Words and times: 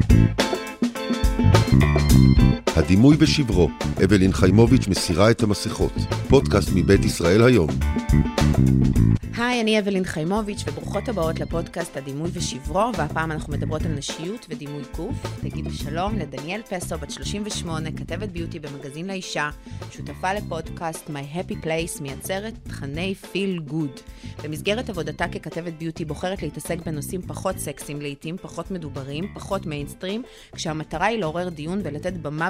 Thank 0.00 0.52
you. 0.52 0.61
הדימוי 2.76 3.16
ושברו, 3.18 3.68
אבלין 4.04 4.32
חיימוביץ' 4.32 4.88
מסירה 4.88 5.30
את 5.30 5.42
המסכות. 5.42 5.92
פודקאסט 6.28 6.68
מבית 6.74 7.04
ישראל 7.04 7.42
היום. 7.42 7.68
היי, 9.36 9.60
אני 9.60 9.78
אבלין 9.78 10.04
חיימוביץ', 10.04 10.64
וברוכות 10.66 11.08
הבאות 11.08 11.40
לפודקאסט 11.40 11.96
הדימוי 11.96 12.30
ושברו, 12.32 12.90
והפעם 12.96 13.32
אנחנו 13.32 13.52
מדברות 13.52 13.82
על 13.82 13.92
נשיות 13.92 14.46
ודימוי 14.50 14.82
גוף. 14.96 15.26
תגידו 15.40 15.70
שלום 15.70 16.18
לדניאל 16.18 16.60
פסו, 16.62 16.98
בת 16.98 17.10
38, 17.10 17.90
כתבת 17.90 18.28
ביוטי 18.28 18.58
במגזין 18.58 19.06
לאישה, 19.06 19.50
שותפה 19.90 20.32
לפודקאסט 20.32 21.10
My 21.10 21.36
Happy 21.36 21.64
Place, 21.64 22.02
מייצרת 22.02 22.54
תכני 22.62 23.14
Feel 23.22 23.70
Good. 23.70 24.00
במסגרת 24.44 24.90
עבודתה 24.90 25.28
ככתבת 25.28 25.72
ביוטי 25.72 26.04
בוחרת 26.04 26.42
להתעסק 26.42 26.78
בנושאים 26.86 27.22
פחות 27.22 27.58
סקסיים, 27.58 28.00
לעיתים 28.00 28.36
פחות 28.36 28.70
מדוברים, 28.70 29.24
פחות 29.34 29.66
מיינסטרים, 29.66 30.22
כשהמטרה 30.54 31.06
היא 31.06 31.18
לעורר 31.18 31.48
דיון 31.48 31.80
ולתת 31.84 32.12
במה 32.12 32.48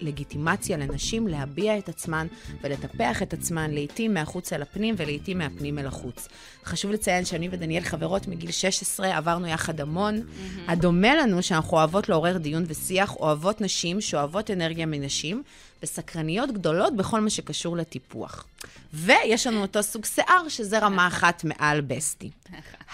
ולגיטימציה 0.00 0.76
לנשים 0.76 1.28
להביע 1.28 1.78
את 1.78 1.88
עצמן 1.88 2.26
ולטפח 2.62 3.22
את 3.22 3.32
עצמן, 3.32 3.70
לעיתים 3.70 4.14
מהחוץ 4.14 4.52
אל 4.52 4.62
הפנים 4.62 4.94
ולעיתים 4.98 5.38
מהפנים 5.38 5.78
אל 5.78 5.86
החוץ. 5.86 6.28
חשוב 6.64 6.90
לציין 6.90 7.24
שאני 7.24 7.48
ודניאל 7.50 7.82
חברות 7.82 8.28
מגיל 8.28 8.50
16, 8.50 9.16
עברנו 9.16 9.46
יחד 9.46 9.80
המון. 9.80 10.18
Mm-hmm. 10.18 10.72
הדומה 10.72 11.14
לנו 11.14 11.42
שאנחנו 11.42 11.76
אוהבות 11.76 12.08
לעורר 12.08 12.38
דיון 12.38 12.64
ושיח, 12.66 13.16
אוהבות 13.16 13.60
נשים, 13.60 14.00
שאוהבות 14.00 14.50
אנרגיה 14.50 14.86
מנשים, 14.86 15.42
וסקרניות 15.86 16.52
גדולות 16.52 16.96
בכל 16.96 17.20
מה 17.20 17.30
שקשור 17.30 17.76
לטיפוח. 17.76 18.46
ויש 18.92 19.46
לנו 19.46 19.62
אותו 19.62 19.82
סוג 19.82 20.04
שיער, 20.04 20.48
שזה 20.48 20.78
רמה 20.78 21.06
אחת 21.06 21.44
מעל 21.44 21.80
בסטי. 21.80 22.30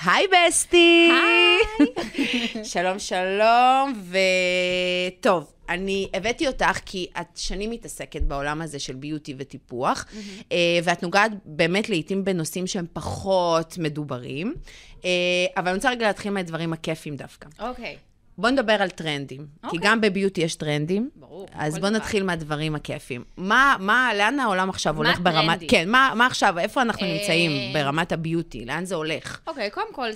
היי 0.05 0.27
בסטי! 0.29 1.11
היי! 1.13 1.87
שלום, 2.73 2.99
שלום, 2.99 4.03
וטוב. 5.19 5.53
אני 5.69 6.09
הבאתי 6.15 6.47
אותך 6.47 6.79
כי 6.85 7.07
את 7.21 7.27
שנים 7.37 7.71
מתעסקת 7.71 8.23
בעולם 8.23 8.63
הזה 8.63 8.79
של 8.79 8.95
ביוטי 8.95 9.35
וטיפוח, 9.39 10.05
mm-hmm. 10.05 10.55
ואת 10.85 11.03
נוגעת 11.03 11.33
באמת 11.45 11.89
לעיתים 11.89 12.25
בנושאים 12.25 12.67
שהם 12.67 12.87
פחות 12.93 13.79
מדוברים, 13.79 14.55
אה, 15.05 15.11
אבל 15.57 15.69
אני 15.69 15.77
רוצה 15.77 15.91
רגע 15.91 16.07
להתחיל 16.07 16.33
מהדברים 16.33 16.73
הכיפים 16.73 17.17
דווקא. 17.17 17.49
אוקיי. 17.61 17.97
Okay. 17.97 18.12
בוא 18.39 18.51
נדבר 18.51 18.73
על 18.73 18.91
טרנדים, 18.91 19.41
okay. 19.41 19.71
כי 19.71 19.77
אוקיי. 19.77 19.91
גם 19.91 20.01
בביוטי 20.01 20.41
יש 20.41 20.55
טרנדים. 20.55 21.11
ברור. 21.17 21.47
אז 21.55 21.79
בוא 21.79 21.89
דבר. 21.89 21.99
נתחיל 21.99 22.23
מהדברים 22.23 22.75
הכיפים. 22.75 23.25
מה, 23.37 23.77
מה, 23.81 24.11
לאן 24.15 24.41
העולם 24.41 24.71
עכשיו 24.71 24.97
הולך 24.97 25.21
ברמת... 25.21 25.35
מה 25.35 25.53
טרנדים? 25.53 25.69
כן, 25.69 25.91
מה, 25.91 26.13
מה 26.17 26.27
עכשיו, 26.27 26.59
איפה 26.59 26.83
אנחנו 26.83 27.07
נמצאים 27.07 27.73
ברמת 27.73 28.13
הביוטי? 28.13 28.65
לאן 28.65 28.85
זה 28.85 28.95
הולך? 28.95 29.41
אוקיי, 29.47 29.69
okay, 29.69 29.71
קודם 29.71 29.95
כל... 29.95 30.09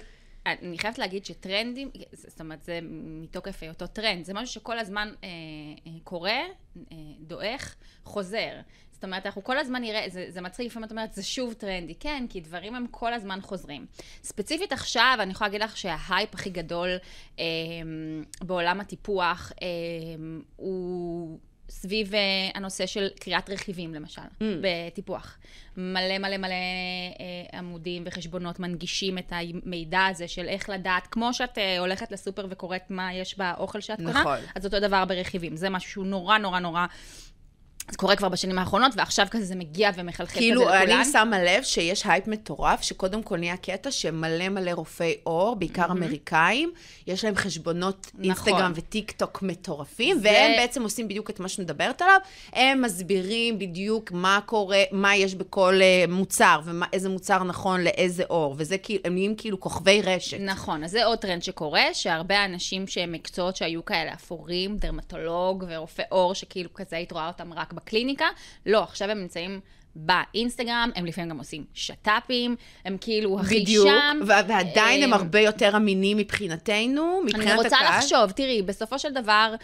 אני 0.47 0.79
חייבת 0.79 0.99
להגיד 0.99 1.25
שטרנדים, 1.25 1.91
זאת 2.13 2.41
אומרת, 2.41 2.63
זה 2.63 2.79
מתוקף 3.23 3.63
היותו 3.63 3.87
טרנד, 3.87 4.25
זה 4.25 4.35
משהו 4.35 4.55
שכל 4.55 4.79
הזמן 4.79 5.13
אה, 5.25 5.29
אה, 5.87 5.93
קורה, 6.05 6.41
אה, 6.93 6.97
דועך, 7.21 7.75
חוזר. 8.05 8.51
זאת 8.97 9.05
אומרת, 9.05 9.27
אנחנו 9.27 9.45
כל 9.45 9.59
הזמן 9.59 9.83
נראה, 9.83 10.05
זה, 10.09 10.27
זה 10.29 10.41
מצחיק, 10.41 10.67
לפעמים 10.67 10.87
את 10.87 10.91
אומרת, 10.91 11.13
זה 11.13 11.23
שוב 11.23 11.53
טרנדי. 11.53 11.95
כן, 11.95 12.25
כי 12.31 12.41
דברים 12.41 12.75
הם 12.75 12.87
כל 12.91 13.13
הזמן 13.13 13.41
חוזרים. 13.43 13.87
ספציפית 14.23 14.73
עכשיו, 14.73 15.19
אני 15.21 15.33
יכולה 15.33 15.49
להגיד 15.49 15.63
לך 15.63 15.77
שההייפ 15.77 16.35
הכי 16.35 16.51
גדול 16.51 16.89
אה, 17.39 17.45
בעולם 18.41 18.81
הטיפוח 18.81 19.53
אה, 19.63 19.67
הוא... 20.57 21.39
סביב 21.69 22.13
uh, 22.13 22.17
הנושא 22.55 22.87
של 22.87 23.09
קריאת 23.21 23.51
רכיבים, 23.51 23.95
למשל, 23.95 24.23
mm. 24.23 24.45
בטיפוח. 24.61 25.39
מלא 25.77 26.19
מלא 26.19 26.37
מלא 26.37 26.55
uh, 27.15 27.57
עמודים 27.57 28.03
וחשבונות 28.07 28.61
מנגישים 28.61 29.19
את 29.19 29.33
המידע 29.33 30.05
הזה 30.05 30.29
של 30.29 30.49
איך 30.49 30.69
לדעת, 30.69 31.07
כמו 31.07 31.35
שאת 31.35 31.59
uh, 31.59 31.61
הולכת 31.79 32.13
לסופר 32.13 32.47
וקוראת 32.51 32.91
מה 32.91 33.15
יש 33.15 33.39
באוכל 33.39 33.81
שאת 33.81 34.01
נכון. 34.01 34.23
קונה, 34.23 34.39
אז 34.55 34.65
אותו 34.65 34.81
דבר 34.81 35.05
ברכיבים. 35.05 35.57
זה 35.57 35.71
משהו 35.71 35.91
שהוא 35.91 36.07
נורא 36.07 36.39
נורא 36.39 36.61
נורא 36.61 36.87
זה 37.91 37.99
קורה 37.99 38.17
כבר 38.17 38.29
בשנים 38.29 38.59
האחרונות, 38.59 38.93
ועכשיו 38.97 39.27
כזה 39.31 39.45
זה 39.45 39.55
מגיע 39.55 39.91
ומחלחל 39.97 40.39
כאילו, 40.39 40.61
כזה 40.61 40.71
לכולן. 40.71 40.87
כאילו, 40.87 41.01
אני 41.03 41.13
שמה 41.13 41.43
לב 41.43 41.63
שיש 41.63 42.07
הייפ 42.07 42.27
מטורף, 42.27 42.83
שקודם 42.83 43.23
כל 43.23 43.37
נהיה 43.37 43.57
קטע 43.57 43.91
שמלא 43.91 44.49
מלא 44.49 44.71
רופאי 44.71 45.15
עור, 45.23 45.57
בעיקר 45.57 45.85
mm-hmm. 45.85 45.91
אמריקאים, 45.91 46.73
יש 47.07 47.25
להם 47.25 47.37
חשבונות 47.37 48.07
נכון. 48.15 48.25
אינסטגרם 48.25 48.73
וטיק 48.75 49.11
טוק 49.11 49.43
מטורפים, 49.43 50.19
זה... 50.19 50.29
והם 50.29 50.53
בעצם 50.57 50.83
עושים 50.83 51.09
בדיוק 51.09 51.31
את 51.31 51.41
מה 51.41 51.49
שמדברת 51.49 52.03
עליו. 52.03 52.21
הם 52.53 52.83
מסבירים 52.83 53.59
בדיוק 53.59 54.13
מה 54.13 54.41
קורה, 54.47 54.83
מה 54.93 55.17
יש 55.17 55.35
בכל 55.35 55.75
uh, 55.81 56.11
מוצר, 56.11 56.61
ואיזה 56.65 57.09
מוצר 57.09 57.45
נכון 57.45 57.81
לאיזה 57.81 58.25
עור, 58.29 58.55
וזה 58.59 58.79
כאילו, 58.79 59.01
הם 59.05 59.15
נהיים 59.15 59.35
כאילו 59.37 59.61
כוכבי 59.61 60.03
רשת. 60.03 60.41
נכון, 60.41 60.85
אז 60.85 60.91
זה 60.91 61.05
עוד 61.05 61.19
טרנד 61.19 61.43
שקורה, 61.43 61.85
שהרבה 61.93 62.45
אנשים 62.45 62.87
שהם 62.87 63.13
מקצועות 63.13 63.57
שהיו 63.57 63.85
כאלה 63.85 64.15
אפורים, 64.15 64.77
דרמטולוג 64.77 65.65
ורופא 65.69 66.03
עור, 66.09 66.35
שכאילו 66.35 66.75
כזה 66.75 66.97
היית 66.97 67.13
רואה 67.13 67.29
אותם 67.29 67.53
רק 67.53 67.73
בקליניקה, 67.77 68.27
לא, 68.67 68.83
עכשיו 68.83 69.11
הם 69.11 69.21
נמצאים 69.21 69.61
באינסטגרם, 69.97 70.91
הם 70.95 71.07
לפעמים 71.07 71.31
גם 71.31 71.39
עושים 71.39 71.65
שת"פים, 71.75 72.57
הם 72.85 72.97
כאילו 73.01 73.41
הכי 73.41 73.61
בדיוק, 73.61 73.89
שם. 73.89 74.19
בדיוק, 74.23 74.49
ועדיין 74.49 75.03
הם, 75.03 75.13
הם 75.13 75.21
הרבה 75.21 75.41
יותר 75.41 75.77
אמינים 75.77 76.17
מבחינתנו, 76.17 77.21
מבחינת 77.25 77.45
הקהל. 77.45 77.59
אני 77.59 77.65
רוצה 77.65 77.77
הקהל. 77.77 77.99
לחשוב, 77.99 78.31
תראי, 78.31 78.63
בסופו 78.63 78.99
של 78.99 79.13
דבר, 79.13 79.55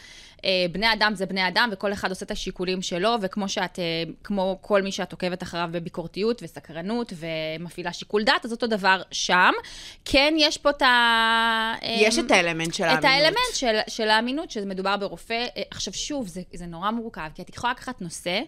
אה, 0.44 0.66
בני 0.72 0.92
אדם 0.92 1.12
זה 1.14 1.26
בני 1.26 1.48
אדם, 1.48 1.68
וכל 1.72 1.92
אחד 1.92 2.10
עושה 2.10 2.26
את 2.26 2.30
השיקולים 2.30 2.82
שלו, 2.82 3.14
וכמו 3.20 3.48
שאת, 3.48 3.78
אה, 3.78 3.84
כמו 4.24 4.58
כל 4.60 4.82
מי 4.82 4.92
שאת 4.92 5.12
עוקבת 5.12 5.42
אחריו 5.42 5.68
בביקורתיות 5.72 6.42
וסקרנות, 6.42 7.12
ומפעילה 7.16 7.92
שיקול 7.92 8.24
דעת, 8.24 8.44
אז 8.44 8.52
אותו 8.52 8.66
דבר 8.66 9.02
שם. 9.10 9.52
כן, 10.04 10.34
יש 10.38 10.58
פה 10.58 10.70
את 10.70 10.82
ה... 10.82 11.74
יש 11.82 12.18
את 12.18 12.30
האלמנט 12.30 12.74
של 12.74 12.84
האמינות. 12.84 13.04
את 13.04 13.10
האלמנט 13.10 13.54
של, 13.54 13.78
של 13.88 14.08
האמינות, 14.08 14.50
שמדובר 14.50 14.96
ברופא. 14.96 15.46
אה, 15.56 15.62
עכשיו, 15.70 15.94
שוב, 15.94 16.26
זה, 16.26 16.40
זה 16.54 16.66
נורא 16.66 16.90
מורכב, 16.90 17.28
כי 17.34 17.42
את 17.42 17.56
יכולה 17.56 17.72
לקחת 17.72 18.00
נושא, 18.00 18.40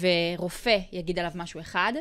ורופא 0.00 0.78
יגיד 0.92 1.18
עליו 1.18 1.32
משהו 1.34 1.60
אחד, 1.60 1.92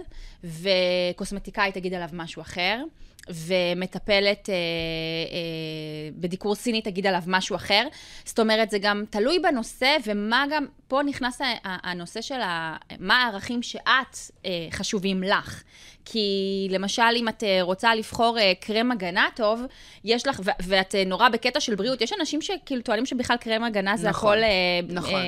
וקוסמטיקאי 0.44 1.72
תגיד 1.72 1.94
עליו 1.94 2.10
משהו 2.14 2.42
אחר. 2.42 2.84
ומטפלת 3.30 4.50
אה, 4.50 4.54
אה, 4.54 6.10
בדיקור 6.16 6.56
סיני 6.56 6.82
תגיד 6.82 7.08
עליו 7.08 7.22
משהו 7.28 7.56
אחר. 7.56 7.88
זאת 8.26 8.40
אומרת, 8.40 8.70
זה 8.70 8.80
גם 8.80 9.04
תלוי 9.10 9.40
בנושא, 9.40 9.98
ומה 10.06 10.46
גם, 10.52 10.66
פה 10.88 11.02
נכנס 11.06 11.42
הנושא 11.64 12.22
של 12.22 12.42
ה, 12.42 12.76
מה 13.00 13.24
הערכים 13.24 13.64
שאת 13.64 14.18
אה, 14.46 14.68
חשובים 14.72 15.24
לך. 15.24 15.64
כי 16.06 16.68
למשל, 16.72 17.02
אם 17.16 17.28
את 17.28 17.44
אה, 17.44 17.62
רוצה 17.62 17.96
לבחור 17.96 18.40
אה, 18.40 18.52
קרם 18.60 18.92
הגנה 18.92 19.28
טוב, 19.36 19.62
יש 20.04 20.28
לך, 20.28 20.42
ואת 20.64 20.96
אה, 20.96 21.04
נורא 21.06 21.30
בקטע 21.30 21.60
של 21.60 21.76
בריאות, 21.76 22.02
יש 22.02 22.14
אנשים 22.20 22.42
שכאילו 22.42 22.82
טוענים 22.82 23.06
שבכלל 23.06 23.38
קרם 23.38 23.64
הגנה 23.64 23.98
זה 23.98 24.10
נכון, 24.10 24.38
הכל... 24.38 24.94
נכון, 24.94 25.22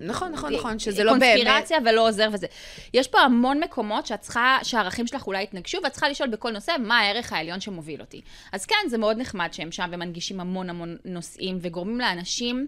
נכון, 0.00 0.32
נכון, 0.32 0.54
נכון, 0.54 0.78
שזה 0.78 1.04
לא 1.04 1.12
באמת... 1.12 1.36
קונספירציה 1.36 1.78
ולא 1.84 2.08
עוזר 2.08 2.28
וזה. 2.32 2.46
יש 2.94 3.08
פה 3.08 3.20
המון 3.20 3.60
מקומות 3.60 4.06
שאת 4.06 4.20
צריכה, 4.20 4.58
שהערכים 4.62 5.06
שלך 5.06 5.26
אולי 5.26 5.42
יתנגשו, 5.42 5.78
ואת 5.84 5.92
צריכה 5.92 6.08
לשאול 6.08 6.28
בכל 6.28 6.50
נושא 6.50 6.72
מה 6.80 6.98
הערך 6.98 7.32
העליון 7.32 7.60
שמוביל 7.60 8.00
אותי. 8.00 8.20
אז 8.52 8.66
כן, 8.66 8.88
זה 8.88 8.98
מאוד 8.98 9.18
נחמד 9.18 9.48
שהם 9.52 9.72
שם 9.72 9.88
ומנגישים 9.92 10.40
המון 10.40 10.70
המון 10.70 10.96
נושאים, 11.04 11.58
וגורמים 11.60 11.98
לאנשים... 11.98 12.66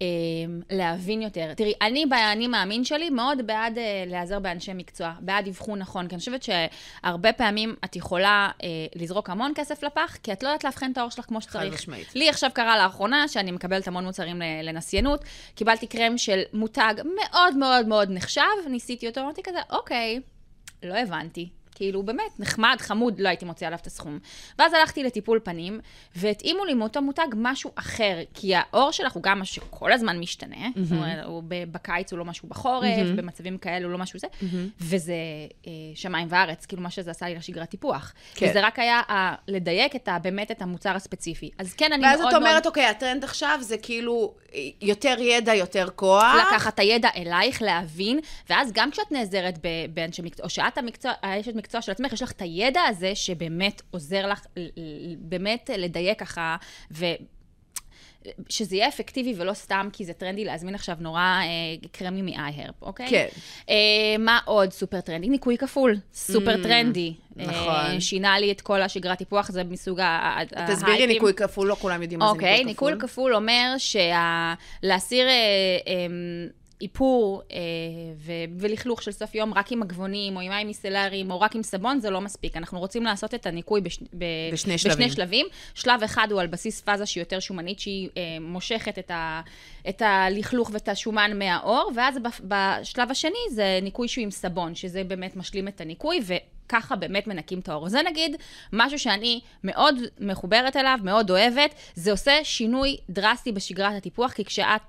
אמ, 0.00 0.60
להבין 0.70 1.22
יותר. 1.22 1.54
תראי, 1.54 1.72
אני 1.82 2.06
באני 2.06 2.46
מאמין 2.46 2.84
שלי 2.84 3.10
מאוד 3.10 3.46
בעד 3.46 3.78
אה, 3.78 4.04
להיעזר 4.06 4.38
באנשי 4.38 4.72
מקצוע, 4.74 5.12
בעד 5.20 5.48
אבחון 5.48 5.78
נכון, 5.78 6.08
כי 6.08 6.14
אני 6.14 6.18
חושבת 6.18 6.42
שהרבה 6.42 7.32
פעמים 7.32 7.74
את 7.84 7.96
יכולה 7.96 8.50
אה, 8.62 8.68
לזרוק 8.96 9.30
המון 9.30 9.52
כסף 9.54 9.82
לפח, 9.82 10.16
כי 10.22 10.32
את 10.32 10.42
לא 10.42 10.48
יודעת 10.48 10.64
לאבחן 10.64 10.92
את 10.92 10.98
האור 10.98 11.10
שלך 11.10 11.24
כמו 11.24 11.40
שצריך. 11.40 11.74
חד 11.74 11.74
משמעית. 11.74 12.14
לי 12.14 12.28
עכשיו 12.28 12.50
קרה 12.54 12.78
לאחרונה 12.78 13.28
שאני 13.28 13.50
מקבלת 13.50 13.88
המון 13.88 14.04
מוצרים 14.04 14.42
לנסיינות, 14.62 15.24
קיבלתי 15.54 15.86
קרם 15.86 16.18
של 16.18 16.42
מותג 16.52 16.94
מאוד 17.04 17.56
מאוד 17.56 17.86
מאוד 17.86 18.08
נחשב, 18.10 18.42
ניסיתי 18.70 19.08
אותו, 19.08 19.20
אמרתי 19.20 19.42
כזה, 19.42 19.58
אוקיי, 19.70 20.20
לא 20.82 20.94
הבנתי. 20.94 21.48
כאילו, 21.78 22.02
באמת, 22.02 22.40
נחמד, 22.40 22.76
חמוד, 22.78 23.20
לא 23.20 23.28
הייתי 23.28 23.44
מוציאה 23.44 23.68
עליו 23.68 23.78
את 23.82 23.86
הסכום. 23.86 24.18
ואז 24.58 24.72
הלכתי 24.72 25.02
לטיפול 25.02 25.40
פנים, 25.44 25.80
והתאימו 26.16 26.64
לי 26.64 26.74
מאותו 26.74 27.02
מותג 27.02 27.26
משהו 27.36 27.70
אחר, 27.74 28.18
כי 28.34 28.52
העור 28.54 28.90
שלך 28.90 29.12
הוא 29.12 29.22
גם 29.22 29.40
משהו 29.40 29.54
שכל 29.54 29.92
הזמן 29.92 30.18
משתנה, 30.18 30.56
mm-hmm. 30.56 30.80
זאת 30.82 30.92
אומרת, 30.92 31.24
הוא 31.24 31.42
בקיץ 31.46 32.12
הוא 32.12 32.18
לא 32.18 32.24
משהו 32.24 32.48
בחורף, 32.48 32.84
mm-hmm. 32.84 33.16
במצבים 33.16 33.58
כאלה 33.58 33.84
הוא 33.84 33.92
לא 33.92 33.98
משהו 33.98 34.18
זה, 34.18 34.26
mm-hmm. 34.26 34.44
וזה 34.80 35.12
אה, 35.66 35.72
שמיים 35.94 36.28
וארץ, 36.30 36.66
כאילו 36.66 36.82
מה 36.82 36.90
שזה 36.90 37.10
עשה 37.10 37.28
לי 37.28 37.34
לשגרת 37.34 37.68
טיפוח. 37.68 38.12
כן. 38.34 38.46
וזה 38.50 38.66
רק 38.66 38.78
היה 38.78 39.00
אה, 39.10 39.34
לדייק 39.48 39.96
את 39.96 40.08
ה, 40.08 40.18
באמת 40.18 40.50
את 40.50 40.62
המוצר 40.62 40.96
הספציפי. 40.96 41.50
אז 41.58 41.74
כן, 41.74 41.92
אני 41.92 42.02
מאוד 42.02 42.18
מאוד... 42.18 42.24
ואז 42.24 42.34
את 42.34 42.40
אומרת, 42.40 42.66
אוקיי, 42.66 42.86
הטרנד 42.86 43.24
עכשיו 43.24 43.58
זה 43.62 43.78
כאילו 43.78 44.34
יותר 44.80 45.16
ידע, 45.20 45.54
יותר 45.54 45.88
כוח. 45.96 46.34
לקחת 46.46 46.74
את 46.74 46.78
הידע 46.78 47.08
אלייך, 47.16 47.62
להבין, 47.62 48.20
ואז 48.50 48.72
גם 48.72 48.90
כשאת 48.90 49.12
נעזרת 49.12 49.58
באנשי 49.94 50.22
מקצוע, 50.22 50.44
או 50.44 50.50
שאת 50.50 50.78
המקצוע, 50.78 51.12
האשת 51.22 51.54
מקצוע 51.54 51.67
של 51.80 51.92
עצמך, 51.92 52.12
יש 52.12 52.22
לך 52.22 52.30
את 52.30 52.42
הידע 52.42 52.80
הזה 52.88 53.14
שבאמת 53.14 53.82
עוזר 53.90 54.26
לך 54.26 54.46
באמת 55.18 55.70
לדייק 55.76 56.20
ככה, 56.20 56.56
ו... 56.90 57.06
שזה 58.48 58.76
יהיה 58.76 58.88
אפקטיבי 58.88 59.34
ולא 59.36 59.52
סתם 59.54 59.88
כי 59.92 60.04
זה 60.04 60.12
טרנדי 60.12 60.44
להזמין 60.44 60.74
עכשיו 60.74 60.96
נורא 61.00 61.20
אה, 61.20 61.88
קרמי 61.92 62.22
מ-iHerb, 62.22 62.72
אוקיי? 62.82 63.06
כן. 63.10 63.26
אה, 63.68 63.74
מה 64.18 64.38
עוד 64.44 64.72
סופר 64.72 65.00
טרנדי? 65.00 65.28
ניקוי 65.28 65.58
כפול, 65.58 65.96
סופר 66.14 66.54
Mm, 66.54 66.62
טרנדי. 66.62 67.14
נכון. 67.36 67.52
אה, 67.68 68.00
שינה 68.00 68.38
לי 68.38 68.52
את 68.52 68.60
כל 68.60 68.82
השגרת 68.82 69.18
טיפוח, 69.18 69.50
זה 69.50 69.64
מסוג 69.64 70.00
ההייפים. 70.00 70.58
תסבירי 70.66 71.06
ניקוי 71.06 71.34
כפול, 71.34 71.66
לא 71.66 71.74
כולם 71.74 72.02
יודעים 72.02 72.18
מה 72.18 72.26
זה 72.26 72.30
אוקיי, 72.32 72.64
ניקוי 72.64 72.74
כפול. 72.74 72.92
ניקוי 72.92 73.08
כפול 73.08 73.34
אומר 73.34 73.74
שלהסיר 73.78 75.26
איפור 76.82 77.42
אה, 77.52 77.58
ו- 78.16 78.32
ולכלוך 78.58 79.02
של 79.02 79.12
סוף 79.12 79.34
יום 79.34 79.54
רק 79.54 79.72
עם 79.72 79.80
מגבונים, 79.80 80.36
או 80.36 80.40
עם 80.40 80.48
מים 80.48 80.66
מיסלריים, 80.66 81.30
או 81.30 81.40
רק 81.40 81.54
עם 81.56 81.62
סבון, 81.62 82.00
זה 82.00 82.10
לא 82.10 82.20
מספיק. 82.20 82.56
אנחנו 82.56 82.78
רוצים 82.78 83.04
לעשות 83.04 83.34
את 83.34 83.46
הניקוי 83.46 83.80
בש- 83.80 83.98
ב- 84.18 84.24
בשני 84.52 84.78
שלבים. 84.78 84.98
בשני 84.98 85.10
שלבים. 85.10 85.46
שלב 85.74 86.02
אחד 86.02 86.28
הוא 86.30 86.40
על 86.40 86.46
בסיס 86.46 86.80
פאזה 86.80 87.06
שהיא 87.06 87.22
יותר 87.22 87.40
שומנית, 87.40 87.80
שהיא 87.80 88.08
אה, 88.16 88.22
מושכת 88.40 88.98
את, 88.98 89.10
ה- 89.10 89.40
את 89.88 90.02
הלכלוך 90.02 90.70
ואת 90.72 90.88
השומן 90.88 91.38
מהאור, 91.38 91.92
ואז 91.96 92.18
ב- 92.18 92.54
בשלב 92.54 93.10
השני 93.10 93.38
זה 93.50 93.78
ניקוי 93.82 94.08
שהוא 94.08 94.22
עם 94.22 94.30
סבון, 94.30 94.74
שזה 94.74 95.04
באמת 95.04 95.36
משלים 95.36 95.68
את 95.68 95.80
הניקוי, 95.80 96.20
ו... 96.26 96.34
ככה 96.70 96.96
באמת 96.96 97.26
מנקים 97.26 97.58
את 97.58 97.68
האור. 97.68 97.88
זה 97.88 98.00
נגיד 98.02 98.36
משהו 98.72 98.98
שאני 98.98 99.40
מאוד 99.64 99.94
מחוברת 100.20 100.76
אליו, 100.76 100.98
מאוד 101.04 101.30
אוהבת, 101.30 101.74
זה 101.94 102.10
עושה 102.10 102.32
שינוי 102.42 102.96
דרסטי 103.10 103.52
בשגרת 103.52 103.92
הטיפוח, 103.96 104.32
כי 104.32 104.44
כשאת 104.44 104.80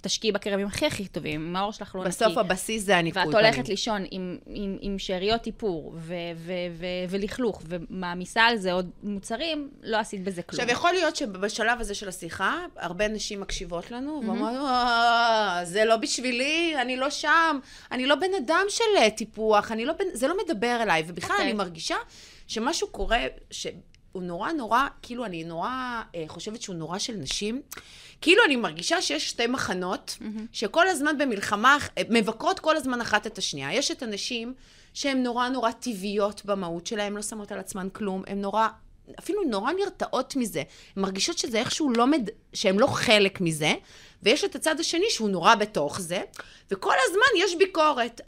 תשקיעי 0.00 0.32
בקרבים 0.32 0.66
הכי 0.66 0.86
הכי 0.86 1.08
טובים, 1.08 1.46
אם 1.48 1.56
האור 1.56 1.72
שלך 1.72 1.94
לא 1.94 2.00
נקי, 2.00 2.08
בסוף 2.10 2.38
הבסיס 2.38 2.82
זה 2.84 2.96
הניקוי 2.96 3.22
ואת 3.22 3.30
פנים. 3.32 3.44
הולכת 3.44 3.68
לישון 3.68 4.04
עם, 4.10 4.38
עם, 4.46 4.78
עם 4.80 4.98
שאריות 4.98 5.46
איפור 5.46 5.92
ו- 5.96 6.14
ו- 6.36 6.52
ו- 6.78 6.86
ולכלוך, 7.08 7.62
ומעמיסה 7.68 8.42
על 8.42 8.56
זה 8.56 8.72
עוד 8.72 8.90
מוצרים, 9.02 9.70
לא 9.82 9.96
עשית 9.96 10.24
בזה 10.24 10.42
כלום. 10.42 10.60
עכשיו, 10.60 10.74
יכול 10.74 10.92
להיות 10.92 11.16
שבשלב 11.16 11.80
הזה 11.80 11.94
של 11.94 12.08
השיחה, 12.08 12.58
הרבה 12.76 13.08
נשים 13.08 13.40
מקשיבות 13.40 13.90
לנו, 13.90 14.22
ואומרות, 14.26 14.52
"אה, 14.52 15.60
זה 15.64 15.84
לא 15.84 15.96
בשבילי, 15.96 16.74
אני 16.80 16.96
לא 16.96 17.10
שם, 17.10 17.58
אני 17.92 18.06
לא 18.06 18.14
בן 18.14 18.34
אדם 18.44 18.64
של 18.68 18.84
אה, 18.98 19.10
טיפוח, 19.10 19.72
אני 19.72 19.84
לא 19.84 19.92
בן... 19.92 20.04
זה 20.12 20.28
לא 20.28 20.34
מדבר 20.44 20.78
אליי. 20.82 21.02
ובכלל, 21.06 21.30
אוקיי. 21.30 21.44
אני 21.44 21.52
מרגישה 21.52 21.96
שמשהו 22.46 22.88
קורה, 22.88 23.18
שהוא 24.16 24.22
נורא 24.22 24.52
נורא, 24.52 24.86
כאילו, 25.02 25.24
אני 25.24 25.44
נורא 25.44 26.02
אה, 26.14 26.24
חושבת 26.28 26.62
שהוא 26.62 26.76
נורא 26.76 26.98
של 26.98 27.12
נשים. 27.16 27.62
כאילו, 28.20 28.42
אני 28.46 28.56
מרגישה 28.56 29.02
שיש 29.02 29.28
שתי 29.28 29.46
מחנות, 29.46 30.18
שכל 30.52 30.88
הזמן 30.88 31.18
במלחמה, 31.18 31.76
אה, 31.98 32.02
מבקרות 32.10 32.60
כל 32.60 32.76
הזמן 32.76 33.00
אחת 33.00 33.26
את 33.26 33.38
השנייה. 33.38 33.74
יש 33.74 33.90
את 33.90 34.02
הנשים 34.02 34.54
שהן 34.94 35.22
נורא 35.22 35.48
נורא 35.48 35.70
טבעיות 35.70 36.44
במהות 36.44 36.86
שלהן, 36.86 37.12
לא 37.12 37.22
שמות 37.22 37.52
על 37.52 37.58
עצמן 37.58 37.88
כלום, 37.92 38.22
הן 38.26 38.40
נורא... 38.40 38.68
אפילו 39.18 39.42
נורא 39.42 39.72
נרתעות 39.72 40.36
מזה. 40.36 40.62
הן 40.96 41.02
מרגישות 41.02 41.38
שזה 41.38 41.58
איכשהו 41.58 41.90
לא 41.90 42.06
מד... 42.06 42.30
שהן 42.52 42.76
לא 42.76 42.86
חלק 42.86 43.40
מזה, 43.40 43.72
ויש 44.26 44.44
את 44.44 44.54
הצד 44.54 44.80
השני 44.80 45.06
שהוא 45.08 45.28
נורא 45.28 45.54
בתוך 45.54 46.00
זה, 46.00 46.22
וכל 46.70 46.94
הזמן 47.08 47.44
יש 47.44 47.56
ביקורת. 47.56 48.20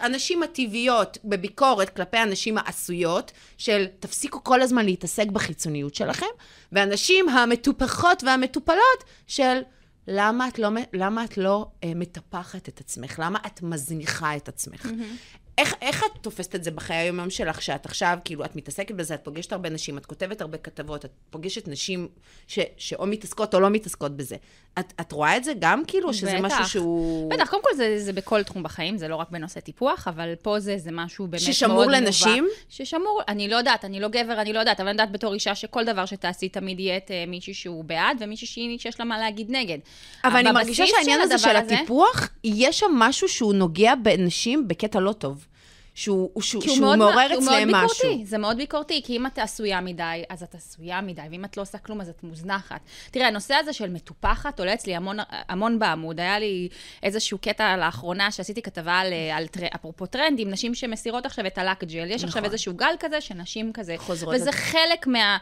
הנשים 0.00 0.42
הטבעיות 0.42 1.18
בביקורת 1.24 1.96
כלפי 1.96 2.16
הנשים 2.16 2.58
העשויות, 2.58 3.32
של 3.58 3.86
תפסיקו 4.00 4.44
כל 4.44 4.62
הזמן 4.62 4.84
להתעסק 4.84 5.26
בחיצוניות 5.26 5.94
שלכם, 5.94 6.26
והנשים 6.72 7.28
המטופחות 7.28 8.24
והמטופלות 8.24 9.04
של 9.26 9.60
למה 10.08 10.48
את 10.48 10.58
לא, 10.58 10.68
למה 10.92 11.24
את 11.24 11.38
לא 11.38 11.66
אה, 11.84 11.92
מטפחת 11.94 12.68
את 12.68 12.80
עצמך? 12.80 13.18
למה 13.18 13.38
את 13.46 13.62
מזניחה 13.62 14.36
את 14.36 14.48
עצמך? 14.48 14.86
Mm-hmm. 14.86 15.44
איך, 15.58 15.74
איך 15.80 16.04
את 16.04 16.10
תופסת 16.20 16.54
את 16.54 16.64
זה 16.64 16.70
בחיי 16.70 16.96
היום-יום 16.96 17.30
שלך, 17.30 17.62
שאת 17.62 17.86
עכשיו, 17.86 18.18
כאילו, 18.24 18.44
את 18.44 18.56
מתעסקת 18.56 18.94
בזה, 18.94 19.14
את 19.14 19.24
פוגשת 19.24 19.52
הרבה 19.52 19.70
נשים, 19.70 19.98
את 19.98 20.06
כותבת 20.06 20.40
הרבה 20.40 20.58
כתבות, 20.58 21.04
את 21.04 21.10
פוגשת 21.30 21.68
נשים 21.68 22.08
ש, 22.46 22.58
שאו 22.76 23.06
מתעסקות 23.06 23.54
או 23.54 23.60
לא 23.60 23.70
מתעסקות 23.70 24.16
בזה. 24.16 24.36
את, 24.78 24.92
את 25.00 25.12
רואה 25.12 25.36
את 25.36 25.44
זה 25.44 25.52
גם, 25.58 25.82
כאילו, 25.86 26.14
שזה 26.14 26.26
בטח. 26.38 26.44
משהו 26.44 26.68
שהוא... 26.68 27.30
בטח, 27.30 27.50
קודם 27.50 27.62
כל 27.62 27.76
זה, 27.76 27.98
זה 27.98 28.12
בכל 28.12 28.42
תחום 28.42 28.62
בחיים, 28.62 28.98
זה 28.98 29.08
לא 29.08 29.16
רק 29.16 29.30
בנושא 29.30 29.60
טיפוח, 29.60 30.08
אבל 30.08 30.34
פה 30.42 30.60
זה, 30.60 30.78
זה 30.78 30.90
משהו 30.92 31.26
באמת 31.26 31.42
מאוד 31.42 31.52
ששמור 31.52 31.84
מובן. 31.84 31.90
לנשים? 32.04 32.46
ששמור, 32.68 33.20
אני 33.28 33.48
לא 33.48 33.56
יודעת, 33.56 33.84
אני 33.84 34.00
לא 34.00 34.08
גבר, 34.08 34.40
אני 34.40 34.52
לא 34.52 34.58
יודעת, 34.58 34.80
אבל 34.80 34.88
אני 34.88 34.94
יודעת 34.94 35.12
בתור 35.12 35.34
אישה 35.34 35.54
שכל 35.54 35.84
דבר 35.84 36.06
שתעשי 36.06 36.48
תמיד 36.48 36.80
יהיה 36.80 36.96
את 36.96 37.10
אה, 37.10 37.24
מישהי 37.28 37.54
שהוא 37.54 37.84
בעד, 37.84 38.16
ומישהי 38.20 38.46
שהיא- 38.46 38.78
שיש 38.78 39.00
לה 39.00 39.04
מה 39.06 39.18
להגיד 39.18 39.46
נגד. 39.50 39.78
אבל 40.24 40.36
אני 40.36 40.42
בבסיס 40.52 40.54
מרגישה 40.54 40.86
שהעניין 40.86 41.20
הזה 41.20 41.34
הדבר 41.34 41.48
של 41.48 41.56
הטיפוח, 41.56 42.28
יש 42.44 42.78
שם 42.78 42.90
משהו 42.94 43.28
שהוא 43.28 43.54
נוגע 43.54 43.94
בנשים 44.02 44.68
בקטע 44.68 45.00
לא 45.00 45.12
טוב. 45.12 45.46
שהוא, 45.94 46.42
שהוא, 46.42 46.62
כי 46.62 46.68
הוא 46.68 46.76
שהוא 46.76 46.86
מאוד- 46.86 46.98
מעורר 46.98 47.26
הוא 47.34 47.42
אצלם 47.42 47.68
מאוד 47.70 47.84
משהו. 47.84 47.98
ביקורתי, 48.08 48.26
זה 48.26 48.38
מאוד 48.38 48.56
ביקורתי, 48.56 49.02
כי 49.04 49.16
אם 49.16 49.26
את 49.26 49.38
עשויה 49.38 49.80
מדי, 49.80 50.22
אז 50.28 50.42
את 50.42 50.54
עשויה 50.54 51.00
מדי, 51.00 51.22
ואם 51.30 51.44
את 51.44 51.56
לא 51.56 51.62
עושה 51.62 51.78
כלום, 51.78 52.00
אז 52.00 52.08
את 52.08 52.22
מוזנחת. 52.22 52.80
תראה, 53.10 53.28
הנושא 53.28 53.54
הזה 53.54 53.72
של 53.72 53.90
מטופחת 53.90 54.58
עולה 54.58 54.74
אצלי 54.74 54.96
המון, 54.96 55.16
המון 55.48 55.78
בעמוד. 55.78 56.20
היה 56.20 56.38
לי 56.38 56.68
איזשהו 57.02 57.38
קטע 57.38 57.76
לאחרונה 57.76 58.30
שעשיתי 58.30 58.62
כתבה 58.62 58.92
על, 58.92 59.12
על 59.32 59.46
טר- 59.46 59.66
אפרופו 59.74 60.06
טרנדים, 60.06 60.50
נשים 60.50 60.74
שמסירות 60.74 61.26
עכשיו 61.26 61.46
את 61.46 61.58
הלק 61.58 61.84
ג'ל. 61.84 62.10
יש 62.10 62.24
עכשיו 62.24 62.28
נכון. 62.40 62.44
איזשהו 62.44 62.74
גל 62.74 62.94
כזה 63.00 63.20
שנשים 63.20 63.72
כזה, 63.72 63.94
חוזרות 63.98 64.34
וזה 64.34 64.42
לזה. 64.50 64.52
חלק 64.52 65.06
מה... 65.06 65.36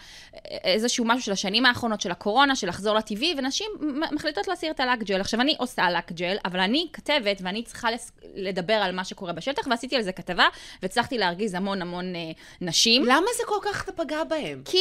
איזשהו 0.64 1.04
משהו 1.04 1.22
של 1.22 1.32
השנים 1.32 1.66
האחרונות, 1.66 2.00
של 2.00 2.10
הקורונה, 2.10 2.56
של 2.56 2.68
לחזור 2.68 2.94
לטבעי, 2.96 3.34
ונשים 3.38 3.66
מחליטות 4.12 4.48
להסיר 4.48 4.70
את 4.70 4.80
הלק 4.80 5.02
ג'ל. 5.02 5.20
עכשיו, 5.20 5.40
אני 5.40 5.54
עושה 5.58 5.90
לק 5.90 6.12
ג'ל, 6.12 6.36
אבל 6.44 6.60
אני 6.60 6.86
כתבת, 6.92 7.40
ואני 7.42 7.62
צריכה. 7.62 7.88
לדבר 8.34 8.72
על 8.74 8.92
מה 8.94 9.04
שקורה 9.04 9.32
בשטח, 9.32 9.66
ועשיתי 9.70 9.96
על 9.96 10.02
זה 10.02 10.12
כתבה, 10.12 10.41
והצלחתי 10.82 11.18
להרגיז 11.18 11.54
המון 11.54 11.82
המון 11.82 12.14
אה, 12.16 12.20
נשים. 12.60 13.04
למה 13.04 13.26
זה 13.36 13.42
כל 13.46 13.58
כך 13.62 13.90
פגע 13.90 14.24
בהם? 14.24 14.62
כי, 14.64 14.78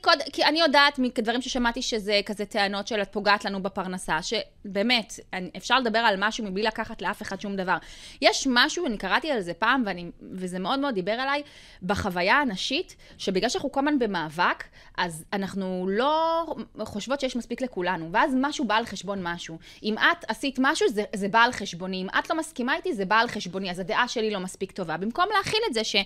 קוד, 0.00 0.18
כי 0.32 0.44
אני 0.44 0.60
יודעת 0.60 0.98
מדברים 0.98 1.42
ששמעתי 1.42 1.82
שזה 1.82 2.20
כזה 2.26 2.44
טענות 2.44 2.88
של 2.88 3.02
את 3.02 3.12
פוגעת 3.12 3.44
לנו 3.44 3.62
בפרנסה, 3.62 4.18
שבאמת, 4.22 5.12
אני- 5.32 5.50
אפשר 5.56 5.78
לדבר 5.78 5.98
על 5.98 6.14
משהו 6.18 6.44
מבלי 6.44 6.62
לקחת 6.62 7.02
לאף 7.02 7.22
אחד 7.22 7.40
שום 7.40 7.56
דבר. 7.56 7.76
יש 8.22 8.46
משהו, 8.50 8.86
אני 8.86 8.98
קראתי 8.98 9.30
על 9.30 9.40
זה 9.40 9.54
פעם, 9.54 9.82
ואני, 9.86 10.10
וזה 10.32 10.58
מאוד 10.58 10.78
מאוד 10.78 10.94
דיבר 10.94 11.12
עליי, 11.12 11.42
בחוויה 11.82 12.36
הנשית, 12.36 12.96
שבגלל 13.18 13.48
שאנחנו 13.48 13.72
כל 13.72 13.80
הזמן 13.80 13.98
במאבק, 13.98 14.64
אז 14.98 15.24
אנחנו 15.32 15.86
לא 15.90 16.44
חושבות 16.82 17.20
שיש 17.20 17.36
מספיק 17.36 17.60
לכולנו, 17.60 18.08
ואז 18.12 18.32
משהו 18.40 18.64
בא 18.64 18.74
על 18.74 18.86
חשבון 18.86 19.18
משהו. 19.22 19.58
אם 19.82 19.94
את 19.98 20.24
עשית 20.28 20.56
משהו, 20.62 20.88
זה, 20.88 21.02
זה 21.16 21.28
בא 21.28 21.38
על 21.42 21.52
חשבוני. 21.52 22.02
אם 22.02 22.06
את 22.18 22.30
לא 22.30 22.36
מסכימה 22.36 22.76
איתי, 22.76 22.94
זה 22.94 23.04
בא 23.04 23.16
על 23.16 23.28
חשבוני, 23.28 23.70
אז 23.70 23.78
הדעה 23.78 24.08
שלי 24.08 24.30
לא 24.30 24.40
מספיק 24.40 24.72
טובה. 24.72 24.87
במקום 24.96 25.26
להכיל 25.36 25.60
את 25.68 25.74
זה 25.74 25.84
ש... 25.84 25.96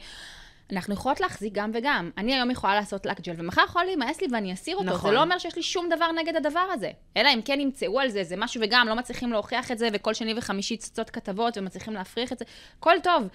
אנחנו 0.73 0.94
יכולות 0.94 1.20
להחזיק 1.20 1.52
גם 1.52 1.70
וגם. 1.75 2.11
אני 2.19 2.34
היום 2.34 2.50
יכולה 2.50 2.75
לעשות 2.75 3.06
לק 3.06 3.20
ג'ל, 3.20 3.32
ומחר 3.37 3.62
יכול 3.64 3.84
להימאס 3.84 4.20
לי 4.20 4.26
ואני 4.32 4.52
אסיר 4.52 4.76
אותו. 4.76 4.87
נכון. 4.87 5.11
זה 5.11 5.17
לא 5.17 5.23
אומר 5.23 5.38
שיש 5.38 5.56
לי 5.56 5.62
שום 5.62 5.88
דבר 5.88 6.12
נגד 6.12 6.37
הדבר 6.37 6.67
הזה. 6.73 6.90
אלא 7.17 7.29
אם 7.34 7.43
כן 7.43 7.61
ימצאו 7.61 8.00
על 8.00 8.08
זה 8.08 8.19
איזה 8.19 8.37
משהו 8.37 8.61
וגם 8.64 8.88
לא 8.88 8.94
מצליחים 8.94 9.32
להוכיח 9.32 9.73
את 9.73 9.79
זה, 9.79 9.88
וכל 9.93 10.14
שני 10.14 10.34
וחמישי 10.37 10.76
צצות 10.76 11.11
כתבות 11.11 11.58
ומצליחים 11.58 11.94
להפריך 11.94 12.32
את 12.32 12.38
זה. 12.38 12.44
הכל 12.79 12.94
טוב. 13.02 13.29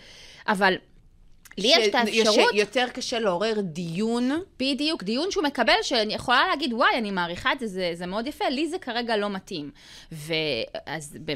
אבל 0.48 0.74
לי 1.58 1.68
יש 1.68 1.88
את 1.88 1.96
האפשרות... 1.96 2.52
שיותר 2.52 2.86
קשה 2.94 3.20
לעורר 3.20 3.62
דיון. 3.62 4.32
בדיוק, 4.60 5.04
דיון 5.04 5.32
שהוא 5.32 5.44
מקבל, 5.44 5.74
שאני 5.82 6.14
יכולה 6.14 6.48
להגיד, 6.48 6.74
וואי, 6.74 6.98
אני 6.98 7.12
מעריכה 7.12 7.52
את 7.52 7.60
זה, 7.60 7.68
זה, 7.68 7.92
זה 7.94 8.06
מאוד 8.06 8.28
יפה, 8.28 8.50
לי 8.50 8.68
זה 8.68 8.80
כרגע 8.80 9.18
לא 9.18 9.30
מתאים. 9.30 9.72
ואז 10.12 11.18
ב, 11.25 11.34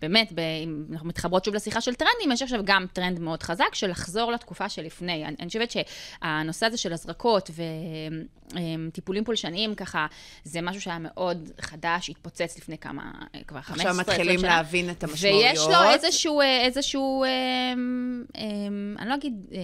באמת, 0.00 0.32
ב, 0.32 0.38
אם 0.38 0.84
אנחנו 0.92 1.08
מתחברות 1.08 1.44
שוב 1.44 1.54
לשיחה 1.54 1.80
של 1.80 1.94
טרנדים, 1.94 2.32
יש 2.32 2.42
עכשיו 2.42 2.60
גם 2.64 2.86
טרנד 2.92 3.20
מאוד 3.20 3.42
חזק 3.42 3.74
של 3.74 3.90
לחזור 3.90 4.32
לתקופה 4.32 4.68
שלפני. 4.68 5.24
אני, 5.24 5.36
אני 5.40 5.46
חושבת 5.46 5.70
שהנושא 5.70 6.66
הזה 6.66 6.76
של 6.76 6.92
הזרקות 6.92 7.50
וטיפולים 8.86 9.24
פולשניים, 9.24 9.74
ככה, 9.74 10.06
זה 10.44 10.60
משהו 10.60 10.80
שהיה 10.80 10.98
מאוד 10.98 11.50
חדש, 11.60 12.10
התפוצץ 12.10 12.58
לפני 12.58 12.78
כמה, 12.78 13.12
כבר 13.46 13.60
15 13.60 13.90
עכשיו 13.90 14.00
20 14.00 14.00
מתחילים 14.00 14.38
שנה. 14.38 14.48
להבין 14.48 14.90
את 14.90 15.04
המשמעויות. 15.04 15.42
ויש 15.50 15.60
לו 15.68 15.90
איזשהו, 15.90 16.40
אה, 16.40 16.60
איזשהו, 16.60 17.24
אה, 17.24 17.28
אה, 18.36 18.44
אני 18.98 19.08
לא 19.08 19.14
אגיד 19.14 19.34
אה, 19.52 19.58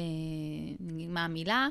מה 1.09 1.25
המילה, 1.25 1.69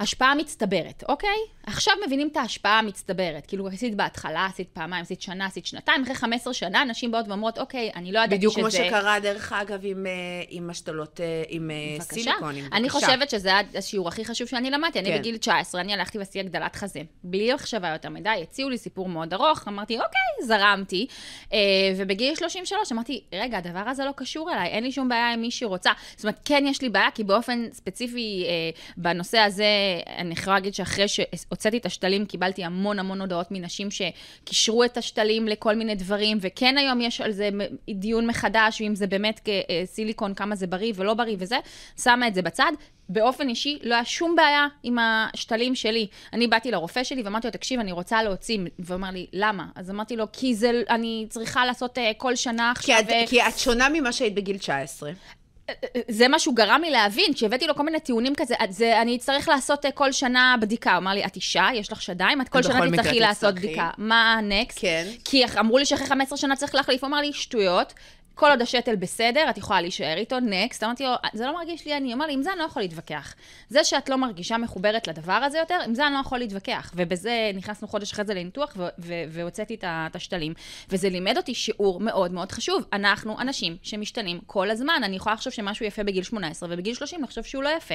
השפעה 0.00 0.34
מצטברת, 0.34 1.04
אוקיי? 1.08 1.38
עכשיו 1.66 1.94
מבינים 2.06 2.28
את 2.32 2.36
ההשפעה 2.36 2.78
המצטברת. 2.78 3.46
כאילו, 3.46 3.68
עשית 3.68 3.94
בהתחלה, 3.94 4.46
עשית 4.46 4.68
פעמיים, 4.72 5.02
עשית 5.02 5.22
שנה, 5.22 5.46
עשית 5.46 5.66
שנתיים, 5.66 6.02
אחרי 6.02 6.14
15 6.14 6.54
שנה, 6.54 6.84
נשים 6.84 7.10
באות 7.10 7.28
ואומרות, 7.28 7.58
אוקיי, 7.58 7.90
אני 7.96 8.12
לא 8.12 8.18
ידעתי 8.18 8.36
שזה... 8.36 8.36
בדיוק 8.36 8.54
כמו 8.54 8.70
שקרה, 8.70 9.20
דרך 9.20 9.52
אגב, 9.52 9.80
עם, 9.82 10.06
אה, 10.06 10.12
עם 10.48 10.70
השתלות, 10.70 11.20
אה, 11.20 11.42
עם 11.48 11.70
אה, 11.70 11.76
בבקשה. 11.98 12.14
סיליקונים. 12.14 12.64
אני 12.72 12.88
בבקשה. 12.88 13.06
חושבת 13.06 13.30
שזה 13.30 13.52
השיעור 13.78 14.08
הכי 14.08 14.24
חשוב 14.24 14.48
שאני 14.48 14.70
למדתי. 14.70 14.98
אני 14.98 15.08
כן. 15.08 15.18
בגיל 15.18 15.36
19, 15.36 15.80
אני 15.80 15.94
הלכתי 15.94 16.18
ועשיתי 16.18 16.40
הגדלת 16.40 16.76
חזה. 16.76 17.00
בלי 17.24 17.54
מחשבה 17.54 17.88
יותר 17.88 18.08
מדי, 18.08 18.28
הציעו 18.42 18.70
לי 18.70 18.78
סיפור 18.78 19.08
מאוד 19.08 19.34
ארוך, 19.34 19.68
אמרתי, 19.68 19.94
אוקיי, 19.94 20.46
זרמתי. 20.46 21.06
ובגיל 21.96 22.34
33 22.34 22.92
אמרתי, 22.92 23.24
רגע, 23.32 23.58
הדבר 23.58 23.82
הזה 23.86 24.04
לא 24.04 24.12
קשור 24.16 24.52
אליי, 24.52 24.68
אין 24.68 24.84
לי 24.84 24.92
שום 24.92 25.08
בעיה 25.08 25.32
עם 25.32 25.40
מי 25.40 25.50
שרוצה. 25.50 25.90
זאת 26.16 26.24
אומרת, 26.24 26.40
כן 26.44 26.64
יש 26.66 26.82
לי 26.82 26.88
בעיה, 26.88 27.10
כי 27.14 27.24
באופן 27.24 27.66
ספציפי, 27.72 28.44
בנושא 28.96 29.38
הזה, 29.38 29.64
אני 30.18 30.32
יכולה 30.32 30.56
להגיד 30.56 30.74
שאחרי 30.74 31.08
שהוצאתי 31.08 31.76
את 31.78 31.86
השתלים, 31.86 32.26
קיבלתי 32.26 32.64
המון 32.64 32.98
המון 32.98 33.20
הודעות 33.20 33.46
מנשים 33.50 33.88
שקישרו 33.90 34.84
את 34.84 34.96
השתלים 34.96 35.48
לכל 35.48 35.76
מיני 35.76 35.94
דברים, 35.94 36.38
וכן 36.40 36.78
היום 36.78 37.00
יש 37.00 37.20
על 37.20 37.32
זה 37.32 37.48
דיון 37.90 38.26
מחדש, 38.26 38.80
ואם 38.80 38.94
זה 38.94 39.06
באמת 39.06 39.48
סיליקון, 39.84 40.34
כמה 40.34 40.56
זה 40.56 40.66
בריא 40.66 40.92
ולא 40.96 41.14
בריא 41.14 41.36
וזה, 41.38 41.56
שמה 42.02 42.28
את 42.28 42.34
זה 42.34 42.42
בצד. 42.42 42.72
באופן 43.12 43.48
אישי, 43.48 43.78
לא 43.82 43.94
היה 43.94 44.04
שום 44.04 44.36
בעיה 44.36 44.66
עם 44.82 44.96
השתלים 45.00 45.74
שלי. 45.74 46.06
אני 46.32 46.46
באתי 46.46 46.70
לרופא 46.70 47.04
שלי 47.04 47.22
ואמרתי 47.22 47.46
לו, 47.46 47.50
תקשיב, 47.50 47.80
אני 47.80 47.92
רוצה 47.92 48.22
להוציא, 48.22 48.58
והוא 48.78 48.96
אמר 48.96 49.10
לי, 49.10 49.26
למה? 49.32 49.66
אז 49.74 49.90
אמרתי 49.90 50.16
לו, 50.16 50.26
כי 50.32 50.54
זה, 50.54 50.82
אני 50.90 51.26
צריכה 51.28 51.66
לעשות 51.66 51.98
uh, 51.98 52.00
כל 52.16 52.36
שנה 52.36 52.70
עכשיו... 52.70 52.96
כי 52.96 53.02
את, 53.02 53.26
ו... 53.26 53.30
כי 53.30 53.42
את 53.42 53.58
שונה 53.58 53.88
ממה 53.88 54.12
שהיית 54.12 54.34
בגיל 54.34 54.58
19. 54.58 55.10
זה 56.08 56.28
מה 56.28 56.38
שהוא 56.38 56.56
גרם 56.56 56.80
לי 56.84 56.90
להבין, 56.90 57.34
כשהבאתי 57.34 57.66
לו 57.66 57.74
כל 57.74 57.82
מיני 57.82 58.00
טיעונים 58.00 58.34
כזה, 58.34 58.54
זה, 58.70 59.00
אני 59.00 59.16
אצטרך 59.16 59.48
לעשות 59.48 59.86
אה, 59.86 59.90
כל 59.90 60.12
שנה 60.12 60.54
בדיקה. 60.60 60.90
הוא 60.90 60.98
אמר 60.98 61.10
לי, 61.10 61.24
את 61.24 61.36
אישה, 61.36 61.68
יש 61.74 61.92
לך 61.92 62.02
שדיים, 62.02 62.40
את 62.40 62.48
כל 62.48 62.62
שנה 62.62 62.90
תצטרכי 62.90 63.20
לעשות 63.20 63.54
בדיקה. 63.54 63.90
מה 63.98 64.32
הנקסט? 64.32 64.78
כן. 64.80 65.06
כי 65.24 65.44
אמרו 65.60 65.78
לי 65.78 65.84
שאחרי 65.84 66.06
15 66.06 66.38
שנה 66.38 66.56
צריך 66.56 66.74
להחליף. 66.74 67.04
הוא 67.04 67.08
אמר 67.08 67.20
לי, 67.20 67.32
שטויות. 67.32 67.92
כל 68.40 68.50
עוד 68.50 68.62
השתל 68.62 68.96
בסדר, 68.96 69.50
את 69.50 69.58
יכולה 69.58 69.80
להישאר 69.80 70.16
איתו, 70.16 70.40
נקסט. 70.40 70.82
אמרתי 70.84 71.04
לו, 71.04 71.10
זה 71.32 71.46
לא 71.46 71.54
מרגיש 71.54 71.86
לי 71.86 71.96
אני. 71.96 72.14
אמר 72.14 72.26
לי, 72.26 72.32
עם 72.32 72.42
זה 72.42 72.50
אני 72.52 72.58
לא 72.58 72.64
יכול 72.64 72.82
להתווכח. 72.82 73.34
זה 73.68 73.84
שאת 73.84 74.08
לא 74.08 74.16
מרגישה 74.16 74.58
מחוברת 74.58 75.08
לדבר 75.08 75.32
הזה 75.32 75.58
יותר, 75.58 75.78
עם 75.84 75.94
זה 75.94 76.06
אני 76.06 76.14
לא 76.14 76.18
יכול 76.18 76.38
להתווכח. 76.38 76.92
ובזה 76.96 77.50
נכנסנו 77.54 77.88
חודש 77.88 78.12
אחרי 78.12 78.24
זה 78.24 78.34
לניתוח, 78.34 78.76
והוצאתי 79.28 79.74
את 79.84 80.16
השתלים. 80.16 80.54
וזה 80.88 81.08
לימד 81.08 81.36
אותי 81.36 81.54
שיעור 81.54 82.00
מאוד 82.00 82.32
מאוד 82.32 82.52
חשוב. 82.52 82.84
אנחנו 82.92 83.40
אנשים 83.40 83.76
שמשתנים 83.82 84.40
כל 84.46 84.70
הזמן. 84.70 85.00
אני 85.04 85.16
יכולה 85.16 85.34
לחשוב 85.34 85.52
שמשהו 85.52 85.86
יפה 85.86 86.02
בגיל 86.02 86.22
18, 86.22 86.68
ובגיל 86.72 86.94
30 86.94 87.22
לחשוב 87.22 87.44
שהוא 87.44 87.62
לא 87.62 87.68
יפה. 87.68 87.94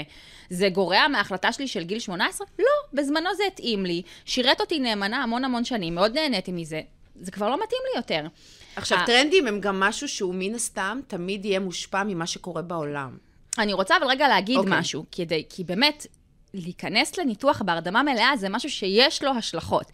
זה 0.50 0.70
גורע 0.70 1.08
מההחלטה 1.08 1.52
שלי 1.52 1.68
של 1.68 1.84
גיל 1.84 2.00
18? 2.00 2.48
לא, 2.60 2.66
בזמנו 2.94 3.30
זה 3.38 3.44
התאים 3.48 3.86
לי, 3.86 4.02
שירת 4.26 4.62
אותי 4.62 4.80
נאמנה 4.80 5.24
המון 5.24 5.46
המון 5.46 5.66
שנים, 5.66 5.96
מאוד 5.96 6.18
נהניתי 6.18 6.52
מזה. 6.52 6.82
זה 7.22 7.32
כבר 7.32 7.50
לא 7.50 7.56
מתאים 7.56 7.82
לי 7.92 8.00
יותר. 8.00 8.28
עכשיו, 8.76 8.98
אה. 8.98 9.06
טרנדים 9.06 9.48
הם 9.48 9.60
גם 9.60 9.80
משהו 9.80 10.08
שהוא 10.08 10.36
מן 10.38 10.56
הסתם 10.56 11.00
תמיד 11.08 11.46
יהיה 11.46 11.60
מושפע 11.60 12.04
ממה 12.04 12.28
שקורה 12.28 12.62
בעולם. 12.62 13.18
אני 13.58 13.74
רוצה 13.74 13.98
אבל 13.98 14.08
רגע 14.08 14.28
להגיד 14.28 14.58
okay. 14.58 14.60
אוקיי. 14.60 14.80
משהו, 14.80 15.06
כדי, 15.12 15.44
כי 15.50 15.64
באמת, 15.64 16.08
להיכנס 16.54 17.18
לניתוח 17.18 17.62
בהרדמה 17.62 18.04
מלאה 18.04 18.38
זה 18.38 18.50
משהו 18.50 18.70
שיש 18.70 19.24
לו 19.24 19.32
השלכות. 19.32 19.92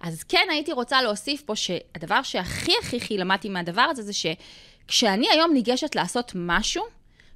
אז 0.00 0.22
כן 0.22 0.46
הייתי 0.50 0.72
רוצה 0.72 1.02
להוסיף 1.02 1.42
פה 1.42 1.56
שהדבר 1.56 2.22
שהכי 2.22 2.72
הכי 2.82 2.96
הכי 2.96 3.18
למדתי 3.18 3.48
מהדבר 3.48 3.82
הזה, 3.82 4.02
זה 4.02 4.12
שכשאני 4.12 5.26
היום 5.32 5.52
ניגשת 5.52 5.94
לעשות 5.94 6.32
משהו, 6.34 6.84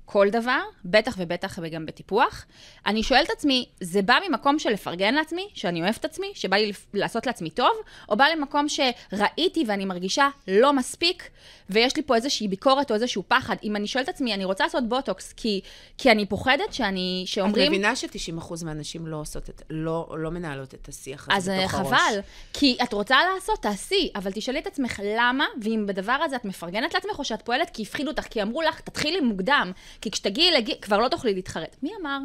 כל 0.06 0.28
דבר, 0.30 0.60
בטח 0.84 1.14
ובטח 1.18 1.58
וגם 1.62 1.86
בטיפוח. 1.86 2.44
אני 2.86 3.02
שואלת 3.02 3.26
את 3.26 3.30
עצמי, 3.30 3.66
זה 3.80 4.02
בא 4.02 4.18
ממקום 4.28 4.58
של 4.58 4.70
לפרגן 4.70 5.14
לעצמי, 5.14 5.48
שאני 5.54 5.82
אוהבת 5.82 5.96
את 5.96 6.04
עצמי, 6.04 6.26
שבא 6.34 6.56
לי 6.56 6.72
לעשות 6.94 7.26
לעצמי 7.26 7.50
טוב, 7.50 7.72
או 8.08 8.16
בא 8.16 8.24
למקום 8.24 8.66
שראיתי 8.68 9.64
ואני 9.66 9.84
מרגישה 9.84 10.28
לא 10.48 10.72
מספיק, 10.72 11.30
ויש 11.70 11.96
לי 11.96 12.02
פה 12.02 12.14
איזושהי 12.14 12.48
ביקורת 12.48 12.90
או 12.90 12.94
איזשהו 12.94 13.22
פחד. 13.28 13.56
אם 13.62 13.76
אני 13.76 13.86
שואלת 13.86 14.08
את 14.08 14.14
עצמי, 14.14 14.34
אני 14.34 14.44
רוצה 14.44 14.64
לעשות 14.64 14.88
בוטוקס, 14.88 15.32
כי, 15.32 15.60
כי 15.98 16.10
אני 16.10 16.26
פוחדת 16.26 16.72
שאני, 16.72 17.24
שאומרים... 17.26 17.64
את 17.64 17.68
מבינה 17.68 17.96
ש-90% 17.96 18.64
מהנשים 18.64 19.06
לא 19.06 19.16
עושות 19.16 19.50
את, 19.50 19.62
לא, 19.70 20.08
לא 20.18 20.30
מנהלות 20.30 20.74
את 20.74 20.88
השיח 20.88 21.28
הזה 21.32 21.58
בתוך 21.58 21.70
חבל, 21.70 21.80
הראש. 21.80 21.92
אז 21.92 22.08
חבל, 22.08 22.20
כי 22.52 22.76
את 22.82 22.92
רוצה 22.92 23.16
לעשות, 23.34 23.62
תעשי, 23.62 24.10
אבל 24.14 24.32
תשאלי 24.32 24.58
את 24.58 24.66
עצמך 24.66 25.00
למה, 25.04 25.44
ואם 25.62 25.84
בדבר 25.86 26.18
הזה 26.24 26.36
את 26.36 26.44
מפרגנת 26.44 26.94
לעצמך, 26.94 27.18
או 27.18 27.24
שאת 27.24 27.42
פועלת 27.42 27.70
כי 27.70 27.82
הפחידו 27.82 28.10
אותך, 28.10 28.22
כי 28.22 28.42
אמרו 28.42 28.62
לך, 28.62 28.80
תתחילי 28.80 29.20
מוקדם, 29.20 29.72
כי 30.00 30.10
כשתגיעי 30.10 30.50
לגיל, 30.50 30.74
כבר 30.82 30.98
לא 30.98 31.08
תוכלי 31.08 31.34
להתחרט. 31.34 31.76
מי 31.82 31.90
אמר? 32.00 32.18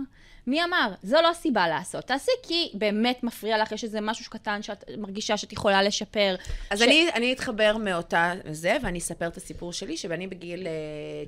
מי 0.48 0.64
אמר? 0.64 0.94
זו 1.04 1.18
לא 1.22 1.34
סיבה 1.34 1.68
לעשות. 1.68 2.06
תעשי 2.06 2.32
כי 2.44 2.70
באמת 2.74 3.24
מפריע 3.24 3.58
לך, 3.58 3.72
יש 3.72 3.84
איזה 3.84 4.02
משהו 4.02 4.32
קטן 4.32 4.62
שאת 4.62 4.84
מרגישה 4.98 5.38
שאת 5.38 5.54
יכולה 5.54 5.84
לשפר. 5.84 6.36
אז 6.70 6.80
ש... 6.80 6.82
אני, 6.82 7.10
אני 7.14 7.34
אתחבר 7.34 7.78
מאותה 7.78 8.34
זה, 8.52 8.78
ואני 8.84 9.00
אספר 9.00 9.28
את 9.28 9.38
הסיפור 9.38 9.74
שלי, 9.74 9.98
שבני 9.98 10.28
בגיל 10.28 10.68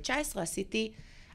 19 0.02 0.40
אה, 0.40 0.42
עשיתי... 0.42 0.90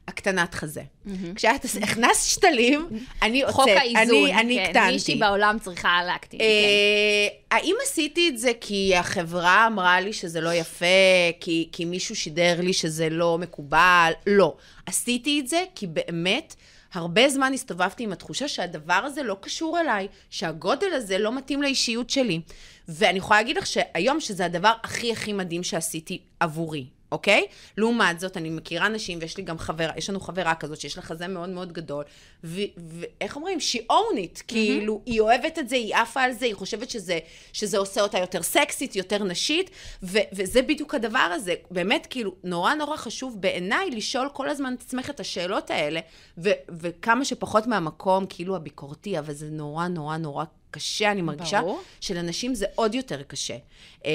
הקטנת 0.08 0.54
חזה. 0.54 0.82
Mm-hmm. 0.82 1.10
כשאת 1.34 1.64
הכנסת 1.82 2.30
שתלים, 2.30 2.88
אני 3.22 3.42
הוצאת, 3.42 3.54
חוק 3.54 3.68
האיזון, 3.68 4.16
אני, 4.16 4.34
אני 4.34 4.56
כן, 4.56 4.64
הקטנתי. 4.64 4.92
מישהי 4.92 5.16
בעולם 5.16 5.56
צריכה 5.60 6.00
להקטין, 6.06 6.40
אה, 6.40 6.46
כן. 6.46 7.56
האם 7.56 7.74
עשיתי 7.82 8.28
את 8.28 8.38
זה 8.38 8.52
כי 8.60 8.96
החברה 8.96 9.66
אמרה 9.66 10.00
לי 10.00 10.12
שזה 10.12 10.40
לא 10.40 10.54
יפה, 10.54 10.86
כי, 11.40 11.68
כי 11.72 11.84
מישהו 11.84 12.16
שידר 12.16 12.60
לי 12.60 12.72
שזה 12.72 13.08
לא 13.08 13.38
מקובל? 13.38 14.12
לא. 14.26 14.56
עשיתי 14.86 15.40
את 15.40 15.48
זה 15.48 15.64
כי 15.74 15.86
באמת... 15.86 16.54
הרבה 16.94 17.28
זמן 17.28 17.52
הסתובבתי 17.52 18.04
עם 18.04 18.12
התחושה 18.12 18.48
שהדבר 18.48 18.94
הזה 18.94 19.22
לא 19.22 19.36
קשור 19.40 19.80
אליי, 19.80 20.08
שהגודל 20.30 20.92
הזה 20.92 21.18
לא 21.18 21.36
מתאים 21.36 21.62
לאישיות 21.62 22.10
שלי. 22.10 22.40
ואני 22.88 23.18
יכולה 23.18 23.40
להגיד 23.40 23.56
לך 23.56 23.66
שהיום 23.66 24.20
שזה 24.20 24.44
הדבר 24.44 24.72
הכי 24.82 25.12
הכי 25.12 25.32
מדהים 25.32 25.62
שעשיתי 25.62 26.18
עבורי. 26.40 26.86
אוקיי? 27.12 27.46
לעומת 27.76 28.20
זאת, 28.20 28.36
אני 28.36 28.50
מכירה 28.50 28.88
נשים, 28.88 29.18
ויש 29.20 29.36
לי 29.36 29.42
גם 29.42 29.58
חברה, 29.58 29.92
יש 29.96 30.10
לנו 30.10 30.20
חברה 30.20 30.54
כזאת 30.54 30.80
שיש 30.80 30.96
לה 30.96 31.02
חזה 31.02 31.28
מאוד 31.28 31.48
מאוד 31.48 31.72
גדול, 31.72 32.04
ואיך 32.44 33.36
אומרים? 33.36 33.58
She 33.58 33.92
own 33.92 34.16
it, 34.16 34.38
mm-hmm. 34.38 34.44
כאילו, 34.46 35.02
היא 35.06 35.20
אוהבת 35.20 35.58
את 35.58 35.68
זה, 35.68 35.76
היא 35.76 35.94
עפה 35.96 36.22
על 36.22 36.32
זה, 36.32 36.46
היא 36.46 36.54
חושבת 36.54 36.90
שזה, 36.90 37.18
שזה 37.52 37.78
עושה 37.78 38.00
אותה 38.00 38.18
יותר 38.18 38.42
סקסית, 38.42 38.96
יותר 38.96 39.24
נשית, 39.24 39.70
ו- 40.02 40.18
וזה 40.32 40.62
בדיוק 40.62 40.94
הדבר 40.94 41.18
הזה. 41.18 41.54
באמת, 41.70 42.06
כאילו, 42.10 42.34
נורא 42.44 42.74
נורא 42.74 42.96
חשוב 42.96 43.40
בעיניי 43.40 43.90
לשאול 43.90 44.28
כל 44.32 44.48
הזמן 44.48 44.74
את 44.74 44.80
עצמך 44.82 45.10
את 45.10 45.20
השאלות 45.20 45.70
האלה, 45.70 46.00
ו- 46.38 46.50
וכמה 46.68 47.24
שפחות 47.24 47.66
מהמקום, 47.66 48.26
כאילו, 48.28 48.56
הביקורתי, 48.56 49.18
אבל 49.18 49.32
זה 49.32 49.46
נורא 49.50 49.88
נורא 49.88 50.16
נורא 50.16 50.44
קשה, 50.70 51.10
אני 51.10 51.22
מרגישה 51.22 51.60
ברור. 51.60 51.80
שלנשים 52.00 52.54
זה 52.54 52.66
עוד 52.74 52.94
יותר 52.94 53.22
קשה. 53.22 53.56
אה, 54.06 54.10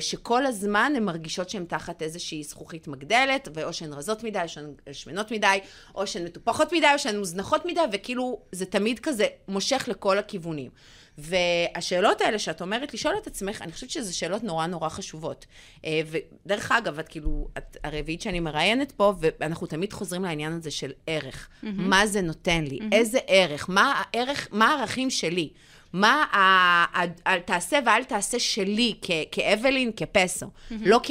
שכל 0.00 0.46
הזמן 0.46 0.92
הן 0.96 1.04
מרגישות 1.04 1.50
שהן 1.50 1.64
תחת 1.64 2.02
איזושהי 2.02 2.42
זכוכית 2.42 2.88
מגדלת, 2.88 3.48
ואו 3.54 3.72
שהן 3.72 3.92
רזות 3.92 4.24
מדי, 4.24 4.38
או 4.42 4.48
שהן 4.48 4.74
שמנות 4.92 5.30
מדי, 5.30 5.58
או 5.94 6.06
שהן 6.06 6.24
מטופחות 6.24 6.72
מדי, 6.72 6.86
או 6.94 6.98
שהן 6.98 7.18
מוזנחות 7.18 7.64
מדי, 7.66 7.80
וכאילו 7.92 8.40
זה 8.52 8.66
תמיד 8.66 8.98
כזה 8.98 9.26
מושך 9.48 9.84
לכל 9.88 10.18
הכיוונים. 10.18 10.70
והשאלות 11.18 12.20
האלה 12.20 12.38
שאת 12.38 12.62
אומרת 12.62 12.94
לשאול 12.94 13.14
את 13.22 13.26
עצמך, 13.26 13.62
אני 13.62 13.72
חושבת 13.72 13.90
שזה 13.90 14.14
שאלות 14.14 14.44
נורא 14.44 14.66
נורא 14.66 14.88
חשובות. 14.88 15.46
אה, 15.84 16.00
ודרך 16.06 16.72
אגב, 16.72 16.98
את 16.98 17.08
כאילו, 17.08 17.48
את 17.58 17.76
הרביעית 17.84 18.22
שאני 18.22 18.40
מראיינת 18.40 18.92
פה, 18.92 19.14
ואנחנו 19.20 19.66
תמיד 19.66 19.92
חוזרים 19.92 20.22
לעניין 20.22 20.52
הזה 20.52 20.70
של 20.70 20.92
ערך. 21.06 21.48
Mm-hmm. 21.48 21.66
מה 21.76 22.06
זה 22.06 22.20
נותן 22.20 22.64
לי? 22.64 22.78
Mm-hmm. 22.78 22.92
איזה 22.94 23.18
ערך? 23.26 23.66
מה 23.68 24.02
הערך, 24.14 24.48
מה 24.50 24.74
הערכים 24.74 25.10
שלי? 25.10 25.50
מה 25.92 26.24
ה... 26.32 27.38
תעשה 27.44 27.78
ואל 27.86 28.04
תעשה 28.04 28.38
שלי 28.38 28.94
כ... 29.02 29.10
כאבלין, 29.32 29.90
כפסו, 29.96 30.46
mm-hmm. 30.46 30.74
לא 30.80 31.00
כ... 31.02 31.10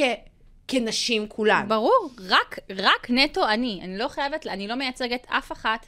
כנשים 0.67 1.27
כולן. 1.27 1.65
ברור, 1.67 2.09
רק, 2.29 2.59
רק 2.77 3.09
נטו 3.09 3.47
אני. 3.47 3.79
אני 3.83 3.97
לא 3.97 4.07
חייבת, 4.07 4.47
אני 4.47 4.67
לא 4.67 4.75
מייצגת 4.75 5.27
אף 5.29 5.51
אחת. 5.51 5.85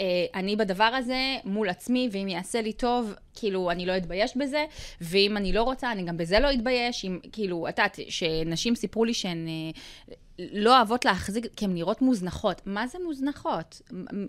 אה, 0.00 0.04
אני 0.34 0.56
בדבר 0.56 0.84
הזה 0.84 1.36
מול 1.44 1.68
עצמי, 1.68 2.08
ואם 2.12 2.28
יעשה 2.28 2.60
לי 2.60 2.72
טוב, 2.72 3.14
כאילו, 3.34 3.70
אני 3.70 3.86
לא 3.86 3.96
אתבייש 3.96 4.36
בזה, 4.36 4.64
ואם 5.00 5.36
אני 5.36 5.52
לא 5.52 5.62
רוצה, 5.62 5.92
אני 5.92 6.02
גם 6.02 6.16
בזה 6.16 6.38
לא 6.38 6.52
אתבייש. 6.52 7.04
אם, 7.04 7.18
כאילו, 7.32 7.68
את 7.68 7.78
יודעת, 7.78 7.98
שנשים 8.08 8.74
סיפרו 8.74 9.04
לי 9.04 9.14
שהן 9.14 9.48
אה, 9.48 10.14
לא 10.38 10.76
אוהבות 10.76 11.04
להחזיק, 11.04 11.46
כי 11.56 11.64
הן 11.64 11.74
נראות 11.74 12.02
מוזנחות. 12.02 12.62
מה 12.66 12.86
זה 12.86 12.98
מוזנחות? 13.04 13.82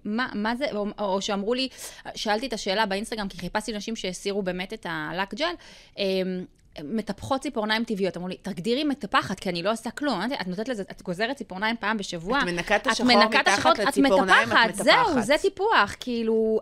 מה, 0.06 0.30
מה 0.36 0.56
זה, 0.56 0.66
או, 0.72 0.86
או 1.00 1.22
שאמרו 1.22 1.54
לי, 1.54 1.70
שאלתי 2.16 2.48
את 2.48 2.54
השאלה 2.54 2.86
באינסטגרם, 2.86 3.28
כי 3.28 3.38
חיפשתי 3.38 3.74
נשים 3.74 3.96
שהסירו 3.96 4.42
באמת 4.42 4.74
את 4.74 4.86
הלק 4.90 5.34
ג'ל, 5.34 5.54
אמ, 5.98 6.46
מטפחות 6.84 7.42
ציפורניים 7.42 7.84
טבעיות. 7.84 8.18
אמרו 8.18 8.28
לי, 8.28 8.38
תגדירי 8.42 8.84
מטפחת, 8.84 9.40
כי 9.40 9.50
אני 9.50 9.64
לא 9.64 9.72
עושה 9.72 9.92
כלום. 9.92 10.22
את 10.42 10.48
נותנת 10.48 10.70
לזה, 10.70 10.84
את 10.92 11.02
גוזרת 11.02 11.36
ציפורניים 11.36 11.76
פעם 11.80 11.98
בשבוע. 11.98 12.40
את 12.40 12.44
מנקה 12.44 12.76
את 12.76 12.88
השחור 12.88 13.74
מתחת 13.74 13.80
לציפורניים, 13.80 14.52
את 14.52 14.70
מטפחת. 14.70 14.84
זהו, 14.84 15.22
זה 15.22 15.36
טיפוח. 15.42 15.96
כאילו, 16.00 16.60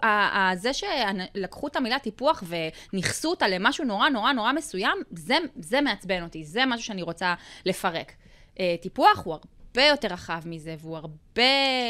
זה 0.55 0.71
שלקחו 0.73 1.67
את 1.67 1.75
המילה 1.75 1.99
טיפוח 1.99 2.43
וניכסו 2.47 3.29
אותה 3.29 3.47
למשהו 3.47 3.85
נורא 3.85 4.09
נורא 4.09 4.31
נורא 4.31 4.53
מסוים, 4.53 4.97
זה, 5.11 5.37
זה 5.59 5.81
מעצבן 5.81 6.23
אותי, 6.23 6.45
זה 6.45 6.65
משהו 6.65 6.85
שאני 6.85 7.01
רוצה 7.01 7.33
לפרק. 7.65 8.11
אה, 8.59 8.75
טיפוח 8.81 9.21
הוא 9.25 9.33
הרבה 9.33 9.85
יותר 9.87 10.07
רחב 10.07 10.41
מזה, 10.45 10.75
והוא 10.79 10.97
הרבה... 10.97 11.43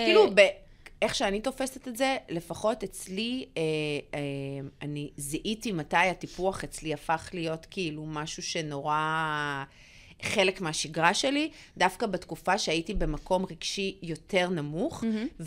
כאילו, 0.05 0.31
ב... 0.35 0.41
איך 1.01 1.15
שאני 1.15 1.41
תופסת 1.41 1.87
את 1.87 1.97
זה, 1.97 2.17
לפחות 2.29 2.83
אצלי, 2.83 3.45
אה, 3.57 3.61
אה, 4.13 4.19
אני 4.81 5.09
זיהיתי 5.17 5.71
מתי 5.71 5.97
הטיפוח 5.97 6.63
אצלי 6.63 6.93
הפך 6.93 7.29
להיות 7.33 7.67
כאילו 7.69 8.05
משהו 8.05 8.43
שנורא... 8.43 9.63
חלק 10.21 10.61
מהשגרה 10.61 11.13
שלי, 11.13 11.51
דווקא 11.77 12.05
בתקופה 12.05 12.57
שהייתי 12.57 12.93
במקום 12.93 13.45
רגשי 13.45 13.97
יותר 14.01 14.49
נמוך, 14.49 15.03
mm-hmm. 15.03 15.43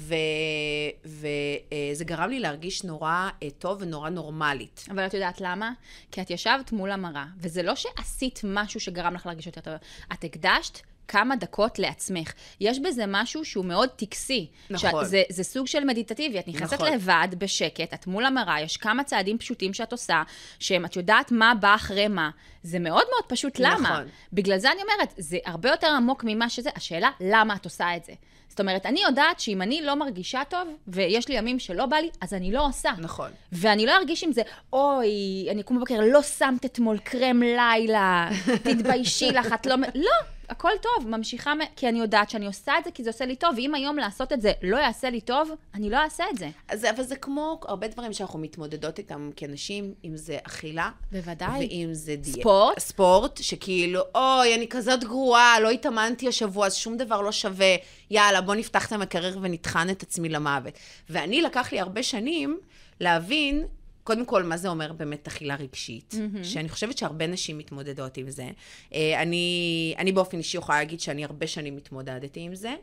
וזה 1.04 2.04
גרם 2.04 2.30
לי 2.30 2.40
להרגיש 2.40 2.84
נורא 2.84 3.28
אה, 3.42 3.48
טוב 3.58 3.78
ונורא 3.80 4.08
נורמלית. 4.08 4.86
אבל 4.90 5.06
את 5.06 5.14
יודעת 5.14 5.40
למה? 5.40 5.72
כי 6.12 6.22
את 6.22 6.30
ישבת 6.30 6.72
מול 6.72 6.90
המראה, 6.90 7.26
וזה 7.38 7.62
לא 7.62 7.74
שעשית 7.74 8.40
משהו 8.44 8.80
שגרם 8.80 9.14
לך 9.14 9.26
להרגיש 9.26 9.46
יותר 9.46 9.60
טוב, 9.60 9.74
את 10.12 10.24
הקדשת 10.24 10.80
כמה 11.10 11.36
דקות 11.36 11.78
לעצמך. 11.78 12.32
יש 12.60 12.78
בזה 12.78 13.04
משהו 13.08 13.44
שהוא 13.44 13.64
מאוד 13.64 13.88
טקסי. 13.88 14.46
נכון. 14.70 15.04
זה, 15.04 15.22
זה 15.28 15.44
סוג 15.44 15.66
של 15.66 15.84
מדיטטיבי, 15.84 16.38
את 16.38 16.48
נכנסת 16.48 16.72
נכון. 16.72 16.92
לבד, 16.92 17.28
בשקט, 17.38 17.94
את 17.94 18.06
מול 18.06 18.24
המראה, 18.24 18.60
יש 18.60 18.76
כמה 18.76 19.04
צעדים 19.04 19.38
פשוטים 19.38 19.74
שאת 19.74 19.92
עושה, 19.92 20.22
שהם, 20.58 20.84
את 20.84 20.96
יודעת 20.96 21.32
מה 21.32 21.52
בא 21.60 21.74
אחרי 21.74 22.08
מה. 22.08 22.30
זה 22.62 22.78
מאוד 22.78 23.04
מאוד 23.10 23.24
פשוט, 23.28 23.58
למה? 23.58 23.90
נכון. 23.90 24.08
בגלל 24.32 24.58
זה 24.58 24.72
אני 24.72 24.82
אומרת, 24.82 25.14
זה 25.18 25.38
הרבה 25.44 25.70
יותר 25.70 25.86
עמוק 25.86 26.24
ממה 26.26 26.48
שזה, 26.48 26.70
השאלה, 26.76 27.10
למה 27.20 27.54
את 27.54 27.64
עושה 27.64 27.96
את 27.96 28.04
זה? 28.04 28.12
זאת 28.48 28.60
אומרת, 28.60 28.86
אני 28.86 29.02
יודעת 29.02 29.40
שאם 29.40 29.62
אני 29.62 29.82
לא 29.82 29.94
מרגישה 29.94 30.42
טוב, 30.48 30.68
ויש 30.88 31.28
לי 31.28 31.34
ימים 31.34 31.58
שלא 31.58 31.86
בא 31.86 31.96
לי, 31.96 32.10
אז 32.20 32.34
אני 32.34 32.52
לא 32.52 32.66
עושה. 32.66 32.90
נכון. 32.98 33.30
ואני 33.52 33.86
לא 33.86 33.96
ארגיש 33.96 34.24
עם 34.24 34.32
זה, 34.32 34.42
אוי, 34.72 35.46
אני 35.50 35.60
אקום 35.60 35.76
בבוקר, 35.76 36.00
לא 36.12 36.22
שמת 36.22 36.64
אתמול 36.64 36.98
קרם 36.98 37.42
לילה, 37.42 38.28
תתביישי 38.64 39.30
לך, 39.30 39.52
את 39.52 39.66
לא... 39.66 39.76
מ-" 39.76 39.82
לא, 39.94 40.10
הכל 40.50 40.70
טוב, 40.82 41.08
ממשיכה, 41.08 41.52
כי 41.76 41.88
אני 41.88 41.98
יודעת 41.98 42.30
שאני 42.30 42.46
עושה 42.46 42.78
את 42.78 42.84
זה, 42.84 42.90
כי 42.90 43.04
זה 43.04 43.10
עושה 43.10 43.26
לי 43.26 43.36
טוב, 43.36 43.54
ואם 43.56 43.74
היום 43.74 43.96
לעשות 43.96 44.32
את 44.32 44.40
זה 44.40 44.52
לא 44.62 44.76
יעשה 44.76 45.10
לי 45.10 45.20
טוב, 45.20 45.50
אני 45.74 45.90
לא 45.90 45.96
אעשה 45.96 46.24
את 46.32 46.38
זה. 46.38 46.48
אז, 46.68 46.84
אבל 46.84 47.02
זה 47.02 47.16
כמו 47.16 47.60
הרבה 47.62 47.88
דברים 47.88 48.12
שאנחנו 48.12 48.38
מתמודדות 48.38 48.98
איתם 48.98 49.30
כנשים, 49.36 49.94
אם 50.04 50.16
זה 50.16 50.38
אכילה. 50.42 50.90
בוודאי. 51.12 51.58
ואם 51.58 51.88
זה 51.92 52.16
דיאט. 52.16 52.40
ספורט. 52.40 52.78
ספורט, 52.78 53.38
שכאילו, 53.42 54.00
אוי, 54.14 54.54
אני 54.54 54.68
כזאת 54.68 55.04
גרועה, 55.04 55.60
לא 55.60 55.70
התאמנתי 55.70 56.28
השבוע, 56.28 56.66
אז 56.66 56.74
שום 56.74 56.96
דבר 56.96 57.20
לא 57.20 57.32
שווה. 57.32 57.76
יאללה, 58.10 58.40
בוא 58.40 58.54
נפתח 58.54 58.86
את 58.86 58.92
המקרר 58.92 59.38
ונטחן 59.40 59.90
את 59.90 60.02
עצמי 60.02 60.28
למוות. 60.28 60.74
ואני, 61.10 61.42
לקח 61.42 61.72
לי 61.72 61.80
הרבה 61.80 62.02
שנים 62.02 62.58
להבין, 63.00 63.66
קודם 64.04 64.24
כל, 64.24 64.42
מה 64.42 64.56
זה 64.56 64.68
אומר 64.68 64.92
באמת 64.92 65.26
אכילה 65.26 65.54
רגשית, 65.54 66.14
mm-hmm. 66.14 66.44
שאני 66.44 66.68
חושבת 66.68 66.98
שהרבה 66.98 67.26
נשים 67.26 67.58
מתמודדות 67.58 68.16
עם 68.16 68.30
זה. 68.30 68.48
אה, 68.94 69.22
אני, 69.22 69.94
אני 69.98 70.12
באופן 70.12 70.38
אישי 70.38 70.58
יכולה 70.58 70.78
להגיד 70.78 71.00
שאני 71.00 71.24
הרבה 71.24 71.46
שנים 71.46 71.76
מתמודדתי 71.76 72.40
עם 72.40 72.54
זה, 72.54 72.74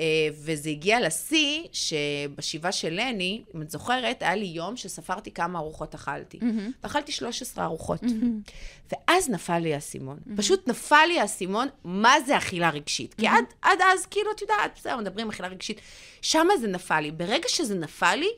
אה, 0.00 0.04
וזה 0.32 0.70
הגיע 0.70 1.06
לשיא 1.06 1.62
שבשבעה 1.72 2.72
של 2.72 2.90
לני, 2.92 3.42
אם 3.54 3.62
את 3.62 3.70
זוכרת, 3.70 4.22
היה 4.22 4.34
לי 4.34 4.46
יום 4.46 4.76
שספרתי 4.76 5.30
כמה 5.30 5.58
ארוחות 5.58 5.94
אכלתי. 5.94 6.38
Mm-hmm. 6.38 6.82
ואכלתי 6.82 7.12
13 7.12 7.64
ארוחות. 7.64 8.02
Mm-hmm. 8.02 8.52
ואז 8.92 9.30
נפל 9.30 9.58
לי 9.58 9.74
האסימון. 9.74 10.16
Mm-hmm. 10.16 10.36
פשוט 10.36 10.68
נפל 10.68 11.04
לי 11.08 11.20
האסימון, 11.20 11.68
מה 11.84 12.14
זה 12.26 12.36
אכילה 12.36 12.70
רגשית. 12.70 13.14
כי 13.14 13.26
עד, 13.26 13.44
עד 13.62 13.78
אז, 13.92 14.06
כאילו, 14.06 14.30
את 14.30 14.42
יודעת, 14.42 14.72
בסדר, 14.76 14.96
מדברים 14.96 15.28
אכילה 15.28 15.48
רגשית. 15.48 15.80
שמה 16.22 16.56
זה 16.60 16.68
נפל 16.68 17.00
לי. 17.00 17.10
ברגע 17.10 17.48
שזה 17.48 17.74
נפל 17.74 18.14
לי, 18.14 18.28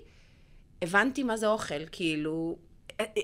הבנתי 0.83 1.23
מה 1.23 1.37
זה 1.37 1.47
אוכל, 1.47 1.87
כאילו, 1.92 2.56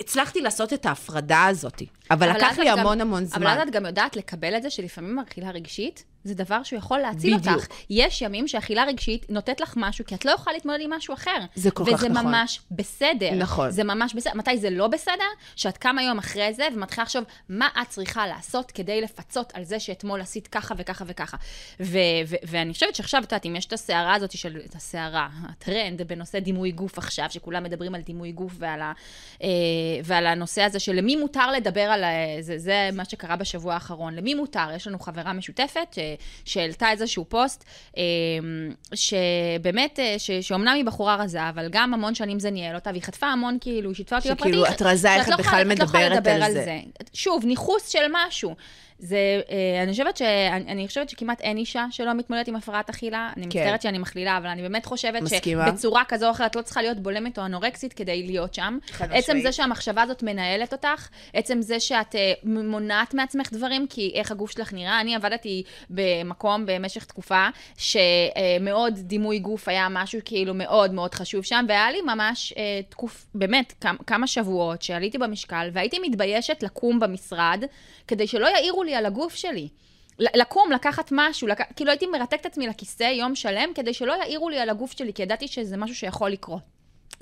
הצלחתי 0.01 0.41
לעשות 0.41 0.73
את 0.73 0.87
ההפרדה 0.87 1.47
הזאת, 1.47 1.83
אבל, 2.11 2.29
אבל 2.29 2.37
לקח 2.37 2.59
לי 2.59 2.71
המון 2.71 2.99
גם, 2.99 3.01
המון 3.01 3.25
זמן. 3.25 3.43
אבל 3.43 3.61
אז 3.61 3.69
את 3.69 3.73
גם 3.73 3.87
יודעת 3.87 4.17
לקבל 4.17 4.57
את 4.57 4.63
זה 4.63 4.71
שלפעמים 4.71 5.19
אכילה 5.19 5.51
רגשית, 5.51 6.05
זה 6.25 6.35
דבר 6.35 6.63
שהוא 6.63 6.79
יכול 6.79 6.99
להציל 6.99 7.37
בדיוק. 7.39 7.55
אותך. 7.55 7.67
יש 7.91 8.23
ימים 8.23 8.49
שאכילה 8.49 8.85
רגשית 8.85 9.27
נותנת 9.31 9.61
לך 9.61 9.75
משהו, 9.77 10.05
כי 10.05 10.15
את 10.15 10.25
לא 10.25 10.31
יכולה 10.31 10.55
להתמודד 10.57 10.79
עם 10.81 10.93
משהו 10.93 11.15
אחר. 11.15 11.31
זה 11.55 11.71
כל 11.71 11.85
כך 11.87 11.93
וזה 11.93 12.09
נכון. 12.09 12.27
ממש 12.27 12.61
בסדר. 12.71 13.31
נכון. 13.39 13.71
זה 13.71 13.85
ממש 13.85 14.15
בסדר. 14.15 14.33
מתי 14.35 14.57
זה 14.59 14.71
לא 14.71 14.89
בסדר? 14.89 15.25
שאת 15.57 15.79
קמה 15.79 16.03
יום 16.03 16.19
אחרי 16.19 16.55
זה 16.55 16.69
ומתחילה 16.75 17.03
לחשוב 17.05 17.25
מה 17.49 17.69
את 17.83 17.89
צריכה 17.89 18.27
לעשות 18.27 18.71
כדי 18.71 19.01
לפצות 19.01 19.53
על 19.55 19.65
זה 19.65 19.81
שאתמול 19.81 20.21
עשית 20.21 20.47
ככה 20.47 20.75
וככה 20.79 21.05
וככה. 21.09 21.37
ו- 21.81 21.99
ו- 22.27 22.37
ואני 22.47 22.73
חושבת 22.73 22.95
שעכשיו, 22.95 23.21
את 23.21 23.33
יודעת, 23.33 23.47
אם 23.47 23.57
יש 23.57 23.67
את 23.67 23.73
הסערה 23.73 24.15
הזאת 24.15 24.33
של, 24.33 24.61
את 24.65 24.75
הסערה, 24.75 25.29
הטרנד 25.49 26.03
בנושא 26.03 26.39
דימוי 26.39 26.71
גוף 26.73 26.99
עכשיו, 26.99 27.27
שכולם 27.31 27.63
מדברים 27.65 27.95
על 27.95 28.01
דימוי 28.01 28.33
גוף 28.33 28.53
ועל, 28.59 28.81
ה- 28.81 28.93
אה, 29.43 29.49
ועל 30.05 30.27
הנושא 30.27 30.63
הזה 30.63 30.79
של 30.79 30.93
למי 30.93 31.17
מותר 31.17 31.51
לדבר 31.53 31.81
על, 31.81 32.05
זה, 32.41 32.59
זה 32.59 32.91
מה 32.93 33.05
שקרה 33.05 33.37
בשבוע 33.37 33.75
האחרון, 33.75 34.15
למי 34.15 34.35
מותר? 34.35 34.69
יש 34.77 34.87
לנו 34.87 34.99
חברה 34.99 35.33
משותפת 35.33 35.87
ש- 35.95 35.99
שהעלתה 36.45 36.91
איזשהו 36.91 37.25
פוסט, 37.29 37.65
אה, 37.97 38.03
שבאמת, 38.95 39.99
אה, 39.99 40.15
ש- 40.19 40.31
שאומנם 40.31 40.73
היא 40.77 40.85
בחורה 40.85 41.17
רזה, 41.17 41.49
אבל 41.49 41.69
גם 41.71 41.95
המון 41.95 42.15
שנים 42.15 42.41
זה 42.41 42.51
ניהל 42.51 42.75
אותה, 42.75 42.91
והיא 42.91 43.03
חטפה 43.03 43.27
המון, 43.27 43.59
כאילו, 43.61 43.91
היא 43.91 43.97
שיתפה 43.97 44.17
אותי 44.17 44.29
בפרטי. 44.31 44.41
שכאילו, 44.49 44.67
את 44.67 44.83
רזה, 44.83 45.15
איך 45.15 45.25
את 45.25 45.29
לא 45.29 45.37
בכלל 45.37 45.63
לא 45.65 45.71
מדברת 45.75 46.27
על 46.27 46.53
זה. 46.53 46.81
שוב, 47.13 47.45
ניכוס 47.47 47.89
של 47.89 48.07
משהו. 48.13 48.55
זה, 49.03 49.41
אה, 49.51 49.83
אני 49.83 49.91
חושבת, 49.91 50.17
ש, 50.17 50.23
אני, 50.23 50.73
אני 50.73 50.89
חושבת 50.89 51.09
שכמעט 51.09 51.41
אין 51.41 51.57
אישה 51.57 51.87
שלא 51.91 52.15
מתמודדת 52.15 52.49
עם 52.49 52.57
הפרעת 52.57 52.91
אכילה. 52.91 53.31
אני 53.37 53.47
כן. 53.51 53.59
מצטערת 53.61 53.83
שאני 53.83 53.99
מכלילה, 53.99 54.37
אבל 54.37 54.47
אני 54.47 54.63
באמת 54.63 54.87
חושבת 54.87 55.23
מסכימה. 55.23 55.67
שבצורה 55.67 56.03
כזו 56.09 56.27
או 56.27 56.31
אחרת 56.31 56.57
לא 56.57 56.63
צריכה 56.63 56.83
להיות 56.83 56.99
בולמת 56.99 57.39
או 57.39 57.45
אנורקסית 57.45 57.93
כדי 57.93 58.23
להיות 58.23 58.55
שם. 58.55 58.79
עצם. 59.01 59.41
זה 59.43 59.53
שהמחשבה 59.53 60.03
הזאת 60.03 60.23
מנהלת 60.23 60.73
אותך, 60.73 61.09
עצם 61.35 61.63
זה 61.63 61.81
שאת 61.81 62.15
אה, 62.15 62.33
מונעת 62.45 63.15
מעצמך 63.15 63.53
דברים, 63.53 63.87
כי 63.91 64.13
איך 64.15 64.31
הגוף 64.31 64.51
שלך 64.51 64.73
נראה. 64.73 65.01
אני 65.01 65.15
עבדתי 65.15 65.63
במקום 65.91 66.65
במשך 66.67 67.05
תקופה, 67.05 67.49
שמאוד 67.77 68.95
דימוי 68.99 69.39
גוף 69.39 69.69
היה 69.69 69.87
משהו 69.91 70.21
כאילו 70.25 70.55
מאוד 70.55 70.93
מאוד 70.93 71.15
חשוב 71.15 71.45
שם, 71.45 71.65
והיה 71.69 71.91
לי 71.91 72.01
ממש 72.01 72.55
אה, 72.57 72.81
תקוף, 72.89 73.27
באמת, 73.35 73.73
כמה, 73.81 73.99
כמה 74.07 74.27
שבועות 74.27 74.83
שעליתי 74.83 75.19
במשקל, 75.19 75.69
והייתי 75.73 75.99
מתביישת 75.99 76.63
לקום 76.63 77.01
במשרד, 77.01 77.65
כדי 78.09 78.27
שלא 78.27 78.47
יעירו 78.47 78.83
לי 78.83 78.92
על 78.95 79.07
הגוף 79.07 79.35
שלי. 79.35 79.69
לקום, 80.19 80.73
לקחת 80.73 81.09
משהו, 81.13 81.49
לק... 81.49 81.61
כאילו 81.77 81.91
הייתי 81.91 82.07
מרתקת 82.07 82.41
את 82.41 82.47
עצמי 82.47 82.67
לכיסא 82.67 83.03
יום 83.03 83.35
שלם, 83.35 83.69
כדי 83.75 83.95
שלא 83.95 84.13
יעירו 84.13 84.49
לי 84.49 84.59
על 84.59 84.71
הגוף 84.71 84.93
שלי, 84.99 85.13
כי 85.13 85.23
ידעתי 85.23 85.49
שזה 85.49 85.77
משהו 85.77 85.97
שיכול 85.97 86.31
לקרות. 86.31 86.73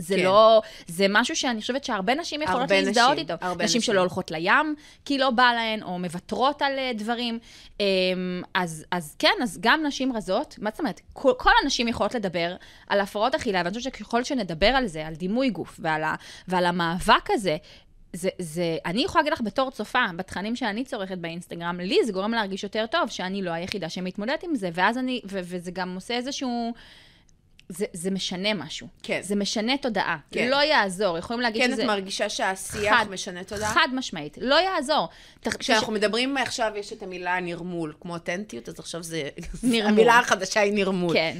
זה 0.01 0.17
כן. 0.17 0.25
לא, 0.25 0.63
זה 0.87 1.07
משהו 1.09 1.37
שאני 1.37 1.61
חושבת 1.61 1.85
שהרבה 1.85 2.15
נשים 2.15 2.43
יכולות 2.43 2.71
להזדהות 2.71 3.13
נשים, 3.13 3.19
איתו. 3.19 3.35
הרבה 3.41 3.65
נשים 3.65 3.79
נשים. 3.79 3.81
שלא 3.81 4.01
הולכות 4.01 4.31
לים, 4.31 4.75
כי 5.05 5.19
לא 5.19 5.31
בא 5.31 5.53
להן, 5.55 5.83
או 5.83 5.99
מוותרות 5.99 6.63
על 6.63 6.79
אה, 6.79 6.91
דברים. 6.95 7.39
אמ, 7.81 8.43
אז, 8.55 8.85
אז 8.91 9.17
כן, 9.19 9.33
אז 9.43 9.59
גם 9.61 9.83
נשים 9.87 10.17
רזות, 10.17 10.55
מה 10.59 10.71
זאת 10.71 10.81
אומרת? 10.81 11.01
כל, 11.13 11.33
כל 11.39 11.51
הנשים 11.63 11.89
יכולות 11.89 12.15
לדבר 12.15 12.57
על 12.89 13.01
הפרעות 13.01 13.35
אכילה, 13.35 13.59
ואני 13.65 13.75
חושבת 13.79 13.95
שככל 13.95 14.25
שנדבר 14.25 14.67
על 14.67 14.87
זה, 14.87 15.07
על 15.07 15.15
דימוי 15.15 15.51
גוף 15.51 15.81
ועל, 15.83 16.03
ה, 16.03 16.15
ועל 16.49 16.67
המאבק 16.67 17.31
הזה, 17.31 17.57
זה, 18.13 18.29
זה, 18.39 18.77
אני 18.87 19.05
יכולה 19.05 19.23
להגיד 19.23 19.33
לך 19.33 19.41
בתור 19.41 19.71
צופה, 19.71 20.05
בתכנים 20.17 20.57
שאני 20.57 20.85
צורכת 20.85 21.19
באינסטגרם, 21.19 21.81
לי 21.81 21.99
זה 22.05 22.13
גורם 22.13 22.33
להרגיש 22.33 22.63
יותר 22.63 22.87
טוב, 22.87 23.09
שאני 23.11 23.43
לא 23.43 23.51
היחידה 23.51 23.89
שמתמודדת 23.89 24.43
עם 24.43 24.55
זה, 24.55 24.71
ואז 24.75 24.99
אני, 24.99 25.21
ו, 25.25 25.41
וזה 25.43 25.71
גם 25.71 25.95
עושה 25.95 26.15
איזשהו... 26.17 26.73
זה, 27.73 27.85
זה 27.93 28.11
משנה 28.11 28.55
משהו. 28.55 28.87
כן. 29.03 29.21
זה 29.23 29.37
משנה 29.37 29.77
תודעה. 29.77 30.17
כן. 30.31 30.49
לא 30.49 30.57
יעזור. 30.57 31.19
יכולים 31.19 31.41
להגיד 31.41 31.63
כן, 31.63 31.71
שזה... 31.73 31.83
את 31.83 31.87
מרגישה 31.87 32.29
שהשיח 32.29 32.95
חד- 32.95 33.11
משנה 33.11 33.45
תודעה? 33.45 33.75
חד 33.75 33.89
משמעית. 33.95 34.39
לא 34.41 34.55
יעזור. 34.61 35.09
כשאנחנו 35.59 35.93
מדברים 35.93 36.37
עכשיו, 36.37 36.73
יש 36.77 36.93
את 36.93 37.03
המילה 37.03 37.41
נרמול, 37.41 37.95
כמו 38.01 38.13
אותנטיות, 38.15 38.69
אז 38.69 38.79
עכשיו 38.79 39.03
זה... 39.03 39.29
נרמול. 39.63 39.89
המילה 39.93 40.19
החדשה 40.19 40.61
היא 40.61 40.73
נרמול. 40.73 41.13
כן, 41.15 41.39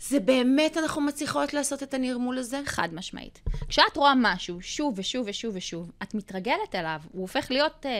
זה 0.00 0.20
באמת 0.20 0.76
אנחנו 0.76 1.00
מצליחות 1.00 1.54
לעשות 1.54 1.82
את 1.82 1.94
הנרמול 1.94 2.38
הזה? 2.38 2.60
חד 2.66 2.88
משמעית. 2.92 3.40
כשאת 3.68 3.96
רואה 3.96 4.12
משהו 4.16 4.62
שוב 4.62 4.98
ושוב 4.98 5.26
ושוב 5.28 5.56
ושוב, 5.56 5.90
את 6.02 6.14
מתרגלת 6.14 6.74
אליו, 6.74 7.00
הוא 7.12 7.22
הופך 7.22 7.46
להיות 7.50 7.86
אה, 7.86 7.90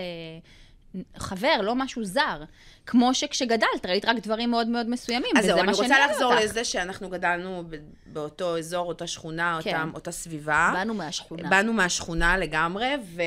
חבר, 1.17 1.61
לא 1.63 1.75
משהו 1.75 2.05
זר. 2.05 2.43
כמו 2.87 3.15
שכשגדלת, 3.15 3.87
ראית 3.87 4.05
רק 4.05 4.17
דברים 4.23 4.51
מאוד 4.51 4.67
מאוד 4.69 4.89
מסוימים, 4.89 5.37
אז 5.37 5.45
וזה 5.45 5.55
זהו, 5.55 5.57
מה 5.57 5.63
אני 5.63 5.73
רוצה 5.73 6.07
לחזור 6.07 6.33
אותך. 6.33 6.45
לזה 6.45 6.65
שאנחנו 6.65 7.11
גדלנו 7.11 7.65
ב- 7.71 7.77
באותו 8.07 8.59
אזור, 8.59 8.89
אותה 8.89 9.07
שכונה, 9.07 9.59
כן. 9.63 9.81
אותה, 9.81 9.91
אותה 9.95 10.11
סביבה. 10.11 10.71
באנו 10.75 10.95
מהשכונה. 10.95 11.49
באנו 11.49 11.73
מהשכונה 11.73 12.39
לגמרי, 12.39 12.95
ו... 13.05 13.23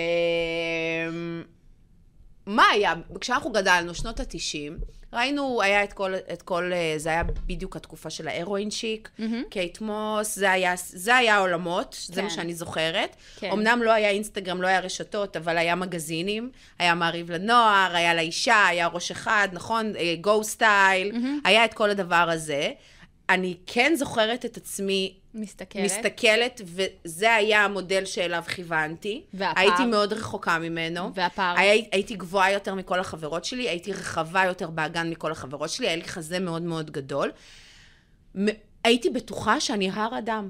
מה 2.47 2.63
היה? 2.71 2.93
כשאנחנו 3.21 3.51
גדלנו, 3.51 3.95
שנות 3.95 4.19
ה-90, 4.19 4.85
ראינו, 5.13 5.61
היה 5.61 5.83
את 5.83 5.93
כל, 5.93 6.13
את 6.33 6.41
כל, 6.41 6.71
אה, 6.73 6.93
זה 6.97 7.09
היה 7.09 7.23
בדיוק 7.23 7.75
התקופה 7.75 8.09
של 8.09 8.27
ההרואין 8.27 8.71
שיק, 8.71 9.09
קייט 9.49 9.81
מוס, 9.81 10.35
זה 10.35 10.51
היה, 10.51 10.73
זה 10.77 11.15
היה 11.15 11.35
העולמות, 11.35 11.97
זה 12.07 12.21
מה 12.21 12.29
כן. 12.29 12.35
שאני 12.35 12.53
זוכרת. 12.53 13.15
כן. 13.39 13.51
אמנם 13.51 13.81
לא 13.83 13.91
היה 13.91 14.09
אינסטגרם, 14.09 14.61
לא 14.61 14.67
היה 14.67 14.79
רשתות, 14.79 15.37
אבל 15.37 15.57
היה 15.57 15.75
מגזינים, 15.75 16.51
היה 16.79 16.95
מעריב 16.95 17.31
לנוער, 17.31 17.95
היה 17.95 18.13
לאישה, 18.13 18.67
היה 18.67 18.87
ראש 18.87 19.11
אחד, 19.11 19.47
נכון? 19.51 19.93
גו 20.21 20.43
סטייל, 20.43 21.11
היה 21.43 21.65
את 21.65 21.73
כל 21.73 21.89
הדבר 21.89 22.29
הזה. 22.31 22.71
אני 23.29 23.57
כן 23.65 23.93
זוכרת 23.95 24.45
את 24.45 24.57
עצמי 24.57 25.13
מסתכלת. 25.37 25.83
מסתכלת, 25.85 26.61
וזה 26.65 27.33
היה 27.33 27.65
המודל 27.65 28.05
שאליו 28.05 28.43
כיוונתי. 28.55 29.23
והפער? 29.33 29.63
הייתי 29.63 29.85
מאוד 29.85 30.13
רחוקה 30.13 30.59
ממנו. 30.59 31.11
והפער? 31.15 31.57
הי, 31.57 31.89
הייתי 31.91 32.15
גבוהה 32.15 32.51
יותר 32.51 32.75
מכל 32.75 32.99
החברות 32.99 33.45
שלי, 33.45 33.69
הייתי 33.69 33.93
רחבה 33.93 34.43
יותר 34.45 34.69
באגן 34.69 35.09
מכל 35.09 35.31
החברות 35.31 35.69
שלי, 35.69 35.87
היה 35.87 35.95
לי 35.95 36.03
חזה 36.03 36.39
מאוד 36.39 36.61
מאוד 36.61 36.91
גדול. 36.91 37.31
הייתי 38.83 39.09
בטוחה 39.09 39.59
שאני 39.59 39.89
הר 39.89 40.17
אדם. 40.17 40.49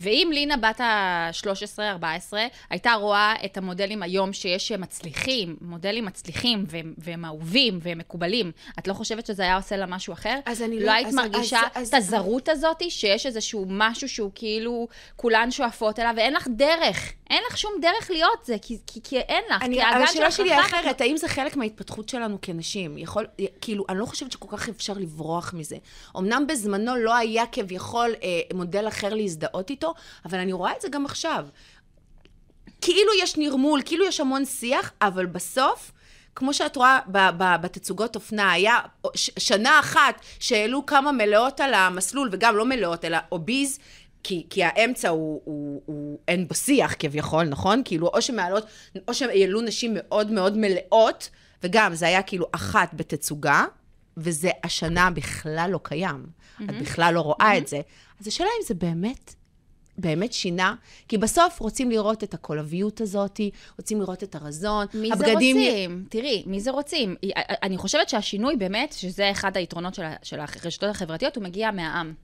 ואם 0.00 0.30
לינה 0.32 0.56
בת 0.56 0.80
ה-13-14 0.80 2.34
הייתה 2.70 2.92
רואה 2.92 3.34
את 3.44 3.56
המודלים 3.56 4.02
היום 4.02 4.32
שיש 4.32 4.72
מצליחים, 4.72 5.56
מודלים 5.60 6.04
מצליחים 6.04 6.64
והם, 6.68 6.94
והם 6.98 7.24
אהובים 7.24 7.78
והם 7.82 7.98
מקובלים, 7.98 8.52
את 8.78 8.88
לא 8.88 8.94
חושבת 8.94 9.26
שזה 9.26 9.42
היה 9.42 9.56
עושה 9.56 9.76
לה 9.76 9.86
משהו 9.86 10.12
אחר? 10.12 10.38
אז 10.46 10.62
אני 10.62 10.80
לא 10.80 10.86
לא- 10.86 10.90
היית 10.92 11.06
אז- 11.08 11.14
מרגישה 11.14 11.60
אז- 11.74 11.88
את 11.88 11.94
הזרות 11.94 12.48
הזאת, 12.48 12.82
שיש 12.88 13.26
איזשהו 13.26 13.64
משהו 13.68 14.08
שהוא 14.08 14.30
כאילו 14.34 14.88
כולן 15.16 15.50
שואפות 15.50 15.98
אליו, 15.98 16.14
ואין 16.16 16.34
לך 16.34 16.48
דרך, 16.56 17.12
אין 17.30 17.42
לך 17.50 17.58
שום 17.58 17.72
דרך 17.82 18.10
להיות 18.10 18.44
זה, 18.44 18.56
כי, 18.62 18.78
כי, 18.86 19.00
כי 19.04 19.18
אין 19.18 19.44
לך, 19.50 19.62
אני, 19.62 19.76
כי 19.76 19.82
אבל 19.82 20.02
השאלה 20.02 20.30
שלי 20.30 20.52
היא. 20.52 20.60
אחרת, 20.60 21.00
האם 21.00 21.16
זה 21.16 21.28
חלק 21.28 21.56
מההתפתחות 21.56 22.08
שלנו 22.08 22.38
כנשים? 22.42 22.98
יכול, 22.98 23.26
כאילו, 23.60 23.84
אני 23.88 23.98
לא 23.98 24.06
חושבת 24.06 24.32
שכל 24.32 24.56
כך 24.56 24.68
אפשר 24.68 24.92
לברוח 24.96 25.54
מזה. 25.54 25.76
אמנם 26.18 26.46
בזמנו 26.46 26.96
לא 26.96 27.16
היה 27.16 27.44
כביכול 27.52 28.14
אה, 28.22 28.28
מודל 28.54 28.88
אחר 28.88 29.14
להזדהות 29.14 29.70
איתו, 29.70 29.87
אבל 30.24 30.38
אני 30.38 30.52
רואה 30.52 30.72
את 30.76 30.80
זה 30.80 30.88
גם 30.88 31.04
עכשיו. 31.04 31.46
כאילו 32.80 33.12
יש 33.22 33.36
נרמול, 33.36 33.82
כאילו 33.84 34.04
יש 34.04 34.20
המון 34.20 34.44
שיח, 34.44 34.92
אבל 35.02 35.26
בסוף, 35.26 35.92
כמו 36.34 36.54
שאת 36.54 36.76
רואה 36.76 36.98
בתצוגות 37.60 38.16
אופנה, 38.16 38.52
היה 38.52 38.78
שנה 39.16 39.80
אחת 39.80 40.20
שהעלו 40.40 40.86
כמה 40.86 41.12
מלאות 41.12 41.60
על 41.60 41.74
המסלול, 41.74 42.28
וגם 42.32 42.56
לא 42.56 42.64
מלאות, 42.64 43.04
אלא 43.04 43.18
אוביז, 43.32 43.78
כי, 44.22 44.46
כי 44.50 44.64
האמצע 44.64 45.08
הוא, 45.08 45.42
הוא, 45.44 45.82
הוא, 45.86 46.18
אין 46.28 46.48
בו 46.48 46.54
שיח 46.54 46.94
כביכול, 46.98 47.44
נכון? 47.44 47.82
כאילו, 47.84 48.06
או 48.06 48.22
שמעלות, 48.22 48.66
או 49.08 49.14
שהעלו 49.14 49.60
נשים 49.60 49.92
מאוד 49.94 50.30
מאוד 50.30 50.56
מלאות, 50.56 51.30
וגם 51.62 51.94
זה 51.94 52.06
היה 52.06 52.22
כאילו 52.22 52.46
אחת 52.52 52.90
בתצוגה, 52.94 53.64
וזה 54.16 54.50
השנה 54.64 55.10
בכלל 55.10 55.70
לא 55.72 55.80
קיים. 55.82 56.26
Mm-hmm. 56.26 56.62
את 56.64 56.82
בכלל 56.82 57.14
לא 57.14 57.20
רואה 57.20 57.52
mm-hmm. 57.54 57.58
את 57.58 57.68
זה. 57.68 57.80
אז 58.20 58.26
השאלה 58.26 58.48
אם 58.60 58.64
זה 58.66 58.74
באמת 58.74 59.34
באמת 59.98 60.32
שינה, 60.32 60.74
כי 61.08 61.18
בסוף 61.18 61.60
רוצים 61.60 61.90
לראות 61.90 62.24
את 62.24 62.34
הקולביות 62.34 63.00
הזאת, 63.00 63.40
רוצים 63.78 64.00
לראות 64.00 64.22
את 64.22 64.34
הרזון. 64.34 64.86
מי 64.94 65.10
זה 65.16 65.32
רוצים? 65.32 66.04
תראי, 66.08 66.42
מי 66.46 66.60
זה 66.60 66.70
רוצים? 66.70 67.16
אני 67.62 67.76
חושבת 67.76 68.08
שהשינוי 68.08 68.56
באמת, 68.56 68.92
שזה 68.92 69.30
אחד 69.30 69.56
היתרונות 69.56 69.94
של, 69.94 70.02
של 70.22 70.40
הרשתות 70.40 70.90
החברתיות, 70.90 71.36
הוא 71.36 71.44
מגיע 71.44 71.70
מהעם. 71.70 72.14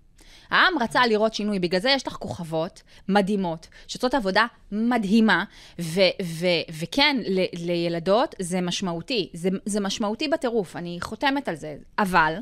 העם 0.51 0.73
רצה 0.81 1.07
לראות 1.07 1.35
שינוי, 1.35 1.59
בגלל 1.59 1.81
זה 1.81 1.91
יש 1.91 2.07
לך 2.07 2.13
כוכבות 2.13 2.83
מדהימות, 3.09 3.69
שעושות 3.87 4.15
עבודה 4.15 4.47
מדהימה, 4.73 5.45
ו- 5.81 6.01
ו- 6.23 6.73
וכן, 6.81 7.17
ל- 7.27 7.67
לילדות 7.67 8.35
זה 8.39 8.61
משמעותי, 8.61 9.29
זה, 9.33 9.49
זה 9.67 9.81
משמעותי 9.81 10.29
בטירוף, 10.29 10.77
אני 10.77 10.99
חותמת 11.01 11.49
על 11.49 11.55
זה, 11.55 11.77
אבל... 11.99 12.35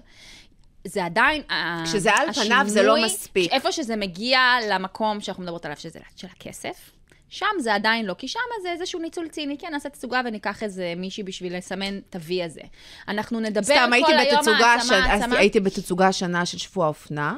זה 0.84 1.04
עדיין, 1.04 1.42
כשזה 1.84 2.10
על 2.12 2.32
פניו 2.32 2.64
זה 2.66 2.82
לא 2.82 3.04
מספיק. 3.04 3.52
איפה 3.52 3.72
שזה 3.72 3.96
מגיע 3.96 4.40
למקום 4.70 5.20
שאנחנו 5.20 5.42
מדברות 5.42 5.64
עליו, 5.64 5.76
שזה 5.80 5.98
של 6.16 6.26
הכסף, 6.36 6.90
שם 7.28 7.46
זה 7.60 7.74
עדיין 7.74 8.06
לא, 8.06 8.14
כי 8.18 8.28
שם 8.28 8.38
זה 8.62 8.70
איזשהו 8.72 9.00
ניצול 9.00 9.28
ציני, 9.28 9.58
כן, 9.58 9.68
נעשה 9.72 9.88
תצוגה 9.88 10.20
וניקח 10.24 10.62
איזה 10.62 10.94
מישהי 10.96 11.22
בשביל 11.22 11.56
לסמן 11.56 11.98
את 12.10 12.16
ה-V 12.16 12.44
הזה. 12.44 12.60
אנחנו 13.08 13.40
נדבר 13.40 13.62
סתם, 13.62 13.90
כל 14.06 14.18
היום 14.18 14.34
העצמה, 14.48 14.74
השנה- 14.74 14.96
העצמה. 15.12 15.38
הייתי 15.38 15.60
בתצוגה 15.60 16.08
השנה 16.08 16.46
של 16.46 16.58
שבוע 16.58 16.84
האופנה. 16.84 17.36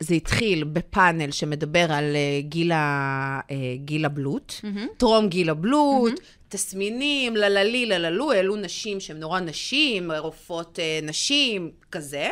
זה 0.00 0.14
התחיל 0.14 0.64
בפאנל 0.64 1.30
שמדבר 1.30 1.92
על 1.92 2.04
אה, 2.16 2.40
גיל 2.40 2.72
ה- 2.72 3.40
אה, 3.50 3.56
גיל 3.76 4.04
הבלוט, 4.04 4.52
טרום 4.96 5.28
גיל 5.28 5.50
הבלוט, 5.50 6.12
תסמינים, 6.48 7.36
לללי, 7.36 7.86
לללו, 7.86 8.32
העלו 8.32 8.56
נשים 8.56 9.00
שהן 9.00 9.16
נורא 9.20 9.40
נשים, 9.40 10.12
רופאות 10.12 10.78
אה, 10.78 10.98
נשים, 11.02 11.70
כזה. 11.92 12.28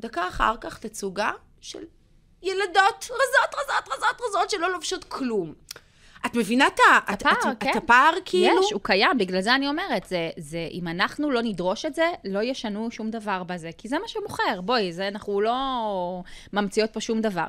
דקה 0.00 0.28
אחר 0.28 0.54
כך 0.60 0.78
תצוגה 0.78 1.30
של 1.60 1.84
ילדות 2.42 2.76
רזות, 3.04 3.54
רזות, 3.54 3.94
רזות, 3.94 4.20
רזות, 4.28 4.50
שלא 4.50 4.70
לובשות 4.72 5.04
כלום. 5.04 5.54
את 6.26 6.34
מבינה 6.36 6.66
את- 6.66 6.80
הפער, 7.08 7.32
את- 7.52 7.56
כן. 7.60 7.70
את 7.70 7.76
הפער, 7.76 8.12
כאילו? 8.24 8.60
יש, 8.66 8.72
הוא 8.72 8.80
קיים, 8.84 9.18
בגלל 9.18 9.40
זה 9.40 9.54
אני 9.54 9.68
אומרת, 9.68 10.04
זה, 10.08 10.30
זה, 10.36 10.68
אם 10.70 10.88
אנחנו 10.88 11.30
לא 11.30 11.42
נדרוש 11.42 11.84
את 11.84 11.94
זה, 11.94 12.10
לא 12.24 12.42
ישנו 12.42 12.90
שום 12.90 13.10
דבר 13.10 13.42
בזה, 13.42 13.70
כי 13.78 13.88
זה 13.88 13.98
מה 13.98 14.08
שמוכר, 14.08 14.60
בואי, 14.60 14.92
זה, 14.92 15.08
אנחנו 15.08 15.40
לא 15.40 15.54
ממציאות 16.52 16.90
פה 16.92 17.00
שום 17.00 17.20
דבר. 17.20 17.46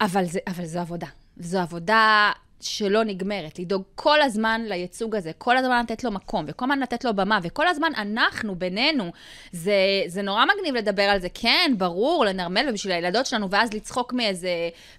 אבל, 0.00 0.24
זה, 0.24 0.38
אבל 0.46 0.64
זו 0.64 0.78
עבודה. 0.80 1.06
זו 1.36 1.58
עבודה 1.58 2.32
שלא 2.64 3.04
נגמרת, 3.04 3.58
לדאוג 3.58 3.82
כל 3.94 4.22
הזמן 4.22 4.62
לייצוג 4.68 5.16
הזה, 5.16 5.30
כל 5.38 5.56
הזמן 5.56 5.80
לתת 5.82 6.04
לו 6.04 6.10
מקום, 6.10 6.44
וכל 6.48 6.64
הזמן 6.64 6.80
לתת 6.80 7.04
לו 7.04 7.14
במה, 7.14 7.38
וכל 7.42 7.68
הזמן 7.68 7.92
אנחנו, 7.96 8.54
בינינו, 8.54 9.12
זה, 9.52 9.74
זה 10.06 10.22
נורא 10.22 10.44
מגניב 10.44 10.74
לדבר 10.74 11.02
על 11.02 11.20
זה, 11.20 11.28
כן, 11.34 11.74
ברור, 11.78 12.24
לנרמל 12.24 12.66
ובשביל 12.68 12.92
הילדות 12.92 13.26
שלנו, 13.26 13.50
ואז 13.50 13.72
לצחוק 13.72 14.12
מאיזה 14.12 14.50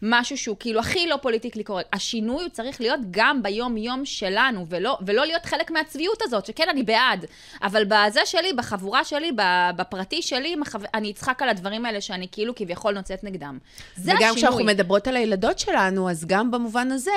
משהו 0.02 0.38
שהוא 0.38 0.58
כאילו 0.60 0.80
הכי 0.80 1.08
לא 1.08 1.17
פוליטיקלי 1.21 1.63
קורקט. 1.63 1.89
השינוי 1.93 2.43
הוא 2.43 2.49
צריך 2.49 2.82
להיות 2.82 2.99
גם 3.12 3.43
ביום-יום 3.43 4.06
שלנו, 4.06 4.65
ולא, 4.69 4.97
ולא 5.06 5.26
להיות 5.26 5.45
חלק 5.45 5.71
מהצביעות 5.71 6.21
הזאת, 6.21 6.45
שכן, 6.45 6.69
אני 6.69 6.84
בעד, 6.84 7.26
אבל 7.63 7.84
בזה 7.88 8.21
שלי, 8.26 8.54
בחבורה 8.54 9.04
שלי, 9.04 9.32
בפרטי 9.76 10.21
שלי. 10.21 10.56
אני 10.93 11.12
אצחק 11.12 11.41
על 11.41 11.49
הדברים 11.49 11.86
האלה 11.86 12.02
שאני 12.02 12.28
כאילו 12.32 12.56
כביכול 12.56 12.93
נוצאת 12.93 13.23
נגדם. 13.23 13.58
זה 13.95 14.12
וגם 14.12 14.15
השינוי. 14.15 14.36
כשאנחנו 14.38 14.65
מדברות 14.65 15.08
על 15.08 15.15
הילדות 15.15 15.60
שלנו, 15.60 16.10
אז 16.10 16.26
גם 16.28 16.52
במובן 16.52 16.91
הזה, 16.91 17.12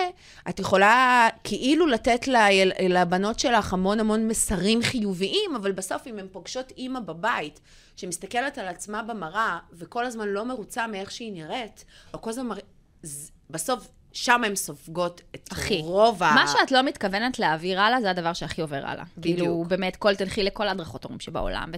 את 0.49 0.59
יכולה 0.61 1.29
כאילו 1.45 1.87
לתת 1.87 2.29
לבנות 2.89 3.39
שלך 3.39 3.73
המון 3.73 4.01
המון 4.01 4.29
מסרים 4.29 4.83
חיוביים, 4.83 5.57
אבל 5.57 5.73
בסוף 5.73 6.07
אם 6.07 6.19
הן 6.19 6.27
פוגשות 6.33 6.73
אימא 6.77 7.01
בבית, 7.01 7.61
שמסתכלת 7.97 8.59
על 8.59 8.69
עצמה 8.69 9.03
במראה, 9.03 9.59
וכל 9.73 10.05
הזמן 10.07 10.29
לא 10.29 10.45
מרוצה 10.45 10.87
מאיך 10.87 11.11
שהיא 11.11 11.33
נראית, 11.33 11.85
או 12.15 12.21
כל 12.23 12.31
הזמן... 12.31 12.47
מר... 12.47 12.57
ז- 13.03 13.31
בסוף, 13.51 13.89
שם 14.17 14.45
הן 14.45 14.57
סופגות 14.57 15.21
את 15.35 15.49
הכי. 15.53 15.81
רוב 15.83 16.23
ה... 16.23 16.33
מה 16.35 16.47
שאת 16.49 16.73
לא 16.73 16.83
מתכוונת 16.83 17.39
להעביר 17.39 17.81
הלאה, 17.81 18.01
זה 18.01 18.11
הדבר 18.11 18.33
שהכי 18.33 18.61
עובר 18.61 18.77
הלאה. 18.87 19.05
בדיוק. 19.19 19.39
כאילו, 19.39 19.65
באמת, 19.69 19.97
כל, 19.97 20.15
תלכי 20.15 20.43
לכל 20.43 20.69
ההדרכות 20.69 21.05
הורים 21.05 21.21
שבעולם, 21.21 21.73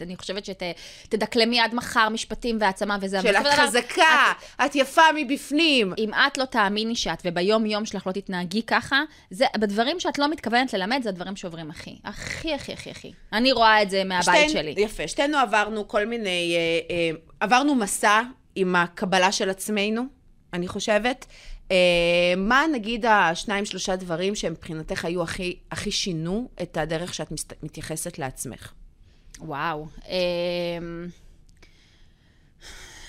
ואני 0.00 0.16
חושבת 0.16 0.44
שתדקלמי 0.44 1.60
עד 1.60 1.74
מחר 1.74 2.08
משפטים 2.08 2.58
והעצמה 2.60 2.96
וזה. 3.00 3.22
של 3.22 3.36
את 3.36 3.46
חזקה, 3.46 4.32
את 4.64 4.76
יפה 4.76 5.02
מבפנים. 5.16 5.92
אם 5.98 6.10
את 6.26 6.38
לא 6.38 6.44
תאמיני 6.44 6.96
שאת, 6.96 7.22
וביום-יום 7.24 7.86
שלך 7.86 8.06
לא 8.06 8.12
תתנהגי 8.12 8.62
ככה, 8.62 9.02
זה, 9.30 9.44
בדברים 9.58 10.00
שאת 10.00 10.18
לא 10.18 10.28
מתכוונת 10.28 10.72
ללמד, 10.72 11.00
זה 11.02 11.08
הדברים 11.08 11.36
שעוברים 11.36 11.70
הכי. 11.70 11.98
הכי, 12.04 12.54
הכי, 12.54 12.72
הכי, 12.72 12.90
הכי. 12.90 13.12
אני 13.32 13.52
רואה 13.52 13.82
את 13.82 13.90
זה 13.90 14.04
מהבית 14.04 14.24
שתינו- 14.24 14.52
שלי. 14.52 14.74
יפה, 14.76 15.08
שתינו 15.08 15.38
עברנו 15.38 15.88
כל 15.88 16.06
מיני, 16.06 16.56
אה, 16.56 16.94
אה, 16.94 17.10
עברנו 17.40 17.74
מסע 17.74 18.22
עם 18.54 18.76
הקבלה 18.76 19.32
של 19.32 19.50
עצמנו, 19.50 20.21
אני 20.52 20.68
חושבת. 20.68 21.26
אה, 21.70 21.76
מה 22.36 22.64
נגיד 22.72 23.06
השניים, 23.06 23.64
שלושה 23.64 23.96
דברים 23.96 24.34
שמבחינתך 24.34 25.04
היו 25.04 25.22
הכי, 25.22 25.56
הכי 25.70 25.90
שינו 25.90 26.48
את 26.62 26.76
הדרך 26.76 27.14
שאת 27.14 27.32
מסת, 27.32 27.52
מתייחסת 27.62 28.18
לעצמך? 28.18 28.72
וואו. 29.40 29.86
אמ, 30.08 31.06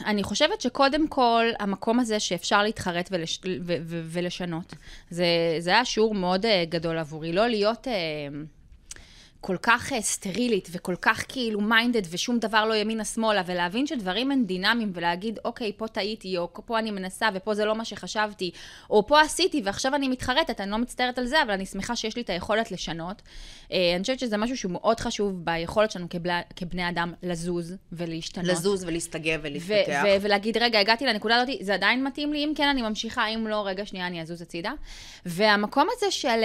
אני 0.06 0.24
חושבת 0.24 0.62
שקודם 0.62 1.08
כל, 1.08 1.46
המקום 1.60 2.00
הזה 2.00 2.20
שאפשר 2.20 2.64
להתחרט 2.64 3.10
ולש... 3.12 3.40
ו- 3.46 3.76
ו- 3.84 4.02
ולשנות, 4.06 4.74
זה, 5.10 5.26
זה 5.60 5.70
היה 5.70 5.86
שיעור 5.86 6.16
מאוד 6.16 6.46
אה, 6.46 6.64
גדול 6.70 6.98
עבורי. 6.98 7.34
לא 7.34 7.48
להיות 7.48 7.88
אה, 7.88 7.94
כל 9.46 9.58
כך 9.62 9.94
אה, 9.94 10.02
סטרילית 10.02 10.68
וכל 10.72 10.96
כך 11.02 11.26
כאילו 11.28 11.62
מיינדד 11.62 12.02
ושום 12.10 12.40
דבר 12.40 12.66
לא 12.66 12.74
ימינה-שמאלה, 12.74 13.42
ולהבין 13.46 13.88
שדברים 13.88 14.32
הם 14.32 14.44
דינמיים 14.44 14.92
ולהגיד, 14.94 15.40
אוקיי, 15.46 15.72
פה 15.78 15.88
טעיתי, 15.88 16.38
או 16.38 16.50
פה 16.66 16.80
אני 16.80 16.92
מנסה 16.92 17.30
ופה 17.34 17.54
זה 17.54 17.66
לא 17.66 17.76
מה 17.76 17.86
שחשבתי, 17.86 18.52
או 18.90 19.08
פה 19.08 19.22
עשיתי 19.22 19.62
ועכשיו 19.66 19.96
אני 19.96 20.08
מתחרטת, 20.08 20.62
אני 20.62 20.72
לא 20.72 20.78
מצטערת 20.78 21.18
על 21.18 21.26
זה, 21.26 21.42
אבל 21.42 21.52
אני 21.52 21.66
שמחה 21.66 21.96
שיש 21.96 22.16
לי 22.16 22.22
את 22.22 22.30
היכולת 22.30 22.72
לשנות. 22.72 23.22
אה, 23.72 23.94
אני 23.96 24.02
חושבת 24.02 24.20
שזה 24.20 24.38
משהו 24.38 24.58
שהוא 24.58 24.72
מאוד 24.72 25.00
חשוב 25.00 25.46
ביכולת 25.46 25.92
שלנו 25.92 26.10
כבני, 26.10 26.34
כבני 26.56 26.90
אדם 26.90 27.14
לזוז 27.24 27.76
ולהשתנות. 27.92 28.48
לזוז 28.48 28.84
ולהסתגב 28.84 29.40
ו- 29.44 29.48
ולהתפתח. 29.48 30.04
ו- 30.06 30.22
ולהגיד, 30.22 30.58
רגע, 30.58 30.80
הגעתי 30.80 31.06
לנקודה 31.06 31.36
הזאת, 31.36 31.56
זה 31.62 31.74
עדיין 31.74 32.04
מתאים 32.04 32.34
לי? 32.34 32.44
אם 32.44 32.54
כן, 32.56 32.68
אני 32.68 32.82
ממשיכה, 32.82 33.28
אם 33.28 33.48
לא, 33.48 33.68
רגע, 33.68 33.86
שנייה, 33.86 34.08
אני 34.08 34.22
אזוז 34.22 34.42
הצידה. 34.42 34.72
והמקום 35.26 35.88
הזה 35.98 36.12
של... 36.12 36.44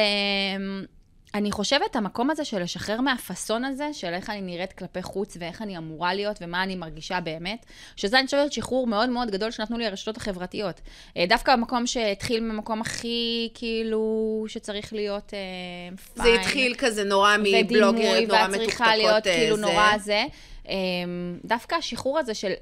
אני 1.34 1.52
חושבת, 1.52 1.96
המקום 1.96 2.30
הזה 2.30 2.44
של 2.44 2.62
לשחרר 2.62 3.00
מהפאסון 3.00 3.64
הזה, 3.64 3.88
של 3.92 4.14
איך 4.14 4.30
אני 4.30 4.40
נראית 4.40 4.72
כלפי 4.72 5.02
חוץ 5.02 5.36
ואיך 5.40 5.62
אני 5.62 5.78
אמורה 5.78 6.14
להיות 6.14 6.38
ומה 6.40 6.62
אני 6.62 6.76
מרגישה 6.76 7.20
באמת, 7.20 7.66
שזה 7.96 8.18
אני 8.18 8.26
חושבת 8.26 8.52
שחרור 8.52 8.86
מאוד 8.86 9.08
מאוד 9.08 9.30
גדול 9.30 9.50
שנתנו 9.50 9.78
לי 9.78 9.86
הרשתות 9.86 10.16
החברתיות. 10.16 10.80
אה, 11.16 11.24
דווקא 11.28 11.56
במקום 11.56 11.86
שהתחיל 11.86 12.40
ממקום 12.40 12.80
הכי, 12.80 13.48
כאילו, 13.54 14.44
שצריך 14.48 14.92
להיות 14.92 15.34
אה, 15.34 15.96
זה 16.14 16.22
פיין. 16.22 16.40
התחיל 16.40 16.74
כזה 16.78 17.04
נורא 17.04 17.36
מבלוגרית, 17.36 17.66
ודימוי, 17.66 18.26
נורא 18.26 18.38
ואת 18.40 18.48
מתוקתקות. 18.48 18.68
צריכה 18.68 18.96
להיות 18.96 19.26
אה, 19.26 19.34
כאילו 19.34 19.56
זה. 19.56 19.62
נורא 19.62 19.98
זה. 19.98 20.24
אמ, 20.68 21.38
דווקא 21.44 21.74
השחרור 21.74 22.18
הזה 22.18 22.34
של, 22.34 22.52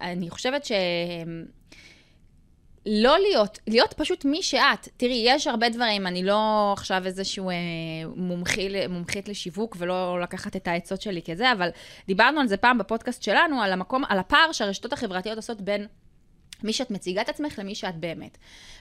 אני 0.00 0.30
חושבת 0.30 0.64
ש... 0.64 0.72
לא 2.86 3.18
להיות, 3.18 3.58
להיות 3.66 3.92
פשוט 3.92 4.24
מי 4.24 4.42
שאת. 4.42 4.88
תראי, 4.96 5.22
יש 5.26 5.46
הרבה 5.46 5.68
דברים, 5.68 6.06
אני 6.06 6.22
לא 6.22 6.72
עכשיו 6.72 7.02
איזשהו 7.06 7.50
אה, 7.50 7.54
מומחי, 8.16 8.86
מומחית 8.88 9.28
לשיווק 9.28 9.76
ולא 9.78 10.20
לקחת 10.20 10.56
את 10.56 10.68
העצות 10.68 11.02
שלי 11.02 11.22
כזה, 11.22 11.52
אבל 11.52 11.68
דיברנו 12.06 12.40
על 12.40 12.48
זה 12.48 12.56
פעם 12.56 12.78
בפודקאסט 12.78 13.22
שלנו, 13.22 13.62
על 13.62 13.72
המקום, 13.72 14.04
על 14.08 14.18
הפער 14.18 14.52
שהרשתות 14.52 14.92
החברתיות 14.92 15.36
עושות 15.36 15.60
בין 15.60 15.86
מי 16.64 16.72
שאת 16.72 16.90
מציגה 16.90 17.20
את 17.20 17.28
עצמך 17.28 17.58
למי 17.58 17.74
שאת 17.74 17.96
באמת. 17.96 18.38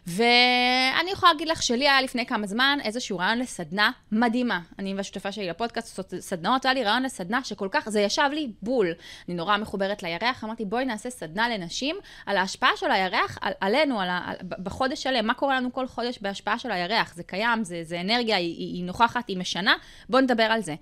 ואני 0.08 1.12
יכולה 1.12 1.32
להגיד 1.32 1.48
לך 1.48 1.63
שלי 1.63 1.89
היה 1.89 2.02
לפני 2.02 2.26
כמה 2.26 2.48
זמן 2.48 2.80
איזשהו 2.84 3.18
רעיון 3.18 3.39
לסדנה 3.39 3.92
מדהימה. 4.12 4.60
אני 4.80 4.94
והשותפה 4.94 5.32
שלי 5.32 5.48
לפודקאסט 5.48 6.00
סדנאות, 6.20 6.65
היה 6.65 6.74
לי 6.74 6.84
רעיון 6.84 7.04
לסדנה 7.04 7.44
שכל 7.44 7.68
כך, 7.72 7.89
זה 7.89 8.02
ישב 8.02 8.30
לי 8.34 8.52
בול. 8.62 8.88
אני 9.28 9.36
נורא 9.36 9.58
מחוברת 9.58 10.04
לירח, 10.04 10.44
אמרתי 10.44 10.65
בואי 10.65 10.86
נעשה 10.86 11.10
סדנה 11.10 11.50
לנשים 11.50 11.96
על 12.26 12.38
ההשפעה 12.38 12.72
של 12.76 12.92
הירח 12.92 13.38
על, 13.42 13.54
עלינו, 13.62 14.02
על 14.02 14.10
על, 14.10 14.36
בחודש 14.63 15.04
שלם, 15.04 15.28
מה 15.28 15.34
קורה 15.34 15.56
לנו 15.56 15.74
כל 15.74 15.88
חודש 15.88 16.20
בהשפעה 16.22 16.60
של 16.60 16.72
הירח. 16.72 17.13
זה 17.15 17.24
קיים, 17.24 17.63
זה, 17.63 17.82
זה 17.84 18.02
אנרגיה, 18.02 18.38
היא, 18.38 18.58
היא 18.58 18.84
נוכחת, 18.84 19.28
היא 19.28 19.38
משנה, 19.38 19.76
בואו 20.10 20.22
נדבר 20.22 20.44
על 20.44 20.62
זה. 20.62 20.76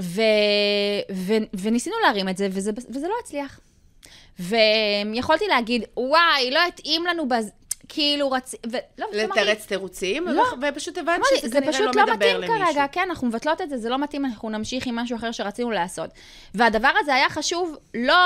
ו, 0.00 0.20
ו, 1.12 1.32
וניסינו 1.54 1.96
להרים 2.02 2.28
את 2.28 2.36
זה, 2.36 2.48
וזה, 2.50 2.70
וזה 2.90 3.08
לא 3.08 3.14
הצליח. 3.22 3.60
ויכולתי 4.40 5.46
להגיד, 5.48 5.84
וואי, 5.96 6.50
לא 6.50 6.60
התאים 6.68 7.06
לנו 7.06 7.28
בז... 7.28 7.50
כאילו 7.88 8.30
רצ... 8.30 8.54
ולא, 8.70 9.06
לתרץ 9.12 9.66
תירוצים, 9.66 10.28
לא. 10.28 10.44
ופשוט 10.68 10.98
הבנת 10.98 11.20
שזה 11.36 11.48
זה 11.48 11.54
כנראה 11.60 11.72
פשוט 11.72 11.86
לא 11.86 11.92
לא 11.94 12.02
מדבר 12.02 12.14
מתאים 12.14 12.36
למישהו. 12.36 12.56
כרגע, 12.66 12.86
כן, 12.92 13.06
אנחנו 13.10 13.26
מבטלות 13.26 13.60
את 13.60 13.70
זה, 13.70 13.78
זה 13.78 13.88
לא 13.88 13.98
מתאים, 13.98 14.24
אנחנו 14.24 14.50
נמשיך 14.50 14.86
עם 14.86 14.96
משהו 14.96 15.16
אחר 15.16 15.32
שרצינו 15.32 15.70
לעשות. 15.70 16.10
והדבר 16.54 16.90
הזה 17.00 17.14
היה 17.14 17.30
חשוב 17.30 17.76
לא 17.94 18.16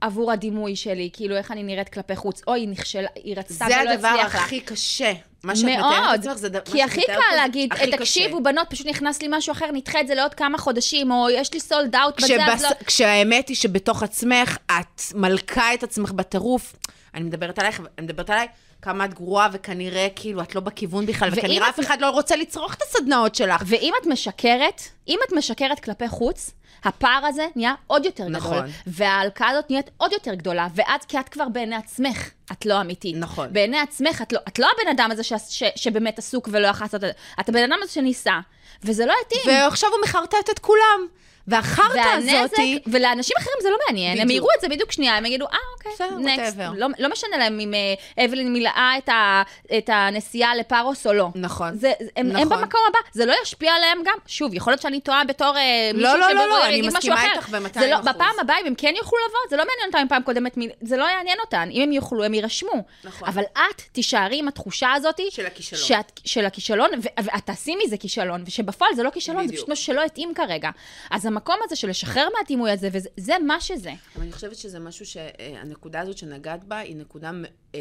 עבור 0.00 0.32
הדימוי 0.32 0.76
שלי, 0.76 1.10
כאילו 1.12 1.36
איך 1.36 1.50
אני 1.50 1.62
נראית 1.62 1.88
כלפי 1.88 2.16
חוץ, 2.16 2.42
אוי, 2.46 2.60
היא 2.60 2.68
נכשלה, 2.68 3.08
היא 3.14 3.36
רצתה 3.36 3.64
זה 3.68 3.74
ולא 3.82 3.90
הדבר 3.90 4.08
הצליח 4.08 4.34
לה. 4.34 4.40
הכי 4.40 4.60
קשה. 4.60 5.12
מה 5.42 5.56
שאת 5.56 5.64
מתארת 5.64 6.16
לעצמך, 6.18 6.32
זה 6.36 6.48
ד- 6.48 6.54
מה 6.54 6.60
כי 6.64 6.82
הכי 6.82 7.00
קל 7.06 7.12
זה 7.30 7.36
להגיד. 7.36 7.74
תקשיבו, 7.98 8.42
בנות, 8.42 8.70
פשוט 8.70 8.86
נכנס 8.86 9.22
לי 9.22 9.28
משהו 9.30 9.52
אחר, 9.52 9.70
נדחה 9.72 10.00
את 10.00 10.06
זה 10.06 10.14
לעוד 10.14 10.34
כמה 10.34 10.58
חודשים, 10.58 11.10
או 11.10 11.30
יש 11.30 11.52
לי 11.52 11.60
סולד 11.60 11.96
אאוט 11.96 12.22
בזה. 12.22 12.44
אז 12.46 12.62
לא... 12.62 12.68
כשהאמת 12.86 13.48
היא 13.48 13.56
שבתוך 13.56 14.02
עצמך, 14.02 14.56
את 14.66 15.02
מלכה 15.14 15.74
את 15.74 15.82
עצמך 15.82 16.12
בטירוף. 16.12 16.76
אני 17.14 17.24
מדברת 17.24 17.58
עלייך, 17.58 17.80
אני 17.98 18.06
מדברת 18.06 18.30
עליי, 18.30 18.46
כמה 18.84 19.04
את 19.04 19.14
גרועה, 19.14 19.48
וכנראה 19.52 20.08
כאילו 20.16 20.42
את 20.42 20.54
לא 20.54 20.60
בכיוון 20.60 21.06
בכלל, 21.06 21.28
וכנראה 21.32 21.68
אף 21.68 21.80
אחד 21.80 22.00
לא 22.00 22.10
רוצה 22.10 22.36
לצרוך 22.36 22.74
את 22.74 22.82
הסדנאות 22.82 23.34
שלך. 23.34 23.62
ואם 23.66 23.92
את 24.02 24.06
משקרת, 24.06 24.82
אם 25.08 25.18
את 25.28 25.32
משקרת 25.32 25.80
כלפי 25.80 26.08
חוץ, 26.08 26.50
הפער 26.84 27.26
הזה 27.26 27.46
נהיה 27.56 27.74
עוד 27.86 28.04
יותר 28.04 28.28
נכון. 28.28 28.56
גדול. 28.56 28.70
וההלקאה 28.86 29.48
הזאת 29.48 29.70
נהיית 29.70 29.90
עוד 29.96 30.12
יותר 30.12 30.34
גדולה, 30.34 30.66
ואת, 30.74 31.04
כי 31.08 31.20
את 31.20 31.28
כבר 31.28 31.48
בעיני 31.48 31.76
עצמך, 31.76 32.30
את 32.52 32.66
לא 32.66 32.80
אמיתית. 32.80 33.16
נכון. 33.18 33.52
בעיני 33.52 33.78
עצמך, 33.78 34.22
את 34.22 34.32
לא, 34.32 34.38
את 34.48 34.58
לא 34.58 34.68
הבן 34.74 34.90
אדם 34.90 35.10
הזה 35.12 35.22
ש, 35.22 35.32
ש, 35.48 35.62
שבאמת 35.76 36.18
עסוק 36.18 36.48
ולא 36.52 36.66
יכול 36.66 36.84
לעשות 36.84 36.94
את 36.94 37.00
זה. 37.00 37.12
את 37.40 37.48
הבן 37.48 37.62
אדם 37.62 37.78
הזה 37.82 37.92
שניסה, 37.92 38.40
וזה 38.82 39.06
לא 39.06 39.14
התאים. 39.26 39.42
ועכשיו 39.46 39.90
הוא 39.90 39.98
מחרטט 40.04 40.50
את 40.50 40.58
כולם. 40.58 41.06
והחרטא 41.48 42.00
הזאתי... 42.16 42.78
ולאנשים 42.86 43.36
אחרים 43.38 43.56
זה 43.62 43.70
לא 43.70 43.76
מעניין, 43.86 44.18
הם 44.18 44.24
בדיוק. 44.24 44.36
יראו 44.36 44.48
את 44.56 44.60
זה 44.60 44.68
בדיוק 44.68 44.92
שנייה, 44.92 45.16
הם 45.16 45.26
יגידו, 45.26 45.46
אה, 45.46 45.58
אוקיי, 45.76 46.06
נקסט. 46.18 46.56
לא, 46.76 46.86
לא 46.98 47.08
משנה 47.08 47.36
להם 47.36 47.60
אם 47.60 47.74
אה, 47.74 48.24
אבלין 48.24 48.52
מילאה 48.52 48.94
את, 48.98 49.08
ה, 49.08 49.42
את 49.78 49.90
הנסיעה 49.92 50.54
לפארוס 50.54 51.06
או 51.06 51.12
לא. 51.12 51.28
נכון. 51.34 51.74
זה, 51.74 51.92
הם, 52.16 52.28
נכון. 52.28 52.42
הם 52.42 52.48
במקום 52.48 52.80
הבא, 52.88 52.98
זה 53.12 53.26
לא 53.26 53.34
ישפיע 53.42 53.72
עליהם 53.72 53.98
גם. 54.04 54.14
שוב, 54.26 54.54
יכול 54.54 54.70
להיות 54.70 54.82
שאני 54.82 55.00
טועה 55.00 55.24
בתור 55.24 55.56
אה, 55.56 55.90
מישהי 55.94 56.02
לא, 56.02 56.18
לא, 56.18 56.30
שבוא 56.30 56.46
לא, 56.46 56.64
אני 56.64 56.72
יגיד 56.72 56.86
משהו 56.86 56.98
מסכימה 56.98 57.14
אחר. 57.14 57.28
איתך 57.34 57.48
ב-200%. 57.48 57.80
זה 57.80 57.90
לא, 57.90 58.00
בפעם 58.00 58.34
הבאה, 58.40 58.56
אם 58.60 58.66
הם 58.66 58.74
כן 58.74 58.94
יוכלו 58.96 59.18
לבוא, 59.28 59.38
זה 59.50 59.56
לא 59.56 59.62
מעניין 59.62 59.86
אותם 59.86 59.98
אם 59.98 60.08
פעם 60.08 60.22
קודמת, 60.22 60.58
זה 60.80 60.96
לא 60.96 61.04
יעניין 61.04 61.38
אותן. 61.40 61.68
אם 61.70 61.82
הם 61.82 61.92
יוכלו, 61.92 62.24
הם 62.24 62.34
יירשמו. 62.34 62.84
נכון. 63.04 63.28
אבל 63.28 63.42
את 63.52 63.82
תישארי 63.92 64.38
עם 64.38 64.48
התחושה 64.48 64.92
הזאת, 64.92 65.20
של 65.30 65.46
הכישלון. 65.46 65.82
שאת, 65.82 66.20
של 66.24 66.44
הכישלון, 66.44 66.90
ואת 67.24 67.46
תעשי 67.46 67.74
מזה 67.84 67.96
כישלון, 67.96 68.44
ושבפועל 68.46 68.94
זה 68.94 69.02
לא 69.02 69.10
כישלון, 69.10 69.40
זה 69.40 69.46
בדיוק. 69.46 69.56
פשוט 69.56 69.68
משהו 69.68 69.84
שלא 69.84 70.04
התאים 70.04 70.34
כרגע. 70.34 70.70
אז 71.10 71.26
המקום 71.34 71.56
הזה 71.64 71.76
של 71.76 71.88
לשחרר 71.88 72.28
מהדימוי 72.38 72.70
הזה, 72.70 72.88
וזה 72.92 73.08
זה 73.16 73.34
מה 73.46 73.60
שזה. 73.60 73.92
אבל 74.16 74.22
אני 74.22 74.32
חושבת 74.32 74.56
שזה 74.56 74.78
משהו 74.78 75.06
שהנקודה 75.06 76.00
הזאת 76.00 76.18
שנגעת 76.18 76.64
בה 76.64 76.78
היא 76.78 76.96
נקודה 76.96 77.30
אה, 77.74 77.80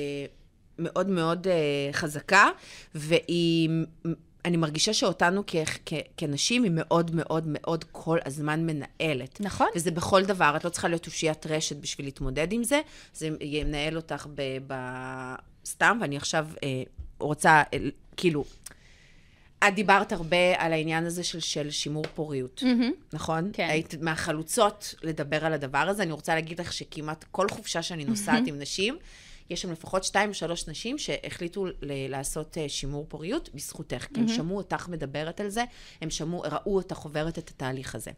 מאוד 0.79 1.09
מאוד 1.09 1.47
אה, 1.47 1.53
חזקה, 1.91 2.49
והיא... 2.95 3.69
אני 4.45 4.57
מרגישה 4.57 4.93
שאותנו 4.93 5.43
כ- 5.47 5.55
כ- 5.85 6.07
כנשים 6.17 6.63
היא 6.63 6.71
מאוד 6.75 7.15
מאוד 7.15 7.43
מאוד 7.47 7.85
כל 7.91 8.17
הזמן 8.25 8.65
מנהלת. 8.65 9.41
נכון. 9.41 9.67
וזה 9.75 9.91
בכל 9.91 10.23
דבר, 10.23 10.53
את 10.55 10.63
לא 10.63 10.69
צריכה 10.69 10.87
להיות 10.87 11.05
אושיית 11.05 11.47
רשת 11.47 11.75
בשביל 11.75 12.07
להתמודד 12.07 12.51
עם 12.51 12.63
זה, 12.63 12.81
זה 13.13 13.29
ינהל 13.41 13.95
אותך 13.95 14.27
ב... 14.35 14.57
ב... 14.67 14.73
סתם, 15.65 15.97
ואני 16.01 16.17
עכשיו 16.17 16.47
אה, 16.63 16.83
רוצה, 17.19 17.63
אה, 17.73 17.77
כאילו, 18.17 18.43
את 19.67 19.75
דיברת 19.75 20.11
הרבה 20.11 20.37
על 20.57 20.73
העניין 20.73 21.05
הזה 21.05 21.23
של, 21.23 21.39
של 21.39 21.71
שימור 21.71 22.03
פוריות, 22.15 22.63
נכון? 23.13 23.49
כן. 23.53 23.67
היית 23.69 23.95
מהחלוצות 24.01 24.95
לדבר 25.03 25.45
על 25.45 25.53
הדבר 25.53 25.77
הזה. 25.77 26.03
אני 26.03 26.11
רוצה 26.11 26.35
להגיד 26.35 26.61
לך 26.61 26.73
שכמעט 26.73 27.25
כל 27.31 27.49
חופשה 27.49 27.81
שאני 27.81 28.05
נוסעת 28.05 28.43
עם 28.47 28.59
נשים, 28.59 28.97
יש 29.49 29.61
שם 29.61 29.71
לפחות 29.71 30.03
שתיים 30.03 30.29
או 30.29 30.33
שלוש 30.33 30.67
נשים 30.67 30.97
שהחליטו 30.97 31.65
ל- 31.65 31.71
לעשות 31.81 32.57
אה, 32.57 32.69
שימור 32.69 33.05
פוריות 33.09 33.49
בזכותך, 33.53 34.07
כי 34.13 34.19
הם 34.19 34.27
שמעו 34.27 34.57
אותך 34.57 34.87
מדברת 34.89 35.39
על 35.39 35.49
זה, 35.49 35.63
הם 36.01 36.09
שמעו, 36.09 36.41
ראו 36.41 36.75
אותך 36.75 36.97
עוברת 36.97 37.37
את 37.37 37.49
התהליך 37.49 37.95
הזה. 37.95 38.11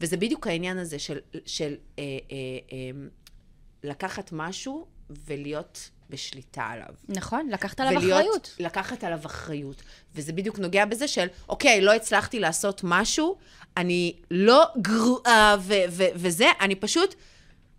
וזה 0.00 0.16
בדיוק 0.16 0.46
העניין 0.46 0.78
הזה 0.78 0.98
של, 0.98 1.18
של 1.46 1.74
אה, 1.98 2.04
אה, 2.04 2.36
אה, 2.72 2.90
לקחת 3.82 4.30
משהו 4.32 4.86
ולהיות 5.10 5.90
בשליטה 6.10 6.62
עליו. 6.64 6.86
נכון, 7.08 7.48
לקחת 7.52 7.80
עליו 7.80 7.92
ולהיות- 8.02 8.20
אחריות. 8.20 8.54
לקחת 8.60 9.04
עליו 9.04 9.18
אחריות. 9.26 9.82
וזה 10.14 10.32
בדיוק 10.32 10.58
נוגע 10.58 10.84
בזה 10.84 11.08
של, 11.08 11.26
אוקיי, 11.48 11.80
לא 11.80 11.92
הצלחתי 11.94 12.40
לעשות 12.40 12.80
משהו, 12.84 13.36
אני 13.76 14.16
לא 14.30 14.64
גרועה 14.80 15.56
וזה, 16.14 16.46
אני 16.60 16.74
פשוט, 16.74 17.14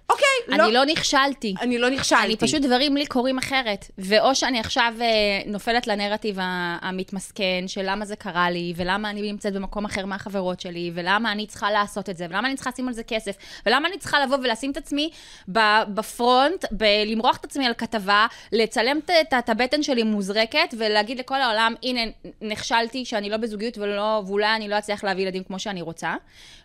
אוקיי, 0.09 0.57
לא, 0.57 0.63
אני 0.63 0.73
לא 0.73 0.85
נכשלתי. 0.85 1.55
אני 1.61 1.77
לא 1.77 1.89
נכשלתי. 1.89 2.25
אני 2.25 2.37
פשוט, 2.37 2.61
דברים 2.61 2.97
לי 2.97 3.05
קורים 3.05 3.37
אחרת. 3.37 3.91
ואו 3.97 4.35
שאני 4.35 4.59
עכשיו 4.59 4.93
אה, 5.01 5.05
נופלת 5.45 5.87
לנרטיב 5.87 6.37
המתמסכן 6.81 7.63
של 7.67 7.81
למה 7.83 8.05
זה 8.05 8.15
קרה 8.15 8.49
לי, 8.49 8.73
ולמה 8.75 9.09
אני 9.09 9.21
נמצאת 9.21 9.53
במקום 9.53 9.85
אחר 9.85 10.05
מהחברות 10.05 10.59
שלי, 10.59 10.91
ולמה 10.93 11.31
אני 11.31 11.47
צריכה 11.47 11.71
לעשות 11.71 12.09
את 12.09 12.17
זה, 12.17 12.25
ולמה 12.29 12.47
אני 12.47 12.55
צריכה 12.55 12.69
לשים 12.69 12.87
על 12.87 12.93
זה 12.93 13.03
כסף, 13.03 13.35
ולמה 13.65 13.87
אני 13.87 13.97
צריכה 13.97 14.19
לבוא 14.19 14.37
ולשים 14.37 14.71
את 14.71 14.77
עצמי 14.77 15.09
ב 15.47 15.64
front, 15.64 16.65
למרוח 17.05 17.37
את 17.37 17.45
עצמי 17.45 17.65
על 17.65 17.73
כתבה, 17.73 18.27
לצלם 18.51 18.99
את 19.37 19.49
הבטן 19.49 19.83
שלי 19.83 20.03
מוזרקת, 20.03 20.73
ולהגיד 20.77 21.19
לכל 21.19 21.41
העולם, 21.41 21.73
הנה, 21.83 22.01
נכשלתי 22.41 23.05
שאני 23.05 23.29
לא 23.29 23.37
בזוגיות 23.37 23.77
ולא, 23.77 24.23
ואולי 24.27 24.55
אני 24.55 24.67
לא 24.67 24.77
אצליח 24.77 25.03
להביא 25.03 25.23
ילדים 25.23 25.43
כמו 25.43 25.59
שאני 25.59 25.81
רוצה. 25.81 26.15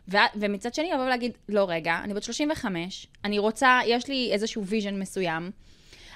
ו- 0.09 0.17
ומצד 0.35 0.75
שני, 0.75 0.91
לבוא 0.93 1.05
ולהגיד, 1.05 1.33
לא, 1.49 1.67
רגע, 1.69 2.01
אני 2.05 2.15
בת 2.15 2.23
35, 2.23 3.07
אני 3.25 3.39
רוצה, 3.39 3.81
יש 3.87 4.09
לי 4.09 4.29
איזשהו 4.33 4.67
vision 4.67 4.99
מסוים. 4.99 5.51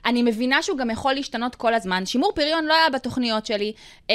אני 0.07 0.23
מבינה 0.23 0.63
שהוא 0.63 0.79
גם 0.79 0.91
יכול 0.91 1.13
להשתנות 1.13 1.55
כל 1.55 1.75
הזמן. 1.75 2.07
שימור 2.07 2.33
פריון 2.35 2.65
לא 2.65 2.75
היה 2.75 2.91
בתוכניות 2.91 3.47
שלי. 3.47 3.73
אה, 4.11 4.15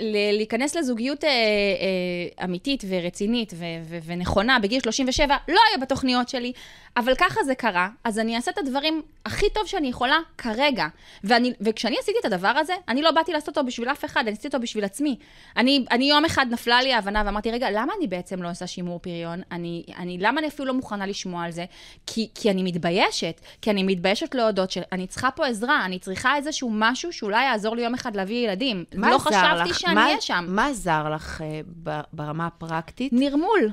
ל- 0.00 0.36
להיכנס 0.36 0.76
לזוגיות 0.76 1.24
אה, 1.24 1.30
אה, 1.30 2.44
אמיתית 2.44 2.84
ורצינית 2.88 3.52
ו- 3.56 3.64
ו- 3.84 3.98
ונכונה 4.04 4.58
בגיל 4.58 4.80
37 4.80 5.36
לא 5.48 5.60
היה 5.70 5.78
בתוכניות 5.82 6.28
שלי, 6.28 6.52
אבל 6.96 7.14
ככה 7.14 7.44
זה 7.44 7.54
קרה, 7.54 7.88
אז 8.04 8.18
אני 8.18 8.36
אעשה 8.36 8.50
את 8.50 8.58
הדברים 8.58 9.02
הכי 9.26 9.46
טוב 9.54 9.66
שאני 9.66 9.88
יכולה 9.88 10.18
כרגע. 10.38 10.86
ואני, 11.24 11.52
וכשאני 11.60 11.96
עשיתי 12.00 12.18
את 12.20 12.24
הדבר 12.24 12.48
הזה, 12.48 12.72
אני 12.88 13.02
לא 13.02 13.10
באתי 13.10 13.32
לעשות 13.32 13.48
אותו 13.48 13.66
בשביל 13.66 13.88
אף 13.88 14.04
אחד, 14.04 14.20
אני 14.20 14.30
עשיתי 14.30 14.46
אותו 14.46 14.60
בשביל 14.60 14.84
עצמי. 14.84 15.16
אני, 15.56 15.84
אני 15.90 16.04
יום 16.04 16.24
אחד 16.24 16.46
נפלה 16.50 16.82
לי 16.82 16.92
ההבנה 16.92 17.22
ואמרתי, 17.26 17.50
רגע, 17.50 17.70
למה 17.70 17.92
אני 17.98 18.06
בעצם 18.06 18.42
לא 18.42 18.50
עושה 18.50 18.66
שימור 18.66 18.98
פריון? 18.98 19.42
אני, 19.52 19.84
אני, 19.98 20.18
למה 20.20 20.40
אני 20.40 20.48
אפילו 20.48 20.68
לא 20.68 20.74
מוכנה 20.74 21.06
לשמוע 21.06 21.44
על 21.44 21.50
זה? 21.50 21.64
כי, 22.06 22.28
כי 22.34 22.50
אני 22.50 22.62
מתביישת, 22.62 23.40
כי 23.62 23.70
אני 23.70 23.82
מתביישת 23.82 24.34
להודות 24.34 24.70
שאני 24.70 25.06
צריכה 25.12 25.30
פה 25.30 25.46
עזרה, 25.46 25.84
אני 25.84 25.98
צריכה 25.98 26.36
איזשהו 26.36 26.70
משהו 26.72 27.12
שאולי 27.12 27.44
יעזור 27.44 27.76
לי 27.76 27.82
יום 27.82 27.94
אחד 27.94 28.16
להביא 28.16 28.48
ילדים. 28.48 28.84
לא 28.92 29.18
חשבתי 29.18 29.70
לך? 29.70 29.78
שאני 29.80 30.00
אהיה 30.00 30.20
שם. 30.20 30.44
מה 30.48 30.66
עזר 30.66 31.08
לך 31.14 31.40
ב- 31.82 32.00
ברמה 32.12 32.46
הפרקטית 32.46 33.12
נרמול. 33.12 33.70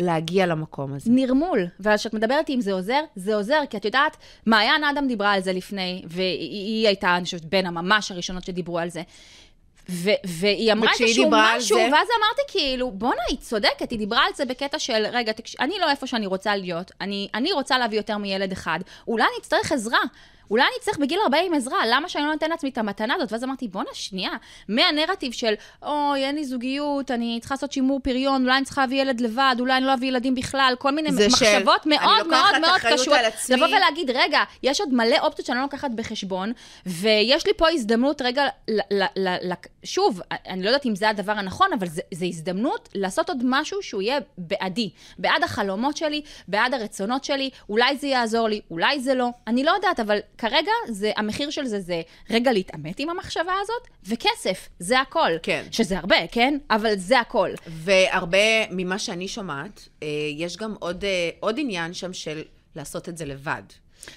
להגיע 0.00 0.46
למקום 0.46 0.92
הזה? 0.94 1.10
נרמול. 1.10 1.66
וכשאת 1.80 2.14
מדברת 2.14 2.50
אם 2.50 2.60
זה 2.60 2.72
עוזר, 2.72 3.00
זה 3.16 3.34
עוזר, 3.34 3.60
כי 3.70 3.76
את 3.76 3.84
יודעת, 3.84 4.16
מעיין 4.46 4.84
אדם 4.84 5.06
דיברה 5.08 5.32
על 5.32 5.40
זה 5.40 5.52
לפני, 5.52 6.02
והיא 6.06 6.38
היא 6.40 6.86
הייתה, 6.86 7.16
אני 7.16 7.24
חושבת, 7.24 7.44
בין 7.44 7.66
הממש 7.66 8.10
הראשונות 8.10 8.44
שדיברו 8.44 8.78
על 8.78 8.88
זה. 8.88 9.02
ו- 9.90 10.10
והיא 10.24 10.72
אמרה 10.72 10.90
איזשהו 11.00 11.30
משהו, 11.32 11.76
זה- 11.78 11.82
ואז 11.92 12.08
אמרתי 12.18 12.42
כאילו, 12.48 12.90
בואנה, 12.90 13.22
היא 13.28 13.38
צודקת, 13.38 13.90
היא 13.90 13.98
דיברה 13.98 14.20
על 14.26 14.32
זה 14.34 14.44
בקטע 14.44 14.78
של, 14.78 15.06
רגע, 15.12 15.32
תקש... 15.32 15.56
אני 15.60 15.74
לא 15.80 15.90
איפה 15.90 16.06
שאני 16.06 16.26
רוצה 16.26 16.56
להיות, 16.56 16.92
אני, 17.00 17.28
אני 17.34 17.52
רוצה 17.52 17.78
להביא 17.78 17.98
יותר 17.98 18.18
מילד 18.18 18.52
אחד, 18.52 18.78
אולי 19.08 19.22
אני 19.24 19.40
אצטרך 19.40 19.72
עזרה. 19.72 19.98
אולי 20.50 20.62
אני 20.62 20.72
אצטרך 20.80 20.98
בגיל 20.98 21.18
40 21.24 21.54
עזרה, 21.54 21.78
למה 21.86 22.08
שאני 22.08 22.24
לא 22.24 22.32
נותן 22.32 22.50
לעצמי 22.50 22.70
את 22.70 22.78
המתנה 22.78 23.14
הזאת? 23.14 23.32
ואז 23.32 23.44
אמרתי, 23.44 23.68
בואנה, 23.68 23.88
שנייה, 23.92 24.30
מהנרטיב 24.68 25.32
של, 25.32 25.54
אוי, 25.82 26.24
אין 26.24 26.34
לי 26.34 26.44
זוגיות, 26.44 27.10
אני 27.10 27.38
צריכה 27.40 27.54
לעשות 27.54 27.72
שימור 27.72 28.00
פריון, 28.00 28.42
אולי 28.44 28.56
אני 28.56 28.64
צריכה 28.64 28.80
להביא 28.80 29.02
ילד 29.02 29.20
לבד, 29.20 29.56
אולי 29.60 29.76
אני 29.76 29.84
לא 29.84 29.94
אביא 29.94 30.08
ילדים 30.08 30.34
בכלל, 30.34 30.74
כל 30.78 30.90
מיני 30.90 31.08
של, 31.08 31.26
מחשבות 31.26 31.86
אני 31.86 31.96
מאוד 31.96 32.26
מאוד 32.28 32.58
מאוד 32.60 32.80
קשות. 32.80 33.14
לבוא 33.48 33.66
ולהגיד, 33.66 34.10
רגע, 34.10 34.42
יש 34.62 34.80
עוד 34.80 34.94
מלא 34.94 35.16
אופציות 35.20 35.46
שאני 35.46 35.56
לא 35.56 35.62
לוקחת 35.62 35.90
בחשבון, 35.90 36.52
ויש 36.86 37.46
לי 37.46 37.52
פה 37.56 37.70
הזדמנות 37.70 38.22
רגע, 38.22 38.44
ל- 38.68 38.80
ל- 39.02 39.04
ל- 39.16 39.52
ל- 39.52 39.54
שוב, 39.84 40.20
אני 40.48 40.62
לא 40.62 40.68
יודעת 40.68 40.86
אם 40.86 40.94
זה 40.94 41.08
הדבר 41.08 41.32
הנכון, 41.32 41.68
אבל 41.78 41.86
זה 42.14 42.24
הזדמנות 42.24 42.88
לעשות 42.94 43.28
עוד 43.28 43.38
משהו 43.44 43.82
שהוא 43.82 44.02
יהיה 44.02 44.18
בעדי, 44.38 44.90
בעד 45.18 45.42
החלומות 45.42 45.96
שלי, 45.96 46.22
בעד 46.48 46.74
הרצונות 46.74 47.24
שלי, 47.24 47.50
אולי 47.68 47.96
זה 47.96 48.06
יעזור 48.06 48.48
לי, 48.48 48.60
אולי 48.70 49.00
זה 49.00 49.14
לא, 49.14 49.28
אני 49.46 49.64
לא 49.64 49.70
יודעת, 49.70 50.00
אבל 50.00 50.18
כרגע 50.38 50.70
זה, 50.88 51.12
המחיר 51.16 51.50
של 51.50 51.64
זה 51.66 51.80
זה 51.80 52.02
רגע 52.30 52.52
להתעמת 52.52 52.98
עם 53.00 53.10
המחשבה 53.10 53.52
הזאת, 53.62 53.88
וכסף, 54.08 54.68
זה 54.78 55.00
הכל. 55.00 55.30
כן. 55.42 55.64
שזה 55.70 55.98
הרבה, 55.98 56.16
כן? 56.32 56.58
אבל 56.70 56.96
זה 56.96 57.20
הכל. 57.20 57.50
והרבה 57.66 58.38
ממה 58.70 58.98
שאני 58.98 59.28
שומעת, 59.28 59.88
אה, 60.02 60.08
יש 60.36 60.56
גם 60.56 60.74
עוד, 60.80 61.04
אה, 61.04 61.30
עוד 61.40 61.56
עניין 61.58 61.94
שם 61.94 62.12
של 62.12 62.42
לעשות 62.76 63.08
את 63.08 63.16
זה 63.16 63.24
לבד. 63.24 63.62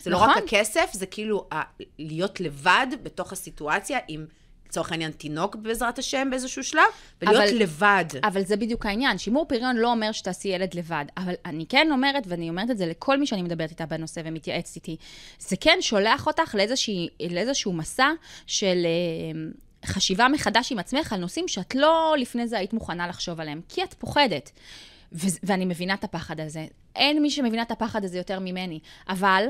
זה 0.01 0.09
לא 0.09 0.17
נכון. 0.17 0.29
רק 0.29 0.37
הכסף, 0.37 0.89
זה 0.93 1.05
כאילו 1.05 1.47
ה- 1.53 1.61
להיות 1.99 2.39
לבד 2.39 2.87
בתוך 3.03 3.31
הסיטואציה 3.33 3.99
עם, 4.07 4.25
לצורך 4.69 4.91
העניין, 4.91 5.11
תינוק 5.11 5.55
בעזרת 5.55 5.99
השם 5.99 6.27
באיזשהו 6.29 6.63
שלב, 6.63 6.81
ולהיות 7.21 7.43
אבל- 7.49 7.57
לבד. 7.57 8.05
אבל 8.23 8.45
זה 8.45 8.55
בדיוק 8.57 8.85
העניין. 8.85 9.17
שימור 9.17 9.45
פריון 9.45 9.75
לא 9.77 9.91
אומר 9.91 10.11
שתעשי 10.11 10.47
ילד 10.47 10.73
לבד. 10.73 11.05
אבל 11.17 11.33
אני 11.45 11.65
כן 11.69 11.87
אומרת, 11.91 12.23
ואני 12.27 12.49
אומרת 12.49 12.71
את 12.71 12.77
זה 12.77 12.85
לכל 12.85 13.19
מי 13.19 13.27
שאני 13.27 13.41
מדברת 13.41 13.69
איתה 13.69 13.85
בנושא 13.85 14.21
ומתייעצת 14.25 14.75
איתי, 14.75 14.95
זה 15.39 15.55
כן 15.61 15.77
שולח 15.81 16.27
אותך 16.27 16.55
לאיזושהי, 16.55 17.07
לאיזשהו 17.29 17.73
מסע 17.73 18.09
של 18.47 18.85
אה, 18.85 19.41
חשיבה 19.85 20.27
מחדש 20.27 20.71
עם 20.71 20.79
עצמך 20.79 21.13
על 21.13 21.19
נושאים 21.19 21.47
שאת 21.47 21.75
לא 21.75 22.15
לפני 22.19 22.47
זה 22.47 22.57
היית 22.57 22.73
מוכנה 22.73 23.07
לחשוב 23.07 23.39
עליהם, 23.41 23.61
כי 23.69 23.83
את 23.83 23.93
פוחדת. 23.93 24.51
ו- 25.13 25.27
ואני 25.43 25.65
מבינה 25.65 25.93
את 25.93 26.03
הפחד 26.03 26.39
הזה. 26.39 26.65
אין 26.95 27.21
מי 27.21 27.29
שמבינה 27.29 27.61
את 27.61 27.71
הפחד 27.71 28.03
הזה 28.03 28.17
יותר 28.17 28.39
ממני. 28.39 28.79
אבל 29.09 29.45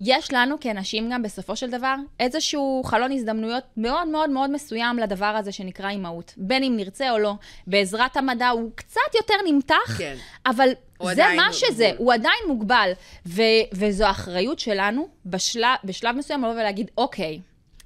יש 0.00 0.32
לנו 0.32 0.60
כאנשים 0.60 1.10
גם 1.12 1.22
בסופו 1.22 1.56
של 1.56 1.70
דבר 1.70 1.94
איזשהו 2.20 2.82
חלון 2.84 3.12
הזדמנויות 3.12 3.64
מאוד 3.76 4.08
מאוד 4.08 4.30
מאוד 4.30 4.50
מסוים 4.50 4.98
לדבר 4.98 5.26
הזה 5.26 5.52
שנקרא 5.52 5.88
אימהות. 5.88 6.34
בין 6.36 6.62
אם 6.64 6.72
נרצה 6.76 7.10
או 7.10 7.18
לא, 7.18 7.34
בעזרת 7.66 8.16
המדע 8.16 8.48
הוא 8.48 8.70
קצת 8.74 9.14
יותר 9.14 9.34
נמתח, 9.46 9.98
כן. 9.98 10.16
אבל 10.46 10.68
זה 11.14 11.24
מה 11.36 11.52
שזה, 11.52 11.86
מוגבל. 11.86 12.04
הוא 12.04 12.12
עדיין 12.12 12.40
מוגבל. 12.46 12.92
ו- 13.26 13.42
וזו 13.72 14.10
אחריות 14.10 14.58
שלנו 14.58 15.08
בשלב, 15.26 15.68
בשלב 15.84 16.16
מסוים 16.16 16.44
לבוא 16.44 16.52
ולהגיד, 16.52 16.90
אוקיי, 16.98 17.40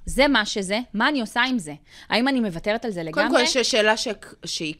זה 0.07 0.29
מה 0.29 0.47
שזה, 0.47 0.79
מה 0.95 1.09
אני 1.09 1.21
עושה 1.21 1.43
עם 1.43 1.59
זה? 1.59 1.75
האם 2.09 2.29
אני 2.29 2.41
מוותרת 2.41 2.85
על 2.85 2.91
זה 2.91 3.03
לגמרי? 3.03 3.29
קודם 3.29 3.37
כל, 3.37 3.59
יש 3.59 3.71
שאלה 3.71 3.97
ש... 3.97 4.09
שהיא 4.45 4.75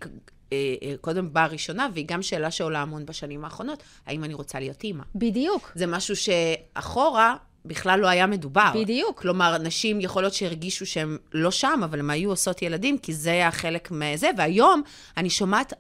קודם 1.01 1.33
באה 1.33 1.47
ראשונה, 1.47 1.89
והיא 1.95 2.05
גם 2.09 2.23
שאלה 2.23 2.51
שעולה 2.51 2.83
המון 2.83 3.07
בשנים 3.07 3.45
האחרונות, 3.45 3.83
האם 4.07 4.25
אני 4.25 4.35
רוצה 4.35 4.61
להיות 4.61 4.85
אימא? 4.85 5.05
בדיוק. 5.15 5.73
זה 5.75 5.87
משהו 5.87 6.17
שאחורה 6.17 7.37
בכלל 7.65 8.01
לא 8.01 8.07
היה 8.07 8.27
מדובר. 8.27 8.73
בדיוק. 8.75 9.21
כלומר, 9.21 9.59
נשים 9.59 10.01
יכול 10.01 10.23
להיות 10.23 10.35
שהרגישו 10.35 10.87
שהן 10.87 11.17
לא 11.33 11.51
שם, 11.51 11.81
אבל 11.85 11.99
הן 11.99 12.11
היו 12.11 12.31
עושות 12.31 12.63
ילדים, 12.63 12.99
כי 12.99 13.15
זה 13.15 13.31
היה 13.31 13.51
חלק 13.51 13.91
מזה. 13.91 14.31
והיום 14.39 14.83
אני 15.17 15.31
שומעת, 15.31 15.73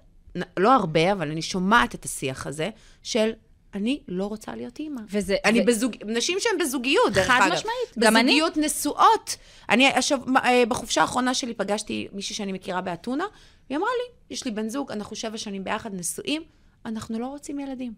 לא 0.56 0.74
הרבה, 0.74 1.12
אבל 1.12 1.30
אני 1.30 1.42
שומעת 1.42 1.94
את 1.94 2.04
השיח 2.04 2.46
הזה 2.46 2.70
של... 3.02 3.30
אני 3.74 4.00
לא 4.08 4.26
רוצה 4.26 4.54
להיות 4.56 4.78
אימא. 4.78 5.00
וזה- 5.10 5.36
אני 5.44 5.60
ו- 5.60 5.64
בזוג... 5.66 5.96
נשים 6.06 6.38
שהן 6.40 6.52
בזוגיות, 6.60 7.12
דרך 7.12 7.26
חד 7.26 7.40
אגב. 7.42 7.52
משמעית, 7.52 7.98
גם 7.98 8.16
אני. 8.16 8.24
בזוגיות 8.24 8.56
נשואות. 8.56 9.36
אני, 9.70 9.86
עכשיו, 9.88 10.20
אה, 10.44 10.62
בחופשה 10.68 11.00
האחרונה 11.00 11.34
שלי 11.34 11.54
פגשתי 11.54 12.08
מישהי 12.12 12.34
שאני 12.34 12.52
מכירה 12.52 12.80
באתונה, 12.80 13.24
היא 13.68 13.76
אמרה 13.78 13.88
לי, 13.98 14.34
יש 14.34 14.44
לי 14.44 14.50
בן 14.50 14.68
זוג, 14.68 14.92
אנחנו 14.92 15.16
שבע 15.16 15.38
שנים 15.38 15.64
ביחד, 15.64 15.94
נשואים, 15.94 16.42
אנחנו 16.86 17.18
לא 17.18 17.26
רוצים 17.26 17.60
ילדים. 17.60 17.92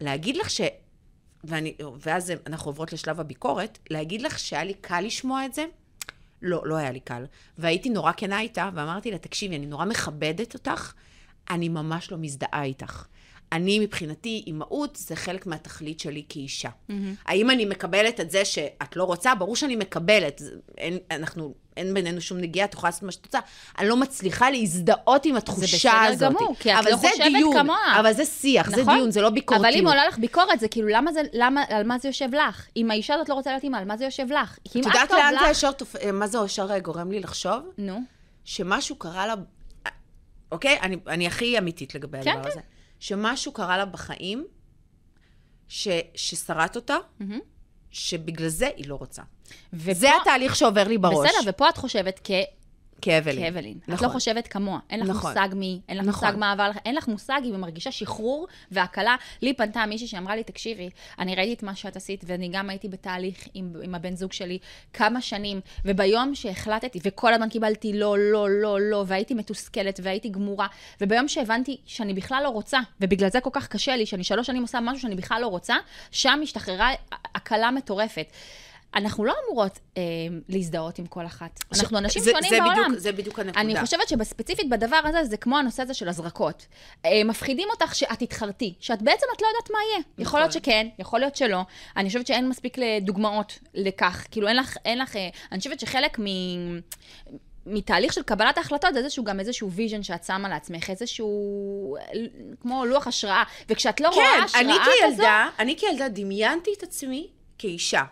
להגיד 0.00 0.36
לך 0.36 0.50
ש... 0.50 0.60
ואני, 1.44 1.74
ואז 2.00 2.32
אנחנו 2.46 2.68
עוברות 2.68 2.92
לשלב 2.92 3.20
הביקורת, 3.20 3.78
להגיד 3.90 4.22
לך 4.22 4.38
שהיה 4.38 4.64
לי 4.64 4.74
קל 4.74 5.00
לשמוע 5.00 5.44
את 5.44 5.54
זה? 5.54 5.64
לא, 6.42 6.62
לא 6.64 6.76
היה 6.76 6.90
לי 6.90 7.00
קל. 7.00 7.24
והייתי 7.58 7.88
נורא 7.90 8.12
כנה 8.16 8.40
איתה, 8.40 8.70
ואמרתי 8.74 9.10
לה, 9.10 9.18
תקשיבי, 9.18 9.56
אני 9.56 9.66
נורא 9.66 9.84
מכבדת 9.84 10.54
אותך, 10.54 10.92
אני 11.50 11.68
ממש 11.68 12.12
לא 12.12 12.18
מזדהה 12.18 12.62
איתך. 12.64 13.04
אני, 13.52 13.78
מבחינתי, 13.78 14.44
אימהות 14.46 14.96
זה 14.96 15.16
חלק 15.16 15.46
מהתכלית 15.46 16.00
שלי 16.00 16.24
כאישה. 16.28 16.68
Mm-hmm. 16.68 16.92
האם 17.26 17.50
אני 17.50 17.64
מקבלת 17.64 18.20
את 18.20 18.30
זה 18.30 18.44
שאת 18.44 18.96
לא 18.96 19.04
רוצה? 19.04 19.34
ברור 19.34 19.56
שאני 19.56 19.76
מקבלת. 19.76 20.38
זה- 20.38 20.50
אין, 20.78 20.98
אנחנו, 21.10 21.54
אין 21.76 21.94
בינינו 21.94 22.20
שום 22.20 22.38
נגיעה, 22.38 22.66
את 22.66 22.74
יכולה 22.74 22.88
לעשות 22.90 23.02
מה 23.02 23.12
שאת 23.12 23.26
רוצה. 23.26 23.38
אני 23.78 23.88
לא 23.88 23.96
מצליחה 23.96 24.50
להזדהות 24.50 25.24
עם 25.24 25.36
התחושה 25.36 25.76
בסדר 25.76 25.92
הזאת. 26.12 26.32
גמור, 26.40 26.54
כי 26.60 26.74
את 26.74 26.84
לא 26.84 26.96
זה 26.96 27.08
חושבת 27.08 27.26
דיון, 27.36 27.54
כמוה. 27.58 28.00
אבל 28.00 28.12
זה 28.12 28.24
שיח, 28.24 28.70
זה 28.70 28.82
נכון? 28.82 28.94
דיון, 28.94 29.10
זה 29.10 29.20
לא 29.20 29.30
ביקורתיות. 29.30 29.66
אבל 29.66 29.78
אם 29.80 29.86
עולה 29.86 30.06
לך 30.06 30.18
ביקורת, 30.18 30.60
זה 30.60 30.68
כאילו, 30.68 30.88
למה 30.88 31.12
זה, 31.12 31.20
למה, 31.32 31.62
על 31.68 31.86
מה 31.86 31.98
זה 31.98 32.08
יושב 32.08 32.28
לך? 32.34 32.66
אם 32.76 32.90
האישה 32.90 33.14
הזאת 33.14 33.28
לא 33.28 33.34
רוצה 33.34 33.50
להיות 33.50 33.64
אימא, 33.64 33.76
על 33.76 33.84
מה 33.84 33.96
זה 33.96 34.04
יושב 34.04 34.26
לך? 34.32 34.58
את 34.66 34.76
יודעת 34.76 35.08
טוב 35.08 35.18
לאן 35.18 35.34
זה 35.44 35.50
ישר, 35.50 35.72
תופ... 35.72 35.96
מה 36.12 36.26
זה 36.26 36.38
ישר 36.44 36.78
גורם 36.78 37.10
לי 37.10 37.20
לחשוב? 37.20 37.62
נו, 37.78 37.98
שמשהו 38.44 38.96
קרה 38.96 39.26
לה, 39.26 39.34
אוקיי? 40.52 40.78
אני, 40.82 40.96
אני 41.06 41.26
הכי 41.26 41.58
אמיתית 41.58 41.94
לגבי 41.94 42.18
כן, 42.24 42.30
הדבר 42.30 42.42
כן. 42.42 42.48
הזה. 42.50 42.60
שמשהו 43.00 43.52
קרה 43.52 43.76
לה 43.78 43.84
בחיים, 43.84 44.46
ש, 45.68 45.88
ששרט 46.14 46.76
אותה, 46.76 46.96
שבגלל 47.90 48.48
זה 48.48 48.68
היא 48.76 48.88
לא 48.88 48.94
רוצה. 48.94 49.22
ופה- 49.72 49.94
זה 49.94 50.08
התהליך 50.20 50.56
שעובר 50.56 50.88
לי 50.88 50.98
בראש. 50.98 51.28
בסדר, 51.28 51.50
ופה 51.50 51.68
את 51.68 51.76
חושבת 51.76 52.20
כאבלין. 53.02 53.44
כאבלין. 53.44 53.78
את 53.84 53.88
נכון. 53.88 54.08
לא 54.08 54.12
חושבת 54.12 54.48
כמוה. 54.48 54.78
אין 54.90 55.00
לך 55.00 55.08
נכון. 55.08 55.30
מושג 55.30 55.54
מי, 55.54 55.80
אין 55.88 55.98
לך 55.98 56.06
נכון. 56.06 56.28
מושג 56.28 56.38
מה 56.38 56.52
עבר 56.52 56.68
לך, 56.68 56.76
אין 56.84 56.94
לך 56.94 57.08
מושג 57.08 57.40
אם 57.44 57.52
היא 57.52 57.58
מרגישה 57.58 57.92
שחרור 57.92 58.46
והקלה. 58.70 59.16
לי 59.42 59.54
פנתה 59.54 59.86
מישהי 59.86 60.06
שאמרה 60.06 60.36
לי, 60.36 60.44
תקשיבי, 60.44 60.90
אני 61.18 61.34
ראיתי 61.34 61.52
את 61.52 61.62
מה 61.62 61.74
שאת 61.74 61.96
עשית, 61.96 62.24
ואני 62.26 62.48
גם 62.52 62.70
הייתי 62.70 62.88
בתהליך 62.88 63.48
עם, 63.54 63.72
עם 63.82 63.94
הבן 63.94 64.16
זוג 64.16 64.32
שלי 64.32 64.58
כמה 64.92 65.20
שנים, 65.20 65.60
וביום 65.84 66.34
שהחלטתי, 66.34 66.98
וכל 67.04 67.34
הזמן 67.34 67.48
קיבלתי 67.48 67.92
לא, 67.92 68.18
לא, 68.18 68.50
לא, 68.50 68.80
לא, 68.80 69.04
והייתי 69.06 69.34
מתוסכלת, 69.34 70.00
והייתי 70.02 70.28
גמורה, 70.28 70.66
וביום 71.00 71.28
שהבנתי 71.28 71.76
שאני 71.86 72.14
בכלל 72.14 72.40
לא 72.44 72.48
רוצה, 72.48 72.78
ובגלל 73.00 73.30
זה 73.30 73.40
כל 73.40 73.50
כך 73.52 73.68
קשה 73.68 73.96
לי, 73.96 74.06
שאני 74.06 74.24
שלוש 74.24 74.46
שנים 74.46 74.62
עושה 74.62 74.78
משהו 74.82 75.00
שאני 75.00 75.14
בכלל 75.14 75.40
לא 75.42 75.46
רוצה, 75.46 75.76
שם 76.10 76.40
השתחררה 76.42 76.90
הקלה 77.34 77.70
מטורפת. 77.70 78.26
אנחנו 78.94 79.24
לא 79.24 79.34
אמורות 79.46 79.78
אה, 79.96 80.02
להזדהות 80.48 80.98
עם 80.98 81.06
כל 81.06 81.26
אחת. 81.26 81.60
אנחנו 81.80 81.98
אנשים 81.98 82.22
זה- 82.22 82.30
שונים 82.30 82.50
זה 82.50 82.58
בעולם. 82.60 82.82
בדיוק- 82.84 82.98
זה 82.98 83.12
בדיוק 83.12 83.38
הנקודה. 83.38 83.60
אני 83.60 83.80
חושבת 83.80 84.08
שבספציפית 84.08 84.68
בדבר 84.68 85.00
הזה, 85.04 85.24
זה 85.24 85.36
כמו 85.36 85.58
הנושא 85.58 85.82
הזה 85.82 85.94
של 85.94 86.08
הזרקות. 86.08 86.66
אה, 87.04 87.24
מפחידים 87.24 87.68
אותך 87.70 87.94
שאת 87.94 88.18
תתחרטי, 88.18 88.74
שאת 88.80 89.02
בעצם 89.02 89.26
את 89.36 89.42
לא 89.42 89.46
יודעת 89.46 89.70
מה 89.70 89.78
יהיה. 89.92 90.02
יכול 90.18 90.40
להיות 90.40 90.52
שכן, 90.52 90.88
יכול 90.98 91.20
להיות 91.20 91.36
שלא. 91.36 91.60
אני 91.96 92.08
חושבת 92.08 92.26
שאין 92.26 92.48
מספיק 92.48 92.76
דוגמאות 93.00 93.58
לכך. 93.74 94.26
כאילו, 94.30 94.48
אין 94.48 94.56
לך, 94.56 94.76
אין 94.84 94.98
לך, 94.98 95.16
אה, 95.16 95.28
אני 95.52 95.58
חושבת 95.58 95.80
שחלק 95.80 96.18
מ... 96.20 96.24
מתהליך 97.66 98.12
של 98.12 98.22
קבלת 98.22 98.58
ההחלטות, 98.58 98.92
זה 98.94 98.98
איזשהו, 98.98 99.24
גם 99.24 99.40
איזשהו 99.40 99.70
vision 99.72 100.02
שאת 100.02 100.24
שמה 100.24 100.48
לעצמך, 100.48 100.90
איזשהו, 100.90 101.30
אה, 101.96 102.02
כמו 102.60 102.84
לוח 102.84 103.06
השראה. 103.06 103.42
וכשאת 103.68 104.00
לא 104.00 104.08
רואה 104.08 104.26
כן, 104.38 104.42
השראה 104.44 104.60
אני 104.62 104.72
כזו... 104.82 104.90
כילדה, 105.10 105.48
אני 105.58 105.76
כילדה 105.78 106.08
דמיינתי 106.08 106.70
את 106.78 106.82
עצמי 106.82 107.28
כאישה. 107.58 108.02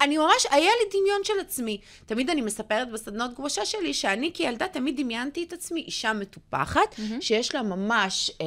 אני 0.00 0.18
ממש, 0.18 0.46
היה 0.50 0.70
לי 0.80 1.00
דמיון 1.00 1.24
של 1.24 1.40
עצמי. 1.40 1.80
תמיד 2.06 2.30
אני 2.30 2.40
מספרת 2.40 2.90
בסדנות 2.90 3.34
גרושה 3.34 3.64
שלי, 3.64 3.94
שאני 3.94 4.30
כילדה 4.34 4.68
תמיד 4.68 5.00
דמיינתי 5.00 5.44
את 5.44 5.52
עצמי 5.52 5.80
אישה 5.80 6.12
מטופחת, 6.12 6.96
שיש 7.20 7.54
לה 7.54 7.62
ממש 7.62 8.30
אה, 8.40 8.46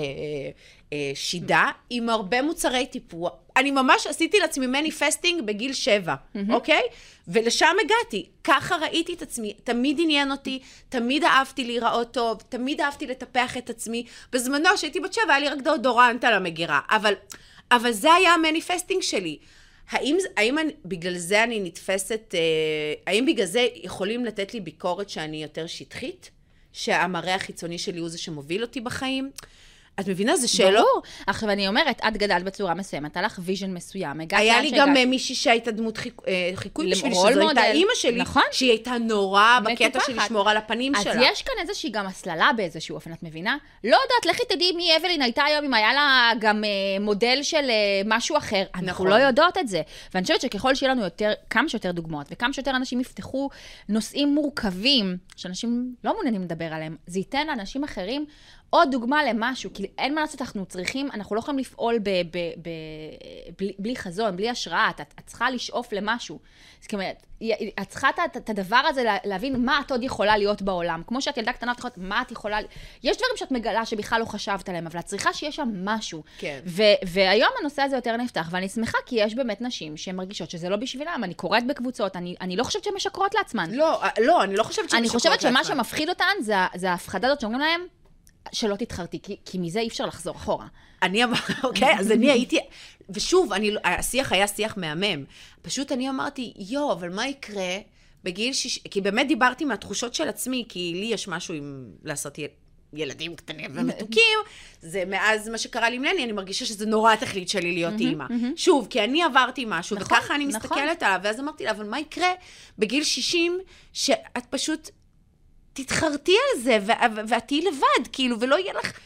אה, 0.94 1.12
שידה, 1.16 1.68
עם 1.90 2.10
הרבה 2.10 2.42
מוצרי 2.42 2.86
טיפוח. 2.86 3.32
אני 3.58 3.72
ממש 3.72 4.08
עשיתי 4.08 4.40
לעצמי 4.40 4.68
manifesting 4.68 5.42
בגיל 5.42 5.74
שבע, 5.74 6.16
אוקיי? 6.50 6.82
ולשם 7.28 7.76
הגעתי. 7.86 8.30
ככה 8.44 8.76
ראיתי 8.76 9.14
את 9.14 9.22
עצמי. 9.22 9.54
תמיד 9.64 9.98
עניין 10.00 10.32
אותי, 10.32 10.60
תמיד 10.90 11.24
אהבתי 11.24 11.64
להיראות 11.64 12.14
טוב, 12.14 12.42
תמיד 12.50 12.82
אהבתי 12.82 13.08
לטפח 13.08 13.58
את 13.58 13.70
עצמי. 13.70 14.06
בזמנו, 14.32 14.70
כשהייתי 14.76 15.00
בת 15.00 15.14
שבע, 15.14 15.34
היה 15.34 15.40
לי 15.40 15.50
רק 15.50 15.62
דאודורנט 15.62 16.24
על 16.24 16.34
המגירה. 16.34 16.80
אבל, 16.90 17.14
אבל 17.72 17.92
זה 17.92 18.14
היה 18.14 18.34
ה 18.34 18.39
manifesting 18.39 19.02
שלי. 19.02 19.38
האם, 19.90 20.18
האם 20.38 20.58
אני, 20.58 20.74
בגלל 20.86 21.18
זה 21.18 21.44
אני 21.44 21.60
נתפסת, 21.60 22.22
אה, 22.34 22.94
האם 23.08 23.26
בגלל 23.26 23.46
זה 23.46 23.68
יכולים 23.76 24.26
לתת 24.26 24.54
לי 24.54 24.60
ביקורת 24.60 25.10
שאני 25.10 25.44
יותר 25.44 25.68
שטחית? 25.68 26.32
שהמראה 26.74 27.36
החיצוני 27.36 27.78
שלי 27.78 28.00
הוא 28.00 28.10
זה 28.10 28.18
שמוביל 28.18 28.62
אותי 28.62 28.82
בחיים? 28.82 29.32
את 30.00 30.08
מבינה? 30.08 30.38
זה 30.38 30.48
שאלות. 30.48 30.86
ברור. 30.92 31.02
עכשיו, 31.28 31.50
אני 31.50 31.68
אומרת, 31.68 32.02
את 32.08 32.18
גדלת 32.18 32.44
בצורה 32.44 32.74
מסוימת, 32.74 33.18
היה 33.18 33.26
לך 33.26 33.40
vision 33.44 33.74
מסוים, 33.74 34.22
הגעת 34.22 34.40
היה 34.40 34.62
לי. 34.62 34.72
גם 34.78 34.98
אה, 34.98 35.06
מישהי 35.06 35.36
שהייתה 35.36 35.72
דמות 35.72 35.98
חיק- 35.98 36.22
אה, 36.28 36.52
חיקוי 36.56 36.92
בשבילי, 36.92 37.16
שזו 37.16 37.28
הייתה 37.28 37.44
מודל. 37.44 37.62
אימא 37.74 37.92
שלי, 37.96 38.22
נכון. 38.22 38.42
שהיא 38.52 38.70
הייתה 38.70 38.98
נורא 38.98 39.60
בקטע 39.66 40.00
של. 40.08 40.18
לשמור 40.18 40.50
על 40.50 40.58
הפנים 40.58 40.96
אז 40.96 41.04
שלה. 41.04 41.22
יש 41.32 41.42
כאן 41.42 41.54
איזושהי 41.62 41.90
גם 41.90 42.06
הסללה 42.08 42.50
באיזשהו 42.58 42.96
אופן, 42.96 43.14
את 43.14 43.24
מבינה? 43.24 43.58
לא 43.84 43.96
יודעת, 43.96 44.26
לכי 44.36 44.44
תדעי 44.56 44.72
מי 44.72 44.98
אבלין 44.98 45.22
הייתה 45.22 45.44
היום, 45.44 45.66
אם 45.66 45.74
היה 45.74 45.94
לה 45.94 46.32
גם 46.40 46.64
אה, 46.64 46.70
מודל 47.00 47.40
של 47.44 47.70
אה, 47.70 47.74
משהו 48.06 48.38
אחר. 48.38 48.64
אנחנו 48.76 48.88
נכון. 48.90 49.08
לא 49.08 49.16
יודעות 49.16 49.58
את 49.58 49.68
זה. 49.68 49.82
ואני 50.14 50.24
חושבת 50.26 50.42
שככל 50.42 50.76
שיהיה 50.76 50.92
לנו 50.94 51.04
יותר, 51.04 51.32
כמה 51.50 51.70
שיותר 51.70 51.92
דוגמאות, 51.92 52.28
וכמה 52.32 52.54
שיותר 52.54 52.72
אנשים 52.72 53.00
יפתחו 53.00 53.50
נושאים 53.90 54.36
מורכבים, 54.36 55.18
שאנשים 55.36 55.96
לא 56.04 56.14
מעוניינים 56.14 56.42
לדבר 56.42 56.66
עליהם, 56.74 56.96
זה 57.08 57.20
ייתן 57.20 57.48
לאנשים 57.48 57.84
אחרים 57.84 58.26
עוד 58.76 58.92
דוגמה 58.92 59.24
למשהו, 59.24 59.70
כי 59.74 59.88
אין 59.98 60.16
מה 60.16 60.22
לעשות, 60.22 60.42
אנחנו 60.42 60.66
צריכים, 60.66 61.10
אנחנו 61.14 61.36
לא 61.36 61.40
יכולים 61.40 61.60
לפעול 61.60 62.00
ב, 62.00 62.10
ב, 62.10 62.38
ב, 62.38 62.70
בלי, 63.60 63.74
בלי 63.80 63.96
חזון, 63.96 64.36
בלי 64.36 64.50
השראה, 64.50 64.90
את, 64.90 65.02
את 65.02 65.26
צריכה 65.26 65.50
לשאוף 65.50 65.94
למשהו. 65.94 66.40
זאת 66.82 66.94
אומרת, 66.94 67.26
את 67.82 67.90
צריכה 67.90 68.10
את, 68.10 68.38
את 68.38 68.50
הדבר 68.50 68.82
הזה 68.88 69.04
להבין 69.24 69.66
מה 69.66 69.82
את 69.86 69.92
עוד 69.92 70.04
יכולה 70.04 70.38
להיות 70.38 70.62
בעולם. 70.62 71.02
כמו 71.08 71.22
שאת 71.22 71.38
ילדה 71.38 71.54
קטנה, 71.54 71.72
את 71.72 71.78
יכולה, 71.78 71.94
מה 71.98 72.22
את 72.22 72.32
יכולה... 72.32 72.58
יש 73.04 73.18
דברים 73.18 73.32
שאת 73.36 73.52
מגלה 73.52 73.86
שבכלל 73.86 74.20
לא 74.20 74.26
חשבת 74.26 74.70
עליהם, 74.70 74.88
אבל 74.88 75.00
את 75.00 75.06
צריכה 75.06 75.34
שיהיה 75.34 75.52
שם 75.52 75.70
משהו. 75.84 76.24
כן. 76.38 76.60
ו, 76.66 76.84
והיום 77.08 77.50
הנושא 77.60 77.82
הזה 77.82 77.96
יותר 77.96 78.18
נפתח, 78.18 78.48
ואני 78.52 78.70
שמחה 78.70 78.98
כי 79.06 79.16
יש 79.16 79.36
באמת 79.36 79.62
נשים 79.62 79.98
שהן 79.98 80.16
מרגישות 80.16 80.50
שזה 80.50 80.70
לא 80.70 80.76
בשבילם. 80.76 81.22
אני 81.24 81.34
קוראת 81.34 81.68
בקבוצות, 81.68 82.16
אני, 82.16 82.36
אני 82.42 82.56
לא 82.56 82.64
חושבת 82.64 82.84
שהן 82.84 82.94
משקרות 82.96 83.36
לעצמן. 83.36 83.72
לא, 83.72 84.02
לא, 84.20 84.44
אני 84.44 84.56
לא 84.56 84.64
חושבת 84.64 84.90
שהן 84.90 85.04
משקרות 85.04 85.26
לעצמן. 85.26 85.32
אני 85.32 85.48
חושבת 85.48 85.68
שמה 85.68 85.76
שמפחיד 85.76 86.10
אותן 86.10 86.34
זה, 86.42 86.56
זה 86.76 86.92
ההפחדה 86.92 87.28
הזאת 87.28 87.42
שאומרים 87.42 87.62
להם, 87.62 87.82
שלא 88.52 88.76
תתחרטי, 88.76 89.20
כי, 89.24 89.36
כי 89.46 89.58
מזה 89.58 89.80
אי 89.80 89.88
אפשר 89.88 90.06
לחזור 90.06 90.36
אחורה. 90.36 90.68
אני 91.02 91.24
אמרתי, 91.24 91.54
אוקיי, 91.64 92.00
אז 92.00 92.12
אני 92.12 92.32
הייתי, 92.32 92.60
ושוב, 93.10 93.54
אני, 93.54 93.72
השיח 93.84 94.32
היה 94.32 94.48
שיח 94.48 94.78
מהמם. 94.78 95.24
פשוט 95.62 95.92
אני 95.92 96.10
אמרתי, 96.10 96.54
יואו, 96.58 96.92
אבל 96.92 97.10
מה 97.10 97.28
יקרה 97.28 97.78
בגיל 98.24 98.54
שיש... 98.54 98.80
כי 98.92 99.02
באמת 99.02 99.28
דיברתי 99.28 99.66
מהתחושות 99.66 100.14
של 100.14 100.30
עצמי, 100.30 100.66
כי 100.70 100.94
לי 100.96 101.06
יש 101.06 101.28
משהו 101.28 101.54
עם 101.54 101.86
לעשות 102.04 102.38
יל... 102.38 102.48
ילדים 102.94 103.36
קטנים 103.36 103.72
ומתוקים, 103.74 104.40
זה 104.82 105.04
מאז 105.08 105.50
מה 105.50 105.58
שקרה 105.58 105.90
לי 105.90 105.96
עם 105.96 106.04
לני, 106.04 106.24
אני 106.24 106.32
מרגישה 106.32 106.66
שזה 106.66 106.86
נורא 106.86 107.14
התכלית 107.14 107.50
שלי 107.50 107.72
להיות 107.72 108.00
אימא. 108.00 108.26
שוב, 108.56 108.88
כי 108.90 109.04
אני 109.04 109.24
עברתי 109.24 109.66
משהו, 109.68 109.96
נכון, 109.96 110.18
וככה 110.18 110.36
אני 110.36 110.46
נכון. 110.46 110.62
מסתכלת 110.62 111.04
עליו, 111.04 111.20
ואז 111.24 111.40
אמרתי 111.40 111.64
לה, 111.64 111.72
אבל 111.72 111.86
מה 111.86 112.00
יקרה 112.00 112.30
בגיל 112.80 113.04
60, 113.04 113.60
שאת 113.94 114.46
פשוט 114.50 114.90
תתחרטי 115.76 116.36
על 116.36 116.62
זה, 116.62 116.78
ואת 117.28 117.48
תהיי 117.48 117.62
לבד, 117.62 118.08
כאילו, 118.12 118.40
ולא 118.40 118.56
יהיה 118.56 118.74
לך 118.74 119.00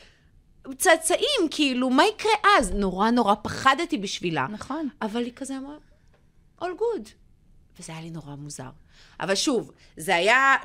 צאצאים, 0.78 1.48
כאילו, 1.52 1.90
מה 1.90 2.04
יקרה 2.06 2.32
אז? 2.58 2.72
נורא 2.72 3.10
נורא 3.10 3.36
פחדתי 3.44 3.98
בשבילה. 3.98 4.48
נכון. 4.50 4.90
אבל 5.02 5.24
היא 5.24 5.34
כזה 5.36 5.58
אמרה, 5.58 5.76
all 6.62 6.80
good. 6.80 7.10
וזה 7.80 7.94
היה 7.94 8.02
לי 8.02 8.10
נורא 8.10 8.36
מוזר. 8.36 8.70
אבל 9.20 9.36
שוב, 9.36 9.72
זה 9.98 10.16
היה, 10.16 10.56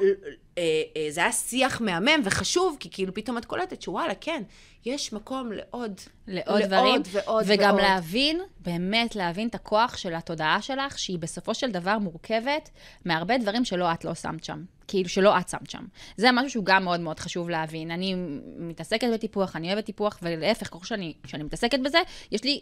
זה 1.11 1.21
היה 1.21 1.33
שיח 1.33 1.81
מהמם 1.81 2.21
וחשוב, 2.25 2.77
כי 2.81 2.91
כאילו 2.91 3.15
פתאום 3.15 3.39
את 3.39 3.45
קולטת 3.45 3.83
שוואלה, 3.83 4.15
כן, 4.15 4.43
יש 4.85 5.13
מקום 5.13 5.53
לעוד, 5.53 6.01
לעוד 6.29 6.63
דברים, 6.63 6.95
לעוד 6.95 7.09
ועוד 7.13 7.45
וגם 7.49 7.71
ועוד. 7.71 7.81
להבין, 7.81 8.41
באמת 8.61 9.17
להבין 9.17 9.49
את 9.49 9.55
הכוח 9.55 9.97
של 9.97 10.15
התודעה 10.15 10.63
שלך, 10.63 10.99
שהיא 10.99 11.19
בסופו 11.19 11.55
של 11.55 11.71
דבר 11.71 11.99
מורכבת 11.99 12.71
מהרבה 13.05 13.39
דברים 13.39 13.65
שלא 13.65 13.93
את 13.93 14.05
לא 14.05 14.15
שמת 14.15 14.45
שם. 14.45 14.65
כאילו 14.89 15.09
שלא 15.09 15.39
את 15.39 15.49
שמת 15.49 15.71
שם. 15.71 15.85
זה 16.17 16.33
משהו 16.33 16.51
שהוא 16.51 16.65
גם 16.65 16.85
מאוד 16.85 17.01
מאוד 17.01 17.21
חשוב 17.21 17.51
להבין. 17.51 17.91
אני 17.91 18.15
מתעסקת 18.59 19.09
בטיפוח, 19.15 19.57
אני 19.57 19.73
אוהבת 19.73 19.85
טיפוח, 19.85 20.19
ולהפך, 20.23 20.67
ככל 20.67 20.85
שאני, 20.85 21.15
שאני 21.27 21.43
מתעסקת 21.43 21.79
בזה, 21.81 21.99
יש 22.33 22.45
לי 22.45 22.61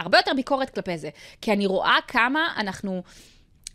הרבה 0.00 0.18
יותר 0.18 0.32
ביקורת 0.36 0.70
כלפי 0.70 0.98
זה. 0.98 1.10
כי 1.40 1.52
אני 1.52 1.66
רואה 1.66 1.96
כמה 2.08 2.54
אנחנו... 2.56 3.02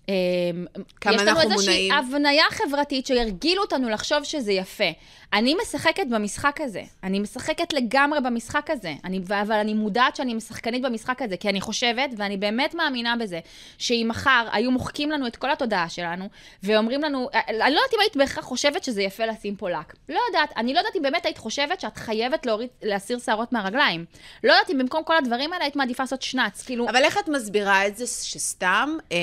אמ, 0.10 0.66
כמה 1.01 1.14
יש 1.14 1.22
לנו 1.22 1.30
אנחנו 1.30 1.51
איזושהי 1.51 1.89
מונעים. 1.89 2.16
הבניה 2.16 2.43
חברתית 2.49 3.05
שהרגילו 3.05 3.62
אותנו 3.62 3.89
לחשוב 3.89 4.24
שזה 4.24 4.51
יפה. 4.51 4.91
אני 5.34 5.55
משחקת 5.62 6.07
במשחק 6.10 6.62
הזה. 6.62 6.82
אני 7.03 7.20
משחקת 7.20 7.74
לגמרי 7.74 8.22
במשחק 8.22 8.70
הזה. 8.70 8.93
אני, 9.05 9.22
אבל 9.41 9.55
אני 9.55 9.74
מודעת 9.74 10.16
שאני 10.16 10.34
משחקנית 10.34 10.82
במשחק 10.82 11.22
הזה, 11.22 11.38
כי 11.38 11.49
אני 11.49 11.62
חושבת, 11.62 12.10
ואני 12.18 12.38
באמת 12.38 12.76
מאמינה 12.76 13.16
בזה, 13.16 13.39
שאם 13.78 14.05
מחר 14.10 14.47
היו 14.51 14.72
מוחקים 14.72 15.12
לנו 15.12 15.28
את 15.28 15.36
כל 15.36 15.51
התודעה 15.51 15.89
שלנו, 15.89 16.30
ואומרים 16.64 17.01
לנו, 17.01 17.30
אני 17.34 17.76
לא 17.76 17.80
יודעת 17.80 17.93
אם 17.93 17.99
היית 17.99 18.18
בהכרח 18.18 18.45
חושבת 18.45 18.84
שזה 18.84 19.01
יפה 19.01 19.26
לשים 19.26 19.55
פה 19.55 19.70
לק. 19.70 19.95
לא 20.10 20.20
יודעת. 20.28 20.53
אני 20.57 20.74
לא 20.74 20.80
יודעת 20.80 20.95
אם 20.95 21.01
באמת 21.01 21.26
היית 21.26 21.38
חושבת 21.38 21.82
שאת 21.82 21.97
חייבת 21.97 22.45
להוריד, 22.45 22.70
להסיר 22.84 23.20
שערות 23.20 23.53
מהרגליים. 23.53 24.05
לא 24.43 24.53
יודעת 24.53 24.70
אם 24.70 24.78
במקום 24.78 25.03
כל 25.03 25.18
הדברים 25.18 25.53
האלה 25.53 25.64
היית 25.64 25.76
מעדיפה 25.76 26.03
לעשות 26.03 26.22
שנץ. 26.22 26.64
כאילו, 26.66 26.89
אבל 26.89 27.03
איך 27.03 27.18
את 27.18 27.28
מסבירה 27.30 27.88
את 27.88 27.97
זה 27.97 28.07
שסתם, 28.07 28.97
אה, 29.12 29.18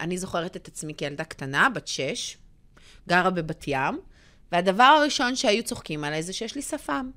אני 0.00 0.18
זוכרת 0.18 0.56
את 0.56 0.68
עצמי 0.68 0.94
כילדה 0.94 1.24
קטנה, 1.24 1.68
בת 1.74 1.88
שש, 1.88 2.36
גרה 3.08 3.30
בבת 3.30 3.64
ים, 3.66 3.98
והדבר 4.52 4.82
הראשון 4.82 5.36
שהיו 5.36 5.62
צוחקים 5.62 6.04
עליי 6.04 6.22
זה 6.22 6.32
שיש 6.32 6.54
לי 6.54 6.62
שפם. 6.62 7.10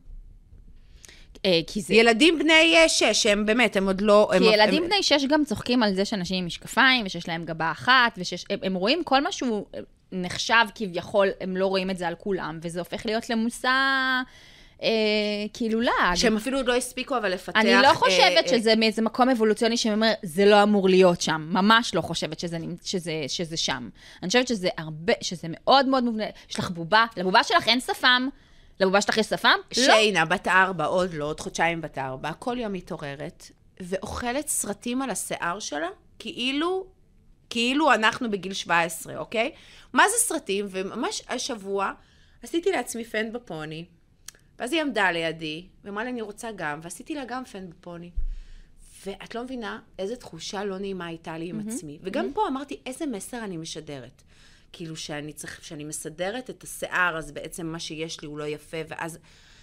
אה, 1.46 1.60
כי 1.68 1.82
זה... 1.82 1.94
ילדים 1.94 2.40
בני 2.40 2.76
אה, 2.78 2.90
שש, 2.90 3.26
הם 3.26 3.46
באמת, 3.46 3.76
הם 3.76 3.88
עוד 3.88 4.02
לא... 4.02 4.30
כי 4.32 4.38
הם, 4.38 4.44
ילדים 4.44 4.84
הם, 4.84 4.90
בני 4.90 5.04
שש 5.04 5.26
גם 5.30 5.46
צוחקים 5.46 5.84
על 5.84 5.96
זה 5.96 6.06
שאנשים 6.06 6.38
עם 6.38 6.46
משקפיים, 6.46 7.06
ושיש 7.06 7.28
להם 7.28 7.46
גבה 7.46 7.72
אחת, 7.72 8.18
והם 8.18 8.60
הם 8.64 8.74
רואים 8.74 9.04
כל 9.04 9.22
מה 9.24 9.32
שהוא 9.32 9.66
נחשב 10.12 10.66
כביכול, 10.76 11.28
הם 11.42 11.58
לא 11.58 11.68
רואים 11.68 11.90
את 11.90 11.98
זה 11.98 12.08
על 12.08 12.16
כולם, 12.16 12.60
וזה 12.62 12.80
הופך 12.80 13.06
להיות 13.06 13.30
למושא, 13.30 13.70
אה, 14.84 14.90
כאילו 15.54 15.82
לעג. 15.82 16.16
שהם 16.16 16.38
אפילו 16.38 16.58
עוד 16.58 16.68
לא 16.68 16.76
הספיקו 16.76 17.18
אבל 17.18 17.34
לפתח... 17.34 17.60
אני 17.60 17.74
לא 17.74 17.88
אה, 17.88 17.94
חושבת 17.94 18.44
אה, 18.44 18.48
שזה 18.48 18.76
מאיזה 18.76 19.02
מקום 19.02 19.30
אבולוציוני 19.30 19.78
שאומר, 19.78 20.12
זה 20.24 20.46
לא 20.46 20.64
אמור 20.64 20.90
להיות 20.90 21.22
שם. 21.22 21.50
ממש 21.52 21.96
לא 21.96 22.02
חושבת 22.02 22.40
שזה, 22.40 22.58
שזה, 22.84 23.14
שזה 23.28 23.58
שם. 23.58 23.90
אני 24.24 24.28
חושבת 24.28 24.48
שזה 24.48 24.70
הרבה, 24.78 25.14
שזה 25.22 25.48
מאוד 25.50 25.86
מאוד 25.86 26.04
מובנה. 26.04 26.24
יש 26.50 26.60
לך 26.60 26.70
בובה, 26.70 27.06
לבובה 27.18 27.44
שלך 27.44 27.68
אין 27.68 27.80
שפם. 27.80 28.30
לבובה 28.80 29.02
שלך 29.02 29.18
יש 29.18 29.26
שפם? 29.26 29.50
לא. 29.78 29.84
שיינה, 29.84 30.26
בת 30.26 30.48
ארבע, 30.48 30.86
עוד 30.86 31.14
לא, 31.14 31.26
עוד 31.26 31.40
חודשיים 31.40 31.82
בת 31.82 31.98
ארבע, 31.98 32.34
כל 32.34 32.58
יום 32.60 32.74
מתעוררת, 32.74 33.52
ואוכלת 33.80 34.48
סרטים 34.48 35.02
על 35.02 35.10
השיער 35.10 35.60
שלה, 35.60 35.88
כאילו, 36.20 36.86
כאילו 37.50 37.94
אנחנו 37.94 38.32
בגיל 38.32 38.54
17, 38.54 39.18
אוקיי? 39.18 39.52
מה 39.94 40.04
זה 40.10 40.16
סרטים? 40.18 40.66
וממש 40.70 41.22
השבוע 41.30 41.92
עשיתי 42.44 42.72
לעצמי 42.72 43.04
פן 43.04 43.34
בפוני, 43.34 43.86
ואז 44.60 44.74
היא 44.74 44.82
עמדה 44.82 45.12
לידי, 45.12 45.68
ואמרה 45.84 46.04
לי, 46.04 46.10
אני 46.10 46.22
רוצה 46.22 46.52
גם, 46.56 46.80
ועשיתי 46.84 47.16
לה 47.16 47.26
גם 47.26 47.46
פן 47.46 47.70
בפוני. 47.70 48.12
ואת 49.06 49.36
לא 49.36 49.44
מבינה 49.44 49.80
איזה 50.00 50.16
תחושה 50.16 50.64
לא 50.64 50.78
נעימה 50.78 51.06
הייתה 51.06 51.38
לי 51.38 51.50
עם 51.50 51.60
עצמי. 51.68 52.00
וגם 52.02 52.34
פה 52.34 52.48
אמרתי, 52.48 52.80
איזה 52.86 53.06
מסר 53.06 53.44
אני 53.44 53.58
משדרת. 53.58 54.24
כאילו 54.72 54.96
שאני 54.96 55.34
צריך, 55.34 55.64
שאני 55.64 55.84
מסדרת 55.84 56.50
את 56.50 56.64
השיער, 56.64 57.18
אז 57.18 57.32
בעצם 57.32 57.68
מה 57.68 57.80
שיש 57.80 58.22
לי 58.22 58.28
הוא 58.28 58.38
לא 58.38 58.48
יפה, 58.48 58.78
ואז... 58.88 59.20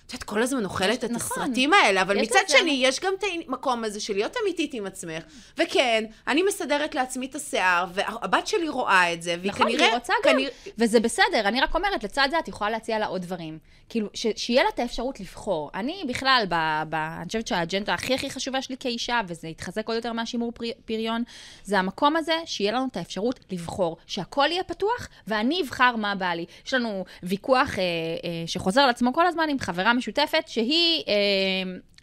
את 0.06 0.12
יודעת, 0.12 0.22
כל 0.24 0.42
הזמן 0.42 0.64
אוכלת 0.64 1.04
את 1.04 1.10
נכון. 1.10 1.42
הסרטים 1.42 1.72
האלה, 1.72 2.02
אבל 2.02 2.20
מצד 2.22 2.38
לזה- 2.48 2.58
שני, 2.58 2.80
יש 2.82 3.00
גם 3.00 3.12
את 3.18 3.24
המקום 3.48 3.84
הזה 3.84 4.00
של 4.00 4.14
להיות 4.14 4.36
אמיתית 4.42 4.74
עם 4.74 4.86
עצמך. 4.86 5.22
וכן, 5.58 6.04
אני 6.28 6.42
מסדרת 6.42 6.94
לעצמי 6.94 7.26
את 7.26 7.34
השיער, 7.34 7.84
והבת 7.94 8.46
שלי 8.46 8.68
רואה 8.68 9.12
את 9.12 9.22
זה, 9.22 9.36
והיא 9.40 9.50
נכון, 9.52 9.66
כנראה... 9.66 9.86
היא 9.86 9.94
רוצה 9.94 10.12
גם, 10.24 10.32
כנראה- 10.32 10.50
וזה 10.78 11.00
בסדר, 11.00 11.40
אני 11.44 11.60
רק 11.60 11.74
אומרת, 11.74 12.04
לצד 12.04 12.28
זה 12.30 12.38
את 12.38 12.48
יכולה 12.48 12.70
להציע 12.70 12.98
לה 12.98 13.06
עוד 13.06 13.22
דברים. 13.22 13.58
כאילו, 13.88 14.08
ש- 14.14 14.26
שיהיה 14.36 14.62
לה 14.62 14.68
את 14.74 14.78
האפשרות 14.78 15.20
לבחור. 15.20 15.70
אני 15.74 16.04
בכלל, 16.08 16.44
ב, 16.48 16.54
ב, 16.88 16.94
אני 16.94 17.26
חושבת 17.26 17.46
שהאג'נדה 17.46 17.94
הכי 17.94 18.14
הכי 18.14 18.30
חשובה 18.30 18.62
שלי 18.62 18.76
כאישה, 18.80 19.20
וזה 19.28 19.48
יתחזק 19.48 19.88
עוד 19.88 19.96
יותר 19.96 20.12
מהשימור 20.12 20.52
פרי, 20.52 20.72
פריון, 20.84 21.22
זה 21.64 21.78
המקום 21.78 22.16
הזה 22.16 22.34
שיהיה 22.44 22.72
לנו 22.72 22.86
את 22.92 22.96
האפשרות 22.96 23.40
לבחור, 23.50 23.96
שהכל 24.06 24.46
יהיה 24.50 24.62
פתוח, 24.64 25.08
ואני 25.26 25.62
אבחר 25.62 25.96
מה 25.96 26.14
בא 26.14 26.26
לי. 26.32 26.44
יש 26.66 26.74
לנו 26.74 27.04
ויכוח 27.22 27.78
אה, 27.78 27.82
אה, 27.82 28.46
שחוזר 28.46 28.80
על 28.80 28.90
עצמו 28.90 29.12
כל 29.12 29.26
הזמן 29.26 29.48
עם 29.48 29.58
חברה 29.58 29.94
משותפת, 29.96 30.44
שהיא... 30.46 31.04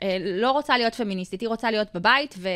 אה, 0.03 0.17
לא 0.19 0.51
רוצה 0.51 0.77
להיות 0.77 0.95
פמיניסטית, 0.95 1.41
היא 1.41 1.49
רוצה 1.49 1.71
להיות 1.71 1.87
בבית 1.93 2.35
ו- 2.37 2.49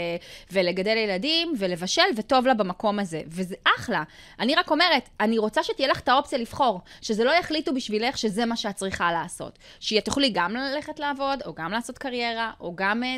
ולגדל 0.52 0.98
ילדים 0.98 1.54
ולבשל, 1.58 2.02
וטוב 2.16 2.48
לה 2.48 2.54
במקום 2.54 3.00
הזה. 3.00 3.22
וזה 3.28 3.56
אחלה. 3.78 4.04
אני 4.40 4.56
רק 4.56 4.72
אומרת, 4.72 5.10
אני 5.20 5.38
רוצה 5.38 5.64
שתהיה 5.64 5.88
לך 5.88 6.00
את 6.00 6.10
האופציה 6.10 6.38
לבחור, 6.38 6.82
שזה 7.02 7.24
לא 7.24 7.32
יחליטו 7.32 7.74
בשבילך 7.74 8.18
שזה 8.18 8.46
מה 8.46 8.58
שאת 8.58 8.76
צריכה 8.76 9.12
לעשות. 9.12 9.60
שתוכלי 9.80 10.30
גם 10.30 10.54
ללכת 10.54 11.00
לעבוד, 11.00 11.42
או 11.46 11.54
גם 11.54 11.72
לעשות 11.72 11.98
קריירה, 11.98 12.52
או 12.60 12.76
גם... 12.76 13.04
אה, 13.04 13.18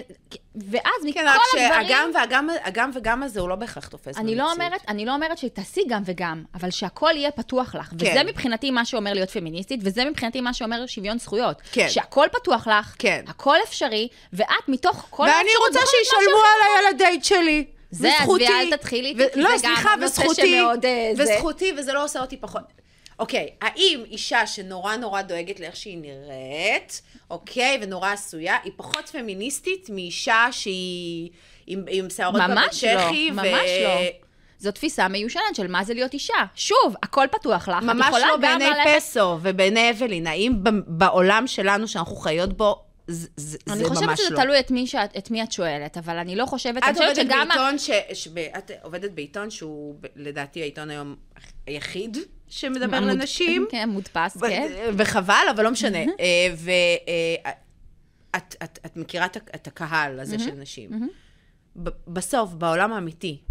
ואז 0.56 1.06
מכל 1.06 1.20
כן, 1.20 1.26
רק 1.28 1.36
הדברים... 1.54 1.84
שהגם 1.88 2.12
והגם, 2.16 2.48
הגם 2.64 2.92
וגם 2.94 3.24
הזה 3.24 3.40
הוא 3.40 3.50
לא 3.50 3.56
בהכרח 3.56 3.88
תופס 3.88 4.18
אני 4.18 4.36
לא, 4.36 4.44
במציאות. 4.44 4.66
אומרת, 4.66 4.82
אני 4.88 5.06
לא 5.06 5.14
אומרת 5.14 5.38
שתעשי 5.38 5.82
גם 5.88 6.02
וגם, 6.06 6.44
אבל 6.56 6.70
שהכל 6.70 7.12
יהיה 7.16 7.32
פתוח 7.32 7.76
לך. 7.76 7.86
כן. 7.90 7.96
וזה 7.96 8.24
מבחינתי 8.24 8.72
מה 8.72 8.86
שאומר 8.86 9.14
להיות 9.14 9.30
פמיניסטית, 9.30 9.80
וזה 9.84 10.06
מבחינתי 10.06 10.42
מה 10.42 10.54
שאומר 10.54 10.86
שוויון 10.86 11.20
זכויות. 11.20 11.62
כן. 11.72 11.90
שהכל 11.90 12.28
פתוח 12.32 12.68
לך, 12.68 12.96
כן. 13.00 13.24
הכל 13.28 13.56
אפשרי, 13.64 14.08
ואת 14.34 14.68
מתוך 14.68 15.08
כל 15.10 15.24
ואני 15.24 15.50
רוצה 15.68 15.80
שישלמו 15.86 16.38
עליי 16.38 16.80
על 16.80 16.94
הדייט 16.94 17.24
שלי. 17.24 17.66
זה, 17.92 18.10
וזכותי. 18.20 18.46
עזבי, 18.46 18.72
אל 18.72 18.78
תתחילי 18.78 19.10
איתי, 19.10 19.24
כי 19.34 19.42
לא, 19.42 19.58
זה 19.58 19.68
גם 19.68 19.74
סליחה, 19.76 19.96
נושא 19.96 20.22
וזכותי, 20.22 20.60
שמאוד, 20.60 20.86
אה, 20.86 21.12
זה. 21.14 21.24
וזכותי, 21.24 21.74
וזה 21.78 21.94
לא 21.94 22.04
עושה 22.04 22.22
אותי 22.22 22.38
פחות. 22.38 22.64
אוקיי, 23.20 23.50
האם 23.62 24.04
אישה 24.12 24.48
שנורא 24.48 24.96
נורא 24.96 25.22
דואגת 25.22 25.60
לאיך 25.60 25.76
שהיא 25.76 25.98
נראית, 25.98 27.02
אוקיי, 27.30 27.80
ונורא 27.82 28.12
עשויה, 28.12 28.58
היא 28.64 28.72
פחות 28.76 29.10
פמיניסטית 29.10 29.90
מאישה 29.90 30.48
שהיא 30.52 31.30
עם, 31.68 31.84
עם 31.90 32.10
שערות 32.10 32.36
בבית 32.36 32.50
ממש 32.50 32.84
לא, 32.84 33.08
צ'כי, 33.08 33.32
ממש 33.32 33.70
לא. 33.84 34.00
זו 34.60 34.72
תפיסה 34.72 35.08
מיושנת 35.08 35.56
של 35.56 35.68
מה 35.68 35.84
זה 35.84 35.94
להיות 35.94 36.14
אישה. 36.14 36.44
שוב, 36.56 36.96
הכל 37.04 37.26
פתוח 37.32 37.68
לך, 37.68 37.78
את 37.78 37.84
ממש 37.84 38.16
לא 38.22 38.34
גם 38.34 38.42
בעיני 38.42 38.66
ללכת... 38.66 38.90
פסו 38.96 39.38
ובעיני 39.42 39.92
אבלין. 39.92 40.28
האם 40.28 40.54
בעולם 40.88 41.48
שלנו, 41.48 41.88
שאנחנו 41.88 42.16
חיות 42.16 42.54
בו, 42.54 42.84
זה, 43.12 43.28
זה 43.36 43.58
אני 43.68 43.78
זה 43.78 43.86
חושבת 43.90 44.04
ממש 44.10 44.20
שזה 44.20 44.30
לא. 44.36 44.44
תלוי 44.44 44.60
את 44.60 44.72
מי, 44.72 44.88
שאת, 44.88 45.18
את 45.18 45.32
מי 45.32 45.44
את 45.44 45.52
שואלת, 45.52 45.98
אבל 45.98 46.18
אני 46.18 46.36
לא 46.36 46.46
חושבת, 46.46 46.84
אני 46.84 46.92
את 46.92 46.98
חושבת 46.98 47.16
שגם... 47.16 47.48
בעיתון, 47.48 47.78
ש... 47.80 47.90
ש... 48.14 48.28
את 48.58 48.72
עובדת 48.84 49.12
בעיתון 49.12 49.50
שהוא 49.50 49.96
לדעתי 50.16 50.62
העיתון 50.62 50.90
היום 50.90 51.16
היחיד 51.68 52.18
שמדבר 52.48 53.00
מוד- 53.00 53.10
לנשים. 53.10 53.68
כן, 53.72 53.90
מודפס, 53.90 54.38
ו- 54.38 54.40
כן. 54.40 54.72
וחבל, 54.98 55.44
אבל 55.56 55.64
לא 55.64 55.72
משנה. 55.72 56.00
ואת 56.56 57.46
את, 58.64 58.80
את 58.86 58.98
מכירה 58.98 59.26
את, 59.26 59.68
הקהל 59.68 60.20
הזה 60.20 60.40
של 60.40 60.54
נשים. 60.56 61.10
בסוף, 62.08 62.54
בעולם 62.54 62.94
האמיתי, 62.94 63.42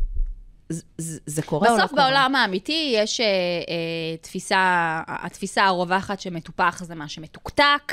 זה 1.26 1.42
קורה 1.42 1.68
או 1.68 1.76
לא 1.76 1.78
בסוף 1.78 1.90
קורה? 1.90 2.04
בעולם 2.04 2.34
האמיתי 2.34 2.92
יש 2.94 3.20
אה, 3.20 3.26
אה, 3.26 4.16
תפיסה, 4.20 5.02
התפיסה 5.06 5.64
הרווחת 5.64 6.20
שמטופח 6.20 6.82
זה 6.84 6.94
מה 6.94 7.08
שמתוקתק, 7.08 7.92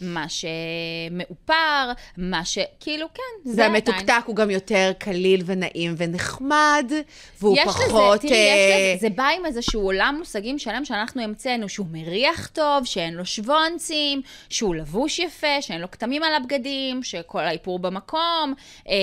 מה 0.00 0.26
שמאופר, 0.28 1.92
מה 2.16 2.44
ש... 2.44 2.58
כאילו, 2.80 3.06
כן, 3.14 3.50
זה 3.50 3.52
עדיין. 3.52 3.72
והמתוקתק 3.72 4.22
הוא 4.26 4.36
גם 4.36 4.50
יותר 4.50 4.92
קליל 4.98 5.42
ונעים 5.46 5.94
ונחמד, 5.96 6.92
והוא 7.40 7.56
יש 7.58 7.64
פחות... 7.64 8.18
לזה, 8.24 8.28
תראי, 8.28 8.38
יש 8.38 8.72
אה, 8.72 8.94
לזה, 8.94 9.00
זה 9.00 9.08
בא 9.10 9.28
עם 9.38 9.46
איזשהו 9.46 9.82
עולם 9.82 10.16
מושגים 10.18 10.58
שלם 10.58 10.84
שאנחנו 10.84 11.22
המצאנו, 11.22 11.68
שהוא 11.68 11.86
מריח 11.92 12.46
טוב, 12.46 12.84
שאין 12.84 13.14
לו 13.14 13.26
שוונצים, 13.26 14.22
שהוא 14.48 14.74
לבוש 14.74 15.18
יפה, 15.18 15.60
שאין 15.62 15.80
לו 15.80 15.90
כתמים 15.90 16.22
על 16.22 16.34
הבגדים, 16.34 17.02
שכל 17.02 17.40
האיפור 17.40 17.78
במקום, 17.78 18.54
אה, 18.88 18.94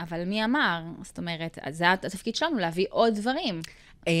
אבל 0.00 0.24
מי 0.24 0.44
אמר? 0.44 0.80
זאת 1.02 1.18
אומרת, 1.18 1.58
זה 1.70 1.92
התפקיד 1.92 2.27
שלנו, 2.36 2.58
להביא 2.58 2.86
עוד 2.90 3.14
דברים. 3.14 3.60
אה, 4.08 4.12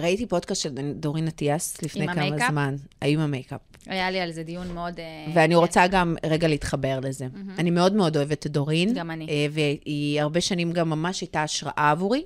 ראיתי 0.00 0.26
פודקאסט 0.26 0.62
של 0.62 0.70
דורין 0.94 1.28
אטיאס 1.28 1.82
לפני 1.82 2.06
כמה 2.06 2.22
המייקאפ? 2.22 2.50
זמן, 2.50 2.76
עם 3.04 3.20
המייקאפ. 3.20 3.60
היה 3.86 4.10
לי 4.10 4.20
על 4.20 4.32
זה 4.32 4.42
דיון 4.42 4.74
מאוד... 4.74 5.00
אה, 5.00 5.04
ואני. 5.34 5.54
רוצה 5.54 5.86
גם 5.86 6.16
רגע 6.26 6.48
להתחבר 6.48 7.00
לזה. 7.02 7.26
אני 7.58 7.70
מאוד 7.70 7.92
מאוד 7.92 8.16
אוהבת 8.16 8.46
את 8.46 8.52
דורין. 8.52 8.94
גם 8.94 9.10
אני. 9.10 9.26
אה, 9.28 9.46
והיא 9.50 10.20
הרבה 10.20 10.40
שנים 10.40 10.72
גם 10.72 10.90
ממש 10.90 11.20
הייתה 11.20 11.42
השראה 11.42 11.90
עבורי, 11.90 12.24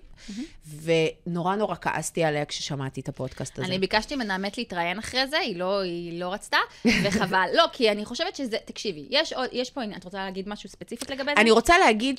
ונורא 0.83 1.57
נורא 1.57 1.75
כעסתי 1.81 2.25
עליה 2.25 2.45
כששמעתי 2.45 3.01
את 3.01 3.09
הפודקאסט 3.09 3.59
הזה. 3.59 3.69
אני 3.69 3.79
ביקשתי 3.79 4.17
ממנה 4.17 4.39
באמת 4.39 4.59
להתראיין 4.59 4.99
אחרי 4.99 5.27
זה, 5.27 5.39
היא 5.39 5.57
לא, 5.57 5.81
היא 5.81 6.21
לא 6.21 6.33
רצתה, 6.33 6.57
וחבל. 6.85 7.49
לא, 7.59 7.65
כי 7.73 7.91
אני 7.91 8.05
חושבת 8.05 8.37
שזה, 8.37 8.57
תקשיבי, 8.65 9.07
יש, 9.11 9.35
יש 9.53 9.71
פה 9.71 9.81
את 9.97 10.05
רוצה 10.05 10.19
להגיד 10.19 10.49
משהו 10.49 10.69
ספציפית 10.69 11.11
לגבי 11.11 11.33
זה? 11.35 11.41
אני 11.41 11.51
רוצה 11.51 11.79
להגיד 11.79 12.19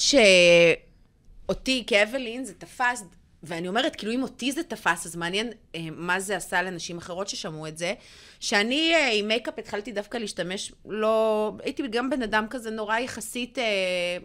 שאותי 1.48 1.84
כאבלין 1.88 2.46
זה 2.46 2.54
תפס, 2.54 3.04
ואני 3.44 3.68
אומרת, 3.68 3.96
כאילו, 3.96 4.14
אם 4.14 4.24
אותי 4.24 4.52
זה 4.52 4.64
תפס, 4.64 5.06
אז 5.06 5.16
מעניין 5.16 5.52
אה, 5.76 5.80
מה 5.92 6.20
זה 6.20 6.36
עשה 6.36 6.62
לנשים 6.62 6.98
אחרות 6.98 7.28
ששמעו 7.28 7.68
את 7.68 7.78
זה. 7.78 7.94
שאני 8.40 8.94
אה, 8.96 9.12
עם 9.14 9.28
מייקאפ 9.28 9.60
התחלתי 9.60 9.92
דווקא 9.92 10.18
להשתמש, 10.18 10.74
לא... 10.86 11.52
הייתי 11.64 11.88
גם 11.88 12.10
בן 12.10 12.22
אדם 12.22 12.46
כזה 12.50 12.72
נורא 12.72 12.98
יחסית, 12.98 13.60
אה, 13.60 13.64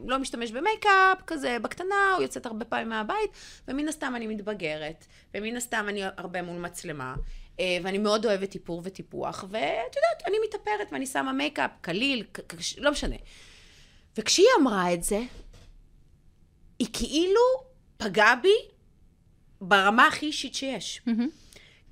לא 0.07 0.19
משתמש 0.19 0.51
במייקאפ, 0.51 1.19
כזה 1.27 1.57
בקטנה, 1.63 2.15
או 2.17 2.23
יוצאת 2.23 2.47
הרבה 2.47 2.65
פעמים 2.65 2.89
מהבית, 2.89 3.31
ומן 3.69 3.89
הסתם 3.89 4.13
אני 4.17 4.27
מתבגרת, 4.27 5.07
ומן 5.35 5.57
הסתם 5.57 5.87
אני 5.89 6.01
הרבה 6.17 6.43
מול 6.43 6.61
מצלמה. 6.61 7.15
אה, 7.61 7.79
ואני 7.83 7.99
מאוד 7.99 8.27
אוהבת 8.27 8.55
איפור 8.55 8.83
וטיפוח, 8.85 9.45
ואת 9.49 9.97
יודעת, 9.97 10.23
אני 10.27 10.37
מתאפרת 10.47 10.93
ואני 10.93 11.07
שמה 11.07 11.33
מייקאפ 11.33 11.71
קליל, 11.81 12.25
לא 12.79 12.91
משנה. 12.91 13.17
וכשהיא 14.19 14.47
אמרה 14.61 14.95
את 14.95 15.03
זה, 15.03 15.21
היא 16.83 16.89
כאילו 16.93 17.41
פגעה 17.97 18.37
בי 18.37 18.55
ברמה 19.61 20.07
הכי 20.07 20.27
אישית 20.27 20.55
שיש. 20.55 21.01
מהמם. 21.07 21.29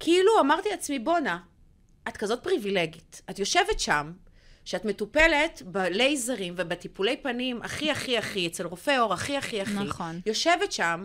כאילו 0.01 0.41
אמרתי 0.41 0.69
לעצמי, 0.69 0.99
בואנה, 0.99 1.39
את 2.09 2.17
כזאת 2.17 2.43
פריבילגית. 2.43 3.23
את 3.31 3.39
יושבת 3.39 3.81
שם, 3.81 4.13
שאת 4.65 4.85
מטופלת 4.85 5.63
בלייזרים 5.67 6.55
ובטיפולי 6.57 7.17
פנים 7.17 7.63
הכי 7.63 7.91
הכי 7.91 8.19
הכי, 8.19 8.47
אצל 8.47 8.67
רופא 8.67 9.01
עור 9.01 9.13
הכי 9.13 9.37
הכי 9.37 9.61
הכי. 9.61 9.75
נכון. 9.75 10.21
יושבת 10.27 10.73
שם 10.73 11.05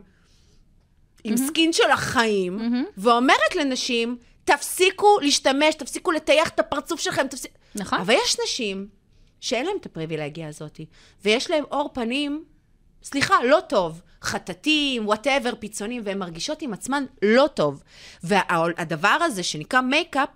עם 1.24 1.38
סקין 1.38 1.74
של 1.74 1.92
החיים, 1.92 2.56
מהמם. 2.58 2.86
ואומרת 2.98 3.56
לנשים, 3.56 4.18
תפסיקו 4.46 5.20
להשתמש, 5.22 5.76
תפסיקו 5.76 6.12
לטייח 6.12 6.50
את 6.50 6.60
הפרצוף 6.60 7.00
שלכם, 7.00 7.28
תפסיק... 7.28 7.52
נכון. 7.76 8.00
אבל 8.00 8.14
יש 8.24 8.38
נשים 8.44 8.88
שאין 9.42 9.66
להן 9.66 9.78
את 9.78 9.86
הפריבילגיה 9.86 10.48
הזאת, 10.48 10.80
ויש 11.24 11.50
להן 11.50 11.64
עור 11.70 11.90
פנים, 11.94 12.46
סליחה, 13.06 13.36
לא 13.44 13.60
טוב. 13.70 14.02
חטטים, 14.22 15.08
whatever, 15.08 15.54
פיצונים, 15.60 16.02
והן 16.06 16.18
מרגישות 16.18 16.62
עם 16.62 16.74
עצמן 16.74 17.06
לא 17.22 17.48
טוב. 17.54 17.84
והדבר 18.24 19.18
הזה 19.22 19.44
שנקרא 19.44 19.82
מייקאפ, 19.82 20.30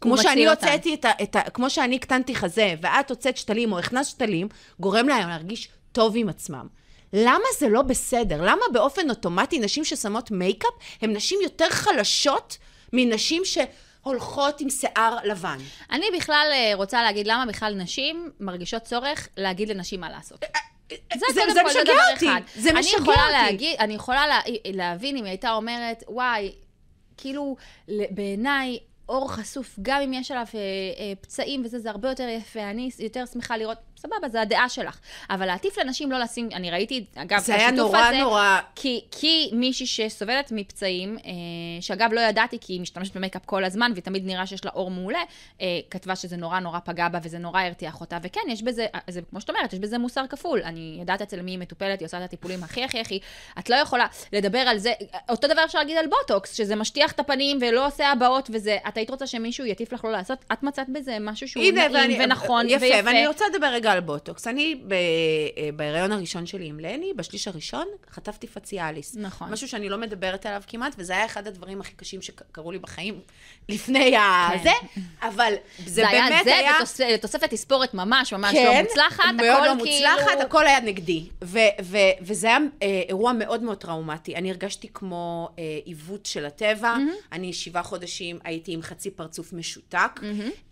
כמו 0.00 0.18
שאני. 0.18 0.48
הוצאתי 0.48 0.94
את 0.94 1.04
ה, 1.04 1.10
את 1.22 1.36
ה... 1.36 1.40
כמו 1.50 1.70
שאני 1.70 1.96
הקטנתי 1.96 2.34
חזה, 2.34 2.74
ואת 2.80 3.10
הוצאת 3.10 3.36
שתלים 3.36 3.72
או 3.72 3.78
הכנסת 3.78 4.10
שתלים, 4.10 4.48
גורם 4.80 5.08
להם 5.08 5.28
להרגיש 5.28 5.68
טוב 5.92 6.12
עם 6.16 6.28
עצמם. 6.28 6.66
למה 7.12 7.44
זה 7.58 7.68
לא 7.68 7.82
בסדר? 7.82 8.42
למה 8.42 8.62
באופן 8.72 9.10
אוטומטי 9.10 9.58
נשים 9.58 9.84
ששמות 9.84 10.30
מייקאפ 10.30 10.72
הן 11.02 11.16
נשים 11.16 11.38
יותר 11.42 11.70
חלשות 11.70 12.58
מנשים 12.92 13.42
שהולכות 13.44 14.60
עם 14.60 14.70
שיער 14.70 15.16
לבן? 15.24 15.58
אני 15.90 16.06
בכלל 16.16 16.48
אה, 16.52 16.72
רוצה 16.74 17.02
להגיד 17.02 17.26
למה 17.26 17.46
בכלל 17.46 17.74
נשים 17.74 18.30
מרגישות 18.40 18.82
צורך 18.82 19.28
להגיד 19.36 19.68
לנשים 19.68 20.00
מה 20.00 20.10
לעשות. 20.10 20.44
זה, 21.14 21.26
זה- 21.34 21.40
קודם 21.40 21.54
זה 21.54 21.60
כל, 21.62 21.68
משגע 21.68 21.82
דבר 21.82 21.92
אותי. 22.14 22.26
אחד. 22.28 22.40
זה 22.54 22.70
אני 22.70 22.80
משגע 22.80 22.96
יכולה 22.98 23.16
אותי. 23.22 23.32
להגיד, 23.32 23.76
אני 23.80 23.94
יכולה 23.94 24.26
לה, 24.26 24.40
להבין 24.72 25.16
אם 25.16 25.24
היא 25.24 25.30
הייתה 25.30 25.52
אומרת, 25.52 26.04
וואי, 26.08 26.52
כאילו, 27.16 27.56
בעיניי, 28.10 28.78
אור 29.08 29.32
חשוף, 29.32 29.78
גם 29.82 30.00
אם 30.00 30.12
יש 30.12 30.30
עליו 30.30 30.46
אה, 30.54 30.58
אה, 30.58 31.12
פצעים 31.20 31.62
וזה, 31.64 31.78
זה 31.78 31.90
הרבה 31.90 32.08
יותר 32.08 32.28
יפה, 32.28 32.60
אני 32.70 32.90
יותר 32.98 33.24
שמחה 33.32 33.56
לראות, 33.56 33.78
סבבה, 34.02 34.28
זה 34.28 34.40
הדעה 34.40 34.68
שלך. 34.68 34.98
אבל 35.30 35.46
להטיף 35.46 35.78
לנשים 35.78 36.12
לא 36.12 36.18
לשים, 36.18 36.48
אני 36.54 36.70
ראיתי, 36.70 37.04
אגב, 37.14 37.38
זה 37.40 37.54
היה 37.54 37.70
נורא 37.70 37.98
הזה, 37.98 38.18
נורא... 38.18 38.58
כי, 38.74 39.00
כי 39.10 39.50
מישהי 39.52 39.86
שסובלת 39.86 40.52
מפצעים, 40.52 41.18
אה, 41.26 41.32
שאגב 41.80 42.12
לא 42.12 42.20
ידעתי 42.20 42.58
כי 42.60 42.72
היא 42.72 42.80
משתמשת 42.80 43.16
במייקאפ 43.16 43.42
כל 43.46 43.64
הזמן 43.64 43.92
ותמיד 43.96 44.26
נראה 44.26 44.46
שיש 44.46 44.64
לה 44.64 44.70
אור 44.74 44.90
מעולה, 44.90 45.22
אה, 45.60 45.66
כתבה 45.90 46.16
שזה 46.16 46.36
נורא 46.36 46.60
נורא 46.60 46.78
פגע 46.84 47.08
בה 47.08 47.18
וזה 47.22 47.38
נורא 47.38 47.60
הרתיח 47.60 48.00
אותה, 48.00 48.18
וכן, 48.22 48.40
יש 48.48 48.62
בזה, 48.62 48.86
אה, 48.94 49.00
זה 49.08 49.20
כמו 49.30 49.40
שאת 49.40 49.50
אומרת, 49.50 49.72
יש 49.72 49.78
בזה 49.78 49.98
מוסר 49.98 50.26
כפול. 50.26 50.62
אני 50.64 50.96
יודעת 51.00 51.22
אצל 51.22 51.42
מי 51.42 51.50
היא 51.50 51.58
מטופלת, 51.58 52.00
היא 52.00 52.06
עושה 52.06 52.18
את 52.18 52.22
הטיפולים 52.22 52.62
הכי 52.62 52.84
הכי 52.84 53.00
הכי, 53.00 53.18
את 53.58 53.70
לא 53.70 53.76
יכולה 53.76 54.06
לדבר 54.32 54.58
על 54.58 54.78
זה, 54.78 54.92
אותו 55.28 55.48
דבר 55.48 55.64
אפשר 55.64 55.78
להגיד 55.78 55.96
על 55.96 56.06
בוטוקס, 56.06 56.54
שזה 56.54 56.76
משטיח 56.76 57.12
את 57.12 57.20
הפנים 57.20 57.58
ולא 57.60 57.86
עושה 57.86 58.08
הבעות 58.12 58.50
וזה, 58.52 58.76
את 58.88 58.96
היית 58.96 59.10
רוצה 59.10 59.26
שמישהו 59.26 59.66
יטיף 59.66 59.92
לך 59.92 60.04
לא 60.04 60.12
לעשות, 60.12 60.38
את 60.52 60.62
מצאת 60.62 60.86
בזה 60.88 61.16
משהו 61.20 61.48
שהוא 61.48 61.62
נעים 61.62 61.94
ואני- 61.94 62.18
ונכון 62.24 62.68
יפה, 62.68 62.84
ויפה. 62.84 63.06
ואני 63.08 63.26
רוצה 63.26 63.44
לדבר 63.54 63.66
רגע 63.66 63.91
על 63.92 64.00
בוטוקס. 64.00 64.46
אני, 64.46 64.74
ב- 64.74 64.92
אה, 64.92 64.98
בהיריון 65.76 66.12
הראשון 66.12 66.46
שלי 66.46 66.66
עם 66.66 66.80
לני, 66.80 67.12
בשליש 67.16 67.48
הראשון, 67.48 67.86
חטפתי 68.10 68.46
פציאליס. 68.46 69.16
נכון. 69.18 69.52
משהו 69.52 69.68
שאני 69.68 69.88
לא 69.88 69.98
מדברת 69.98 70.46
עליו 70.46 70.62
כמעט, 70.66 70.94
וזה 70.98 71.12
היה 71.12 71.24
אחד 71.24 71.46
הדברים 71.46 71.80
הכי 71.80 71.92
קשים 71.92 72.22
שקרו 72.22 72.72
לי 72.72 72.78
בחיים 72.78 73.20
לפני 73.68 74.16
הזה, 74.16 74.70
אבל 75.22 75.52
זה, 75.84 75.84
כן. 75.84 75.90
זה 75.90 76.08
היה 76.08 76.28
באמת 76.28 76.44
זה 76.44 76.54
היה... 76.54 76.72
ותוספת 76.80 77.20
תוספת 77.20 77.50
תספורת 77.50 77.94
ממש 77.94 78.32
ממש 78.32 78.52
כן, 78.52 78.64
לא 78.66 78.82
מוצלחת, 78.82 79.24
מאוד 79.36 79.48
הכל 79.56 79.66
לא 79.66 79.74
מוצלחת, 79.74 80.26
כאילו... 80.26 80.40
הכל 80.42 80.66
היה 80.66 80.80
נגדי. 80.80 81.24
ו- 81.44 81.58
ו- 81.82 81.98
וזה 82.20 82.46
היה 82.46 82.58
אה, 82.82 83.02
אירוע 83.08 83.32
מאוד 83.32 83.62
מאוד 83.62 83.78
טראומטי. 83.78 84.36
אני 84.36 84.50
הרגשתי 84.50 84.88
כמו 84.94 85.48
אה, 85.58 85.78
עיוות 85.84 86.26
של 86.26 86.46
הטבע. 86.46 86.96
אני 87.32 87.52
שבעה 87.52 87.82
חודשים 87.82 88.38
הייתי 88.44 88.72
עם 88.72 88.82
חצי 88.82 89.10
פרצוף 89.10 89.52
משותק. 89.52 90.20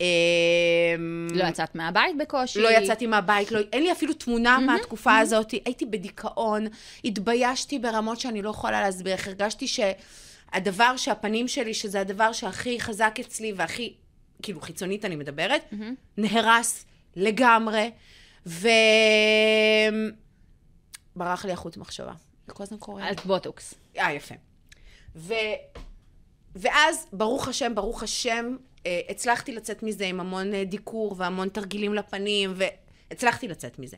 אה, 0.01 0.05
לא 1.31 1.43
יצאת 1.43 1.75
מהבית 1.75 2.17
בקושי. 2.17 2.59
לא 2.59 2.69
יצאתי 2.69 3.07
מהבית, 3.11 3.51
לא, 3.51 3.59
אין 3.73 3.83
לי 3.83 3.91
אפילו 3.91 4.13
תמונה 4.13 4.59
מהתקופה 4.59 5.17
הזאת. 5.17 5.51
הייתי 5.51 5.85
בדיכאון, 5.85 6.67
התביישתי 7.05 7.79
ברמות 7.79 8.19
שאני 8.19 8.41
לא 8.41 8.49
יכולה 8.49 8.81
להסביר. 8.81 9.13
איך 9.13 9.27
הרגשתי 9.27 9.67
שהדבר 9.67 10.97
שהפנים 10.97 11.47
שלי, 11.47 11.73
שזה 11.73 12.01
הדבר 12.01 12.31
שהכי 12.31 12.79
חזק 12.79 13.15
אצלי 13.19 13.53
והכי, 13.55 13.93
כאילו 14.41 14.61
חיצונית 14.61 15.05
אני 15.05 15.15
מדברת, 15.15 15.73
נהרס 16.17 16.85
לגמרי, 17.15 17.91
ו... 18.45 18.67
ברח 21.15 21.45
לי 21.45 21.51
החוט 21.51 21.77
מחשבה. 21.77 22.13
זה 22.47 22.53
כל 22.53 22.63
הזמן 22.63 22.77
קורה. 22.77 23.07
על 23.07 23.13
בוטוקס. 23.25 23.73
אה, 23.97 24.13
יפה. 24.13 24.35
ו... 25.15 25.33
ואז, 26.55 27.07
ברוך 27.13 27.47
השם, 27.47 27.75
ברוך 27.75 28.03
השם, 28.03 28.55
אה, 28.85 29.01
הצלחתי 29.09 29.51
לצאת 29.55 29.83
מזה 29.83 30.05
עם 30.05 30.19
המון 30.19 30.53
אה, 30.53 30.63
דיקור 30.63 31.15
והמון 31.17 31.49
תרגילים 31.49 31.93
לפנים, 31.93 32.53
והצלחתי 33.11 33.47
לצאת 33.47 33.79
מזה. 33.79 33.97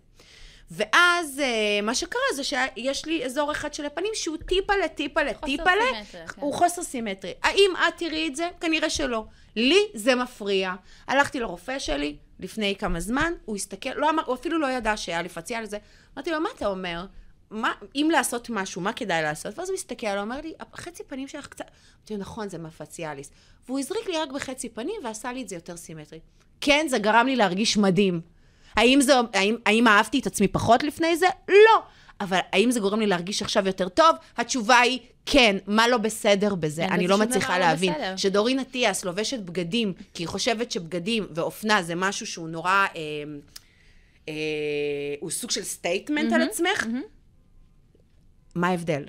ואז 0.72 1.39
אה, 1.39 1.82
מה 1.84 1.95
שקרה 1.95 2.22
זה 2.36 2.43
שיש 2.43 3.05
לי 3.05 3.26
אזור 3.26 3.51
אחד 3.51 3.74
של 3.74 3.86
הפנים 3.86 4.11
שהוא 4.14 4.38
טיפה 4.38 4.74
לטיפה 4.86 5.24
לטיפה 5.24 5.76
ל... 5.76 5.80
סימטריה, 5.80 6.05
כן. 6.05 6.41
הוא 6.41 6.53
חוסר 6.53 6.84
סימטרי. 6.84 7.34
האם 7.43 7.72
את 7.88 7.97
תראי 7.97 8.28
את 8.28 8.36
זה? 8.36 8.49
כנראה 8.61 8.89
שלא. 8.89 9.26
לי 9.55 9.80
זה 9.93 10.16
מפריע. 10.16 10.74
הלכתי 11.07 11.39
לרופא 11.39 11.80
שלי 11.80 12.16
לפני 12.39 12.76
כמה 12.80 12.99
זמן, 12.99 13.34
הוא 13.45 13.55
הסתכל, 13.55 13.89
לא 13.95 14.09
אמר, 14.09 14.24
הוא 14.26 14.36
אפילו 14.36 14.59
לא 14.59 14.72
ידע 14.72 14.97
שהיה 14.97 15.22
לי 15.22 15.30
פציעה 15.30 15.61
לזה. 15.61 15.78
אמרתי 16.18 16.32
לו, 16.32 16.41
מה 16.41 16.49
אתה 16.55 16.68
אומר? 16.68 17.05
מה, 17.51 17.72
אם 17.95 18.09
לעשות 18.11 18.49
משהו, 18.49 18.82
מה 18.82 18.93
כדאי 18.93 19.22
לעשות? 19.22 19.59
ואז 19.59 19.70
הוא 19.70 19.76
מסתכל, 19.76 20.07
הוא 20.07 20.22
אומר 20.22 20.41
לי, 20.41 20.53
החצי 20.74 21.03
פנים 21.03 21.28
שלך 21.28 21.47
קצת... 21.47 21.66
אמרתי 21.97 22.14
לו, 22.14 22.20
נכון, 22.20 22.49
זה 22.49 22.57
מפציאליס. 22.57 23.32
והוא 23.66 23.80
הזריק 23.80 24.07
לי 24.09 24.18
רק 24.18 24.32
בחצי 24.32 24.70
פנים 24.70 24.95
ועשה 25.03 25.34
לי 25.34 25.41
את 25.41 25.49
זה 25.49 25.55
יותר 25.55 25.78
סימטרי. 25.78 26.20
כן, 26.61 26.86
זה 26.89 26.97
גרם 26.97 27.28
לי 27.28 27.36
להרגיש 27.36 27.78
מדהים. 27.78 28.22
האם, 28.76 29.01
זה, 29.01 29.13
האם, 29.34 29.55
האם 29.65 29.88
אהבתי 29.88 30.19
את 30.19 30.28
עצמי 30.28 30.47
פחות 30.47 30.84
לפני 30.84 31.17
זה? 31.17 31.28
לא. 31.47 31.84
אבל 32.21 32.39
האם 32.53 32.71
זה 32.71 32.80
גורם 32.80 32.99
לי 32.99 33.07
להרגיש 33.07 33.41
עכשיו 33.41 33.67
יותר 33.67 33.89
טוב? 33.89 34.15
התשובה 34.38 34.80
היא 34.80 34.99
כן, 35.26 35.57
מה 35.67 35.88
לא 35.88 35.97
בסדר 35.97 36.55
בזה? 36.55 36.82
אין 36.82 36.91
אני 36.91 37.07
לא 37.07 37.17
מצליחה 37.17 37.59
לא 37.59 37.65
להבין. 37.65 37.93
בסדר. 37.93 38.17
שדורין 38.17 38.59
אטיאס 38.59 39.05
לובשת 39.05 39.39
בגדים, 39.39 39.93
כי 40.13 40.24
היא 40.24 40.28
חושבת 40.28 40.71
שבגדים 40.71 41.28
ואופנה 41.36 41.84
זה 41.84 41.95
משהו 41.95 42.28
שהוא 42.28 42.49
נורא... 42.49 42.71
אה, 42.71 42.89
אה, 44.30 44.34
הוא 45.19 45.32
סוג 45.32 45.51
של 45.51 45.63
statement 45.63 46.34
על 46.34 46.41
עצמך, 46.41 46.88
מה 48.55 48.67
ההבדל? 48.67 49.03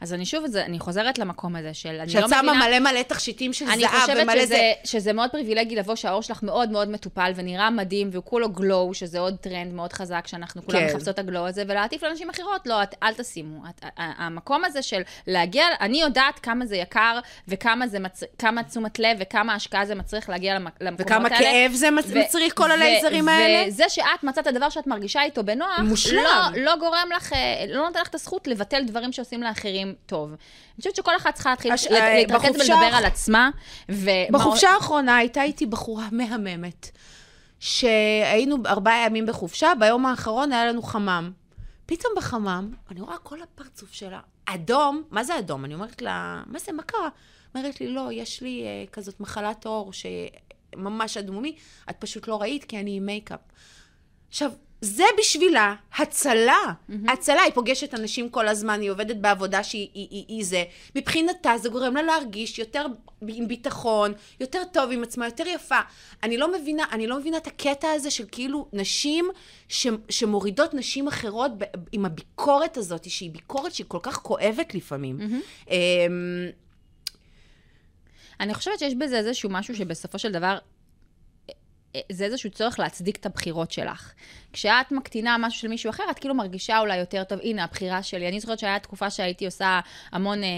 אז 0.00 0.14
אני 0.14 0.26
שוב, 0.26 0.46
זה, 0.46 0.64
אני 0.64 0.78
חוזרת 0.78 1.18
למקום 1.18 1.56
הזה 1.56 1.74
של, 1.74 2.00
אני 2.00 2.08
שאת 2.08 2.22
לא 2.22 2.28
שמה. 2.28 2.52
מלא 2.52 2.78
מלא 2.78 3.02
תכשיטים 3.02 3.52
של 3.52 3.64
אני 3.68 3.80
זהב 3.80 4.00
חושבת 4.00 4.22
ומלא 4.22 4.40
שזה, 4.40 4.46
זה... 4.46 4.72
שזה 4.84 5.12
מאוד 5.12 5.30
פריבילגי 5.30 5.76
לבוא 5.76 5.94
שהעור 5.94 6.22
שלך 6.22 6.42
מאוד 6.42 6.70
מאוד 6.70 6.88
מטופל 6.88 7.32
ונראה 7.34 7.70
מדהים, 7.70 8.08
והוא 8.12 8.24
כולו 8.24 8.48
glow, 8.48 8.90
שזה 8.94 9.18
עוד 9.18 9.36
טרנד 9.36 9.72
מאוד 9.72 9.92
חזק, 9.92 10.26
שאנחנו 10.26 10.62
כולם 10.66 10.78
כן. 10.78 10.86
מחפשות 10.86 11.08
את 11.08 11.18
ה 11.18 11.24
glow 11.24 11.46
הזה, 11.46 11.62
ולהטיף 11.68 12.02
לאנשים 12.02 12.30
אחרות, 12.30 12.66
לא, 12.66 12.82
את, 12.82 12.94
אל 13.02 13.14
תשימו. 13.14 13.62
את, 13.68 13.84
המקום 13.96 14.64
הזה 14.64 14.82
של 14.82 15.02
להגיע, 15.26 15.64
אני 15.80 16.00
יודעת 16.00 16.38
כמה 16.38 16.66
זה 16.66 16.76
יקר, 16.76 17.18
וכמה 17.48 17.86
זה 17.86 17.98
מצ... 17.98 18.22
כמה 18.38 18.62
תשומת 18.62 18.98
לב, 18.98 19.16
וכמה 19.20 19.54
השקעה 19.54 19.86
זה 19.86 19.94
מצריך 19.94 20.28
להגיע 20.28 20.54
למק... 20.54 20.72
למקומות 20.80 21.00
וכמה 21.00 21.28
האלה. 21.28 21.38
כאב 21.38 21.72
זה 21.72 21.90
מצריך 21.90 22.54
כל 22.54 22.70
הלייזרים 22.70 23.28
האלה? 23.28 23.68
וזה 23.68 23.84
שאת 23.88 24.22
מצאת 24.22 24.46
הדבר 24.46 24.68
שאת 24.68 24.86
מרגישה 24.86 25.22
איתו 25.22 25.44
בנוח, 25.44 25.78
מושלם. 25.78 26.22
לא, 26.24 26.62
לא 26.62 26.76
גורם 26.76 27.08
לך, 27.16 27.32
אה, 27.32 27.64
לא 27.68 27.86
נותן 27.86 28.00
לך 28.00 28.08
את 28.08 28.14
הזכות 28.14 28.46
לבטל 28.46 28.82
דברים 28.84 29.12
שעושים 29.12 29.42
לאחרים 29.42 29.83
טוב. 30.06 30.28
אני 30.30 30.36
חושבת 30.78 30.96
שכל 30.96 31.16
אחת 31.16 31.34
צריכה 31.34 31.50
להתחיל 31.50 31.72
הש- 31.72 31.86
אה, 31.86 32.14
להתרכז 32.14 32.44
בחופשה 32.50 32.72
ולדבר 32.74 32.96
על 32.96 33.04
עצמה. 33.04 33.50
ו- 33.90 34.10
בחופשה 34.32 34.70
האחרונה 34.70 35.16
הייתה 35.16 35.42
איתי 35.42 35.66
בחורה 35.66 36.08
מהממת, 36.12 36.90
שהיינו 37.60 38.56
ארבעה 38.66 39.06
ימים 39.06 39.26
בחופשה, 39.26 39.72
ביום 39.80 40.06
האחרון 40.06 40.52
היה 40.52 40.66
לנו 40.66 40.82
חמם. 40.82 41.32
פתאום 41.86 42.12
בחמם, 42.16 42.72
אני 42.90 43.00
רואה 43.00 43.18
כל 43.18 43.42
הפרצוף 43.42 43.92
שלה, 43.92 44.20
אדום, 44.46 45.02
מה 45.10 45.24
זה 45.24 45.38
אדום? 45.38 45.64
אני 45.64 45.74
אומרת 45.74 46.02
לה, 46.02 46.42
מה 46.46 46.58
זה, 46.58 46.72
מה 46.72 46.82
קרה? 46.82 47.08
אומרת 47.54 47.80
לי, 47.80 47.88
לא, 47.88 48.08
יש 48.12 48.40
לי 48.42 48.62
אה, 48.64 48.84
כזאת 48.92 49.20
מחלת 49.20 49.66
עור 49.66 49.90
שממש 49.92 51.16
אדמומי, 51.16 51.56
את 51.90 51.96
פשוט 51.98 52.28
לא 52.28 52.40
ראית 52.40 52.64
כי 52.64 52.80
אני 52.80 52.96
עם 52.96 53.06
מייקאפ. 53.06 53.40
עכשיו, 54.28 54.50
זה 54.84 55.04
בשבילה 55.18 55.74
הצלה. 55.98 56.52
Mm-hmm. 56.64 57.12
הצלה, 57.12 57.42
היא 57.42 57.52
פוגשת 57.52 57.94
אנשים 57.94 58.28
כל 58.28 58.48
הזמן, 58.48 58.80
היא 58.80 58.90
עובדת 58.90 59.16
בעבודה 59.16 59.62
שהיא 59.62 59.88
היא, 59.94 60.08
היא, 60.10 60.24
היא 60.28 60.44
זה. 60.44 60.64
מבחינתה 60.96 61.52
זה 61.58 61.68
גורם 61.68 61.94
לה 61.94 62.02
להרגיש 62.02 62.58
יותר 62.58 62.86
עם 63.28 63.48
ביטחון, 63.48 64.12
יותר 64.40 64.62
טוב 64.72 64.90
עם 64.92 65.02
עצמה, 65.02 65.26
יותר 65.26 65.46
יפה. 65.46 65.80
אני 66.22 66.36
לא 66.36 66.52
מבינה, 66.52 66.84
אני 66.92 67.06
לא 67.06 67.18
מבינה 67.18 67.36
את 67.36 67.46
הקטע 67.46 67.90
הזה 67.90 68.10
של 68.10 68.24
כאילו 68.32 68.68
נשים 68.72 69.28
ש, 69.68 69.86
שמורידות 70.08 70.74
נשים 70.74 71.08
אחרות 71.08 71.50
ב, 71.58 71.64
עם 71.92 72.04
הביקורת 72.04 72.76
הזאת, 72.76 73.10
שהיא 73.10 73.30
ביקורת 73.30 73.74
שהיא 73.74 73.86
כל 73.88 73.98
כך 74.02 74.16
כואבת 74.16 74.74
לפעמים. 74.74 75.18
Mm-hmm. 75.20 75.72
אני 78.40 78.54
חושבת 78.54 78.78
שיש 78.78 78.94
בזה 78.94 79.18
איזשהו 79.18 79.50
משהו 79.50 79.76
שבסופו 79.76 80.18
של 80.18 80.32
דבר, 80.32 80.58
אה, 81.96 82.00
זה 82.12 82.24
איזשהו 82.24 82.50
צורך 82.50 82.78
להצדיק 82.78 83.16
את 83.16 83.26
הבחירות 83.26 83.70
שלך. 83.70 84.12
כשאת 84.54 84.92
מקטינה 84.92 85.36
משהו 85.38 85.60
של 85.60 85.68
מישהו 85.68 85.90
אחר, 85.90 86.04
את 86.10 86.18
כאילו 86.18 86.34
מרגישה 86.34 86.78
אולי 86.78 86.96
יותר 86.96 87.24
טוב, 87.24 87.38
הנה, 87.42 87.64
הבחירה 87.64 88.02
שלי. 88.02 88.28
אני 88.28 88.40
זוכרת 88.40 88.58
שהיה 88.58 88.78
תקופה 88.78 89.10
שהייתי 89.10 89.46
עושה 89.46 89.80
המון, 90.12 90.44
אה, 90.44 90.48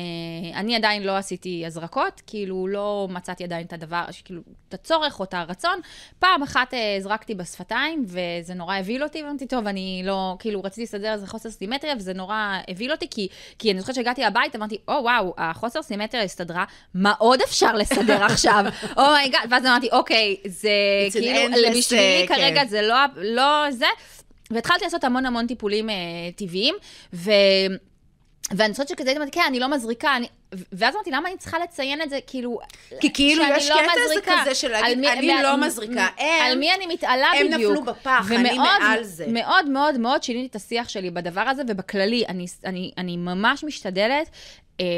אני 0.54 0.76
עדיין 0.76 1.02
לא 1.02 1.16
עשיתי 1.16 1.66
הזרקות, 1.66 2.22
כאילו 2.26 2.68
לא 2.68 3.08
מצאתי 3.10 3.44
עדיין 3.44 3.66
את 3.66 3.72
הדבר, 3.72 4.04
כאילו, 4.24 4.40
את 4.68 4.74
הצורך 4.74 5.20
או 5.20 5.24
את 5.24 5.34
הרצון. 5.34 5.80
פעם 6.18 6.42
אחת 6.42 6.74
אה, 6.74 6.96
הזרקתי 6.96 7.34
בשפתיים, 7.34 8.04
וזה 8.06 8.54
נורא 8.54 8.76
הבהיל 8.76 9.02
אותי, 9.02 9.22
ואמרתי, 9.22 9.46
טוב, 9.46 9.66
אני 9.66 10.02
לא, 10.04 10.36
כאילו, 10.38 10.62
רציתי 10.62 10.82
לסדר 10.82 11.12
איזה 11.12 11.26
חוסר 11.26 11.50
סימטריה, 11.50 11.94
וזה 11.96 12.14
נורא 12.14 12.58
הבהיל 12.68 12.92
אותי, 12.92 13.06
כי, 13.10 13.28
כי 13.58 13.72
אני 13.72 13.80
זוכרת 13.80 13.94
שהגעתי 13.94 14.24
הביתה, 14.24 14.58
אמרתי, 14.58 14.78
או, 14.88 14.94
וואו, 14.94 15.34
החוסר 15.38 15.82
סימטריה 15.82 16.22
הסתדרה, 16.22 16.64
מה 16.94 17.12
עוד 17.18 17.40
אפשר 17.40 17.72
לסדר 17.72 18.24
עכשיו? 18.24 18.64
oh 18.98 19.11
my 19.11 19.23
god, 19.23 19.48
ואז 19.50 19.66
אמרתי, 19.66 19.88
אוקיי, 19.92 20.36
זה 20.46 20.68
כאילו, 21.12 21.26
בשבילי 21.78 22.22
אה, 22.22 22.26
כרגע 22.26 22.60
כן. 22.60 22.68
זה 22.68 22.82
לא, 22.82 22.96
לא 23.16 23.70
זה. 23.70 23.85
והתחלתי 24.50 24.84
לעשות 24.84 25.04
המון 25.04 25.26
המון 25.26 25.46
טיפולים 25.46 25.90
אה, 25.90 25.94
טבעיים, 26.36 26.74
ו... 27.12 27.30
ואני 28.50 28.72
חושבת 28.72 28.88
שכזה 28.88 29.08
הייתי 29.08 29.18
אומרת, 29.18 29.34
כן, 29.34 29.40
אני 29.48 29.60
לא 29.60 29.68
מזריקה, 29.68 30.16
אני... 30.16 30.26
ואז 30.72 30.94
אמרתי, 30.94 31.10
למה 31.10 31.28
אני 31.28 31.36
צריכה 31.38 31.58
לציין 31.58 32.02
את 32.02 32.10
זה, 32.10 32.18
כאילו... 32.26 32.58
כי 33.00 33.12
כאילו 33.12 33.42
יש 33.56 33.70
לא 33.70 33.74
קטע 33.76 33.92
מזריקה? 34.06 34.32
כזה 34.40 34.54
של 34.54 34.68
להגיד, 34.68 34.98
מי- 34.98 35.12
אני 35.12 35.42
לא 35.42 35.56
מזריקה. 35.56 36.06
הם- 36.18 36.42
על 36.42 36.58
מי 36.58 36.74
אני 36.74 36.86
מתעלה 36.86 37.26
הם 37.40 37.46
בדיוק. 37.52 37.72
נפלו 37.72 37.84
בפח, 37.84 38.26
אני 38.32 38.50
ומאוד- 38.52 38.58
מעל 38.82 39.02
זה. 39.04 39.26
מאוד 39.28 39.68
מאוד 39.68 39.98
מאוד 39.98 40.22
שיניתי 40.22 40.46
את 40.46 40.56
השיח 40.56 40.88
שלי 40.88 41.10
בדבר 41.10 41.40
הזה, 41.40 41.62
ובכללי, 41.68 42.24
אני, 42.28 42.46
אני, 42.64 42.90
אני 42.98 43.16
ממש 43.16 43.64
משתדלת 43.64 44.30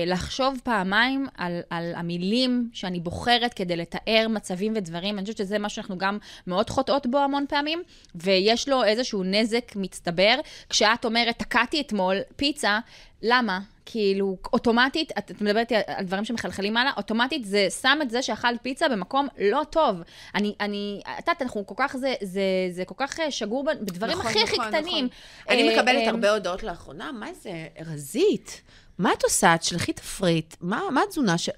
לחשוב 0.06 0.60
פעמיים 0.64 1.26
על, 1.36 1.60
על 1.70 1.92
המילים 1.96 2.70
שאני 2.72 3.00
בוחרת 3.00 3.54
כדי 3.54 3.76
לתאר 3.76 4.26
מצבים 4.28 4.72
ודברים. 4.76 5.18
אני 5.18 5.24
חושבת 5.24 5.36
שזה 5.36 5.58
מה 5.58 5.68
שאנחנו 5.68 5.98
גם 5.98 6.18
מאוד 6.46 6.70
חוטאות 6.70 7.06
בו 7.06 7.18
המון 7.18 7.44
פעמים, 7.48 7.82
ויש 8.14 8.68
לו 8.68 8.84
איזשהו 8.84 9.22
נזק 9.22 9.72
מצטבר. 9.76 10.34
כשאת 10.68 11.04
אומרת, 11.04 11.38
תקעתי 11.38 11.80
אתמול 11.80 12.16
פיצה, 12.36 12.78
למה? 13.22 13.60
כאילו, 13.90 14.36
אוטומטית, 14.52 15.12
את, 15.18 15.30
את 15.30 15.40
מדברת 15.40 15.72
על 15.86 16.04
דברים 16.04 16.24
שמחלחלים 16.24 16.76
הלאה, 16.76 16.92
אוטומטית 16.96 17.44
זה 17.44 17.68
שם 17.82 17.98
את 18.02 18.10
זה 18.10 18.22
שאכלת 18.22 18.58
פיצה 18.62 18.88
במקום 18.88 19.28
לא 19.38 19.62
טוב. 19.70 19.96
אני, 20.34 20.54
אני, 20.60 21.00
את 21.04 21.18
יודעת, 21.18 21.42
אנחנו 21.42 21.66
כל 21.66 21.74
כך, 21.76 21.96
זה, 21.96 22.14
זה, 22.22 22.42
זה 22.70 22.84
כל 22.84 22.94
כך 22.96 23.20
אה, 23.20 23.30
שגור 23.30 23.64
בדברים 23.64 24.20
הכי 24.20 24.42
הכי 24.42 24.56
קטנים. 24.68 25.08
אני 25.48 25.68
אה, 25.68 25.76
מקבלת 25.76 26.02
אה, 26.02 26.10
הרבה 26.10 26.30
הודעות 26.30 26.62
לאחרונה, 26.62 27.12
מה 27.12 27.32
זה, 27.32 27.66
רזית? 27.86 28.62
מה 28.98 29.12
את 29.12 29.24
עושה? 29.24 29.56
תשלחי 29.58 29.92
תפריט. 29.92 30.54
מה 30.60 30.82
מה 30.92 31.00
התזונה 31.02 31.38
ש... 31.38 31.48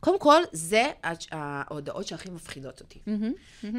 קודם 0.00 0.18
כל, 0.18 0.42
זה 0.52 0.84
ההודעות 1.32 2.06
שהכי 2.06 2.30
מפחידות 2.30 2.80
אותי. 2.80 2.98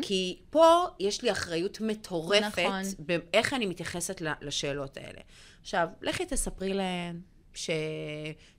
כי 0.02 0.40
פה 0.50 0.86
יש 1.00 1.22
לי 1.22 1.32
אחריות 1.32 1.82
מטורפת 1.82 2.42
נכון. 2.60 2.82
באיך 3.00 3.54
אני 3.54 3.66
מתייחסת 3.66 4.22
לשאלות 4.42 4.98
האלה. 4.98 5.20
עכשיו, 5.62 5.88
לכי 6.02 6.26
תספרי 6.26 6.74
להן 6.74 7.20
ש... 7.54 7.70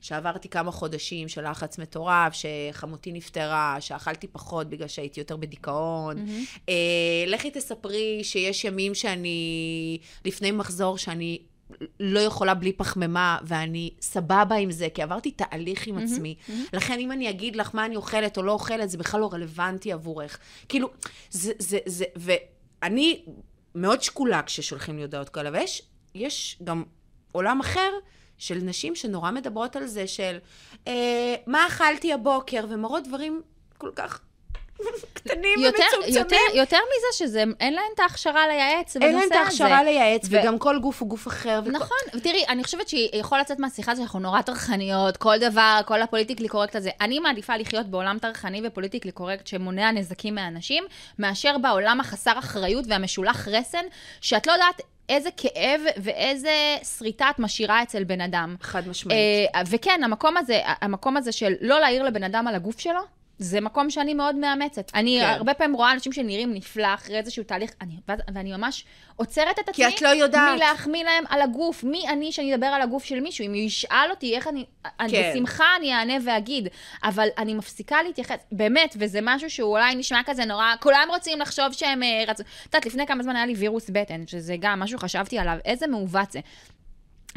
שעברתי 0.00 0.48
כמה 0.48 0.70
חודשים 0.70 1.28
של 1.28 1.50
לחץ 1.50 1.78
מטורף, 1.78 2.32
שחמותי 2.32 3.12
נפטרה, 3.12 3.76
שאכלתי 3.80 4.26
פחות 4.26 4.68
בגלל 4.68 4.88
שהייתי 4.88 5.20
יותר 5.20 5.36
בדיכאון. 5.36 6.26
אה, 6.68 6.74
לכי 7.26 7.50
תספרי 7.50 8.24
שיש 8.24 8.64
ימים 8.64 8.94
שאני, 8.94 9.98
לפני 10.24 10.50
מחזור, 10.50 10.98
שאני 10.98 11.38
לא 12.00 12.20
יכולה 12.20 12.54
בלי 12.54 12.72
פחמימה, 12.72 13.38
ואני 13.42 13.90
סבבה 14.00 14.54
עם 14.54 14.70
זה, 14.70 14.88
כי 14.94 15.02
עברתי 15.02 15.30
תהליך 15.30 15.86
עם 15.86 15.98
עצמי. 15.98 16.36
לכן 16.72 16.98
אם 16.98 17.12
אני 17.12 17.30
אגיד 17.30 17.56
לך 17.56 17.70
מה 17.74 17.84
אני 17.84 17.96
אוכלת 17.96 18.36
או 18.36 18.42
לא 18.42 18.52
אוכלת, 18.52 18.90
זה 18.90 18.98
בכלל 18.98 19.20
לא 19.20 19.30
רלוונטי 19.32 19.92
עבורך. 19.92 20.38
כאילו, 20.68 20.90
זה, 21.30 21.52
זה, 21.58 21.78
זה, 21.86 22.04
ואני 22.16 23.24
מאוד 23.74 24.02
שקולה 24.02 24.42
כששולחים 24.42 24.96
לי 24.96 25.02
הודעות 25.02 25.28
כאלה, 25.28 25.50
ויש 25.52 25.82
יש 26.14 26.58
גם 26.64 26.84
עולם 27.32 27.60
אחר 27.60 27.90
של 28.38 28.58
נשים 28.62 28.94
שנורא 28.94 29.30
מדברות 29.30 29.76
על 29.76 29.86
זה, 29.86 30.06
של 30.06 30.38
אה, 30.86 31.34
מה 31.46 31.66
אכלתי 31.66 32.12
הבוקר, 32.12 32.64
ומראות 32.68 33.08
דברים 33.08 33.42
כל 33.78 33.90
כך 33.94 34.20
קטנים 35.14 35.58
יותר, 35.58 35.82
ומצומצמים. 35.96 36.16
יותר, 36.16 36.36
יותר 36.54 36.76
מזה 36.76 37.26
שזה, 37.26 37.44
אין 37.60 37.74
להן 37.74 37.84
את 37.94 38.00
ההכשרה 38.00 38.46
לייעץ 38.48 38.96
בנושא 38.96 39.06
אין 39.08 39.16
הזה. 39.16 39.34
להם 39.34 39.42
את 39.42 39.46
ההכשרה 39.46 39.82
לייעץ, 39.82 40.24
ו- 40.30 40.36
וגם 40.42 40.58
כל 40.58 40.78
גוף 40.78 41.00
הוא 41.00 41.08
גוף 41.08 41.26
אחר. 41.28 41.60
וכל- 41.62 41.70
נכון, 41.72 41.96
ותראי, 42.14 42.44
אני 42.48 42.64
חושבת 42.64 42.88
שיכול 42.88 43.38
לצאת 43.40 43.58
מהשיחה 43.58 43.92
הזו 43.92 44.00
שאנחנו 44.00 44.18
נורא 44.18 44.42
טרחניות, 44.42 45.16
כל 45.16 45.38
דבר, 45.38 45.80
כל 45.86 46.02
ה 46.02 46.06
politically 46.06 46.48
correct 46.48 46.76
הזה. 46.76 46.90
אני 47.00 47.18
מעדיפה 47.18 47.56
לחיות 47.56 47.86
בעולם 47.86 48.18
טרחני 48.18 48.60
ו 48.64 48.68
politically 48.68 49.12
correct 49.12 49.46
שמונע 49.46 49.90
נזקים 49.90 50.34
מאנשים, 50.34 50.84
מאשר 51.18 51.58
בעולם 51.58 52.00
החסר 52.00 52.38
אחריות 52.38 52.84
והמשולח 52.88 53.48
רסן, 53.48 53.84
שאת 54.20 54.46
לא 54.46 54.52
יודעת 54.52 54.80
איזה 55.08 55.28
כאב 55.36 55.80
ואיזה 55.96 56.50
שריטה 56.98 57.30
את 57.30 57.38
משאירה 57.38 57.82
אצל 57.82 58.04
בן 58.04 58.20
אדם. 58.20 58.56
חד 58.60 58.88
משמעית. 58.88 59.18
אה, 59.54 59.62
וכן, 59.70 60.00
המקום 60.04 60.36
הזה, 60.36 60.60
המקום 60.64 61.16
הזה 61.16 61.32
של 61.32 61.52
לא 61.60 61.80
להעיר 61.80 62.02
לבן 62.02 62.22
אדם 62.22 62.48
על 62.48 62.54
הגוף 62.54 62.78
שלו, 62.80 63.00
זה 63.38 63.60
מקום 63.60 63.90
שאני 63.90 64.14
מאוד 64.14 64.36
מאמצת. 64.36 64.90
אני 64.94 65.18
כן. 65.20 65.26
הרבה 65.26 65.54
פעמים 65.54 65.76
רואה 65.76 65.92
אנשים 65.92 66.12
שנראים 66.12 66.54
נפלא 66.54 66.94
אחרי 66.94 67.18
איזשהו 67.18 67.44
תהליך, 67.44 67.70
אני, 67.80 67.94
ואני 68.34 68.52
ממש 68.52 68.84
עוצרת 69.16 69.58
את 69.58 69.70
כי 69.72 69.84
עצמי. 69.84 69.96
את 69.96 70.02
לא 70.02 70.08
יודעת. 70.08 70.56
מלהחמיא 70.56 71.04
להם 71.04 71.24
על 71.28 71.42
הגוף. 71.42 71.84
מי 71.84 72.08
אני 72.08 72.32
שאני 72.32 72.54
אדבר 72.54 72.66
על 72.66 72.82
הגוף 72.82 73.04
של 73.04 73.20
מישהו? 73.20 73.44
אם 73.44 73.50
הוא 73.50 73.60
ישאל 73.60 74.10
אותי 74.10 74.36
איך 74.36 74.48
אני... 74.48 74.64
אני 75.00 75.10
כן. 75.10 75.30
בשמחה 75.34 75.64
אני 75.76 75.94
אענה 75.94 76.14
ואגיד. 76.24 76.68
אבל 77.04 77.28
אני 77.38 77.54
מפסיקה 77.54 78.02
להתייחס, 78.02 78.36
באמת, 78.52 78.96
וזה 78.98 79.18
משהו 79.22 79.50
שהוא 79.50 79.70
אולי 79.70 79.94
נשמע 79.94 80.20
כזה 80.26 80.44
נורא, 80.44 80.74
כולם 80.80 81.08
רוצים 81.10 81.40
לחשוב 81.40 81.72
שהם 81.72 82.02
אה, 82.02 82.24
רצו... 82.28 82.42
את 82.42 82.74
יודעת, 82.74 82.86
לפני 82.86 83.06
כמה 83.06 83.22
זמן 83.22 83.36
היה 83.36 83.46
לי 83.46 83.54
וירוס 83.54 83.90
בטן, 83.90 84.26
שזה 84.26 84.56
גם 84.60 84.80
משהו 84.80 84.98
שחשבתי 84.98 85.38
עליו, 85.38 85.56
איזה 85.64 85.86
מעוות 85.86 86.32
זה. 86.32 86.40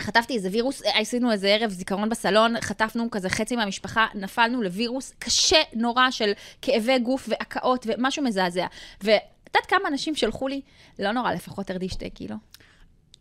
חטפתי 0.02 0.34
איזה 0.34 0.50
וירוס, 0.52 0.86
אה, 0.86 1.00
עשינו 1.00 1.32
איזה 1.32 1.48
ערב 1.48 1.70
זיכרון 1.70 2.10
בסלון, 2.10 2.62
חטפנו 2.62 3.12
כזה 3.12 3.30
חצי 3.30 3.56
מהמשפחה, 3.56 4.08
נפלנו 4.16 4.62
לווירוס 4.62 5.14
קשה 5.20 5.62
נורא 5.74 6.12
של 6.12 6.32
כאבי 6.62 7.00
גוף 7.00 7.30
והקאות 7.30 7.86
ומשהו 7.90 8.24
מזעזע. 8.24 8.66
ואת 9.02 9.22
יודעת 9.48 9.66
כמה 9.66 9.88
אנשים 9.88 10.16
שלחו 10.16 10.48
לי, 10.48 10.62
לא 11.00 11.12
נורא, 11.12 11.34
לפחות 11.34 11.66
תרדי 11.68 11.90
שתי 11.90 12.10
קילו. 12.10 12.36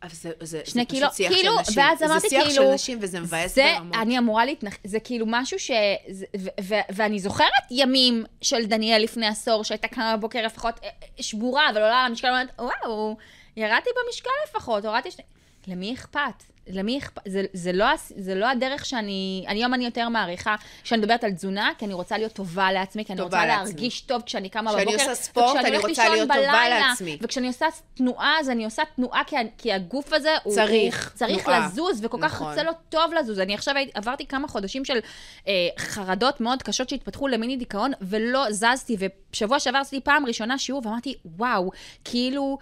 אבל 0.02 0.10
זה, 0.12 0.30
זה, 0.40 0.62
שני 0.64 0.82
זה 0.82 0.88
קילו, 0.88 1.06
פשוט 1.06 1.16
שיח 1.16 1.32
כאילו, 1.32 1.52
של 1.54 1.60
נשים. 1.60 1.82
ואז 1.82 2.02
אמרתי 2.02 2.20
זה 2.20 2.28
שיח 2.28 2.42
כאילו, 2.42 2.64
של 2.64 2.74
נשים 2.74 2.98
וזה 3.00 3.20
מבאס 3.20 3.54
זה, 3.54 3.72
ברמות. 3.76 3.96
אני 3.96 4.18
אמורה 4.18 4.44
להתנח... 4.44 4.76
זה 4.84 5.00
כאילו 5.00 5.26
משהו 5.28 5.58
ש... 5.58 5.70
זה, 6.08 6.26
ו- 6.38 6.48
ו- 6.60 6.74
ואני 6.90 7.18
זוכרת 7.18 7.48
ימים 7.70 8.24
של 8.42 8.66
דניאל 8.66 9.02
לפני 9.02 9.26
עשור, 9.26 9.64
שהייתה 9.64 9.88
קמה 9.88 10.16
בבוקר 10.16 10.46
לפחות 10.46 10.80
אה, 10.82 10.88
אה, 10.88 11.22
שבורה, 11.22 11.70
אבל 11.70 11.80
עולה 11.82 12.00
על 12.00 12.06
המשקל, 12.06 12.28
ואומרת, 12.28 12.48
וואו, 12.58 13.16
ירדתי 13.56 13.90
במשקל 14.06 14.30
לפחות, 14.48 14.84
הורדתי 14.84 15.10
שני... 15.10 15.24
למי 15.66 15.94
אכפת? 15.94 16.42
למי 16.72 16.98
אכפת? 16.98 17.22
זה, 17.26 17.44
זה, 17.52 17.72
לא, 17.72 17.86
זה 18.16 18.34
לא 18.34 18.48
הדרך 18.50 18.86
שאני... 18.86 19.44
היום 19.48 19.74
אני 19.74 19.84
יותר 19.84 20.08
מעריכה 20.08 20.56
כשאני 20.82 21.00
מדברת 21.00 21.24
על 21.24 21.32
תזונה, 21.32 21.70
כי 21.78 21.84
אני 21.84 21.94
רוצה 21.94 22.18
להיות 22.18 22.32
טובה 22.32 22.72
לעצמי, 22.72 23.04
כי 23.04 23.12
אני 23.12 23.20
טובה 23.20 23.36
רוצה 23.38 23.46
לעצמי. 23.46 23.72
להרגיש 23.72 24.00
טוב 24.00 24.22
כשאני 24.22 24.48
קמה 24.48 24.70
כשאני 24.70 24.84
בבוקר. 24.84 25.02
עושה 25.02 25.14
ספורט, 25.14 25.56
אני 25.56 25.78
רוצה 25.78 26.08
להיות 26.08 26.28
טובה 26.28 26.40
בלילה, 26.40 26.88
לעצמי. 26.88 27.18
וכשאני 27.20 27.46
עושה 27.46 27.66
תנועה, 27.94 28.36
אז 28.40 28.50
אני 28.50 28.64
עושה 28.64 28.82
תנועה 28.96 29.24
כי, 29.24 29.36
כי 29.58 29.72
הגוף 29.72 30.12
הזה 30.12 30.30
הוא... 30.42 30.54
צריך 30.54 31.10
הוא 31.10 31.18
צריך 31.18 31.44
תנועה. 31.44 31.66
לזוז, 31.66 32.04
וכל 32.04 32.18
כך 32.22 32.34
נכון. 32.34 32.48
רוצה 32.48 32.62
לו 32.62 32.72
טוב 32.88 33.12
לזוז. 33.14 33.38
אני 33.38 33.54
עכשיו 33.54 33.74
עברתי 33.94 34.26
כמה 34.26 34.48
חודשים 34.48 34.84
של 34.84 34.98
אה, 35.48 35.52
חרדות 35.78 36.40
מאוד 36.40 36.62
קשות 36.62 36.88
שהתפתחו 36.88 37.28
למיני 37.28 37.56
דיכאון, 37.56 37.92
ולא 38.00 38.44
זזתי, 38.50 38.96
ושבוע 38.98 39.58
שעבר 39.58 39.78
עשיתי 39.78 40.04
פעם 40.04 40.26
ראשונה 40.26 40.58
שיעור, 40.58 40.82
ואמרתי, 40.84 41.14
וואו, 41.24 41.70
כאילו, 42.04 42.58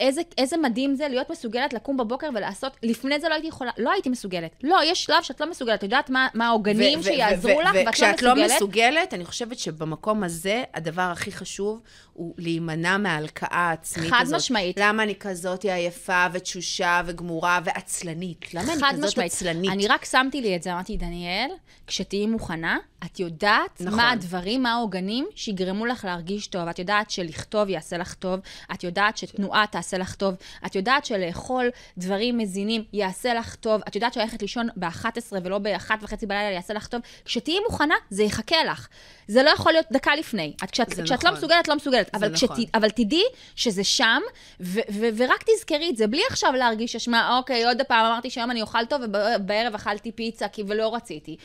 איזה, 0.00 0.22
איזה 0.38 0.56
מדהים 0.56 0.94
זה 0.94 1.08
להיות 1.08 1.30
מסוגלת 1.30 1.72
לקום 1.72 1.96
בבוקר 1.96 2.28
ולעשות, 2.34 2.76
לפני 2.82 3.20
זה 3.20 3.23
לא 3.28 3.34
הייתי 3.34 3.48
יכולה, 3.48 3.70
לא 3.78 3.90
הייתי 3.90 4.08
מסוגלת. 4.08 4.50
לא, 4.62 4.80
יש 4.84 5.04
שלב 5.04 5.22
שאת 5.22 5.40
לא 5.40 5.50
מסוגלת, 5.50 5.78
את 5.78 5.82
יודעת 5.82 6.10
מה, 6.10 6.28
מה 6.34 6.46
העוגנים 6.46 7.02
שיעזרו 7.02 7.60
לך, 7.60 7.70
ואת 7.74 7.84
לא 7.84 7.90
וכשאת 7.90 8.22
לא 8.22 8.34
מסוגלת. 8.34 8.56
מסוגלת, 8.56 9.14
אני 9.14 9.24
חושבת 9.24 9.58
שבמקום 9.58 10.22
הזה, 10.22 10.64
הדבר 10.74 11.02
הכי 11.02 11.32
חשוב 11.32 11.80
הוא 12.12 12.34
להימנע 12.38 12.96
מההלקאה 12.96 13.48
העצמית 13.50 14.10
חד 14.10 14.22
הזאת. 14.22 14.36
משמעית. 14.36 14.76
למה 14.80 15.02
אני 15.02 15.14
כזאת 15.14 15.64
עייפה 15.64 16.26
ותשושה 16.32 17.02
וגמורה 17.06 17.60
ועצלנית? 17.64 18.54
למה 18.54 18.72
אני 18.72 18.80
חד 18.80 18.92
כזאת 18.92 19.04
משמעית. 19.04 19.32
עצלנית? 19.32 19.70
אני 19.70 19.86
רק 19.86 20.04
שמתי 20.04 20.40
לי 20.40 20.56
את 20.56 20.62
זה, 20.62 20.72
אמרתי, 20.72 20.96
דניאל, 20.96 21.50
כשתהיי 21.86 22.26
מוכנה, 22.26 22.78
את 23.04 23.20
יודעת 23.20 23.80
נכון. 23.80 23.98
מה 23.98 24.10
הדברים, 24.10 24.62
מה 24.62 24.72
העוגנים 24.72 25.26
שיגרמו 25.34 25.86
לך 25.86 26.04
להרגיש 26.04 26.46
טוב. 26.46 26.68
את 26.68 26.78
יודעת 26.78 27.10
שלכתוב 27.10 27.68
יעשה 27.68 27.98
לך 27.98 28.14
טוב, 28.14 28.40
את 28.74 28.84
יודעת 28.84 29.16
שתנועה 29.16 29.64
תעשה 29.70 29.98
לך 29.98 30.14
טוב, 30.14 30.34
את 30.66 30.74
יודעת 30.74 31.04
שלאכול 31.04 31.70
דברים 31.98 32.38
מזינים 32.38 32.84
יעשה 33.04 33.34
לך 33.34 33.54
טוב, 33.54 33.82
את 33.88 33.94
יודעת 33.94 34.12
שללכת 34.14 34.42
לישון 34.42 34.68
ב-11 34.76 35.32
ולא 35.42 35.58
ב-1 35.58 35.90
וחצי 36.00 36.26
בלילה 36.26 36.50
יעשה 36.50 36.74
לך 36.74 36.86
טוב. 36.86 37.00
כשתהיי 37.24 37.60
מוכנה, 37.60 37.94
זה 38.10 38.22
יחכה 38.22 38.64
לך. 38.64 38.88
זה 39.28 39.42
לא 39.42 39.50
יכול 39.50 39.72
להיות 39.72 39.86
דקה 39.92 40.16
לפני. 40.16 40.52
את, 40.64 40.70
כשאת, 40.70 40.88
כשאת 40.92 41.12
נכון. 41.12 41.30
לא 41.30 41.36
מסוגלת, 41.36 41.68
לא 41.68 41.76
מסוגלת. 41.76 42.14
אבל, 42.14 42.28
נכון. 42.28 42.56
כשת, 42.56 42.74
אבל 42.74 42.90
תדעי 42.90 43.24
שזה 43.56 43.84
שם, 43.84 44.20
ו- 44.60 44.80
ו- 44.92 45.08
ורק 45.16 45.44
תזכרי 45.46 45.90
את 45.90 45.96
זה, 45.96 46.06
בלי 46.06 46.22
עכשיו 46.30 46.52
להרגיש 46.52 46.96
אשמה, 46.96 47.36
אוקיי, 47.38 47.64
עוד 47.64 47.82
פעם 47.88 48.06
אמרתי 48.06 48.30
שהיום 48.30 48.50
אני 48.50 48.62
אוכל 48.62 48.86
טוב, 48.86 49.02
ובערב 49.02 49.74
אכלתי 49.74 50.12
פיצה, 50.12 50.48
כי 50.48 50.62
ולא 50.66 50.94
רציתי. 50.94 51.36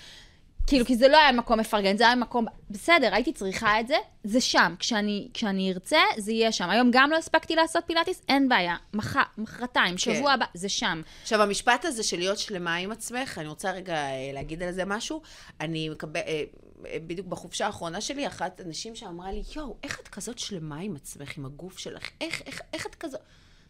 כאילו, 0.70 0.86
כי 0.86 0.96
זה 0.96 1.08
לא 1.08 1.18
היה 1.18 1.32
מקום 1.32 1.60
מפרגן, 1.60 1.98
זה 1.98 2.06
היה 2.06 2.16
מקום, 2.16 2.46
בסדר, 2.70 3.14
הייתי 3.14 3.34
צריכה 3.34 3.80
את 3.80 3.88
זה, 3.88 3.96
זה 4.24 4.42
שם. 4.42 4.76
כשאני, 4.80 5.30
כשאני 5.34 5.74
ארצה, 5.74 6.00
זה 6.18 6.32
יהיה 6.32 6.52
שם. 6.52 6.70
היום 6.70 6.90
גם 6.94 7.10
לא 7.10 7.18
הספקתי 7.18 7.56
לעשות 7.56 7.84
פילאטיס, 7.88 8.22
אין 8.30 8.50
בעיה. 8.50 8.76
מחר, 8.94 9.22
מחרתיים, 9.38 9.98
שבוע 9.98 10.32
הבא, 10.32 10.46
זה 10.54 10.70
שם. 10.70 11.02
עכשיו, 11.22 11.42
המשפט 11.42 11.86
הזה 11.86 12.04
של 12.04 12.18
להיות 12.18 12.38
שלמה 12.38 12.76
עם 12.76 12.92
עצמך, 12.92 13.38
אני 13.38 13.48
רוצה 13.48 13.72
רגע 13.72 13.96
אה, 13.96 14.30
להגיד 14.34 14.64
על 14.64 14.72
זה 14.72 14.86
משהו. 14.86 15.22
אני 15.60 15.90
מקבל, 15.90 16.20
אה, 16.20 16.44
אה, 16.86 16.98
בדיוק 17.08 17.28
בחופשה 17.28 17.66
האחרונה 17.66 18.02
שלי, 18.02 18.28
אחת 18.28 18.60
הנשים 18.60 18.96
שאמרה 18.96 19.32
לי, 19.32 19.44
יואו, 19.56 19.78
איך 19.84 20.00
את 20.00 20.08
כזאת 20.08 20.40
שלמה 20.40 20.78
עם 20.80 20.96
עצמך, 20.96 21.38
עם 21.38 21.46
הגוף 21.46 21.78
שלך? 21.78 22.10
איך, 22.22 22.42
איך, 22.46 22.62
איך 22.74 22.86
את 22.86 22.96
כזאת? 22.96 23.22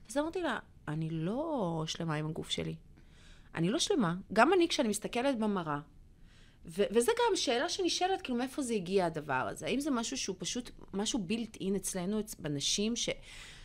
אז 0.10 0.18
אמרתי 0.18 0.42
לה, 0.42 0.60
אני 0.88 1.10
לא 1.10 1.84
שלמה 1.88 2.16
עם 2.16 2.26
הגוף 2.26 2.50
שלי. 2.50 2.76
אני 3.56 3.70
לא 3.70 3.80
שלמה. 3.80 4.16
גם 4.34 4.54
אני, 4.54 4.68
כשאני 4.68 4.90
מסתכלת 4.90 5.40
במראה, 5.40 5.80
ו- 6.66 6.84
וזה 6.92 7.12
גם 7.12 7.36
שאלה 7.36 7.70
שנשאלת, 7.70 8.22
כאילו, 8.22 8.38
מאיפה 8.38 8.62
זה 8.62 8.74
הגיע 8.74 9.06
הדבר 9.06 9.34
הזה? 9.52 9.66
האם 9.66 9.80
זה 9.80 9.92
משהו 9.92 10.18
שהוא 10.18 10.36
פשוט, 10.40 10.70
משהו 10.94 11.20
בילט 11.20 11.58
אין 11.62 11.76
אצלנו, 11.76 12.20
אצ- 12.20 12.36
בנשים, 12.40 12.96
ש... 12.96 13.10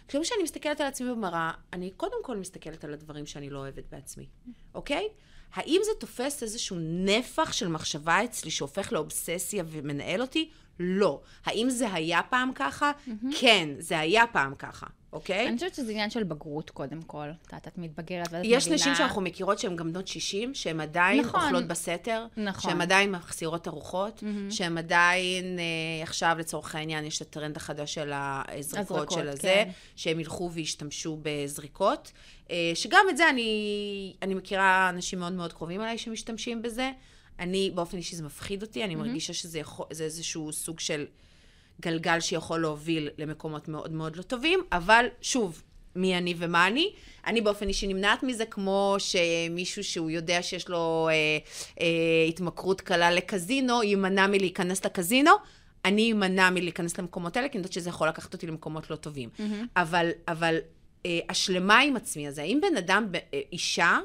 כאילו, 0.08 0.24
כשאני 0.24 0.42
מסתכלת 0.42 0.80
על 0.80 0.86
עצמי 0.86 1.10
במראה, 1.10 1.50
אני 1.72 1.90
קודם 1.90 2.16
כל 2.22 2.36
מסתכלת 2.36 2.84
על 2.84 2.92
הדברים 2.92 3.26
שאני 3.26 3.50
לא 3.50 3.58
אוהבת 3.58 3.84
בעצמי, 3.90 4.26
אוקיי? 4.74 5.08
האם 5.54 5.80
זה 5.84 5.90
תופס 6.00 6.42
איזשהו 6.42 6.76
נפח 6.80 7.52
של 7.52 7.68
מחשבה 7.68 8.24
אצלי 8.24 8.50
שהופך 8.50 8.92
לאובססיה 8.92 9.64
ומנהל 9.66 10.20
אותי? 10.20 10.50
לא. 10.80 11.20
האם 11.44 11.70
זה 11.70 11.92
היה 11.92 12.22
פעם 12.22 12.52
ככה? 12.54 12.92
כן, 13.40 13.68
זה 13.78 13.98
היה 13.98 14.24
פעם 14.32 14.54
ככה, 14.54 14.86
אוקיי? 15.14 15.48
אני 15.48 15.56
חושבת 15.56 15.74
שזה 15.74 15.90
עניין 15.90 16.10
של 16.10 16.22
בגרות, 16.22 16.70
קודם 16.70 17.02
כל. 17.02 17.30
את 17.42 17.52
יודעת, 17.52 17.68
את 17.68 17.78
מתבגרת 17.78 18.28
ואת 18.30 18.42
יש 18.44 18.62
מבינה... 18.62 18.76
נשים 18.76 18.94
שאנחנו 18.94 19.22
מכירות 19.22 19.58
שהן 19.58 19.76
גם 19.76 19.92
בנות 19.92 20.08
60, 20.08 20.54
שהן 20.54 20.80
עדיין 20.80 21.20
נכון. 21.20 21.40
אוכלות 21.40 21.64
בסתר, 21.64 22.26
נכון. 22.36 22.70
שהן 22.70 22.80
עדיין 22.80 23.12
מחסירות 23.12 23.68
ארוחות, 23.68 24.22
שהן 24.50 24.78
עדיין, 24.78 25.58
אה, 25.58 26.02
עכשיו 26.02 26.36
לצורך 26.38 26.74
העניין, 26.74 27.04
יש 27.04 27.22
את 27.22 27.26
הטרנד 27.26 27.56
החדש 27.56 27.94
של 27.94 28.12
הזריקות 28.14 28.90
הזריקות, 28.90 29.10
של 29.10 29.28
הזה, 29.28 29.42
כן. 29.42 29.70
שהם 29.96 30.20
ילכו 30.20 30.50
וישתמשו 30.52 31.18
בזריקות. 31.22 32.12
אה, 32.50 32.72
שגם 32.74 33.06
את 33.10 33.16
זה 33.16 33.28
אני, 33.28 34.14
אני 34.22 34.34
מכירה 34.34 34.88
אנשים 34.88 35.18
מאוד 35.18 35.32
מאוד 35.32 35.52
קרובים 35.52 35.80
אליי 35.80 35.98
שמשתמשים 35.98 36.62
בזה. 36.62 36.90
אני, 37.38 37.70
באופן 37.74 37.96
אישי 37.96 38.16
זה 38.16 38.22
מפחיד 38.22 38.62
אותי, 38.62 38.84
אני 38.84 38.94
מרגישה 38.94 39.32
שזה 39.32 39.58
יכול, 39.58 39.86
זה 39.90 40.04
איזשהו 40.04 40.52
סוג 40.52 40.80
של 40.80 41.06
גלגל 41.80 42.20
שיכול 42.20 42.60
להוביל 42.60 43.10
למקומות 43.18 43.68
מאוד 43.68 43.92
מאוד 43.92 44.16
לא 44.16 44.22
טובים, 44.22 44.60
אבל 44.72 45.06
שוב, 45.22 45.62
מי 45.96 46.18
אני 46.18 46.34
ומה 46.38 46.66
אני. 46.66 46.92
אני 47.26 47.40
באופן 47.40 47.68
אישי 47.68 47.86
נמנעת 47.86 48.22
מזה, 48.22 48.44
כמו 48.46 48.96
שמישהו 48.98 49.84
שהוא 49.84 50.10
יודע 50.10 50.42
שיש 50.42 50.68
לו 50.68 51.08
אה, 51.10 51.14
אה, 51.80 51.86
התמכרות 52.28 52.80
קלה 52.80 53.10
לקזינו, 53.10 53.82
יימנע 53.82 54.26
מלהיכנס 54.26 54.84
לקזינו. 54.84 55.30
אני 55.84 56.12
אמנע 56.12 56.50
מלהיכנס 56.50 56.98
למקומות 56.98 57.36
האלה, 57.36 57.48
כי 57.48 57.58
אני 57.58 57.60
יודעת 57.60 57.72
שזה 57.72 57.88
יכול 57.88 58.08
לקחת 58.08 58.32
אותי 58.34 58.46
למקומות 58.46 58.90
לא 58.90 58.96
טובים. 58.96 59.28
Mm-hmm. 59.38 59.42
אבל, 59.76 60.10
אבל 60.28 60.58
אה, 61.06 61.18
השלמה 61.28 61.78
עם 61.78 61.96
עצמי 61.96 62.28
הזה, 62.28 62.42
האם 62.42 62.60
בן 62.62 62.76
אדם, 62.76 63.06
אה, 63.14 63.40
אישה, 63.52 63.98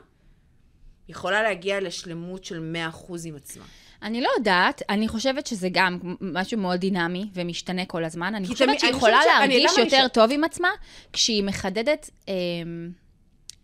יכולה 1.09 1.43
להגיע 1.43 1.79
לשלמות 1.79 2.43
של 2.43 2.73
100% 3.09 3.13
עם 3.25 3.35
עצמה? 3.35 3.65
אני 4.03 4.21
לא 4.21 4.29
יודעת, 4.37 4.81
אני 4.89 5.07
חושבת 5.07 5.47
שזה 5.47 5.67
גם 5.71 5.99
משהו 6.21 6.57
מאוד 6.57 6.79
דינמי 6.79 7.29
ומשתנה 7.33 7.85
כל 7.85 8.03
הזמן. 8.05 8.35
אני 8.35 8.47
חושבת 8.47 8.67
תמיד- 8.67 8.79
שהיא 8.79 8.89
אני 8.89 8.97
יכולה 8.97 9.17
חושבת 9.17 9.33
להרגיש 9.39 9.77
יותר 9.77 9.89
שואלת? 9.97 10.13
טוב 10.13 10.31
עם 10.31 10.43
עצמה, 10.43 10.69
כשהיא 11.13 11.43
מחדדת 11.43 12.09
אמ, 12.27 12.33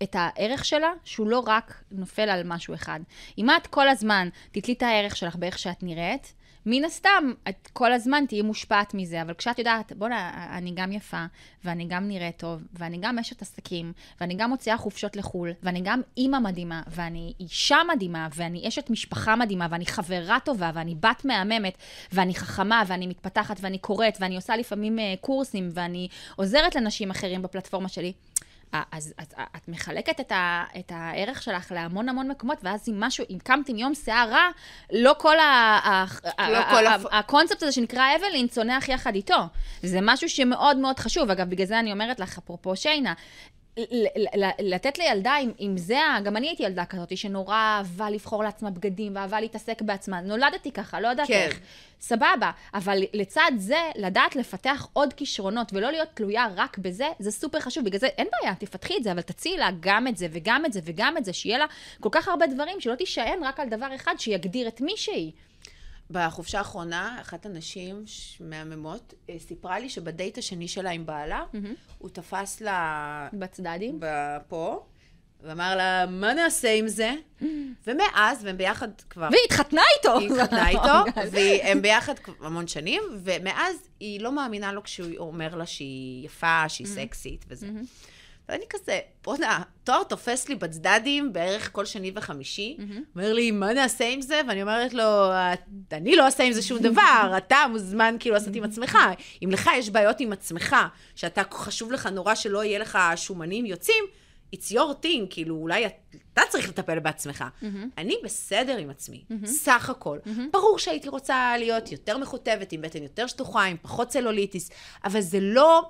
את 0.04 0.16
הערך 0.20 0.66
שלה, 0.66 0.92
שהוא 1.04 1.28
לא 1.28 1.44
רק 1.48 1.84
נופל 1.92 2.30
על 2.30 2.42
משהו 2.46 2.74
אחד. 2.74 3.00
אם 3.38 3.50
את 3.50 3.68
כל 3.68 3.88
הזמן 3.90 4.30
תתלי 4.52 4.74
את 4.74 4.84
הערך 4.84 5.16
שלך 5.16 5.36
באיך 5.36 5.60
שאת 5.60 5.84
נראית, 5.84 6.34
מן 6.66 6.86
הסתם, 6.86 7.34
את 7.50 7.70
כל 7.74 7.94
הזמן 7.94 8.24
תהיי 8.28 8.42
מושפעת 8.42 8.94
מזה, 8.94 9.22
אבל 9.22 9.34
כשאת 9.34 9.60
יודעת, 9.60 9.92
בוא'נה, 9.98 10.48
אני 10.58 10.72
גם 10.76 10.92
יפה, 10.92 11.26
ואני 11.64 11.86
גם 11.90 12.08
נראית 12.08 12.38
טוב, 12.38 12.62
ואני 12.74 12.98
גם 13.02 13.20
אשת 13.20 13.42
עסקים, 13.42 13.94
ואני 14.22 14.36
גם 14.36 14.50
מוציאה 14.50 14.78
חופשות 14.78 15.16
לחו"ל, 15.16 15.52
ואני 15.64 15.82
גם 15.84 16.02
אימא 16.18 16.40
מדהימה, 16.40 16.82
ואני 16.88 17.34
אישה 17.40 17.78
מדהימה, 17.94 18.28
ואני 18.36 18.68
אשת 18.68 18.90
משפחה 18.90 19.36
מדהימה, 19.36 19.68
ואני 19.70 19.86
חברה 19.86 20.38
טובה, 20.44 20.72
ואני 20.74 20.96
בת 20.96 21.26
מהממת, 21.26 21.78
ואני 22.12 22.36
חכמה, 22.36 22.84
ואני 22.88 23.08
מתפתחת, 23.08 23.58
ואני 23.62 23.78
קוראת, 23.78 24.18
ואני 24.20 24.36
עושה 24.36 24.58
לפעמים 24.58 25.00
אה, 25.00 25.14
קורסים, 25.22 25.70
ואני 25.74 26.08
עוזרת 26.36 26.76
לנשים 26.76 27.12
אחרים 27.12 27.42
בפלטפורמה 27.42 27.90
שלי. 27.90 28.14
אה, 28.74 28.82
אז, 28.92 29.14
אז 29.18 29.28
אה, 29.38 29.44
את 29.56 29.68
מחלקת 29.68 30.20
את, 30.20 30.32
ה, 30.32 30.64
את 30.80 30.92
הערך 30.96 31.44
שלך 31.44 31.72
להמון 31.72 32.10
המון 32.10 32.28
מקומות, 32.32 32.58
ואז 32.64 32.90
אם 32.90 33.00
משהו, 33.00 33.26
אם 33.30 33.38
קמת 33.44 33.70
עם 33.70 33.78
יום 33.78 33.96
שיער 33.96 34.30
רע, 34.30 34.48
לא 34.94 35.16
כל, 35.20 35.40
ה, 35.40 35.44
ה, 35.84 36.06
לא 36.52 36.58
ה, 36.58 36.70
כל 36.72 36.86
ה, 36.88 36.96
הפ- 36.96 37.08
הקונספט 37.12 37.64
הזה 37.64 37.72
שנקרא 37.72 38.04
אבלין 38.16 38.48
צונח 38.48 38.90
יחד 38.90 39.16
איתו. 39.16 39.38
זה 39.84 40.00
משהו 40.02 40.30
שמאוד 40.30 40.78
מאוד 40.78 41.00
חשוב. 41.00 41.30
אגב, 41.32 41.50
בגלל 41.50 41.68
זה 41.68 41.80
אני 41.80 41.92
אומרת 41.92 42.20
לך, 42.20 42.38
אפרופו 42.38 42.76
שיינה, 42.76 43.14
לתת 44.60 44.98
לילדה, 44.98 45.38
אם, 45.38 45.52
אם 45.60 45.78
זה, 45.78 46.00
גם 46.24 46.38
אני 46.38 46.48
הייתי 46.48 46.64
ילדה 46.64 46.86
כזאת, 46.86 47.18
שנורא 47.18 47.56
אהבה 47.56 48.10
לבחור 48.10 48.44
לעצמה 48.44 48.70
בגדים, 48.70 49.16
ואהבה 49.16 49.42
להתעסק 49.42 49.82
בעצמה. 49.82 50.22
נולדתי 50.22 50.72
ככה, 50.72 51.00
לא 51.00 51.08
יודעת 51.08 51.28
כן. 51.28 51.34
איך. 51.34 51.60
סבבה, 52.02 52.52
אבל 52.74 53.00
לצד 53.14 53.52
זה, 53.58 53.78
לדעת 53.96 54.36
לפתח 54.36 54.88
עוד 54.94 55.14
כישרונות 55.14 55.74
ולא 55.74 55.92
להיות 55.92 56.08
תלויה 56.14 56.48
רק 56.56 56.78
בזה, 56.78 57.08
זה 57.20 57.32
סופר 57.32 57.60
חשוב. 57.60 57.86
בגלל 57.86 58.00
זה, 58.00 58.08
אין 58.08 58.28
בעיה, 58.32 58.56
תפתחי 58.56 58.98
את 58.98 59.04
זה, 59.04 59.12
אבל 59.12 59.22
תציעי 59.22 59.58
לה 59.58 59.70
גם 59.80 60.08
את 60.08 60.18
זה 60.18 60.28
וגם 60.32 60.66
את 60.66 60.74
זה 60.74 60.80
וגם 60.84 61.18
את 61.18 61.26
זה, 61.26 61.34
שיהיה 61.34 61.58
לה 61.58 61.66
כל 62.00 62.10
כך 62.12 62.28
הרבה 62.28 62.48
דברים, 62.48 62.82
שלא 62.82 62.96
תישען 62.96 63.44
רק 63.44 63.60
על 63.60 63.70
דבר 63.70 63.96
אחד 63.96 64.14
שיגדיר 64.18 64.68
את 64.68 64.82
מי 64.82 64.94
שהיא. 64.98 65.32
בחופשה 66.12 66.58
האחרונה, 66.58 67.18
אחת 67.22 67.46
הנשים 67.46 68.06
מהממות 68.40 69.14
אה, 69.30 69.40
סיפרה 69.40 69.80
לי 69.80 69.90
שבדייט 69.90 70.38
השני 70.38 70.68
שלה 70.68 70.90
עם 70.90 71.06
בעלה, 71.06 71.44
הוא 71.98 72.10
תפס 72.10 72.62
לה 72.62 73.28
בצדדים. 73.34 74.00
פה, 74.48 74.86
ואמר 75.42 75.76
לה, 75.76 76.06
מה 76.06 76.34
נעשה 76.34 76.74
עם 76.74 76.88
זה? 76.88 77.14
ומאז, 77.88 78.44
והם 78.44 78.58
ביחד 78.58 78.88
כבר... 79.10 79.28
והיא 79.32 79.42
התחתנה 79.46 79.82
איתו. 79.98 80.20
היא 80.20 80.32
התחתנה 80.32 80.70
איתו, 80.70 81.12
והם 81.32 81.82
ביחד 81.82 82.20
כבר 82.20 82.46
המון 82.46 82.68
שנים, 82.68 83.04
ומאז 83.24 83.76
היא 84.00 84.22
לא 84.22 84.32
מאמינה 84.32 84.72
לו 84.72 84.84
כשהוא 84.84 85.18
אומר 85.18 85.56
לה 85.56 85.66
שהיא 85.66 86.26
יפה, 86.26 86.70
שהיא 86.70 86.88
סקסית 86.88 87.46
וזה. 87.48 87.68
ואני 88.50 88.66
כזה, 88.70 89.00
בואנה, 89.24 89.62
תואר 89.84 90.04
תופס 90.04 90.50
לי 90.50 90.56
בצדדים 90.56 91.34
בערך 91.34 91.70
כל 91.72 91.86
שני 91.86 92.12
וחמישי. 92.16 92.78
אומר 93.16 93.34
לי, 93.34 93.52
מה 93.52 93.74
נעשה 93.74 94.08
עם 94.08 94.22
זה? 94.22 94.42
ואני 94.48 94.62
אומרת 94.62 94.94
לו, 94.94 95.04
אני 95.92 96.16
לא 96.16 96.26
אעשה 96.26 96.44
עם 96.44 96.54
זה 96.54 96.62
שום 96.62 96.80
דבר, 96.80 97.32
אתה 97.38 97.58
מוזמן 97.72 98.16
כאילו 98.20 98.36
לעשות 98.36 98.56
עם 98.56 98.64
עצמך. 98.64 98.98
אם 99.44 99.50
לך 99.52 99.70
יש 99.78 99.90
בעיות 99.90 100.20
עם 100.20 100.32
עצמך, 100.34 100.76
שאתה, 101.16 101.42
חשוב 101.52 101.92
לך 101.92 102.06
נורא 102.08 102.36
שלא 102.36 102.64
יהיה 102.64 102.80
לך 102.80 103.00
שומנים 103.16 103.66
יוצאים, 103.66 104.04
it's 104.56 104.72
your 104.72 105.04
thing, 105.04 105.26
כאילו, 105.30 105.56
אולי 105.56 105.86
אתה 106.34 106.42
צריך 106.50 106.70
לטפל 106.70 107.00
בעצמך. 107.00 107.44
אני 107.98 108.16
בסדר 108.24 108.78
עם 108.78 108.90
עצמי, 108.90 109.24
סך 109.46 109.90
הכל. 109.90 110.20
ברור 110.52 110.80
שהייתי 110.80 111.10
רוצה 111.10 111.54
להיות 111.58 111.92
יותר 111.92 112.18
מכותבת, 112.18 112.72
עם 112.72 112.82
בטן 112.82 113.04
יותר 113.04 113.28
שטוחה, 113.28 113.64
עם 113.64 113.78
פחות 113.82 114.08
צלוליטיס, 114.08 114.70
אבל 115.04 115.22
זה 115.22 115.40
לא... 115.42 115.90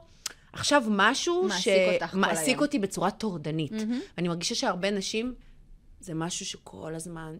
עכשיו 0.55 0.83
משהו 0.89 1.47
שמעסיק 1.59 2.61
אותי 2.61 2.79
בצורה 2.79 3.11
טורדנית. 3.11 3.73
אני 4.17 4.27
מרגישה 4.27 4.55
שהרבה 4.55 4.91
נשים, 4.91 5.33
זה 5.99 6.13
משהו 6.13 6.45
שכל 6.45 6.95
הזמן... 6.95 7.37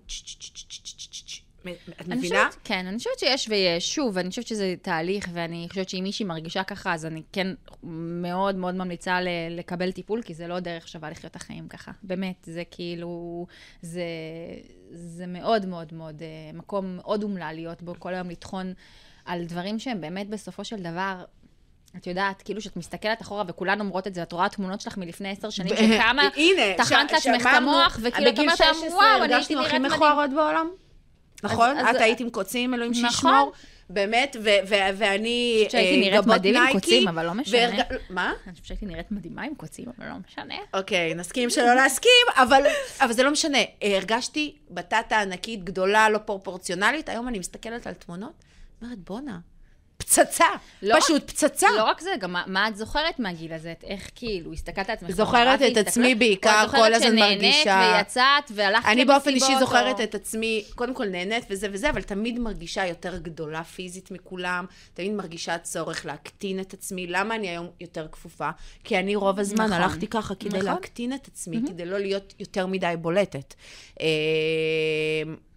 את 2.02 2.08
מבינה? 2.08 2.50
כן, 2.64 2.88
אני 2.88 2.98
חושבת 2.98 3.20
שיש 3.20 3.50
ויש. 3.50 3.96
שוב, 3.96 4.18
אני 4.18 4.30
חושבת 4.30 4.48
שזה 4.48 4.76
תהליך, 4.82 5.30
ואני 5.34 5.66
חושבת 5.70 5.90
שאם 5.90 6.04
מישהי 6.04 6.26
מרגישה 6.26 6.64
ככה, 6.64 6.94
אז 6.94 7.06
אני 7.06 7.24
כן 7.32 7.48
מאוד 8.22 8.56
מאוד 8.56 8.76
ממליצה 8.76 9.20
לקבל 9.50 9.92
טיפול, 9.92 10.22
כי 10.22 10.34
זה 10.34 10.48
לא 10.48 10.60
דרך 10.60 10.88
שווה 10.88 11.10
לחיות 11.10 11.32
את 11.32 11.36
החיים 11.36 11.68
ככה. 11.68 11.92
באמת, 12.04 12.36
זה 12.44 12.64
כאילו, 12.72 13.46
זה, 13.82 14.04
זה 14.92 15.28
מאוד 15.28 15.66
מאוד 15.66 15.94
מאוד, 15.94 16.22
אה, 16.22 16.58
מקום 16.58 16.96
מאוד 16.96 17.24
אומלל 17.24 17.52
להיות 17.56 17.82
בו, 17.82 17.94
כל 18.00 18.14
היום 18.14 18.30
לטחון 18.30 18.74
על 19.26 19.46
דברים 19.46 19.80
שהם 19.80 20.02
באמת 20.02 20.30
בסופו 20.30 20.66
של 20.66 20.84
דבר 20.84 21.24
את 21.98 22.08
יודעת, 22.08 22.42
כאילו 22.42 22.62
שאת 22.62 22.78
מסתכלת 22.78 23.22
אחורה 23.22 23.44
וכולן 23.48 23.80
אומרות 23.80 24.08
את 24.08 24.14
זה, 24.16 24.24
את 24.24 24.32
רואה 24.32 24.50
תמונות 24.50 24.82
שלך 24.82 24.98
מלפני 24.98 25.30
עשר 25.30 25.50
שנים, 25.50 25.76
שכמה 25.76 26.30
הנה, 26.38 26.62
טחנת 26.78 27.12
לעצמך 27.12 27.42
את 27.42 27.58
המוח, 27.58 28.00
וכאילו 28.02 28.30
את 28.30 28.34
בגיל 28.34 28.46
אומרת 28.46 28.60
להם, 28.60 28.74
16 28.74 28.96
וואו, 28.98 29.06
אני 29.06 29.22
הייתי 29.22 29.34
הרגשנו 29.34 29.60
הכי 29.62 29.68
נראית 29.70 29.82
מדהים. 29.82 29.96
מכוערות 29.96 30.30
בעולם. 30.30 30.70
נכון? 31.44 31.78
אז- 31.78 31.96
את 31.96 32.02
היית 32.02 32.20
עם 32.20 32.30
קוצים, 32.30 32.74
אלוהים 32.74 32.92
נכון. 32.92 33.10
שישמור. 33.10 33.52
באמת, 33.90 34.36
ו- 34.44 34.50
ו- 34.68 34.76
ואני... 34.98 35.54
חושבת 35.58 35.72
שהייתי 35.72 35.96
אה, 35.96 36.00
נראית 36.00 36.22
גבות 36.24 36.36
מדהים 36.38 36.56
עם 36.56 36.62
נייקי, 36.64 36.80
קוצים, 36.80 37.08
אבל 37.08 37.26
לא 37.26 37.34
משנה. 37.34 37.84
מה? 38.10 38.34
אני 38.46 38.52
חושבת 38.54 38.66
שהייתי 38.66 38.86
נראית 38.86 39.12
מדהימה 39.12 39.44
עם 39.44 39.56
קוצים, 39.56 39.86
אבל 39.98 40.08
לא 40.08 40.14
משנה. 40.28 40.56
אוקיי, 40.74 41.14
נסכים 41.14 41.50
שלא 41.50 41.74
להסכים, 41.76 42.12
אבל, 42.36 42.64
אבל 43.02 43.14
זה 43.14 43.24
לא 43.24 43.32
משנה. 43.32 43.58
אה, 43.58 43.98
הרגשתי 43.98 44.56
בטטה 44.72 45.22
ענקית, 45.22 45.64
גדולה, 45.64 46.10
לא 46.10 46.18
פרופורציונלית. 46.18 47.10
היום 47.10 47.28
אני 47.28 47.40
מסתכלת 47.40 47.88
על 47.88 47.94
תמונות, 47.94 48.34
אומרת, 48.82 48.98
בואנה, 49.00 49.40
פצצה. 50.06 50.46
לא 50.82 51.00
פשוט 51.00 51.30
פצצה. 51.32 51.68
לא 51.78 51.84
רק 51.84 52.02
זה, 52.02 52.10
גם 52.20 52.34
מה, 52.34 52.44
מה 52.48 52.68
את 52.68 52.78
זוכרת 52.78 53.20
מהגיל 53.20 53.54
הזה? 53.54 53.72
את 53.72 53.84
איך 53.84 54.10
כאילו, 54.16 54.54
הסתכלת 54.54 54.90
על 54.90 54.96
עצמך 54.96 55.12
זוכרת 55.12 55.62
את? 55.62 55.78
עצמי 55.78 56.16
בעיקר, 56.16 56.66
כל 56.72 56.94
הזמן 56.94 57.08
שנהנית 57.10 57.42
מרגישה- 57.42 57.94
ויצאת 57.98 58.52
והלכת 58.56 58.86
אני 58.88 59.06
באופן 59.06 59.30
אישי 59.30 59.54
זוכרת 59.60 60.00
או- 60.00 60.04
את 60.04 60.16
עצמי, 60.16 60.66
קודם 60.76 60.94
כל 60.94 61.06
נהנית 61.06 61.46
וזה 61.50 61.68
וזה, 61.72 61.90
אבל 61.90 62.02
תמיד 62.02 62.40
מרגישה 62.40 62.86
יותר 62.86 63.18
גדולה 63.18 63.64
פיזית 63.64 64.12
מכולם, 64.12 64.66
תמיד 64.94 65.12
מרגישה 65.12 65.58
צורך 65.58 66.06
להקטין 66.06 66.60
את 66.60 66.74
עצמי. 66.74 67.08
למה 67.08 67.36
אני 67.36 67.50
היום 67.50 67.68
יותר 67.82 68.08
כפופה? 68.12 68.50
כי 68.84 69.00
אני 69.00 69.16
רוב 69.16 69.40
הזמן 69.40 69.66
נכון. 69.66 69.82
הלכתי 69.82 70.08
ככה 70.08 70.36
כדי 70.36 70.50
נכון. 70.58 70.66
להקטין 70.66 71.14
את 71.14 71.28
עצמי, 71.28 71.58
כדי 71.68 71.86
לא 71.86 71.98
להיות 72.00 72.34
יותר 72.40 72.66
מדי 72.68 72.94
בולטת. 73.02 73.54
אה, 74.02 74.06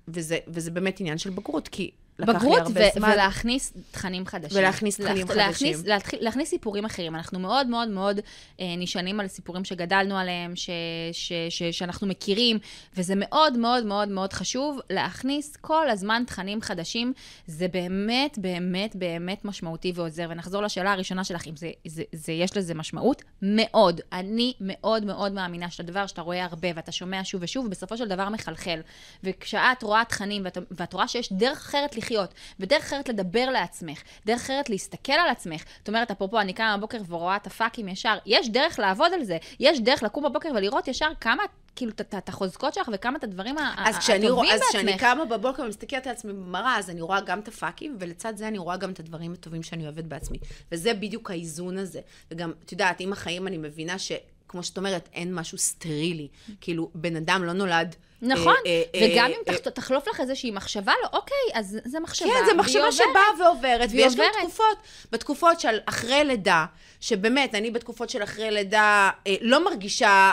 וזה, 0.09 0.39
וזה 0.49 0.71
באמת 0.71 1.01
עניין 1.01 1.19
של 1.19 1.31
בגרות, 1.31 1.69
כי 1.69 1.91
לקח 2.19 2.33
לי 2.33 2.39
בגרות 2.39 2.59
הרבה 2.59 2.81
ו- 2.81 2.99
זמן. 2.99 3.11
ולהכניס 3.13 3.73
תכנים 3.91 4.27
חדשים. 4.27 4.59
ולהכניס 4.59 5.01
תכנים 5.01 5.27
להכניס, 5.37 5.77
חדשים. 5.77 5.89
להתחיל, 5.93 6.19
להכניס 6.23 6.51
סיפורים 6.51 6.85
אחרים. 6.85 7.15
אנחנו 7.15 7.39
מאוד 7.39 7.67
מאוד 7.67 7.89
מאוד 7.89 8.21
אה, 8.61 8.75
נשענים 8.79 9.21
על 9.21 9.29
סיפורים 9.29 9.65
שגדלנו 9.65 10.19
עליהם, 10.19 10.57
ש, 10.57 10.71
ש, 11.13 11.33
ש, 11.49 11.63
שאנחנו 11.63 12.07
מכירים, 12.07 12.59
וזה 12.97 13.15
מאוד 13.17 13.57
מאוד 13.57 13.85
מאוד 13.85 14.09
מאוד 14.09 14.33
חשוב 14.33 14.81
להכניס 14.91 15.57
כל 15.57 15.91
הזמן 15.91 16.23
תכנים 16.27 16.63
חדשים. 16.63 17.13
זה 17.47 17.69
באמת, 17.69 18.39
באמת, 18.39 18.97
באמת 18.97 19.45
משמעותי 19.45 19.93
ועוזר. 19.95 20.27
ונחזור 20.31 20.63
לשאלה 20.63 20.93
הראשונה 20.93 21.25
שלך, 21.25 21.47
אם 21.47 21.57
זה, 21.57 21.71
זה, 21.87 22.03
זה, 22.13 22.33
יש 22.33 22.57
לזה 22.57 22.75
משמעות? 22.75 23.23
מאוד. 23.43 24.01
אני 24.13 24.53
מאוד 24.61 25.05
מאוד 25.05 25.33
מאמינה 25.33 25.71
שזה 25.71 25.83
דבר 25.83 26.07
שאתה 26.07 26.23
רואה 26.23 26.45
הרבה 26.45 26.69
ואתה 26.75 26.93
שומע 26.93 27.21
שוב 27.25 27.43
ושוב, 27.43 27.67
ובסופו 27.67 27.97
של 27.97 28.09
דבר 28.09 28.29
מחלחל. 28.29 28.81
וכשאת 29.25 29.83
רואה 29.83 30.03
תכנים 30.09 30.43
ואת, 30.45 30.59
ואת 30.71 30.93
רואה 30.93 31.09
שיש 31.09 31.33
דרך 31.33 31.59
אחרת 31.59 31.97
לחיות, 32.09 32.31
ודרך 32.61 32.83
אחרת 32.85 33.09
לדבר 33.09 33.51
לעצמך, 33.51 34.03
דרך 34.27 34.41
אחרת 34.41 34.71
להסתכל 34.71 35.13
על 35.13 35.29
עצמך, 35.29 35.65
זאת 35.79 35.89
אומרת, 35.89 36.11
אפרופו, 36.11 36.41
אני 36.41 36.53
קמה 36.53 36.77
בבוקר 36.77 36.99
ורואה 37.09 37.37
את 37.37 37.47
הפאקים 37.47 37.89
ישר, 37.89 38.19
יש 38.27 38.49
דרך 38.49 38.79
לעבוד 38.79 39.13
על 39.13 39.25
זה, 39.25 39.39
יש 39.61 39.81
דרך 39.81 40.03
לקום 40.03 40.25
בבוקר 40.25 40.49
ולראות 40.55 40.89
ישר 40.89 41.09
כמה, 41.21 41.43
כאילו, 41.77 41.93
את- 42.01 42.29
החוזקות 42.29 42.75
שלך 42.75 42.91
וכמה 42.93 43.19
את 43.19 43.25
הדברים 43.25 43.57
הטובים 43.59 44.31
רוא, 44.31 44.45
אז 44.55 44.61
כשאני 44.71 44.85
בעצמך. 44.85 45.01
קמה 45.01 45.25
בבוקר 45.25 45.63
ומסתכלת 45.63 46.07
על 46.07 46.13
עצמי 46.13 46.33
במראה, 46.33 46.79
אז 46.79 46.91
אני 46.91 47.01
רואה 47.01 47.21
גם 47.21 47.41
את 47.41 47.49
הפאקים, 47.49 47.97
ולצד 48.01 48.37
זה 48.37 48.49
אני 48.49 48.59
רואה 48.59 48.77
גם 48.77 48.91
את 48.91 49.01
הדברים 49.01 49.33
הטובים 49.33 49.63
שאני 49.63 49.85
אוהבת 49.85 50.05
בעצמי. 50.05 50.39
וזה 50.73 50.95
בדיוק 50.95 51.31
האיזון 51.31 51.79
הזה. 51.79 52.01
וגם, 52.31 52.53
את 52.65 52.73
יודעת, 52.73 53.01
עם 53.01 53.13
החיים 53.13 53.47
אני 53.47 53.59
מבינה 53.59 53.99
ש... 53.99 54.13
כמו 54.49 54.63
שאת 54.63 54.77
אומרת, 54.77 55.09
אין 55.15 55.35
משהו 55.35 55.59
סטרילי. 55.59 56.29
כאילו, 56.61 56.91
בן 56.95 57.17
אדם 57.17 57.45
לא 57.45 57.53
נולד... 57.53 57.97
נכון, 58.23 58.55
אה, 58.67 58.83
אה, 58.95 59.01
וגם 59.13 59.31
אה, 59.31 59.37
אם 59.37 59.43
תח- 59.47 59.69
תחלוף 59.71 60.09
לך 60.09 60.21
איזושהי 60.21 60.51
מחשבה, 60.51 60.93
לא, 61.03 61.09
אוקיי, 61.13 61.37
אז 61.55 61.79
זה 61.85 62.01
מחשבה. 62.01 62.29
כן, 62.29 62.35
זו 62.45 62.47
והיא 62.47 62.57
מחשבה. 62.59 62.93
שבאה 62.93 63.47
ועוברת, 63.47 63.89
ויש 63.93 64.17
גם. 64.17 64.25
תקופות, 64.41 64.79
בתקופות 65.13 65.61
של 65.61 65.79
אחרי 65.87 66.25
לידה, 66.25 66.67
שבאמת, 67.01 67.55
אני 67.55 67.71
בתקופות 67.71 68.11
של 68.11 68.23
אחרי 68.23 68.51
לידה 68.51 69.11
לא 69.41 69.65
מרגישה 69.65 70.33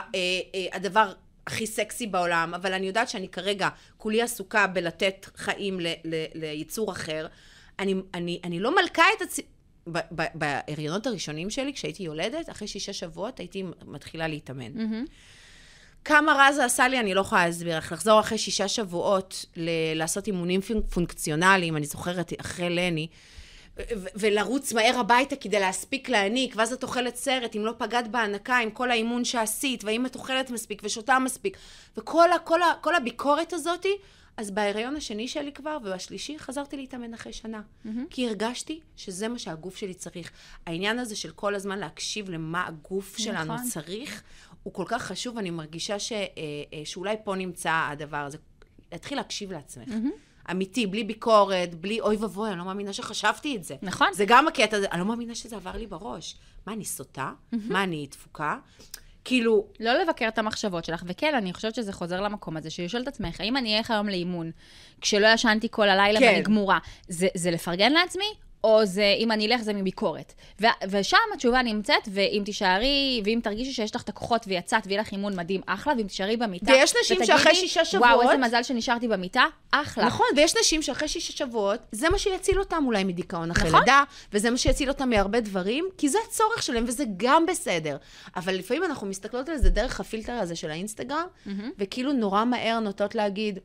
הדבר 0.72 1.14
הכי 1.48 1.68
סקסי 1.68 2.08
בעולם, 2.08 2.54
אבל 2.54 2.74
אני 2.74 2.88
יודעת 2.88 3.10
שאני 3.10 3.28
כרגע 3.30 3.70
כולי 3.98 4.22
עסוקה 4.22 4.68
בלתת 4.68 5.28
חיים 5.36 5.80
ל, 5.80 5.88
ל, 5.88 6.26
ליצור 6.36 6.92
אחר. 6.92 7.28
אני, 7.80 7.96
אני, 8.14 8.40
אני 8.44 8.60
לא 8.60 8.76
מלכה 8.76 9.04
את 9.18 9.22
עצמי... 9.22 9.44
בהריונות 10.34 11.08
הראשונים 11.08 11.50
שלי, 11.50 11.74
כשהייתי 11.74 12.04
יולדת, 12.04 12.50
אחרי 12.50 12.68
שישה 12.68 12.94
שבועות 12.94 13.40
הייתי 13.40 13.64
מתחילה 13.86 14.28
להתאמן. 14.28 14.72
מהמם. 14.74 15.06
כמה 16.06 16.34
רע 16.34 16.52
זה 16.52 16.66
עשה 16.66 16.88
לי, 16.88 17.00
אני 17.00 17.14
לא 17.14 17.22
יכולה 17.22 17.46
להסביר 17.46 17.78
לך. 17.78 17.92
לחזור 17.92 18.20
אחרי 18.20 18.38
שישה 18.38 18.68
שבועות, 18.68 19.46
ל- 19.56 19.70
לעשות 19.96 20.28
אימונים 20.28 20.62
פונק- 20.62 20.94
פונקציונליים, 20.94 21.78
אני 21.78 21.86
זוכרת 21.86 22.34
אחרי 22.42 22.70
לני, 22.70 23.08
ו- 23.78 23.82
ו- 23.98 24.08
ולרוץ 24.16 24.74
מהר 24.74 25.00
הביתה 25.00 25.36
כדי 25.36 25.60
להספיק 25.60 26.10
להעניק, 26.10 26.54
ואז 26.58 26.74
את 26.74 26.84
אוכלת 26.84 27.16
סרט, 27.16 27.56
אם 27.56 27.66
לא 27.66 27.74
פגעת 27.78 28.08
בהנקה, 28.12 28.58
עם 28.58 28.70
כל 28.72 28.92
האימון 28.92 29.26
שעשית, 29.26 29.84
והאם 29.84 30.06
את 30.06 30.16
אוכלת 30.16 30.50
מספיק 30.50 30.82
ושותה 30.86 31.20
מספיק, 31.20 31.58
וכל 31.98 32.32
ה- 32.32 32.40
כל 32.40 32.62
ה- 32.62 32.74
כל 32.82 32.96
הביקורת 32.96 33.54
הזאתי, 33.54 33.94
אז 34.38 34.52
בהיריון 34.52 34.96
השני 34.96 35.28
שלי 35.28 35.52
כבר, 35.52 35.78
ובשלישי, 35.84 36.40
חזרתי 36.40 36.78
להתאמן 36.78 37.14
אחרי 37.14 37.34
שנה. 37.34 37.62
כי 38.10 38.28
הרגשתי 38.28 38.80
שזה 38.96 39.28
מה 39.28 39.40
שהגוף 39.40 39.76
שלי 39.76 39.94
צריך. 39.94 40.32
העניין 40.66 41.00
הזה 41.00 41.16
של 41.16 41.32
כל 41.32 41.56
הזמן 41.56 41.80
להקשיב 41.80 42.30
למה 42.30 42.68
הגוף 42.68 43.18
שלנו 43.18 43.54
נכון. 43.54 43.70
צריך, 43.70 44.24
הוא 44.64 44.74
כל 44.74 44.84
כך 44.88 45.04
חשוב, 45.04 45.38
אני 45.38 45.50
מרגישה 45.50 46.00
ש, 46.00 46.12
אה, 46.12 46.18
אה, 46.74 46.82
שאולי 46.86 47.16
פה 47.24 47.36
נמצא 47.36 47.88
הדבר 47.92 48.18
הזה. 48.18 48.38
להתחיל 48.92 49.18
להקשיב 49.18 49.52
לעצמך. 49.52 49.90
אמיתי, 50.52 50.88
בלי 50.88 51.04
ביקורת, 51.04 51.76
בלי 51.76 52.00
אוי 52.00 52.16
ואבוי, 52.16 52.50
אני 52.50 52.60
לא 52.60 52.66
מאמינה 52.66 52.94
שחשבתי 52.94 53.56
את 53.56 53.64
זה. 53.64 53.76
נכון. 53.82 54.08
זה 54.14 54.26
גם 54.28 54.48
הקטע 54.48 54.78
אני 54.92 55.00
לא 55.00 55.06
מאמינה 55.06 55.36
שזה 55.36 55.56
עבר 55.56 55.78
לי 55.78 55.88
בראש. 55.88 56.36
מה, 56.68 56.74
אני 56.74 56.86
סוטה? 56.86 57.34
מה, 57.52 57.84
אני 57.84 58.08
דפוקה? 58.12 58.58
כאילו, 59.26 59.66
לא 59.80 59.94
לבקר 59.94 60.28
את 60.28 60.38
המחשבות 60.38 60.86
שלך, 60.86 61.04
וכן, 61.08 61.36
אני 61.36 61.54
חושבת 61.54 61.76
שזה 61.76 61.94
חוזר 61.94 62.22
למקום 62.22 62.58
הזה, 62.58 62.70
שלשאול 62.70 63.04
את 63.04 63.08
עצמך, 63.08 63.42
האם 63.42 63.58
אני 63.58 63.78
אלך 63.78 63.92
היום 63.92 64.10
לאימון, 64.10 64.52
כשלא 65.02 65.28
ישנתי 65.28 65.68
כל 65.72 65.90
הלילה 65.90 66.20
כן. 66.20 66.26
ואני 66.26 66.42
גמורה, 66.42 66.80
זה, 67.08 67.28
זה 67.36 67.52
לפרגן 67.52 67.92
לעצמי, 67.92 68.45
או 68.66 68.86
זה, 68.86 69.16
אם 69.18 69.32
אני 69.32 69.48
אלך, 69.48 69.62
זה 69.62 69.74
מביקורת. 69.74 70.34
ו- 70.62 70.66
ושם 70.90 71.18
התשובה 71.34 71.62
נמצאת, 71.62 72.08
ואם 72.12 72.42
תישארי, 72.46 73.22
ואם 73.26 73.40
תרגישי 73.44 73.72
שיש 73.72 73.96
לך 73.96 74.02
את 74.04 74.10
הכוחות 74.10 74.46
ויצאת 74.48 74.84
ויהיה 74.88 75.02
לך 75.02 75.12
אימון 75.12 75.36
מדהים, 75.40 75.62
אחלה, 75.66 75.94
ואם 75.98 76.08
תישארי 76.08 76.38
במיטה, 76.38 76.72
ויש 76.72 76.94
נשים 77.04 77.18
ותגידי, 77.18 77.26
שאחרי 77.26 77.56
שישה 77.56 77.82
וואו, 77.98 78.12
שבועות- 78.16 78.32
איזה 78.32 78.44
מזל 78.46 78.64
שנשארתי 78.64 79.08
במיטה, 79.08 79.44
אחלה. 79.72 80.06
נכון, 80.06 80.26
ויש 80.36 80.54
נשים 80.60 80.82
שאחרי 80.82 81.08
שישה 81.08 81.34
שבועות, 81.34 81.80
זה 81.92 82.10
מה 82.10 82.18
שיציל 82.18 82.60
אותם 82.60 82.84
אולי 82.86 83.04
מדיכאון 83.04 83.52
אחרי 83.52 83.68
נכון. 83.70 83.80
לידה, 83.80 84.04
וזה 84.34 84.52
מה 84.52 84.58
שיציל 84.58 84.90
אותם 84.90 85.10
מהרבה 85.10 85.40
דברים, 85.40 85.86
כי 85.98 86.10
זה 86.10 86.18
הצורך 86.28 86.64
שלהם, 86.64 86.84
וזה 86.88 87.04
גם 87.18 87.46
בסדר. 87.46 87.98
אבל 88.36 88.56
לפעמים 88.56 88.84
אנחנו 88.84 89.08
מסתכלות 89.08 89.50
על 89.50 89.58
זה 89.58 89.70
דרך 89.70 90.00
הפילטר 90.00 90.34
הזה 90.34 90.56
של 90.56 90.72
האינסטגרם, 90.72 91.26
וכאילו 91.78 92.14
נורא 92.14 92.46
מהר 92.46 92.80
נוטות 92.80 93.16
להגיד, 93.16 93.60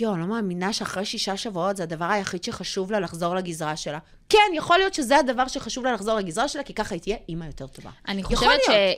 יואו, 0.00 0.16
לא 0.16 0.26
מאמינה 0.26 0.72
שאחרי 0.72 1.04
שישה 1.04 1.36
שבועות 1.36 1.76
זה 1.76 1.82
הדבר 1.82 2.04
היחיד 2.04 2.44
שחשוב 2.44 2.92
לה 2.92 3.00
לחזור 3.00 3.34
לגזרה 3.34 3.76
שלה. 3.76 3.98
כן, 4.28 4.38
יכול 4.54 4.78
להיות 4.78 4.94
שזה 4.94 5.18
הדבר 5.18 5.48
שחשוב 5.48 5.84
לה 5.84 5.92
לחזור 5.92 6.16
לגזרה 6.16 6.48
שלה, 6.48 6.62
כי 6.62 6.74
ככה 6.74 6.94
היא 6.94 7.02
תהיה 7.02 7.16
אימא 7.28 7.44
יותר 7.44 7.66
טובה. 7.66 7.90
אני 8.08 8.22
חושבת. 8.22 8.50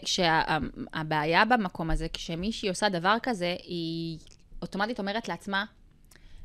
שהבעיה 0.04 1.44
במקום 1.44 1.90
הזה, 1.90 2.06
כשמישהי 2.12 2.68
עושה 2.68 2.88
דבר 2.88 3.16
כזה, 3.22 3.56
היא 3.62 4.18
אוטומטית 4.62 4.98
אומרת 4.98 5.28
לעצמה, 5.28 5.64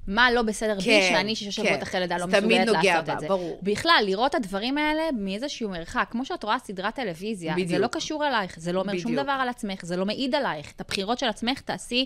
מה 0.09 0.31
לא 0.31 0.41
בסדר 0.41 0.75
בי, 0.75 0.83
כן, 0.83 1.07
שאני 1.11 1.35
שישה 1.35 1.51
שבועות 1.51 1.73
כן. 1.75 1.81
אחרי 1.81 1.99
לידה 1.99 2.17
לא 2.17 2.25
זה 2.25 2.41
תמיד 2.41 2.61
מסוגלת 2.61 2.83
לעשות 2.85 3.05
בה, 3.05 3.13
את 3.13 3.19
זה. 3.19 3.27
ברור. 3.27 3.59
בכלל, 3.63 4.03
לראות 4.05 4.29
את 4.31 4.35
הדברים 4.35 4.77
האלה 4.77 5.01
מאיזשהו 5.17 5.69
מרחק. 5.69 6.07
כמו 6.11 6.25
שאת 6.25 6.43
רואה 6.43 6.59
סדרת 6.59 6.95
טלוויזיה, 6.95 7.53
זה 7.57 7.61
בדיוק. 7.63 7.81
לא 7.81 7.87
קשור 7.87 8.27
אלייך, 8.27 8.59
זה 8.59 8.71
לא 8.71 8.79
אומר 8.81 8.97
שום 8.97 9.11
בדיוק. 9.11 9.23
דבר 9.23 9.31
על 9.31 9.49
עצמך, 9.49 9.85
זה 9.85 9.97
לא 9.97 10.05
מעיד 10.05 10.35
עלייך. 10.35 10.71
את 10.75 10.81
הבחירות 10.81 11.19
של 11.19 11.25
עצמך 11.25 11.59
תעשי 11.61 12.05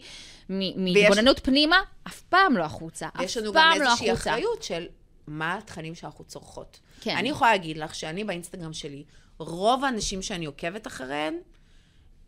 מ- 0.49 0.53
ויש- 0.85 0.97
מהתבוננות 1.03 1.39
פנימה, 1.39 1.77
אף 2.07 2.21
פעם 2.21 2.57
לא 2.57 2.63
החוצה. 2.63 3.07
ויש 3.19 3.37
לנו 3.37 3.49
אף 3.49 3.55
גם 3.55 3.61
פעם 3.71 3.81
לא 3.81 3.87
איזושהי 3.89 4.11
החוצה. 4.11 4.31
אחריות 4.31 4.63
של 4.63 4.87
מה 5.27 5.57
התכנים 5.57 5.95
שאנחנו 5.95 6.23
צורכות. 6.25 6.79
כן. 7.01 7.15
אני 7.17 7.29
יכולה 7.29 7.51
להגיד 7.51 7.77
לך 7.77 7.95
שאני 7.95 8.23
באינסטגרם 8.23 8.73
שלי, 8.73 9.03
רוב 9.37 9.83
האנשים 9.85 10.21
שאני 10.21 10.45
עוקבת 10.45 10.87
אחריהן, 10.87 11.33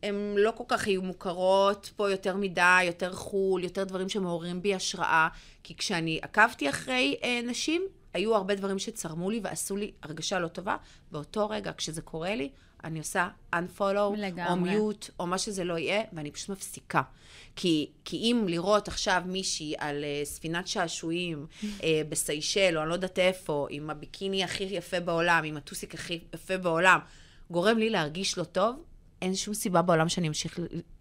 הן 0.03 0.35
לא 0.37 0.51
כל 0.57 0.63
כך 0.67 0.87
יהיו 0.87 1.01
מוכרות 1.01 1.91
פה 1.95 2.11
יותר 2.11 2.37
מדי, 2.37 2.83
יותר 2.83 3.13
חו"ל, 3.13 3.63
יותר 3.63 3.83
דברים 3.83 4.09
שמעוררים 4.09 4.61
בי 4.61 4.75
השראה. 4.75 5.27
כי 5.63 5.75
כשאני 5.75 6.19
עקבתי 6.21 6.69
אחרי 6.69 7.15
אה, 7.23 7.39
נשים, 7.43 7.81
היו 8.13 8.35
הרבה 8.35 8.55
דברים 8.55 8.79
שצרמו 8.79 9.29
לי 9.29 9.39
ועשו 9.43 9.77
לי 9.77 9.91
הרגשה 10.03 10.39
לא 10.39 10.47
טובה. 10.47 10.77
באותו 11.11 11.49
רגע, 11.49 11.71
כשזה 11.77 12.01
קורה 12.01 12.35
לי, 12.35 12.49
אני 12.83 12.99
עושה 12.99 13.27
unfollow, 13.55 14.17
לגמרי. 14.17 14.77
או 14.77 14.91
mute, 14.91 15.09
או 15.19 15.27
מה 15.27 15.37
שזה 15.37 15.63
לא 15.63 15.77
יהיה, 15.77 16.01
ואני 16.13 16.31
פשוט 16.31 16.49
מפסיקה. 16.49 17.01
כי, 17.55 17.89
כי 18.05 18.17
אם 18.17 18.45
לראות 18.47 18.87
עכשיו 18.87 19.21
מישהי 19.25 19.73
על 19.77 20.03
uh, 20.03 20.25
ספינת 20.25 20.67
שעשועים 20.67 21.45
uh, 21.61 21.83
בסיישל, 22.09 22.73
או 22.77 22.81
אני 22.81 22.89
לא 22.89 22.93
יודעת 22.93 23.19
איפה, 23.19 23.67
עם 23.69 23.89
הביקיני 23.89 24.43
הכי 24.43 24.63
יפה 24.63 24.99
בעולם, 24.99 25.43
עם 25.43 25.57
הטוסיק 25.57 25.93
הכי 25.93 26.19
יפה 26.33 26.57
בעולם, 26.57 26.99
גורם 27.51 27.77
לי 27.77 27.89
להרגיש 27.89 28.37
לא 28.37 28.43
טוב, 28.43 28.75
אין 29.21 29.35
שום 29.35 29.53
סיבה 29.53 29.81
בעולם 29.81 30.09
שאני 30.09 30.27
אמשיך 30.27 30.59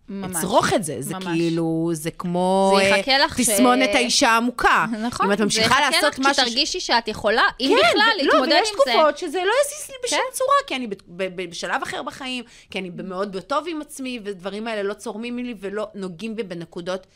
ממש. 0.08 0.36
לצרוך 0.36 0.72
את 0.72 0.84
זה. 0.84 0.96
זה 1.02 1.14
ממש. 1.14 1.24
כאילו, 1.24 1.90
זה 1.92 2.10
כמו 2.10 2.72
זה 2.76 2.82
אה, 2.82 2.98
יחכה 2.98 3.18
לך 3.18 3.38
ש- 3.38 3.40
תסמונת 3.48 3.88
האישה 3.94 4.28
העמוקה. 4.28 4.86
נכון, 5.06 5.26
אם 5.26 5.32
את 5.32 5.40
ממשיכה 5.40 5.80
לעשות 5.80 6.00
זה 6.00 6.06
יחכה 6.06 6.20
לך 6.20 6.28
משהו... 6.30 6.34
ש- 6.34 6.40
כשתרגישי 6.48 6.80
שאת 6.80 7.08
יכולה, 7.08 7.42
אם 7.60 7.76
כן, 7.82 7.88
בכלל, 7.88 8.00
ו- 8.20 8.22
להתמודד 8.22 8.48
לא, 8.52 8.54
ויש 8.54 8.68
עם 8.70 8.76
זה. 8.84 8.92
תקופות 8.92 9.18
שזה 9.18 9.38
לא 9.38 9.52
יזיז 9.66 9.88
לי 9.90 9.94
בשום 10.04 10.18
כן. 10.18 10.36
צורה, 10.36 10.54
כי 10.66 10.76
אני 10.76 10.86
בשלב 11.48 11.82
אחר 11.82 12.02
בחיים, 12.02 12.44
כי 12.70 12.78
אני 12.78 12.90
מאוד 13.04 13.36
בטוב 13.36 13.64
עם 13.68 13.80
עצמי, 13.80 14.20
ודברים 14.24 14.66
האלה 14.66 14.82
לא 14.82 14.94
צורמים 14.94 15.38
לי 15.38 15.54
ולא 15.60 15.88
נוגעים 15.94 16.36
בי 16.36 16.42
בנקודות 16.42 17.06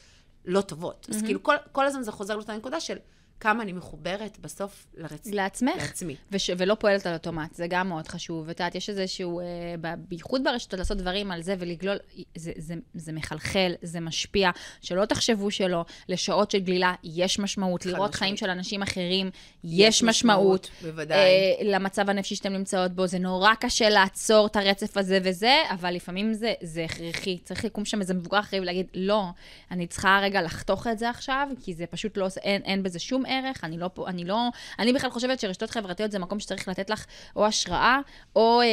לא 0.45 0.61
טובות. 0.61 1.07
אז 1.11 1.23
כאילו, 1.23 1.43
כל- 1.43 1.55
כל 1.73 1.87
הזמן 1.87 2.03
זה 2.03 2.13
חוזר 2.13 2.35
לאותה 2.37 2.57
נקודה 2.57 2.81
של 2.81 2.97
כמה 3.41 3.63
אני 3.63 3.73
מחוברת 3.73 4.39
בסוף 4.41 4.87
לרצ... 4.97 5.27
לעצמך. 5.27 5.73
לעצמי. 5.79 6.17
וש, 6.33 6.51
ולא 6.59 6.75
פועלת 6.75 7.07
על 7.07 7.13
אוטומט, 7.15 7.55
זה 7.55 7.67
גם 7.67 7.89
מאוד 7.89 8.09
חשוב. 8.09 8.45
ואת 8.49 8.61
יודעת, 8.61 8.75
יש 8.75 8.91
איזשהו, 8.91 9.41
אה, 9.41 9.45
ב- 9.81 9.95
בייחוד 10.09 10.45
ברשתות, 10.45 10.79
לעשות 10.79 10.99
דברים 10.99 11.31
על 11.31 11.43
זה 11.43 11.55
ולגלול, 11.59 11.97
זה, 12.37 12.53
זה, 12.57 12.75
זה 12.95 13.13
מחלחל, 13.13 13.73
זה 13.83 14.01
משפיע, 14.01 14.51
שלא 14.81 15.05
תחשבו 15.05 15.51
שלא. 15.51 15.85
לשעות 16.09 16.51
של 16.51 16.59
גלילה 16.59 16.95
יש 17.05 17.39
משמעות, 17.39 17.87
לראות 17.87 17.99
משמעית. 18.01 18.15
חיים 18.15 18.37
של 18.37 18.51
אנשים 18.51 18.83
אחרים 18.83 19.27
יש, 19.27 19.33
יש 19.65 20.03
משמעות, 20.03 20.71
משמעות. 20.71 20.71
בוודאי. 20.95 21.19
אה, 21.19 21.35
למצב 21.65 22.11
הנפשי 22.11 22.35
שאתם 22.35 22.53
נמצאות 22.53 22.93
בו, 22.93 23.07
זה 23.07 23.19
נורא 23.19 23.55
קשה 23.55 23.89
לעצור 23.89 24.47
את 24.47 24.57
הרצף 24.57 24.97
הזה 24.97 25.19
וזה, 25.25 25.55
אבל 25.71 25.95
לפעמים 25.95 26.35
זה, 26.35 26.53
זה 26.63 26.85
הכרחי. 26.85 27.39
צריך 27.45 27.65
לקום 27.65 27.85
שם 27.85 28.01
איזה 28.01 28.15
מבוגר 28.15 28.41
אחרי 28.41 28.61
ולהגיד, 28.61 28.87
לא, 28.95 29.25
אני 29.71 29.87
צריכה 29.87 30.21
רגע 30.23 30.43
לחתוך 30.43 30.87
את 30.87 30.99
זה 30.99 31.11
עכשיו, 31.11 31.49
כי 31.63 31.75
זה 31.75 31.87
פשוט 31.87 32.17
לא, 32.17 32.27
עושה- 32.27 32.41
אין, 32.41 32.63
אין 32.63 32.83
בזה 32.83 32.99
שום 32.99 33.27
ערך, 33.29 33.65
אני 33.65 33.79
לא, 33.79 33.91
אני 34.07 34.25
לא, 34.25 34.49
אני 34.79 34.93
בכלל 34.93 35.11
חושבת 35.11 35.41
שרשתות 35.41 35.71
חברתיות 35.71 36.13
זה 36.13 36.19
מקום 36.19 36.41
שצריך 36.41 36.69
לתת 36.69 36.91
לך 36.91 37.07
או 37.37 37.47
השראה, 37.47 37.99
או, 38.37 38.61
אה, 38.61 38.67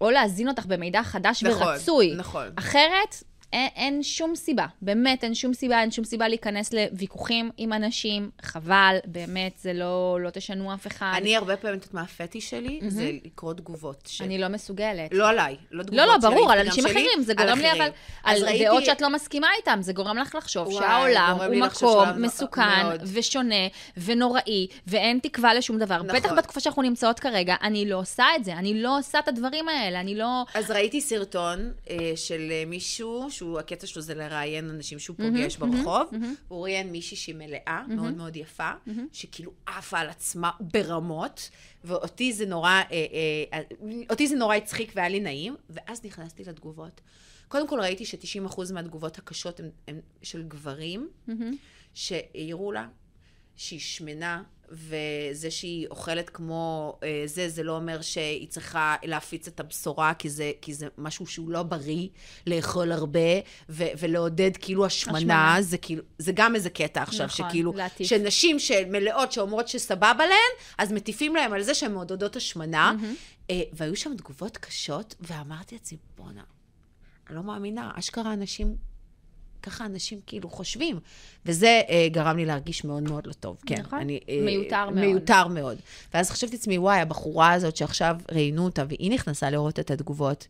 או 0.00 0.10
להזין 0.10 0.48
אותך 0.48 0.66
במידע 0.66 1.02
חדש 1.02 1.42
נכון, 1.42 1.66
ורצוי. 1.66 2.14
נכון. 2.16 2.48
אחרת, 2.56 3.22
אין, 3.54 3.68
אין 3.76 4.02
שום 4.02 4.36
סיבה, 4.36 4.66
באמת 4.82 5.24
אין 5.24 5.34
שום 5.34 5.54
סיבה, 5.54 5.80
אין 5.80 5.90
שום 5.90 6.04
סיבה 6.04 6.28
להיכנס 6.28 6.72
לוויכוחים 6.72 7.50
עם 7.56 7.72
אנשים, 7.72 8.30
חבל, 8.42 8.96
באמת, 9.04 9.58
זה 9.58 9.72
לא, 9.72 10.18
לא 10.22 10.30
תשנו 10.30 10.74
אף 10.74 10.86
אחד. 10.86 11.12
אני 11.16 11.36
הרבה 11.36 11.56
פעמים, 11.56 11.78
את 11.78 11.82
יודעת 11.82 11.94
מה 11.94 12.00
הפטיש 12.02 12.50
שלי? 12.50 12.80
זה 12.88 13.10
לקרוא 13.24 13.52
תגובות. 13.52 14.02
ש- 14.06 14.20
אני 14.20 14.38
לא 14.38 14.48
מסוגלת. 14.48 15.10
לא 15.14 15.28
עליי, 15.28 15.56
לא 15.70 15.82
תגובות 15.82 16.06
לא, 16.06 16.14
לא, 16.14 16.18
ברור, 16.18 16.52
על 16.52 16.58
אנשים 16.58 16.82
שלי, 16.84 16.92
אחרים. 16.92 17.22
זה 17.22 17.34
גורם 17.34 17.58
לי 17.58 17.72
אבל. 17.72 17.88
על 18.24 18.44
ראיתי- 18.44 18.64
דעות 18.64 18.84
שאת 18.84 19.00
לא 19.00 19.10
מסכימה 19.10 19.46
איתן, 19.58 19.82
זה 19.82 19.92
גורם 19.92 20.16
לך 20.18 20.34
לחשוב 20.34 20.66
וואי, 20.68 20.78
שהעולם 20.78 21.36
הוא 21.46 21.54
מקום 21.66 22.08
מסוכן 22.22 22.82
מאוד. 22.82 23.00
ושונה 23.12 23.54
ונוראי, 23.96 24.66
ואין 24.86 25.18
תקווה 25.22 25.54
לשום 25.54 25.78
דבר. 25.78 26.02
נכון. 26.02 26.16
בטח 26.20 26.32
בתקופה 26.32 26.60
שאנחנו 26.60 26.82
נמצאות 26.82 27.20
כרגע, 27.20 27.54
אני 27.62 27.88
לא 27.88 27.96
עושה 27.98 28.24
את 28.36 28.44
זה, 28.44 28.52
אני 28.52 28.82
לא 28.82 28.98
עושה 28.98 29.18
את 29.18 29.28
הדברים 29.28 29.68
האלה, 29.68 30.00
אני 30.00 30.14
לא... 30.14 30.42
אז 30.54 30.70
ראיתי 30.70 31.00
סרטון 31.00 31.72
אה, 31.90 31.96
של 32.16 32.48
אה, 32.50 32.62
מישהו, 32.66 33.26
שהוא, 33.44 33.58
הקטע 33.58 33.86
שלו 33.86 34.02
זה 34.02 34.14
לראיין 34.14 34.70
אנשים 34.70 34.98
שהוא 34.98 35.16
פוגש 35.16 35.56
ברחוב, 35.56 36.10
הוא 36.48 36.62
ראיין 36.62 36.92
מישהי 36.92 37.16
שהיא 37.16 37.34
מלאה, 37.34 37.82
מאוד 37.88 38.16
מאוד 38.16 38.36
יפה, 38.36 38.70
שכאילו 39.12 39.52
עפה 39.66 39.98
על 39.98 40.08
עצמה 40.08 40.50
ברמות, 40.60 41.50
ואותי 41.84 42.32
זה 42.32 42.46
נורא, 42.46 42.70
אה, 42.70 42.84
אה, 43.52 43.60
אותי 44.10 44.26
זה 44.26 44.36
נורא 44.36 44.56
הצחיק 44.56 44.92
והיה 44.94 45.08
לי 45.08 45.20
נעים, 45.20 45.56
ואז 45.70 46.04
נכנסתי 46.04 46.44
לתגובות. 46.44 47.00
קודם 47.48 47.68
כל 47.68 47.80
ראיתי 47.80 48.04
ש-90% 48.04 48.72
מהתגובות 48.72 49.18
הקשות 49.18 49.60
הן, 49.88 50.00
של 50.22 50.42
גברים, 50.42 51.08
שהעירו 51.94 52.72
לה 52.72 52.88
שהיא 53.56 53.80
שמנה, 53.80 54.42
וזה 54.70 55.50
שהיא 55.50 55.86
אוכלת 55.90 56.30
כמו 56.30 56.98
אה, 57.02 57.22
זה, 57.26 57.48
זה 57.48 57.62
לא 57.62 57.76
אומר 57.76 58.02
שהיא 58.02 58.48
צריכה 58.48 58.96
להפיץ 59.04 59.48
את 59.48 59.60
הבשורה, 59.60 60.14
כי 60.14 60.30
זה, 60.30 60.52
כי 60.60 60.74
זה 60.74 60.88
משהו 60.98 61.26
שהוא 61.26 61.50
לא 61.50 61.62
בריא, 61.62 62.08
לאכול 62.46 62.92
הרבה, 62.92 63.20
ו- 63.68 63.84
ולעודד 63.98 64.50
כאילו 64.60 64.86
השמנה, 64.86 65.16
השמנה. 65.18 65.56
זה 65.60 65.78
כאילו, 65.78 66.02
זה 66.18 66.32
גם 66.34 66.54
איזה 66.54 66.70
קטע 66.70 67.02
עכשיו, 67.02 67.26
נכון, 67.26 67.48
שכאילו, 67.48 67.72
להטיף. 67.72 68.06
שנשים 68.06 68.58
שמלאות 68.58 69.32
שאומרות 69.32 69.68
שסבבה 69.68 70.26
להן, 70.26 70.74
אז 70.78 70.92
מטיפים 70.92 71.36
להן 71.36 71.52
על 71.52 71.62
זה 71.62 71.74
שהן 71.74 71.92
מעודדות 71.92 72.36
השמנה, 72.36 72.94
אה, 73.50 73.62
והיו 73.72 73.96
שם 73.96 74.16
תגובות 74.16 74.56
קשות, 74.56 75.14
ואמרתי 75.20 75.74
לעצמי, 75.74 75.98
בואנה, 76.16 76.42
אני 77.28 77.36
לא 77.36 77.42
מאמינה, 77.42 77.90
אשכרה 77.94 78.32
אנשים, 78.32 78.76
ככה 79.64 79.84
אנשים 79.86 80.20
כאילו 80.26 80.50
חושבים. 80.50 81.00
וזה 81.46 81.80
אה, 81.88 82.08
גרם 82.10 82.36
לי 82.36 82.44
להרגיש 82.44 82.84
מאוד 82.84 83.02
מאוד 83.02 83.26
לא 83.26 83.32
טוב, 83.32 83.56
כן. 83.66 83.80
נכון. 83.80 83.98
אני, 83.98 84.20
אה, 84.28 84.40
מיותר 84.44 84.90
מאוד. 84.90 85.06
מיותר 85.06 85.48
מאוד. 85.48 85.76
ואז 86.14 86.30
חשבתי 86.30 86.56
לעצמי, 86.56 86.78
וואי, 86.78 87.00
הבחורה 87.00 87.52
הזאת 87.52 87.76
שעכשיו 87.76 88.16
ראיינו 88.32 88.64
אותה, 88.64 88.84
והיא 88.88 89.10
נכנסה 89.10 89.50
לראות 89.50 89.78
את 89.78 89.90
התגובות, 89.90 90.46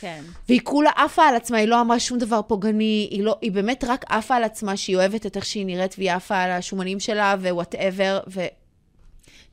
כן. 0.00 0.24
והיא 0.48 0.60
כולה 0.64 0.90
עפה 0.96 1.22
על 1.22 1.36
עצמה, 1.36 1.58
היא 1.58 1.68
לא 1.68 1.80
אמרה 1.80 2.00
שום 2.00 2.18
דבר 2.18 2.40
פוגעני, 2.42 3.08
היא, 3.10 3.22
לא, 3.22 3.38
היא 3.40 3.52
באמת 3.52 3.84
רק 3.88 4.04
עפה 4.08 4.36
על 4.36 4.44
עצמה, 4.44 4.76
שהיא 4.76 4.96
אוהבת 4.96 5.26
את 5.26 5.36
איך 5.36 5.44
שהיא 5.44 5.66
נראית, 5.66 5.94
והיא 5.98 6.12
עפה 6.12 6.36
על 6.42 6.50
השומנים 6.50 7.00
שלה, 7.00 7.34
ווואטאבר, 7.40 8.20
ו... 8.28 8.40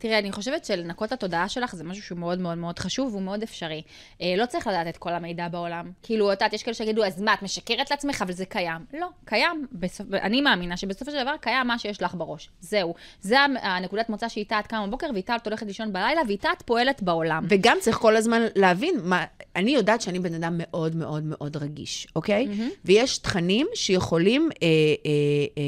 תראה, 0.04 0.20
אני 0.20 0.32
חושבת 0.32 0.66
שלנקות 0.66 1.08
את 1.08 1.14
התודעה 1.14 1.50
שלך 1.50 1.76
זה 1.76 1.84
משהו 1.84 2.04
שהוא 2.04 2.18
מאוד 2.18 2.40
מאוד 2.40 2.58
מאוד 2.58 2.80
חשוב 2.80 3.12
והוא 3.12 3.22
מאוד 3.22 3.44
אפשרי. 3.44 3.82
אה, 4.22 4.34
לא 4.38 4.46
צריך 4.46 4.68
לדעת 4.68 4.88
את 4.88 4.98
כל 4.98 5.14
המידע 5.14 5.48
בעולם. 5.48 5.92
כאילו, 6.02 6.34
את 6.34 6.38
יודעת, 6.42 6.54
יש 6.54 6.64
כאלה 6.64 6.74
שיגידו, 6.74 7.06
אז 7.06 7.22
מה, 7.22 7.34
את 7.34 7.44
משקרת 7.44 7.92
לעצמך, 7.92 8.22
אבל 8.22 8.34
זה 8.34 8.46
קיים. 8.46 8.86
לא, 8.94 9.08
קיים. 9.26 9.68
בסופ... 9.72 10.14
אני 10.14 10.42
מאמינה 10.42 10.78
שבסופו 10.78 11.12
של 11.12 11.22
דבר 11.24 11.36
קיים 11.42 11.68
מה 11.68 11.80
שיש 11.80 12.02
לך 12.02 12.16
בראש. 12.16 12.50
זהו. 12.62 12.94
זה 13.22 13.40
הנ- 13.40 13.58
הנקודת 13.62 14.10
מוצא 14.10 14.28
שאיתה 14.28 14.60
את 14.60 14.68
קמה 14.68 14.88
בבוקר, 14.88 15.08
ואיתה 15.14 15.36
את 15.36 15.48
הולכת 15.48 15.68
לישון 15.68 15.94
בלילה, 15.94 16.22
ואיתה 16.28 16.50
את 16.58 16.62
פועלת 16.62 17.04
בעולם. 17.04 17.46
וגם 17.50 17.78
צריך 17.82 17.98
כל 17.98 18.16
הזמן 18.16 18.42
להבין, 18.56 18.96
מה, 19.04 19.26
אני 19.56 19.72
יודעת 19.72 20.02
שאני 20.02 20.20
בן 20.20 20.34
אדם 20.34 20.54
מאוד 20.58 20.96
מאוד 20.96 21.24
מאוד 21.26 21.58
רגיש, 21.58 22.08
אוקיי? 22.16 22.48
Mm-hmm. 22.48 22.76
ויש 22.86 23.18
תכנים 23.18 23.68
שיכולים 23.76 24.50
אה, 24.64 24.68
אה, 24.68 25.12
אה, 25.58 25.64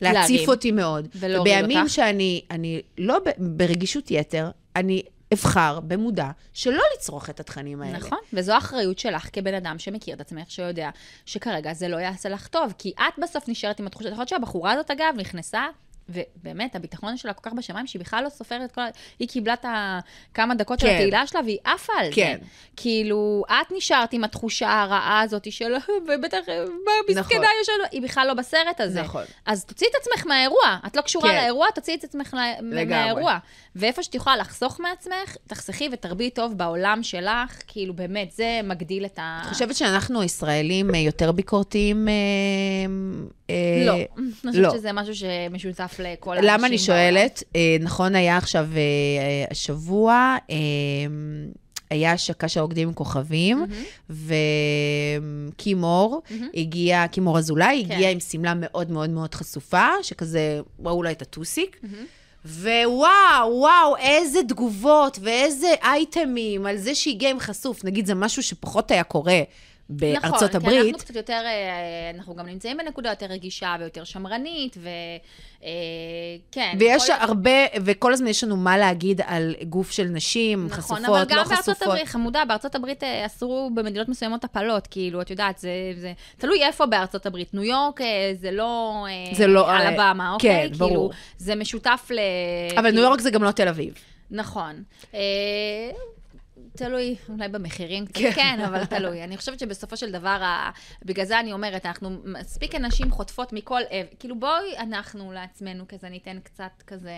להציף 0.00 0.30
להרים. 0.30 0.48
אותי 0.48 0.70
מאוד. 0.72 1.08
ולהוריד 1.14 1.64
אותך. 1.64 1.90
שאני 1.90 2.42
אני 2.50 2.82
לא 2.98 3.18
ב- 3.18 3.30
ברגישות 3.38 4.10
יתר, 4.10 4.50
אני 4.76 5.02
אבחר 5.34 5.80
במודע 5.80 6.30
שלא 6.52 6.82
לצרוך 6.96 7.30
את 7.30 7.40
התכנים 7.40 7.82
האלה. 7.82 7.98
נכון, 7.98 8.18
וזו 8.32 8.52
האחריות 8.52 8.98
שלך 8.98 9.28
כבן 9.32 9.54
אדם 9.54 9.78
שמכיר 9.78 10.14
את 10.14 10.20
עצמך, 10.20 10.50
שיודע 10.50 10.90
שכרגע 11.26 11.74
זה 11.74 11.88
לא 11.88 11.96
יעשה 11.96 12.28
לך 12.28 12.46
טוב, 12.46 12.72
כי 12.78 12.92
את 12.96 13.22
בסוף 13.22 13.48
נשארת 13.48 13.80
עם 13.80 13.86
התחושה, 13.86 14.08
יכול 14.08 14.20
להיות 14.20 14.28
שהבחורה 14.28 14.72
הזאת, 14.72 14.90
אגב, 14.90 15.14
נכנסה, 15.16 15.64
ובאמת, 16.08 16.76
הביטחון 16.76 17.16
שלה 17.16 17.32
כל 17.32 17.50
כך 17.50 17.56
בשמיים, 17.56 17.86
שהיא 17.86 18.00
בכלל 18.00 18.24
לא 18.24 18.28
סופרת 18.28 18.62
את 18.64 18.72
כל 18.72 18.80
ה... 18.80 18.88
היא 19.18 19.28
קיבלה 19.28 19.54
את 19.54 19.64
הכמה 19.68 20.54
דקות 20.54 20.80
של 20.80 20.86
כן. 20.86 20.94
התהילה 20.94 21.26
שלה, 21.26 21.40
והיא 21.44 21.58
עפה 21.64 21.92
על 21.98 22.08
כן. 22.12 22.36
זה. 22.40 22.46
כאילו, 22.76 23.44
את 23.48 23.72
נשארת 23.76 24.12
עם 24.12 24.24
התחושה 24.24 24.82
הרעה 24.82 25.20
הזאת 25.20 25.52
של, 25.52 25.74
ובטח, 26.08 26.38
מה, 26.48 26.92
מסכנה 27.08 27.20
נכון. 27.20 27.46
ישנה, 27.62 27.88
היא 27.92 28.02
בכלל 28.02 28.26
לא 28.26 28.34
בסרט 28.34 28.80
הזה. 28.80 29.02
נכון. 29.02 29.24
אז 29.46 29.64
תוציאי 29.64 29.90
את 29.90 29.96
עצמך 30.00 30.26
מהאירוע. 30.26 30.78
את 30.86 30.96
לא 30.96 31.02
קשורה 31.02 31.28
כן. 31.28 31.36
לאירוע, 31.36 31.70
תוציאי 31.70 31.96
את 31.96 32.04
עצמך 32.04 32.36
לגמרי. 32.62 32.84
מהאירוע. 32.84 33.38
ואיפה 33.76 34.02
שאת 34.02 34.14
יכולה 34.14 34.36
לחסוך 34.36 34.80
מעצמך, 34.80 35.36
תחסכי 35.46 35.88
ותרביעי 35.92 36.30
טוב 36.30 36.52
בעולם 36.56 37.02
שלך, 37.02 37.62
כאילו 37.66 37.94
באמת, 37.94 38.32
זה 38.32 38.60
מגדיל 38.64 39.04
את 39.04 39.18
ה... 39.18 39.40
את 39.42 39.48
חושבת 39.48 39.76
שאנחנו 39.76 40.20
הישראלים 40.20 40.94
אה, 40.94 41.00
יותר 41.00 41.32
ביקורתיים? 41.32 42.08
אה, 42.08 42.14
אה, 43.50 43.84
לא. 43.86 43.92
אני 43.92 44.32
חושבת 44.50 44.54
לא. 44.54 44.70
שזה 44.74 44.92
משהו 44.92 45.14
שמשותף 45.14 46.00
לכל 46.02 46.36
האנשים 46.36 46.50
למה 46.50 46.66
אני. 46.66 46.78
שואלת? 46.78 47.42
נכון 47.80 48.14
היה 48.14 48.36
עכשיו, 48.36 48.68
השבוע, 49.50 50.36
היה 51.90 52.12
השקה 52.12 52.48
של 52.48 52.60
רוקדים 52.60 52.88
עם 52.88 52.94
כוכבים, 52.94 53.66
וקימור 55.56 56.22
הגיע, 56.54 57.06
קימור 57.08 57.38
אזולאי, 57.38 57.84
כן. 57.88 57.94
הגיע 57.94 58.10
עם 58.10 58.20
שמלה 58.20 58.52
מאוד 58.56 58.90
מאוד 58.90 59.10
מאוד 59.10 59.34
חשופה, 59.34 59.86
שכזה, 60.02 60.60
ראו 60.84 61.02
לה 61.02 61.10
את 61.10 61.22
הטוסיק. 61.22 61.80
ווואו, 62.46 63.58
וואו, 63.58 63.96
איזה 63.96 64.40
תגובות 64.48 65.18
ואיזה 65.22 65.74
אייטמים 65.82 66.66
על 66.66 66.76
זה 66.76 66.94
שהגיע 66.94 67.30
עם 67.30 67.40
חשוף. 67.40 67.84
נגיד, 67.84 68.06
זה 68.06 68.14
משהו 68.14 68.42
שפחות 68.42 68.90
היה 68.90 69.04
קורה 69.04 69.40
בארצות 69.88 70.24
נכון, 70.32 70.48
כי 70.48 70.56
הברית. 70.56 70.94
אנחנו 70.94 70.98
קצת 70.98 71.16
יותר, 71.16 71.42
אה, 71.44 72.10
אנחנו 72.14 72.34
גם 72.34 72.46
נמצאים 72.46 72.76
בנקודה 72.76 73.08
יותר 73.08 73.26
רגישה 73.26 73.76
ויותר 73.80 74.04
שמרנית, 74.04 74.76
וכן. 75.60 76.76
ויש 76.78 77.10
הרבה, 77.10 77.50
וכל 77.84 78.12
הזמן 78.12 78.26
יש 78.26 78.44
לנו 78.44 78.56
מה 78.56 78.78
להגיד 78.78 79.20
על 79.26 79.54
גוף 79.68 79.90
של 79.90 80.04
נשים, 80.04 80.66
נכון, 80.66 80.78
חשופות, 80.78 81.04
אבל 81.04 81.18
לא 81.18 81.24
גם 81.24 81.36
בארצות 81.36 81.58
חשופות. 81.58 81.82
הברית, 81.82 82.08
חמודה, 82.08 82.44
בארצות 82.44 82.74
הברית 82.74 83.04
אה, 83.04 83.26
אסרו 83.26 83.70
במדינות 83.74 84.08
מסוימות 84.08 84.44
הפלות, 84.44 84.86
כאילו, 84.86 85.20
את 85.20 85.30
יודעת, 85.30 85.58
זה, 85.58 85.70
זה 85.96 86.12
תלוי 86.38 86.64
איפה 86.64 86.86
בארצות 86.86 87.26
הברית. 87.26 87.54
ניו 87.54 87.62
יורק 87.62 88.00
אה, 88.00 88.32
זה 88.40 88.50
לא 88.50 89.06
אה, 89.08 89.34
זה 89.34 89.46
לא, 89.46 89.72
על 89.72 89.86
אה, 89.86 90.32
אוקיי? 90.32 90.68
כן, 90.70 90.78
ברור. 90.78 90.90
כאילו, 90.90 91.10
זה 91.38 91.54
משותף 91.54 92.08
ל... 92.10 92.18
אבל 92.74 92.82
כאילו, 92.82 92.94
ניו 92.94 93.02
יורק 93.02 93.20
זה 93.20 93.30
גם 93.30 93.42
לא 93.42 93.50
תל 93.50 93.68
אביב. 93.68 93.94
נכון. 94.30 94.82
אה, 95.14 95.20
תלוי, 96.76 97.16
אולי 97.28 97.48
במחירים 97.48 98.06
קצת 98.06 98.14
כן. 98.20 98.32
כן, 98.34 98.60
אבל 98.66 98.84
תלוי. 98.84 99.24
אני 99.24 99.36
חושבת 99.36 99.58
שבסופו 99.58 99.96
של 99.96 100.12
דבר, 100.12 100.28
ה- 100.42 100.70
בגלל 101.04 101.24
זה 101.26 101.40
אני 101.40 101.52
אומרת, 101.52 101.86
אנחנו 101.86 102.10
מספיק 102.24 102.74
אנשים 102.74 103.10
חוטפות 103.10 103.52
מכל 103.52 103.80
עבר. 103.90 104.08
כאילו, 104.18 104.38
בואי 104.40 104.78
אנחנו 104.78 105.32
לעצמנו 105.32 105.84
כזה 105.88 106.08
ניתן 106.08 106.38
קצת 106.40 106.82
כזה... 106.86 107.12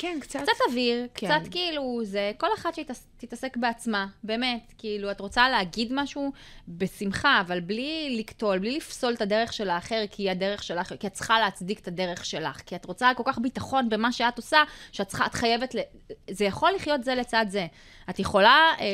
כן, 0.00 0.18
קצת. 0.20 0.40
קצת 0.42 0.52
אוויר, 0.68 1.06
כן. 1.14 1.26
קצת 1.26 1.50
כאילו, 1.50 2.00
זה 2.02 2.32
כל 2.38 2.46
אחת 2.58 2.74
שתתעסק 2.74 3.56
בעצמה, 3.56 4.06
באמת. 4.24 4.72
כאילו, 4.78 5.10
את 5.10 5.20
רוצה 5.20 5.48
להגיד 5.48 5.92
משהו 5.94 6.32
בשמחה, 6.68 7.40
אבל 7.40 7.60
בלי 7.60 8.16
לקטול, 8.18 8.58
בלי 8.58 8.76
לפסול 8.76 9.12
את 9.12 9.20
הדרך 9.20 9.52
של 9.52 9.70
האחר, 9.70 10.04
כי 10.10 10.22
היא 10.22 10.30
הדרך 10.30 10.62
שלך, 10.62 10.92
כי 11.00 11.06
את 11.06 11.12
צריכה 11.12 11.40
להצדיק 11.40 11.78
את 11.78 11.88
הדרך 11.88 12.24
שלך, 12.24 12.60
כי 12.66 12.76
את 12.76 12.84
רוצה 12.84 13.10
כל 13.16 13.22
כך 13.26 13.38
ביטחון 13.38 13.88
במה 13.88 14.12
שאת 14.12 14.36
עושה, 14.36 14.62
שאת 14.92 15.08
צריכה, 15.08 15.26
את 15.26 15.34
חייבת, 15.34 15.74
ל... 15.74 15.78
זה 16.30 16.44
יכול 16.44 16.70
לחיות 16.76 17.04
זה 17.04 17.14
לצד 17.14 17.46
זה. 17.48 17.66
את 18.10 18.18
יכולה... 18.18 18.72
אה, 18.80 18.86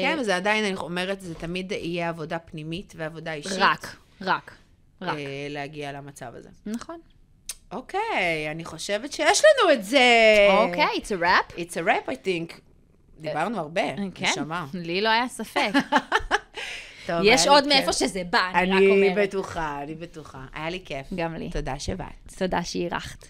כן, 0.00 0.16
וזה 0.20 0.36
עדיין, 0.36 0.64
אני 0.64 0.76
אומרת, 0.76 1.20
זה 1.20 1.34
תמיד 1.34 1.72
יהיה 1.72 2.08
עבודה 2.08 2.38
פנימית 2.38 2.92
ועבודה 2.96 3.32
אישית. 3.32 3.52
רק, 3.58 3.96
רק, 4.20 4.54
רק. 5.00 5.18
אה, 5.18 5.46
להגיע 5.50 5.92
למצב 5.92 6.32
הזה. 6.34 6.48
נכון. 6.66 7.00
אוקיי, 7.72 8.50
אני 8.50 8.64
חושבת 8.64 9.12
שיש 9.12 9.42
לנו 9.44 9.72
את 9.72 9.84
זה. 9.84 9.98
אוקיי, 10.50 10.88
it's 10.96 11.08
a 11.08 11.22
wrap. 11.22 11.52
It's 11.56 11.74
a 11.74 11.86
rap, 11.86 12.08
I 12.08 12.14
think. 12.26 12.60
דיברנו 13.18 13.58
הרבה, 13.58 13.82
כן, 14.14 14.24
נשמה. 14.26 14.66
לי 14.74 15.00
לא 15.00 15.08
היה 15.08 15.28
ספק. 15.28 15.70
טוב, 17.06 17.16
יש 17.24 17.46
עוד. 17.46 17.66
מאיפה 17.68 17.92
שזה 17.92 18.22
בא, 18.30 18.50
אני 18.54 18.70
רק 18.70 18.76
אני 18.76 19.10
אומרת. 19.10 19.28
בטוחה, 19.28 19.82
אני 19.82 19.94
בטוחה. 19.94 20.44
היה 20.54 20.70
לי 20.70 20.80
כיף. 20.84 21.06
גם 21.14 21.34
לי. 21.34 21.50
תודה 21.50 21.78
שבאת. 21.78 22.32
תודה 22.38 22.62
שאירחת. 22.62 23.26